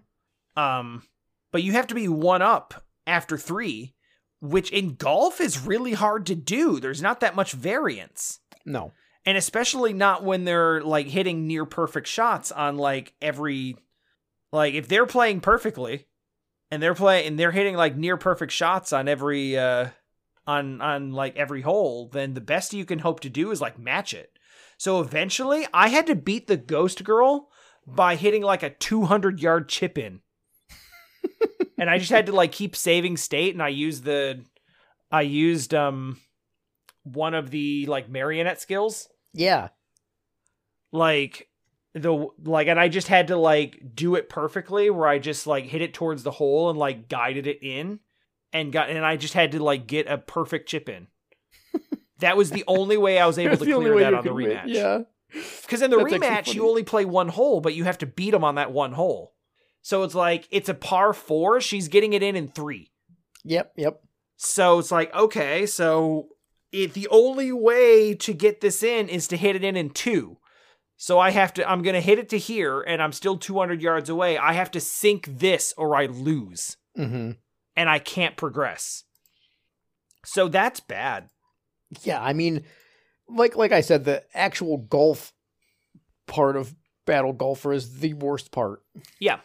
Um, 0.56 1.04
but 1.52 1.64
you 1.64 1.72
have 1.74 1.88
to 1.88 1.96
be 1.96 2.08
one 2.08 2.42
up 2.42 2.86
after 3.08 3.38
three, 3.38 3.94
which 4.42 4.72
in 4.72 4.96
golf 4.96 5.42
is 5.42 5.60
really 5.66 5.94
hard 5.94 6.26
to 6.28 6.36
do. 6.36 6.80
There's 6.80 7.02
not 7.02 7.20
that 7.22 7.36
much 7.36 7.54
variance. 7.54 8.40
No. 8.64 8.92
and 9.26 9.38
especially 9.38 9.94
not 9.94 10.24
when 10.24 10.46
they're 10.46 10.82
like 10.82 11.08
hitting 11.08 11.48
near 11.48 11.66
perfect 11.66 12.08
shots 12.08 12.52
on 12.52 12.78
like 12.78 13.14
every 13.22 13.76
like 14.52 14.74
if 14.74 14.88
they're 14.88 15.06
playing 15.06 15.42
perfectly 15.42 16.08
and 16.70 16.82
they're 16.82 16.96
playing 16.96 17.28
and 17.28 17.40
they're 17.40 17.52
hitting 17.52 17.76
like 17.76 17.96
near 17.96 18.18
perfect 18.18 18.52
shots 18.52 18.94
on 18.94 19.08
every 19.08 19.58
uh 19.58 19.88
on 20.48 20.82
on 20.82 21.12
like 21.12 21.36
every 21.36 21.62
hole 21.62 22.10
then 22.10 22.34
the 22.34 22.42
best 22.42 22.74
you 22.74 22.86
can 22.86 23.00
hope 23.00 23.20
to 23.22 23.30
do 23.30 23.52
is 23.52 23.62
like 23.62 23.78
match 23.80 24.14
it. 24.14 24.32
So 24.78 25.00
eventually 25.02 25.68
i 25.74 25.90
had 25.90 26.08
to 26.08 26.16
beat 26.16 26.48
the 26.48 26.58
ghost 26.58 27.04
girl 27.04 27.50
by 27.86 28.16
hitting 28.16 28.42
like 28.44 28.64
a 28.64 28.70
200 28.70 29.40
yard 29.40 29.70
chip 29.70 29.98
in. 29.98 30.22
And 31.78 31.90
i 31.90 31.98
just 31.98 32.12
had 32.12 32.28
to 32.28 32.32
like 32.32 32.52
keep 32.52 32.76
saving 32.76 33.18
state 33.18 33.56
and 33.56 33.64
i 33.64 33.70
used 33.70 34.04
the 34.04 34.44
i 35.12 35.22
used 35.22 35.74
um 35.74 36.18
one 37.04 37.34
of 37.34 37.50
the 37.50 37.88
like 37.88 38.08
marionette 38.08 38.62
skills. 38.62 39.08
Yeah. 39.34 39.70
like 40.92 41.48
the 41.94 42.28
like 42.44 42.68
and 42.68 42.80
i 42.80 42.88
just 42.88 43.08
had 43.10 43.28
to 43.28 43.36
like 43.36 43.82
do 43.94 44.16
it 44.16 44.30
perfectly 44.30 44.90
where 44.90 45.08
i 45.08 45.20
just 45.20 45.46
like 45.46 45.66
hit 45.66 45.82
it 45.82 45.94
towards 45.94 46.24
the 46.24 46.32
hole 46.32 46.70
and 46.70 46.80
like 46.80 47.10
guided 47.10 47.48
it 47.48 47.60
in 47.62 48.00
and 48.54 48.72
got 48.72 48.90
and 48.90 49.06
i 49.06 49.18
just 49.18 49.34
had 49.34 49.52
to 49.52 49.62
like 49.64 49.88
get 49.88 50.08
a 50.08 50.18
perfect 50.18 50.70
chip 50.70 50.88
in 50.88 51.08
that 52.20 52.38
was 52.38 52.52
the 52.52 52.64
only 52.68 52.98
way 52.98 53.18
i 53.20 53.26
was 53.26 53.38
able 53.38 53.58
to 53.58 53.66
clear 53.66 54.00
that 54.00 54.14
on 54.14 54.24
the 54.24 54.30
rematch 54.32 54.64
Yeah. 54.68 55.00
because 55.62 55.82
in 55.82 55.92
the 55.92 55.98
That's 55.98 56.14
rematch 56.14 56.54
you 56.54 56.68
only 56.68 56.84
play 56.84 57.04
one 57.06 57.28
hole 57.30 57.60
but 57.62 57.74
you 57.76 57.84
have 57.84 57.98
to 58.00 58.06
beat 58.06 58.32
them 58.32 58.44
on 58.44 58.56
that 58.56 58.72
one 58.72 58.94
hole 58.94 59.34
so 59.82 60.04
it's 60.04 60.16
like 60.16 60.48
it's 60.52 60.70
a 60.70 60.74
par 60.74 61.12
four 61.14 61.60
she's 61.60 61.88
getting 61.90 62.14
it 62.14 62.24
in 62.24 62.36
in 62.36 62.48
three 62.48 62.90
Yep. 63.44 63.74
Yep. 63.76 64.02
so 64.38 64.78
it's 64.78 64.92
like, 64.92 65.12
okay, 65.16 65.66
so 65.66 66.28
if 66.72 66.94
the 66.94 67.08
only 67.10 67.52
way 67.52 68.14
to 68.14 68.34
get 68.34 68.62
this 68.62 68.84
in 68.84 69.10
is 69.10 69.28
to 69.30 69.36
hit 69.36 69.56
it 69.56 69.64
in 69.64 69.76
in 69.76 69.90
two. 69.90 70.38
So 71.04 71.18
I 71.18 71.32
have 71.32 71.52
to, 71.56 71.68
I'm 71.68 71.82
going 71.82 71.96
to 71.96 72.00
hit 72.00 72.20
it 72.20 72.30
to 72.30 72.38
here 72.38 72.80
and 72.80 73.02
I'm 73.02 73.12
still 73.12 73.36
200 73.36 73.82
yards 73.82 74.08
away. 74.08 74.38
I 74.38 74.54
have 74.54 74.70
to 74.70 74.80
sink 74.80 75.26
this 75.40 75.74
or 75.76 75.96
I 75.96 76.06
lose 76.06 76.78
Mm-hmm. 76.96 77.32
and 77.76 77.90
I 77.90 77.98
can't 77.98 78.38
progress. 78.38 79.04
So 80.24 80.48
that's 80.48 80.80
bad. 80.80 81.30
Yeah. 82.04 82.22
I 82.22 82.34
mean, 82.34 82.66
like 83.28 83.56
like 83.56 83.72
I 83.72 83.82
said, 83.82 84.04
the 84.04 84.24
actual 84.36 84.78
golf 84.78 85.34
part 86.28 86.56
of 86.56 86.76
Battle 87.08 87.34
Golfer 87.34 87.74
is 87.74 88.00
the 88.00 88.14
worst 88.14 88.52
part. 88.52 88.84
Yeah. 89.20 89.40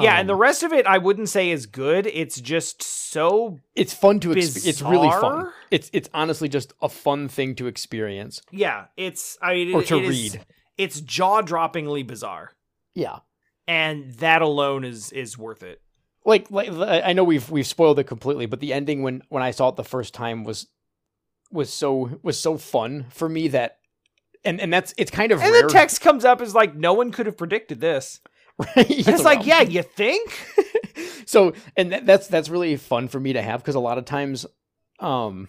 Yeah. 0.00 0.18
and 0.18 0.28
the 0.28 0.34
Um, 0.34 0.40
rest 0.40 0.62
of 0.62 0.72
it, 0.72 0.86
I 0.86 0.98
wouldn't 0.98 1.28
say 1.28 1.50
is 1.50 1.66
good. 1.66 2.06
It's 2.06 2.40
just 2.40 2.82
so, 2.82 3.58
it's 3.74 3.92
fun 3.92 4.20
to 4.20 4.28
exp- 4.30 4.66
it's 4.66 4.80
really 4.80 5.10
fun. 5.10 5.50
It's 5.70 5.90
it's 5.92 6.08
honestly 6.14 6.48
just 6.48 6.72
a 6.80 6.88
fun 6.88 7.28
thing 7.28 7.54
to 7.56 7.66
experience 7.66 8.40
yeah, 8.50 8.86
it's, 8.96 9.36
I 9.42 9.52
mean, 9.54 9.74
or 9.74 9.82
it- 9.82 9.88
to 9.88 9.98
it 9.98 10.04
is- 10.04 10.08
read. 10.34 10.46
it's 10.78 11.00
jaw 11.00 11.42
droppingly 11.42 12.06
bizarre. 12.06 12.52
Yeah. 12.94 13.18
And 13.68 14.12
that 14.14 14.42
alone 14.42 14.84
is, 14.84 15.12
is 15.12 15.36
worth 15.38 15.62
it. 15.62 15.80
like 16.24 16.50
like 16.50 16.70
I 16.70 17.12
know 17.12 17.24
we've 17.24 17.50
we've 17.50 17.66
spoiled 17.66 17.98
it 17.98 18.04
completely, 18.04 18.46
but 18.46 18.60
the 18.60 18.72
ending 18.72 19.02
when 19.02 19.22
when 19.28 19.42
I 19.42 19.50
saw 19.50 19.68
it 19.68 19.76
the 19.76 19.84
first 19.84 20.14
time 20.14 20.42
was 20.44 20.68
was 21.50 21.70
so 21.72 22.18
was 22.22 22.38
so 22.38 22.56
fun 22.56 23.06
for 23.10 23.28
me 23.28 23.48
that 23.48 23.78
and 24.44 24.60
and 24.60 24.72
that's 24.72 24.94
it's 24.96 25.10
kind 25.10 25.32
of 25.32 25.40
And 25.42 25.52
rare. 25.52 25.62
the 25.62 25.68
text 25.68 26.00
comes 26.00 26.24
up 26.24 26.40
as 26.40 26.54
like, 26.54 26.74
no 26.74 26.92
one 26.94 27.10
could 27.12 27.26
have 27.26 27.36
predicted 27.36 27.80
this. 27.80 28.20
right? 28.76 28.86
It's 28.90 29.22
like, 29.24 29.46
yeah, 29.46 29.62
you 29.62 29.82
think? 29.82 30.30
so 31.26 31.52
and 31.76 31.92
that, 31.92 32.06
that's 32.06 32.28
that's 32.28 32.48
really 32.48 32.76
fun 32.76 33.08
for 33.08 33.18
me 33.20 33.32
to 33.32 33.42
have 33.42 33.60
because 33.60 33.74
a 33.74 33.80
lot 33.80 33.98
of 33.98 34.04
times, 34.04 34.46
um, 35.00 35.48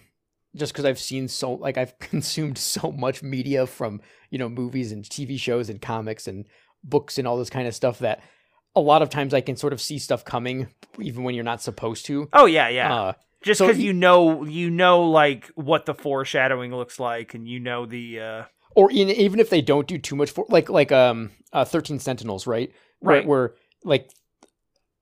just 0.56 0.72
because 0.72 0.84
I've 0.84 0.98
seen 0.98 1.28
so 1.28 1.52
like 1.54 1.76
I've 1.78 1.98
consumed 1.98 2.58
so 2.58 2.90
much 2.92 3.22
media 3.22 3.66
from 3.66 4.00
you 4.30 4.38
know 4.38 4.48
movies 4.48 4.92
and 4.92 5.04
TV 5.04 5.38
shows 5.38 5.68
and 5.68 5.80
comics 5.80 6.26
and 6.26 6.46
books 6.82 7.18
and 7.18 7.26
all 7.26 7.36
this 7.38 7.50
kind 7.50 7.66
of 7.68 7.74
stuff 7.74 7.98
that 8.00 8.22
a 8.76 8.80
lot 8.80 9.02
of 9.02 9.08
times 9.10 9.32
I 9.34 9.40
can 9.40 9.56
sort 9.56 9.72
of 9.72 9.80
see 9.80 9.98
stuff 9.98 10.24
coming 10.24 10.68
even 11.00 11.22
when 11.24 11.34
you're 11.34 11.44
not 11.44 11.62
supposed 11.62 12.06
to. 12.06 12.28
Oh 12.32 12.46
yeah, 12.46 12.68
yeah. 12.68 12.94
Uh, 12.94 13.12
Just 13.42 13.60
because 13.60 13.78
you- 13.78 13.86
you 13.86 13.92
know, 13.92 14.44
you 14.44 14.70
know, 14.70 15.02
like 15.08 15.46
what 15.54 15.86
the 15.86 15.94
foreshadowing 15.94 16.74
looks 16.74 16.98
like, 16.98 17.34
and 17.34 17.46
you 17.48 17.60
know 17.60 17.86
the. 17.86 18.20
uh 18.20 18.44
or 18.76 18.90
in, 18.90 19.08
even 19.10 19.38
if 19.38 19.50
they 19.50 19.62
don't 19.62 19.86
do 19.86 19.98
too 19.98 20.16
much 20.16 20.30
for 20.32 20.44
like 20.48 20.68
like 20.68 20.90
um 20.90 21.30
uh, 21.52 21.64
13 21.64 22.00
sentinels 22.00 22.44
right 22.46 22.72
Right. 23.08 23.26
where 23.26 23.54
like 23.84 24.10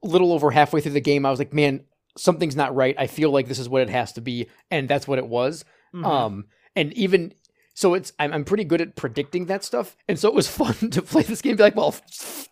a 0.02 0.06
little 0.06 0.32
over 0.32 0.50
halfway 0.50 0.80
through 0.80 0.92
the 0.92 1.00
game 1.00 1.24
i 1.24 1.30
was 1.30 1.38
like 1.38 1.52
man 1.52 1.84
something's 2.16 2.56
not 2.56 2.74
right 2.74 2.94
i 2.98 3.06
feel 3.06 3.30
like 3.30 3.48
this 3.48 3.58
is 3.58 3.68
what 3.68 3.82
it 3.82 3.90
has 3.90 4.12
to 4.14 4.20
be 4.20 4.48
and 4.70 4.88
that's 4.88 5.06
what 5.08 5.18
it 5.18 5.26
was 5.26 5.64
mhm. 5.94 6.04
um 6.04 6.44
and 6.76 6.92
even 6.94 7.32
so 7.74 7.94
it's 7.94 8.12
I'm, 8.18 8.32
I'm 8.32 8.44
pretty 8.44 8.64
good 8.64 8.80
at 8.80 8.96
predicting 8.96 9.46
that 9.46 9.64
stuff 9.64 9.96
and 10.08 10.18
so 10.18 10.28
it 10.28 10.34
was 10.34 10.48
fun 10.62 10.90
to 10.90 11.02
play 11.02 11.22
this 11.22 11.40
game 11.40 11.52
and 11.52 11.58
be 11.58 11.62
like 11.64 11.76
well 11.76 11.94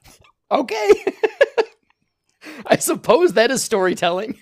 okay 0.51 0.93
i 2.67 2.77
suppose 2.77 3.35
that 3.35 3.51
is 3.51 3.63
storytelling 3.63 4.39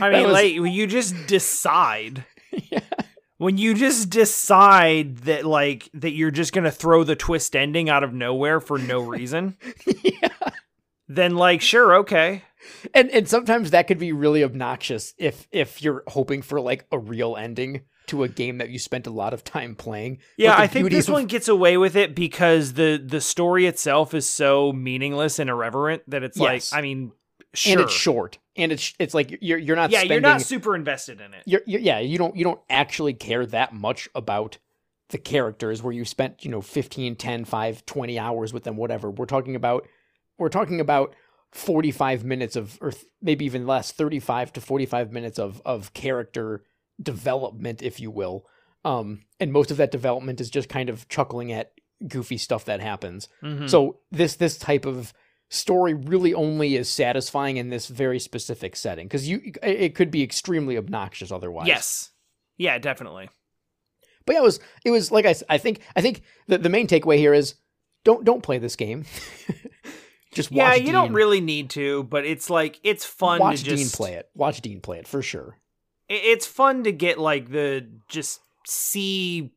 I 0.00 0.10
mean, 0.10 0.24
was- 0.24 0.32
like 0.32 0.52
you 0.52 0.86
just 0.86 1.14
decide. 1.26 2.24
Yeah. 2.70 2.80
When 3.40 3.56
you 3.56 3.72
just 3.72 4.10
decide 4.10 5.16
that, 5.20 5.46
like, 5.46 5.88
that 5.94 6.10
you're 6.12 6.30
just 6.30 6.52
gonna 6.52 6.70
throw 6.70 7.04
the 7.04 7.16
twist 7.16 7.56
ending 7.56 7.88
out 7.88 8.04
of 8.04 8.12
nowhere 8.12 8.60
for 8.60 8.78
no 8.78 9.00
reason, 9.16 9.56
yeah 10.02 10.28
then, 11.08 11.34
like, 11.36 11.60
sure, 11.62 11.94
okay. 12.00 12.42
and 12.94 13.10
and 13.10 13.26
sometimes 13.26 13.70
that 13.70 13.86
could 13.88 13.98
be 13.98 14.12
really 14.12 14.44
obnoxious 14.44 15.14
if 15.18 15.48
if 15.50 15.82
you're 15.82 16.02
hoping 16.08 16.42
for 16.42 16.60
like 16.60 16.84
a 16.92 16.98
real 16.98 17.34
ending 17.36 17.80
to 18.08 18.22
a 18.24 18.28
game 18.28 18.58
that 18.58 18.68
you 18.70 18.78
spent 18.78 19.06
a 19.06 19.10
lot 19.10 19.32
of 19.32 19.42
time 19.42 19.74
playing. 19.74 20.18
Yeah, 20.36 20.54
I 20.56 20.66
think 20.66 20.90
this 20.90 21.08
of- 21.08 21.14
one 21.14 21.26
gets 21.26 21.48
away 21.48 21.76
with 21.78 21.96
it 21.96 22.14
because 22.14 22.74
the 22.74 23.02
the 23.02 23.20
story 23.22 23.66
itself 23.66 24.12
is 24.14 24.28
so 24.28 24.72
meaningless 24.72 25.38
and 25.38 25.48
irreverent 25.48 26.02
that 26.08 26.22
it's 26.22 26.38
Yes. 26.38 26.72
like, 26.72 26.78
I 26.78 26.82
mean, 26.82 27.12
sure, 27.54 27.72
and 27.72 27.80
it's 27.82 27.92
short, 27.92 28.38
and 28.56 28.72
it's 28.72 28.94
it's 28.98 29.14
like 29.14 29.38
you're 29.40 29.58
you're 29.58 29.76
not 29.76 29.90
yeah, 29.90 30.00
spending. 30.00 30.14
you're 30.14 30.20
not 30.32 30.42
super 30.42 30.74
invested 30.76 31.20
in 31.20 31.34
it. 31.34 31.42
you're, 31.46 31.62
you're- 31.66 31.84
yeah, 31.84 31.98
you 31.98 32.18
don't 32.18 32.36
you 32.36 32.44
don't 32.44 32.60
actually 32.70 33.14
care 33.14 33.44
that 33.46 33.72
much 33.72 34.08
about 34.14 34.58
the 35.10 35.18
characters 35.18 35.82
where 35.82 35.92
you 35.92 36.04
spent, 36.04 36.44
you 36.44 36.50
know, 36.52 36.60
15, 36.60 37.16
10, 37.16 37.44
5, 37.44 37.84
20 37.86 38.18
hours 38.18 38.52
with 38.52 38.62
them 38.62 38.76
whatever. 38.76 39.10
We're 39.10 39.26
talking 39.26 39.56
about 39.56 39.88
we're 40.38 40.48
talking 40.48 40.80
about 40.80 41.14
45 41.50 42.24
minutes 42.24 42.54
of 42.54 42.78
or 42.80 42.92
th- 42.92 43.04
maybe 43.20 43.44
even 43.44 43.66
less, 43.66 43.90
35 43.90 44.52
to 44.52 44.60
45 44.60 45.12
minutes 45.12 45.38
of 45.38 45.60
of 45.64 45.92
character 45.94 46.62
development 47.02 47.82
if 47.82 47.98
you 48.00 48.10
will. 48.10 48.46
Um 48.84 49.22
and 49.40 49.52
most 49.52 49.70
of 49.70 49.76
that 49.78 49.90
development 49.90 50.40
is 50.40 50.48
just 50.50 50.68
kind 50.68 50.88
of 50.88 51.08
chuckling 51.08 51.50
at 51.52 51.72
goofy 52.06 52.38
stuff 52.38 52.64
that 52.66 52.80
happens. 52.80 53.28
Mhm. 53.42 53.68
So 53.68 53.98
this 54.12 54.36
this 54.36 54.56
type 54.58 54.86
of 54.86 55.12
story 55.50 55.94
really 55.94 56.32
only 56.32 56.76
is 56.76 56.88
satisfying 56.88 57.56
in 57.56 57.68
this 57.68 57.88
very 57.88 58.18
specific 58.18 58.76
setting 58.76 59.06
because 59.06 59.28
you 59.28 59.52
it 59.62 59.94
could 59.94 60.10
be 60.10 60.22
extremely 60.22 60.78
obnoxious 60.78 61.30
otherwise. 61.30 61.66
yes, 61.66 62.10
yeah, 62.56 62.78
definitely. 62.78 63.28
but 64.24 64.34
yeah, 64.34 64.40
it 64.40 64.44
was 64.44 64.60
it 64.84 64.90
was 64.90 65.12
like 65.12 65.26
I, 65.26 65.34
I 65.48 65.58
think 65.58 65.80
I 65.94 66.00
think 66.00 66.22
the 66.46 66.56
the 66.56 66.68
main 66.68 66.86
takeaway 66.86 67.18
here 67.18 67.34
is 67.34 67.54
don't 68.04 68.24
don't 68.24 68.42
play 68.42 68.58
this 68.58 68.76
game. 68.76 69.04
just 70.32 70.50
watch 70.52 70.56
yeah, 70.56 70.74
you 70.74 70.92
don't 70.92 71.12
really 71.12 71.40
need 71.40 71.70
to, 71.70 72.04
but 72.04 72.24
it's 72.24 72.48
like 72.48 72.78
it's 72.84 73.04
fun 73.04 73.40
watch 73.40 73.58
to 73.58 73.64
just 73.64 73.76
Dean 73.76 73.90
play 73.90 74.14
it. 74.14 74.30
Watch 74.34 74.60
Dean 74.60 74.80
play 74.80 74.98
it 74.98 75.08
for 75.08 75.20
sure. 75.20 75.58
It's 76.08 76.46
fun 76.46 76.84
to 76.84 76.92
get 76.92 77.18
like 77.18 77.50
the 77.50 77.86
just 78.08 78.40
see 78.66 79.52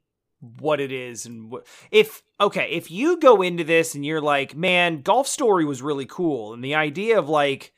what 0.59 0.79
it 0.79 0.91
is 0.91 1.25
and 1.25 1.51
what 1.51 1.65
if 1.91 2.21
okay 2.43 2.69
if 2.71 2.91
you 2.91 3.19
go 3.19 3.41
into 3.41 3.63
this 3.63 3.95
and 3.95 4.05
you're 4.05 4.21
like 4.21 4.55
man 4.55 5.01
golf 5.01 5.27
story 5.27 5.65
was 5.65 5.81
really 5.81 6.05
cool 6.05 6.53
and 6.53 6.63
the 6.63 6.75
idea 6.75 7.17
of 7.17 7.29
like 7.29 7.73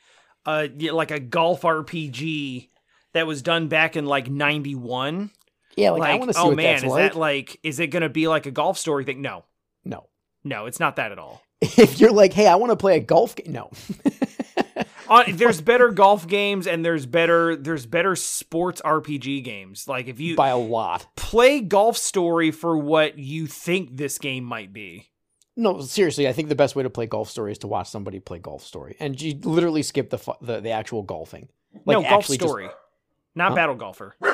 uh 0.45 0.67
like 0.91 1.11
a 1.11 1.19
golf 1.19 1.61
rpg 1.61 2.69
that 3.13 3.27
was 3.27 3.41
done 3.41 3.67
back 3.67 3.95
in 3.95 4.05
like 4.05 4.29
91 4.29 5.31
Yeah, 5.77 5.91
like, 5.91 6.01
like, 6.01 6.09
I 6.11 6.15
want 6.15 6.29
to 6.29 6.33
see 6.33 6.39
oh 6.41 6.47
what 6.47 6.57
man 6.57 6.73
that's 6.73 6.83
is 6.83 6.89
like. 6.89 7.13
that 7.13 7.19
like 7.19 7.59
is 7.63 7.79
it 7.79 7.87
gonna 7.87 8.09
be 8.09 8.27
like 8.27 8.45
a 8.45 8.51
golf 8.51 8.77
story 8.77 9.05
thing 9.05 9.21
no 9.21 9.45
no. 9.85 10.07
no 10.43 10.65
it's 10.65 10.79
not 10.79 10.97
that 10.97 11.11
at 11.11 11.19
all 11.19 11.41
If 11.61 11.99
you're 11.99 12.11
like, 12.11 12.33
hey, 12.33 12.47
I 12.47 12.55
want 12.55 12.71
to 12.71 12.75
play 12.75 12.97
a 12.97 12.99
golf 12.99 13.35
game, 13.35 13.53
no. 13.53 13.71
Uh, 15.10 15.23
there's 15.27 15.61
better 15.61 15.90
golf 15.90 16.27
games 16.27 16.68
and 16.68 16.84
there's 16.84 17.06
better 17.06 17.56
there's 17.56 17.86
better 17.86 18.15
sports 18.15 18.82
RPG 18.84 19.44
games. 19.44 19.88
Like 19.88 20.07
if 20.07 20.19
you 20.19 20.36
By 20.36 20.49
a 20.49 20.57
lot. 20.57 21.06
play 21.15 21.61
Golf 21.61 21.98
Story 21.98 22.52
for 22.52 22.77
what 22.77 23.18
you 23.18 23.48
think 23.48 23.95
this 23.98 24.18
game 24.18 24.44
might 24.44 24.73
be. 24.73 25.10
No, 25.57 25.80
seriously, 25.82 26.27
I 26.27 26.34
think 26.34 26.49
the 26.49 26.56
best 26.56 26.76
way 26.76 26.84
to 26.84 26.90
play 26.90 27.06
Golf 27.06 27.30
Story 27.30 27.52
is 27.53 27.57
to 27.60 27.68
watch 27.68 27.88
somebody 27.90 28.19
play 28.19 28.40
Golf 28.40 28.61
Story, 28.64 28.98
and 28.99 29.19
you 29.22 29.40
literally 29.44 29.84
skip 29.84 30.10
the 30.10 30.18
fu- 30.18 30.34
the, 30.41 30.60
the 30.60 30.72
actual 30.72 31.02
golfing. 31.02 31.48
Like 31.86 31.95
no, 31.95 32.02
Golf 32.02 32.14
actually 32.14 32.38
just- 32.38 32.49
Story, 32.49 32.68
not 33.36 33.49
Huh? 33.49 33.56
Battle 33.56 33.76
Golfer. 33.76 34.15
oh, 34.22 34.30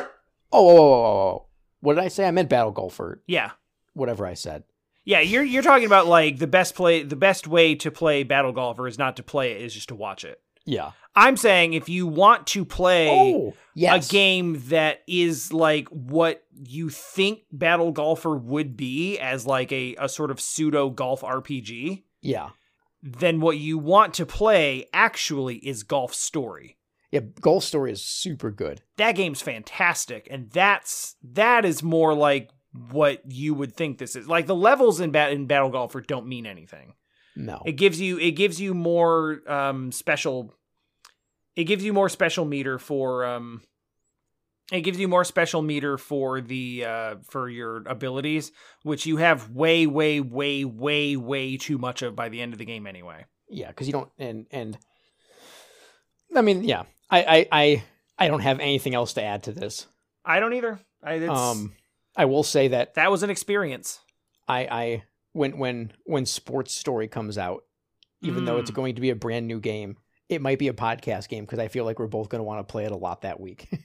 oh, 0.51 0.67
oh, 0.67 0.77
oh, 0.77 1.27
oh, 1.35 1.45
what 1.81 1.93
did 1.95 2.03
I 2.03 2.07
say? 2.07 2.27
I 2.27 2.31
meant 2.31 2.49
Battle 2.49 2.71
Golfer. 2.71 3.21
Yeah, 3.27 3.51
Whatever 3.93 4.25
I 4.25 4.33
said. 4.33 4.63
yeah. 5.03 5.19
You're 5.19 5.43
you're 5.43 5.61
talking 5.63 5.85
about 5.85 6.07
like 6.07 6.39
the 6.39 6.47
best 6.47 6.73
play, 6.75 7.03
the 7.03 7.15
best 7.15 7.45
way 7.47 7.75
to 7.75 7.91
play 7.91 8.23
Battle 8.23 8.51
Golfer 8.51 8.87
is 8.87 8.97
not 8.97 9.15
to 9.17 9.23
play 9.23 9.51
it, 9.51 9.61
is 9.61 9.73
just 9.75 9.89
to 9.89 9.95
watch 9.95 10.23
it. 10.25 10.41
Yeah. 10.65 10.91
I'm 11.15 11.35
saying 11.35 11.73
if 11.73 11.89
you 11.89 12.07
want 12.07 12.47
to 12.47 12.63
play 12.63 13.09
Oh, 13.35 13.53
yes. 13.75 14.07
a 14.07 14.11
game 14.11 14.61
that 14.67 15.01
is 15.07 15.51
like 15.51 15.87
what 15.89 16.43
you 16.53 16.89
think 16.89 17.39
Battle 17.51 17.91
Golfer 17.91 18.35
would 18.37 18.77
be 18.77 19.19
as 19.19 19.45
like 19.45 19.71
a, 19.73 19.95
a 19.99 20.07
sort 20.07 20.31
of 20.31 20.39
pseudo 20.39 20.89
golf 20.89 21.21
RPG, 21.21 22.03
Yeah. 22.21 22.51
then 23.03 23.41
what 23.41 23.57
you 23.57 23.77
want 23.77 24.13
to 24.15 24.25
play 24.25 24.87
actually 24.93 25.55
is 25.57 25.83
Golf 25.83 26.13
Story. 26.13 26.77
Yeah. 27.11 27.21
Golf 27.41 27.65
Story 27.65 27.91
is 27.91 28.01
super 28.05 28.49
good. 28.51 28.81
That 28.95 29.13
game's 29.15 29.41
fantastic, 29.41 30.29
and 30.31 30.49
that's 30.51 31.17
that 31.33 31.65
is 31.65 31.83
more 31.83 32.13
like 32.13 32.51
what 32.91 33.21
you 33.29 33.53
would 33.53 33.75
think 33.75 33.97
this 33.97 34.15
is. 34.15 34.27
Like 34.29 34.45
the 34.47 34.55
levels 34.55 35.01
in 35.01 35.11
bat 35.11 35.33
in 35.33 35.45
Battle 35.45 35.69
Golfer 35.71 35.99
don't 35.99 36.27
mean 36.27 36.45
anything. 36.45 36.93
No. 37.35 37.61
It 37.65 37.73
gives 37.73 37.99
you 38.01 38.17
it 38.17 38.31
gives 38.31 38.59
you 38.59 38.73
more 38.73 39.41
um 39.47 39.91
special 39.91 40.53
it 41.55 41.65
gives 41.65 41.83
you 41.83 41.93
more 41.93 42.09
special 42.09 42.45
meter 42.45 42.77
for 42.77 43.25
um 43.25 43.61
it 44.71 44.81
gives 44.81 44.99
you 44.99 45.07
more 45.07 45.25
special 45.25 45.61
meter 45.61 45.97
for 45.97 46.39
the 46.41 46.85
uh 46.85 47.15
for 47.29 47.49
your 47.49 47.83
abilities, 47.87 48.51
which 48.83 49.05
you 49.05 49.17
have 49.17 49.49
way, 49.49 49.85
way, 49.85 50.21
way, 50.21 50.63
way, 50.63 51.15
way 51.17 51.57
too 51.57 51.77
much 51.77 52.01
of 52.01 52.15
by 52.15 52.29
the 52.29 52.41
end 52.41 52.53
of 52.53 52.59
the 52.59 52.65
game 52.65 52.87
anyway. 52.87 53.25
Yeah, 53.49 53.67
because 53.67 53.87
you 53.87 53.93
don't 53.93 54.09
and 54.17 54.45
and 54.51 54.77
I 56.35 56.41
mean, 56.41 56.63
yeah. 56.63 56.83
I, 57.09 57.23
I 57.23 57.47
I 57.51 57.83
I 58.17 58.27
don't 58.29 58.39
have 58.39 58.59
anything 58.59 58.95
else 58.95 59.13
to 59.13 59.23
add 59.23 59.43
to 59.43 59.51
this. 59.51 59.87
I 60.23 60.39
don't 60.39 60.53
either. 60.53 60.79
I 61.03 61.13
it's, 61.15 61.29
Um 61.29 61.73
I 62.15 62.25
will 62.25 62.43
say 62.43 62.69
that 62.69 62.95
that 62.95 63.11
was 63.11 63.23
an 63.23 63.29
experience. 63.29 63.99
I 64.47 64.59
I 64.59 65.03
when 65.33 65.57
when 65.57 65.91
when 66.05 66.25
Sports 66.25 66.73
Story 66.75 67.07
comes 67.07 67.37
out, 67.37 67.63
even 68.21 68.45
though 68.45 68.57
it's 68.57 68.71
Mm. 68.71 68.75
going 68.75 68.95
to 68.95 69.01
be 69.01 69.09
a 69.09 69.15
brand 69.15 69.47
new 69.47 69.59
game, 69.59 69.97
it 70.29 70.41
might 70.41 70.59
be 70.59 70.67
a 70.67 70.73
podcast 70.73 71.27
game 71.29 71.43
because 71.45 71.59
I 71.59 71.67
feel 71.67 71.85
like 71.85 71.99
we're 71.99 72.07
both 72.07 72.29
going 72.29 72.39
to 72.39 72.43
want 72.43 72.59
to 72.65 72.71
play 72.71 72.85
it 72.85 72.91
a 72.91 72.95
lot 72.97 73.21
that 73.21 73.39
week. 73.39 73.67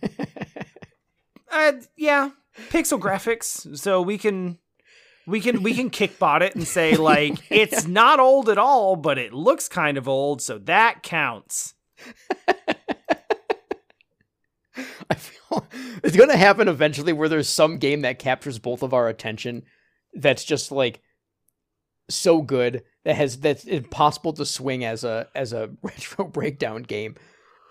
Uh 1.49 1.73
yeah, 1.97 2.31
pixel 2.71 3.01
graphics, 3.01 3.79
so 3.79 4.03
we 4.03 4.19
can 4.19 4.59
we 5.27 5.41
can 5.41 5.63
we 5.63 5.73
can 5.73 5.89
kickbot 5.91 6.43
it 6.43 6.55
and 6.55 6.67
say 6.67 6.97
like 6.97 7.39
it's 7.51 7.87
not 7.87 8.21
old 8.21 8.49
at 8.51 8.59
all, 8.59 8.95
but 8.97 9.17
it 9.17 9.33
looks 9.33 9.67
kind 9.69 9.97
of 9.97 10.07
old, 10.09 10.43
so 10.43 10.59
that 10.59 11.03
counts. 11.03 11.75
I 15.09 15.15
feel 15.15 15.67
it's 16.05 16.17
going 16.17 16.29
to 16.29 16.37
happen 16.37 16.69
eventually 16.69 17.13
where 17.15 17.29
there's 17.29 17.49
some 17.49 17.79
game 17.79 18.03
that 18.03 18.19
captures 18.19 18.59
both 18.59 18.83
of 18.83 18.93
our 18.93 19.09
attention 19.09 19.63
that's 20.13 20.45
just 20.45 20.71
like 20.71 21.01
so 22.09 22.41
good 22.43 22.85
that 23.05 23.17
has 23.17 23.39
that's 23.39 23.65
impossible 23.65 24.33
to 24.35 24.47
swing 24.47 24.85
as 24.85 25.05
a 25.05 25.29
as 25.35 25.53
a 25.53 25.71
retro 25.83 26.25
breakdown 26.27 26.83
game. 26.83 27.17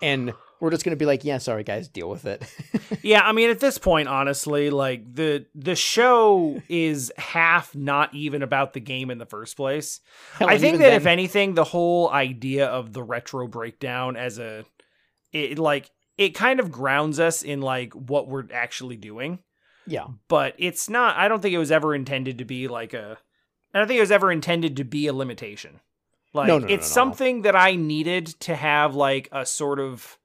And 0.02 0.34
we're 0.60 0.70
just 0.70 0.84
to 0.84 0.96
be 0.96 1.06
like 1.06 1.24
yeah 1.24 1.38
sorry 1.38 1.64
guys 1.64 1.88
deal 1.88 2.08
with 2.08 2.24
it. 2.26 2.42
Yeah, 3.02 3.22
I 3.22 3.32
mean 3.32 3.50
at 3.50 3.60
this 3.60 3.78
point 3.78 4.08
honestly, 4.08 4.70
like 4.70 5.14
the 5.14 5.46
the 5.54 5.74
show 5.76 6.60
is 6.68 7.12
half 7.16 7.74
not 7.74 8.14
even 8.14 8.42
about 8.42 8.72
the 8.72 8.80
game 8.80 9.10
in 9.10 9.18
the 9.18 9.26
first 9.26 9.56
place. 9.56 10.00
Hell, 10.34 10.48
I 10.48 10.58
think 10.58 10.78
that 10.78 10.90
then- 10.90 10.96
if 11.00 11.06
anything 11.06 11.54
the 11.54 11.64
whole 11.64 12.10
idea 12.10 12.66
of 12.66 12.92
the 12.92 13.02
retro 13.02 13.46
breakdown 13.48 14.16
as 14.16 14.38
a 14.38 14.64
it 15.32 15.58
like 15.58 15.90
it 16.16 16.30
kind 16.30 16.60
of 16.60 16.72
grounds 16.72 17.20
us 17.20 17.42
in 17.42 17.60
like 17.60 17.92
what 17.92 18.28
we're 18.28 18.44
actually 18.52 18.96
doing, 18.96 19.40
yeah. 19.86 20.06
But 20.28 20.54
it's 20.58 20.88
not 20.88 21.16
I 21.16 21.28
don't 21.28 21.40
think 21.42 21.54
it 21.54 21.58
was 21.58 21.72
ever 21.72 21.94
intended 21.94 22.38
to 22.38 22.44
be 22.44 22.68
like 22.68 22.94
a 22.94 23.18
I 23.74 23.78
don't 23.78 23.88
think 23.88 23.98
it 23.98 24.02
was 24.02 24.10
ever 24.10 24.32
intended 24.32 24.76
to 24.76 24.84
be 24.84 25.06
a 25.06 25.12
limitation. 25.12 25.80
Like 26.32 26.48
No, 26.48 26.58
no, 26.58 26.66
it's 26.66 26.88
no, 26.90 26.94
something 26.94 27.42
that 27.42 27.56
I 27.56 27.76
needed 27.76 28.26
to 28.40 28.54
have 28.54 28.94
like 28.94 29.28
a 29.32 29.44
sort 29.46 29.80
of 29.80 30.18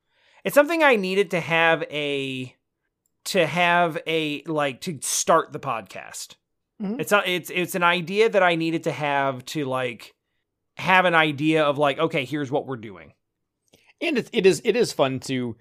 it's 0.44 0.56
something 0.56 0.82
I 0.84 0.96
needed 0.96 1.32
to 1.32 1.40
have 1.40 1.84
a 1.84 2.56
to 3.26 3.46
have 3.46 3.98
a 4.08 4.44
like 4.44 4.82
to 4.82 4.98
start 5.02 5.52
the 5.54 5.60
podcast. 5.60 6.36
Mhm. 6.82 7.00
It's 7.00 7.12
not 7.12 7.28
it's 7.28 7.50
it's 7.54 7.76
an 7.76 7.84
idea 7.84 8.30
that 8.30 8.42
I 8.44 8.56
needed 8.56 8.84
to 8.86 8.92
have 8.92 9.46
to 9.46 9.66
like 9.66 10.16
have 10.78 11.06
an 11.06 11.14
idea 11.16 11.64
of 11.64 11.78
like 11.78 12.00
okay, 12.00 12.26
here's 12.26 12.52
what 12.52 12.66
we're 12.66 12.78
doing. 12.78 13.14
and 14.02 14.18
it, 14.18 14.30
it 14.34 14.46
is 14.46 14.62
it 14.66 14.76
is 14.76 14.92
fun 14.92 15.20
to 15.22 15.56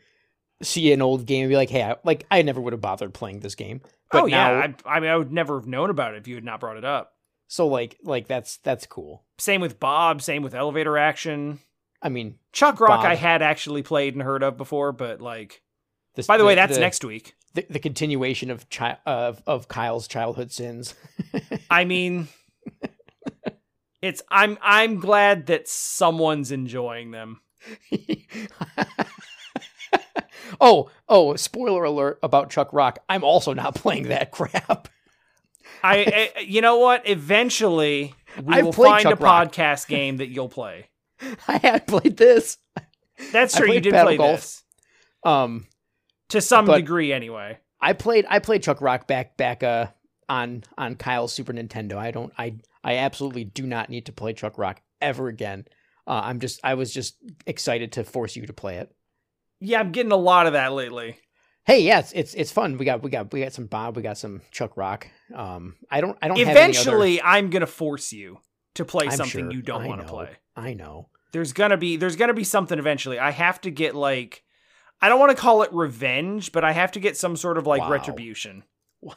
see 0.62 0.92
an 0.92 1.00
old 1.02 1.26
game 1.26 1.44
and 1.44 1.50
be 1.50 1.56
like 1.56 1.70
hey 1.70 1.82
I, 1.82 1.96
like 2.04 2.26
I 2.30 2.42
never 2.42 2.60
would 2.60 2.72
have 2.72 2.80
bothered 2.82 3.14
playing 3.14 3.40
this 3.40 3.54
game 3.54 3.80
but 4.10 4.24
oh 4.24 4.26
now 4.26 4.50
yeah, 4.52 4.72
I, 4.84 4.96
I 4.96 5.00
mean 5.00 5.10
I 5.10 5.16
would 5.16 5.32
never 5.32 5.58
have 5.58 5.66
known 5.66 5.88
about 5.90 6.14
it 6.14 6.18
if 6.18 6.28
you 6.28 6.34
had 6.34 6.44
not 6.44 6.60
brought 6.60 6.76
it 6.76 6.84
up. 6.84 7.12
So 7.50 7.66
like 7.66 7.98
like 8.04 8.28
that's 8.28 8.58
that's 8.58 8.86
cool 8.86 9.24
Same 9.38 9.60
with 9.60 9.80
Bob, 9.80 10.22
same 10.22 10.42
with 10.42 10.54
Elevator 10.54 10.96
Action. 10.96 11.58
I 12.00 12.08
mean 12.08 12.36
Chuck 12.52 12.78
Rock 12.78 13.02
Bob. 13.02 13.06
I 13.06 13.16
had 13.16 13.42
actually 13.42 13.82
played 13.82 14.14
and 14.14 14.22
heard 14.22 14.44
of 14.44 14.56
before, 14.56 14.92
but 14.92 15.20
like 15.20 15.62
this, 16.14 16.28
by 16.28 16.38
the, 16.38 16.44
way, 16.44 16.54
that's 16.54 16.78
next 16.78 17.04
week. 17.04 17.34
the, 17.54 17.66
the 17.68 17.80
continuation 17.80 18.52
of 18.52 18.70
chi- 18.70 18.98
of 19.04 19.42
of 19.48 19.66
Kyle's 19.66 20.06
childhood 20.06 20.52
sins. 20.52 20.94
I 21.70 21.84
mean 21.84 22.28
it's 24.00 24.22
I'm 24.28 24.56
I'm 24.62 25.00
glad 25.00 25.46
that 25.46 25.68
someone's 25.68 26.52
enjoying 26.52 27.10
them. 27.10 27.40
oh, 30.60 30.88
oh! 31.08 31.34
Spoiler 31.34 31.82
alert 31.82 32.20
about 32.22 32.50
Chuck 32.50 32.72
Rock. 32.72 33.00
I'm 33.08 33.24
also 33.24 33.54
not 33.54 33.74
playing 33.74 34.04
that 34.04 34.30
crap. 34.30 34.86
I, 35.82 36.32
I 36.36 36.40
you 36.40 36.60
know 36.60 36.78
what? 36.78 37.08
Eventually 37.08 38.14
we 38.42 38.54
I've 38.54 38.64
will 38.66 38.72
find 38.72 39.02
Chuck 39.02 39.20
a 39.20 39.22
Rock. 39.22 39.52
podcast 39.52 39.88
game 39.88 40.18
that 40.18 40.28
you'll 40.28 40.48
play. 40.48 40.88
I 41.48 41.58
had 41.58 41.86
played 41.86 42.16
this. 42.16 42.58
That's 43.32 43.56
true. 43.56 43.70
You 43.72 43.80
did 43.80 43.92
Battle 43.92 44.08
play 44.08 44.16
Golf. 44.16 44.36
this 44.40 44.62
Um, 45.24 45.66
to 46.30 46.40
some 46.40 46.64
But- 46.66 46.76
degree, 46.78 47.12
anyway. 47.12 47.58
I 47.80 47.94
played 47.94 48.26
I 48.28 48.40
played 48.40 48.62
Chuck 48.62 48.80
Rock 48.82 49.06
back 49.06 49.36
back 49.38 49.62
uh 49.62 49.86
on 50.28 50.64
on 50.76 50.96
Kyle's 50.96 51.32
Super 51.32 51.52
Nintendo. 51.54 51.96
I 51.96 52.10
don't 52.10 52.32
I 52.36 52.56
I 52.84 52.96
absolutely 52.96 53.44
do 53.44 53.66
not 53.66 53.88
need 53.88 54.06
to 54.06 54.12
play 54.12 54.32
Chuck 54.34 54.58
Rock 54.58 54.82
ever 55.00 55.28
again. 55.28 55.64
Uh, 56.06 56.20
I'm 56.24 56.40
just 56.40 56.60
I 56.62 56.74
was 56.74 56.92
just 56.92 57.16
excited 57.46 57.92
to 57.92 58.04
force 58.04 58.36
you 58.36 58.44
to 58.46 58.52
play 58.52 58.76
it. 58.76 58.94
Yeah, 59.60 59.80
I'm 59.80 59.92
getting 59.92 60.12
a 60.12 60.16
lot 60.16 60.46
of 60.46 60.52
that 60.54 60.72
lately. 60.72 61.16
Hey, 61.70 61.82
yeah, 61.82 62.00
it's 62.00 62.10
it's, 62.10 62.34
it's 62.34 62.50
fun. 62.50 62.78
We 62.78 62.84
got 62.84 63.00
we 63.04 63.10
got 63.10 63.32
we 63.32 63.42
got 63.44 63.52
some 63.52 63.66
Bob, 63.66 63.94
we 63.94 64.02
got 64.02 64.18
some 64.18 64.40
Chuck 64.50 64.76
Rock. 64.76 65.06
Um, 65.32 65.76
I 65.88 66.00
don't 66.00 66.18
I 66.20 66.26
don't 66.26 66.36
have 66.36 66.48
any 66.48 66.50
other- 66.50 66.60
Eventually, 66.60 67.22
I'm 67.22 67.48
gonna 67.48 67.68
force 67.68 68.12
you 68.12 68.38
to 68.74 68.84
play 68.84 69.04
I'm 69.06 69.12
something 69.12 69.44
sure. 69.44 69.52
you 69.52 69.62
don't 69.62 69.86
want 69.86 70.00
to 70.00 70.06
play. 70.08 70.30
I 70.56 70.74
know. 70.74 71.10
There's 71.32 71.52
gonna 71.52 71.76
be 71.76 71.96
there's 71.96 72.16
gonna 72.16 72.34
be 72.34 72.42
something 72.42 72.76
eventually. 72.76 73.20
I 73.20 73.30
have 73.30 73.60
to 73.60 73.70
get 73.70 73.94
like 73.94 74.42
I 75.00 75.08
don't 75.08 75.20
want 75.20 75.30
to 75.30 75.40
call 75.40 75.62
it 75.62 75.72
revenge, 75.72 76.50
but 76.50 76.64
I 76.64 76.72
have 76.72 76.90
to 76.92 76.98
get 76.98 77.16
some 77.16 77.36
sort 77.36 77.56
of 77.56 77.68
like 77.68 77.82
Wow. 77.82 77.90
retribution, 77.90 78.64
Wow. 79.00 79.14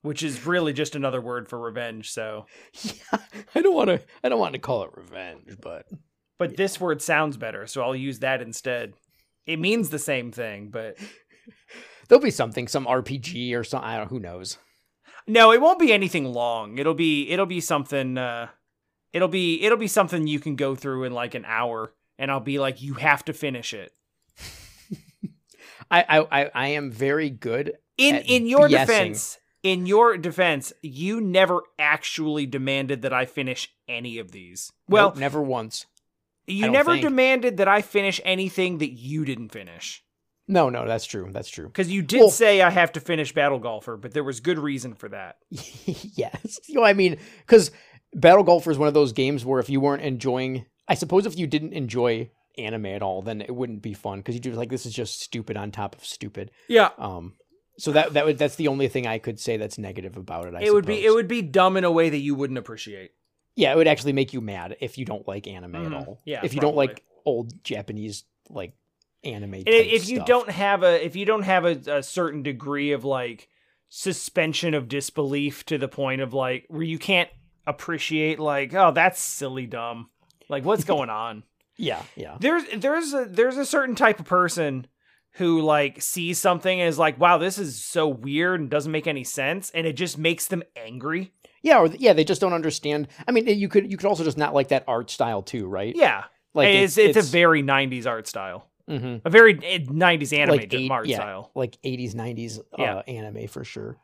which 0.00 0.22
is 0.22 0.46
really 0.46 0.72
just 0.72 0.96
another 0.96 1.20
word 1.20 1.50
for 1.50 1.60
revenge. 1.60 2.12
So, 2.12 2.46
Yeah, 2.82 3.18
I 3.54 3.60
don't 3.60 3.74
want 3.74 3.88
to. 3.90 4.00
I 4.24 4.30
don't 4.30 4.40
want 4.40 4.54
to 4.54 4.58
call 4.58 4.84
it 4.84 4.90
revenge, 4.94 5.58
but 5.60 5.84
but 6.38 6.56
this 6.56 6.80
word 6.80 7.02
sounds 7.02 7.36
better, 7.36 7.66
so 7.66 7.82
I'll 7.82 7.94
use 7.94 8.20
that 8.20 8.40
instead. 8.40 8.94
It 9.46 9.60
means 9.60 9.90
the 9.90 9.98
same 10.00 10.32
thing, 10.32 10.70
but 10.70 10.96
there'll 12.08 12.22
be 12.22 12.30
something, 12.30 12.68
some 12.68 12.86
RPG 12.86 13.54
or 13.54 13.64
something. 13.64 13.88
I 13.88 13.96
don't. 13.96 14.08
Who 14.08 14.20
knows? 14.20 14.58
no, 15.26 15.52
it 15.52 15.60
won't 15.60 15.78
be 15.80 15.92
anything 15.92 16.24
long. 16.24 16.78
It'll 16.78 16.94
be 16.94 17.28
it'll 17.30 17.46
be 17.46 17.60
something. 17.60 18.16
uh 18.18 18.48
It'll 19.12 19.28
be 19.28 19.62
it'll 19.62 19.78
be 19.78 19.86
something 19.88 20.26
you 20.26 20.40
can 20.40 20.56
go 20.56 20.74
through 20.74 21.04
in 21.04 21.12
like 21.12 21.34
an 21.34 21.44
hour, 21.46 21.94
and 22.18 22.30
I'll 22.30 22.40
be 22.40 22.58
like, 22.58 22.82
you 22.82 22.94
have 22.94 23.24
to 23.26 23.32
finish 23.32 23.72
it. 23.72 23.92
I 25.90 26.02
I 26.02 26.40
I, 26.42 26.50
I 26.54 26.68
am 26.68 26.90
very 26.90 27.30
good. 27.30 27.74
in 27.96 28.16
at 28.16 28.28
in 28.28 28.46
your 28.46 28.68
BSing. 28.68 28.70
defense 28.86 29.38
in 29.62 29.86
your 29.86 30.16
defense 30.16 30.72
you 30.82 31.20
never 31.20 31.62
actually 31.78 32.46
demanded 32.46 33.02
that 33.02 33.12
i 33.12 33.24
finish 33.24 33.72
any 33.88 34.18
of 34.18 34.30
these 34.30 34.70
well 34.88 35.08
Nope, 35.08 35.16
never 35.18 35.42
once. 35.42 35.86
you 36.46 36.70
never 36.70 36.92
think. 36.92 37.02
demanded 37.02 37.56
that 37.56 37.66
i 37.66 37.80
finish 37.82 38.20
anything 38.24 38.78
that 38.78 38.92
you 38.92 39.24
didn't 39.24 39.48
finish 39.48 40.04
No, 40.48 40.68
no, 40.70 40.86
that's 40.86 41.04
true. 41.04 41.28
That's 41.32 41.48
true. 41.48 41.66
because 41.66 41.90
you 41.90 42.02
did 42.02 42.20
Well- 42.20 42.30
say 42.30 42.62
i 42.62 42.70
have 42.70 42.92
to 42.92 43.00
finish 43.00 43.32
battle 43.32 43.58
golfer 43.58 43.96
but 43.96 44.12
there 44.12 44.22
was 44.24 44.40
good 44.40 44.58
reason 44.58 44.94
for 44.94 45.08
that 45.08 45.36
yes. 45.50 46.58
You 46.68 46.74
know, 46.76 46.84
I 46.84 46.92
mean, 46.92 47.18
because 47.46 47.70
Battle 48.14 48.44
Golfer 48.44 48.70
is 48.70 48.78
one 48.78 48.88
of 48.88 48.94
those 48.94 49.12
games 49.12 49.44
where 49.44 49.60
if 49.60 49.68
you 49.68 49.80
weren't 49.80 50.02
enjoying, 50.02 50.64
I 50.88 50.94
suppose 50.94 51.26
if 51.26 51.36
you 51.38 51.46
didn't 51.46 51.72
enjoy 51.74 52.30
anime 52.56 52.86
at 52.86 53.02
all, 53.02 53.20
then 53.20 53.42
it 53.42 53.54
wouldn't 53.54 53.82
be 53.82 53.92
fun 53.92 54.20
because 54.20 54.34
you'd 54.34 54.42
be 54.44 54.52
like, 54.52 54.70
this 54.70 54.86
is 54.86 54.94
just 54.94 55.20
stupid 55.20 55.56
on 55.56 55.70
top 55.70 55.94
of 55.94 56.04
stupid. 56.04 56.50
yeah 56.68 56.90
Um, 56.98 57.34
so 57.78 57.92
that 57.92 58.14
that 58.14 58.24
would 58.24 58.38
that's 58.38 58.56
the 58.56 58.68
only 58.68 58.88
thing 58.88 59.06
I 59.06 59.18
could 59.18 59.38
say 59.38 59.58
that's 59.58 59.76
negative 59.76 60.16
about 60.16 60.46
it. 60.46 60.54
I 60.54 60.62
it 60.62 60.72
would 60.72 60.86
be 60.86 61.04
it 61.04 61.10
would 61.12 61.28
be 61.28 61.42
dumb 61.42 61.76
in 61.76 61.84
a 61.84 61.90
way 61.90 62.08
that 62.08 62.16
you 62.18 62.34
wouldn't 62.34 62.58
appreciate 62.58 63.10
yeah, 63.58 63.72
it 63.72 63.76
would 63.76 63.88
actually 63.88 64.12
make 64.12 64.32
you 64.34 64.40
mad 64.42 64.76
if 64.80 64.96
you 64.98 65.04
don't 65.06 65.26
like 65.26 65.46
anime 65.46 65.72
Mhm. 65.72 65.86
at 65.86 65.92
all. 65.94 66.20
Yeah, 66.24 66.40
if 66.44 66.54
you 66.54 66.60
don't 66.60 66.76
like 66.76 67.02
old 67.26 67.52
Japanese 67.64 68.24
like 68.48 68.72
anime. 69.26 69.62
If 69.66 70.08
you 70.08 70.16
stuff. 70.16 70.26
don't 70.26 70.50
have 70.50 70.82
a 70.82 71.04
if 71.04 71.16
you 71.16 71.24
don't 71.26 71.42
have 71.42 71.64
a, 71.64 71.98
a 71.98 72.02
certain 72.02 72.42
degree 72.42 72.92
of 72.92 73.04
like 73.04 73.48
suspension 73.88 74.74
of 74.74 74.88
disbelief 74.88 75.64
to 75.66 75.78
the 75.78 75.88
point 75.88 76.20
of 76.20 76.32
like 76.32 76.64
where 76.68 76.82
you 76.82 76.98
can't 76.98 77.30
appreciate 77.66 78.38
like 78.38 78.74
oh 78.74 78.90
that's 78.92 79.20
silly 79.20 79.66
dumb 79.66 80.10
like 80.48 80.64
what's 80.64 80.84
going 80.94 81.10
on 81.10 81.42
Yeah, 81.76 82.02
yeah. 82.16 82.36
There's 82.40 82.64
there's 82.76 83.12
a 83.12 83.26
there's 83.26 83.56
a 83.56 83.66
certain 83.66 83.94
type 83.94 84.18
of 84.20 84.26
person 84.26 84.86
who 85.32 85.60
like 85.60 86.00
sees 86.00 86.38
something 86.38 86.80
and 86.80 86.88
is 86.88 86.98
like, 86.98 87.20
"Wow, 87.20 87.36
this 87.38 87.58
is 87.58 87.82
so 87.82 88.08
weird 88.08 88.60
and 88.60 88.70
doesn't 88.70 88.90
make 88.92 89.06
any 89.06 89.24
sense," 89.24 89.70
and 89.74 89.86
it 89.86 89.92
just 89.92 90.16
makes 90.16 90.46
them 90.46 90.62
angry. 90.76 91.32
Yeah, 91.62 91.78
or 91.80 91.88
yeah, 91.88 92.14
they 92.14 92.24
just 92.24 92.40
don't 92.40 92.54
understand. 92.54 93.08
I 93.28 93.32
mean, 93.32 93.46
you 93.46 93.68
could 93.68 93.90
you 93.90 93.96
could 93.98 94.06
also 94.06 94.24
just 94.24 94.38
not 94.38 94.54
like 94.54 94.68
that 94.68 94.84
art 94.88 95.10
style 95.10 95.42
too, 95.42 95.66
right? 95.66 95.94
Yeah, 95.94 96.24
like 96.54 96.68
it's, 96.68 96.96
it's 96.96 97.18
a 97.18 97.22
very 97.22 97.62
'90s 97.62 98.06
art 98.06 98.26
style, 98.26 98.70
mhm. 98.88 99.20
a 99.24 99.30
very 99.30 99.58
eh, 99.64 99.78
'90s 99.78 100.32
anime 100.36 100.56
Like 100.56 100.72
eight- 100.74 100.90
yeah. 101.06 101.16
style. 101.16 101.50
like 101.54 101.78
80s 101.84 102.14
90s 102.14 102.60
Yeah. 102.78 102.96
uh, 102.96 103.02
anime 103.08 103.48
for 103.48 103.64
sure 103.64 103.96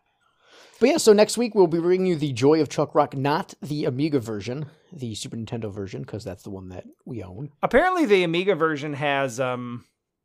but 0.81 0.89
yeah 0.89 0.97
so 0.97 1.13
next 1.13 1.39
week 1.39 1.55
we'll 1.55 1.67
be 1.67 1.79
bringing 1.79 2.07
you 2.07 2.17
the 2.17 2.33
joy 2.33 2.61
of 2.61 2.69
chuck 2.69 2.95
rock 2.95 3.17
not 3.17 3.55
the 3.63 3.85
amiga 3.85 4.19
version 4.21 4.67
the 4.93 5.15
super 5.15 5.37
nintendo 5.37 5.73
version 5.73 6.03
because 6.03 6.25
that's 6.25 6.43
the 6.43 6.51
one 6.51 6.69
that 6.71 6.85
we 7.07 7.23
own 7.23 7.51
Apparently, 7.63 8.05
the 8.07 8.25
Amiga 8.25 8.55
version 8.55 8.93
has 8.95 9.39
um 9.41 9.85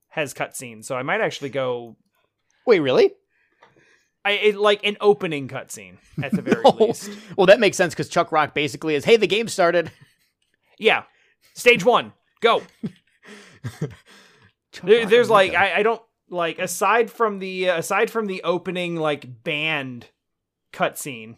has 0.09 0.33
cutscenes, 0.33 0.85
so 0.85 0.95
I 0.95 1.03
might 1.03 1.21
actually 1.21 1.49
go. 1.49 1.95
wait 2.65 2.79
really 2.79 3.13
I 4.25 4.31
it, 4.31 4.55
like 4.57 4.85
an 4.85 4.97
opening 4.99 5.47
cutscene 5.47 5.97
at 6.21 6.31
the 6.33 6.41
very 6.49 6.61
No. 6.63 6.71
least. 6.71 7.09
well 7.37 7.45
that 7.47 7.59
makes 7.61 7.77
sense 7.77 7.93
because 7.93 8.09
chuck 8.09 8.31
rock 8.31 8.53
basically 8.53 8.95
is 8.95 9.05
hey 9.05 9.15
the 9.17 9.27
game 9.27 9.47
started 9.47 9.91
Yeah, 10.79 11.03
stage 11.53 11.85
one, 11.85 12.11
go. 12.41 12.61
There, 14.83 15.05
there's 15.05 15.29
like 15.29 15.53
I, 15.53 15.77
I 15.77 15.83
don't 15.83 16.01
like 16.29 16.59
aside 16.59 17.09
from 17.09 17.39
the 17.39 17.69
uh, 17.69 17.77
aside 17.79 18.09
from 18.09 18.25
the 18.25 18.43
opening 18.43 18.95
like 18.95 19.43
band 19.43 20.07
cutscene, 20.73 21.37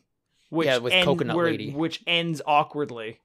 which 0.49 0.65
Yeah, 0.67 0.77
with 0.77 0.93
end- 0.93 1.05
Coconut 1.05 1.35
where- 1.35 1.45
Lady. 1.45 1.71
which 1.71 2.01
ends 2.07 2.41
awkwardly. 2.45 3.19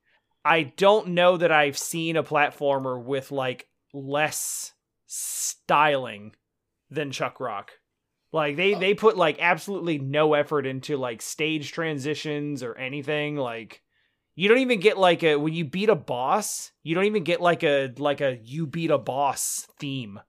I 0.45 0.63
don't 0.77 1.09
know 1.09 1.39
that 1.39 1.51
I've 1.51 1.79
seen 1.79 2.17
a 2.17 2.23
platformer 2.23 3.03
with 3.03 3.33
like 3.33 3.67
less 3.95 4.73
styling 5.07 6.35
than 6.91 7.11
Chuck 7.13 7.41
Rock. 7.41 7.73
Like 8.33 8.57
they 8.57 8.75
they 8.75 8.95
put 8.95 9.17
like 9.17 9.39
absolutely 9.41 9.99
no 9.99 10.35
effort 10.35 10.67
into 10.67 10.97
like 10.97 11.23
stage 11.23 11.73
transitions 11.73 12.63
or 12.63 12.75
anything. 12.77 13.37
Like 13.37 13.81
you 14.37 14.49
don't 14.49 14.59
even 14.59 14.81
get 14.81 14.99
like 14.99 15.23
a 15.23 15.37
when 15.37 15.55
you 15.55 15.65
beat 15.65 15.89
a 15.89 15.95
boss, 15.95 16.73
you 16.83 16.95
don't 16.95 17.05
even 17.05 17.25
get 17.25 17.41
like 17.41 17.63
a 17.63 17.93
like 17.99 18.21
a 18.21 18.39
you 18.43 18.67
beat 18.67 18.91
a 18.91 18.99
boss 18.99 19.67
theme. 19.79 20.21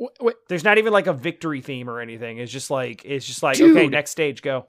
Wh- 0.00 0.24
wh- 0.24 0.38
There's 0.48 0.64
not 0.64 0.78
even 0.78 0.92
like 0.92 1.06
a 1.06 1.12
victory 1.12 1.60
theme 1.60 1.88
or 1.88 2.00
anything. 2.00 2.38
It's 2.38 2.52
just 2.52 2.70
like 2.70 3.04
it's 3.04 3.26
just 3.26 3.42
like 3.42 3.60
okay, 3.60 3.86
next 3.88 4.10
stage 4.10 4.42
go. 4.42 4.66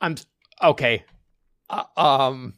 i'm 0.00 0.14
okay 0.62 1.04
uh, 1.70 1.84
um 1.96 2.54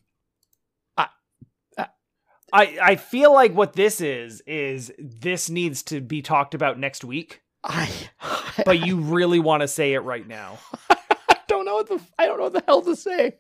I 2.53 2.79
I 2.83 2.97
feel 2.97 3.33
like 3.33 3.55
what 3.55 3.75
this 3.75 4.01
is 4.01 4.43
is 4.47 4.93
this 4.99 5.49
needs 5.51 5.83
to 5.85 6.01
be 6.01 6.23
talked 6.23 6.55
about 6.55 6.79
next 6.79 7.05
week, 7.05 7.43
i 7.63 7.89
but 8.65 8.85
you 8.85 8.97
really 8.99 9.39
want 9.39 9.61
to 9.63 9.69
say 9.69 9.93
it 9.95 10.01
right 10.01 10.27
now. 10.27 10.59
I 10.91 11.37
don't 11.47 11.65
know 11.65 11.75
what 11.75 11.89
the 11.89 12.01
i 12.19 12.27
don't 12.27 12.39
know 12.39 12.45
what 12.45 12.53
the 12.53 12.63
hell 12.67 12.83
to 12.83 12.97
say 12.97 13.37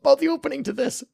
about 0.00 0.18
the 0.18 0.28
opening 0.28 0.62
to 0.64 0.72
this 0.72 1.02
I 1.02 1.06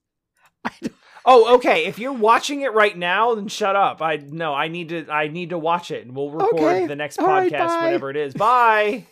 Oh, 1.25 1.55
okay. 1.57 1.85
If 1.87 1.99
you're 2.01 2.13
watching 2.13 2.63
it 2.63 2.73
right 2.73 2.97
now, 2.97 3.37
then 3.37 3.47
shut 3.47 3.77
up. 3.77 4.03
I 4.03 4.17
no, 4.17 4.55
I 4.55 4.67
need 4.69 4.89
to 4.89 5.09
I 5.09 5.29
need 5.29 5.51
to 5.51 5.59
watch 5.59 5.91
it 5.93 6.05
and 6.05 6.17
we'll 6.17 6.31
record 6.31 6.55
Okay. 6.61 6.87
the 6.87 6.97
next 6.97 7.19
All 7.21 7.27
right, 7.29 7.51
podcast 7.51 7.83
whenever 7.83 8.11
it 8.11 8.17
is. 8.17 8.35
Bye. 8.35 9.07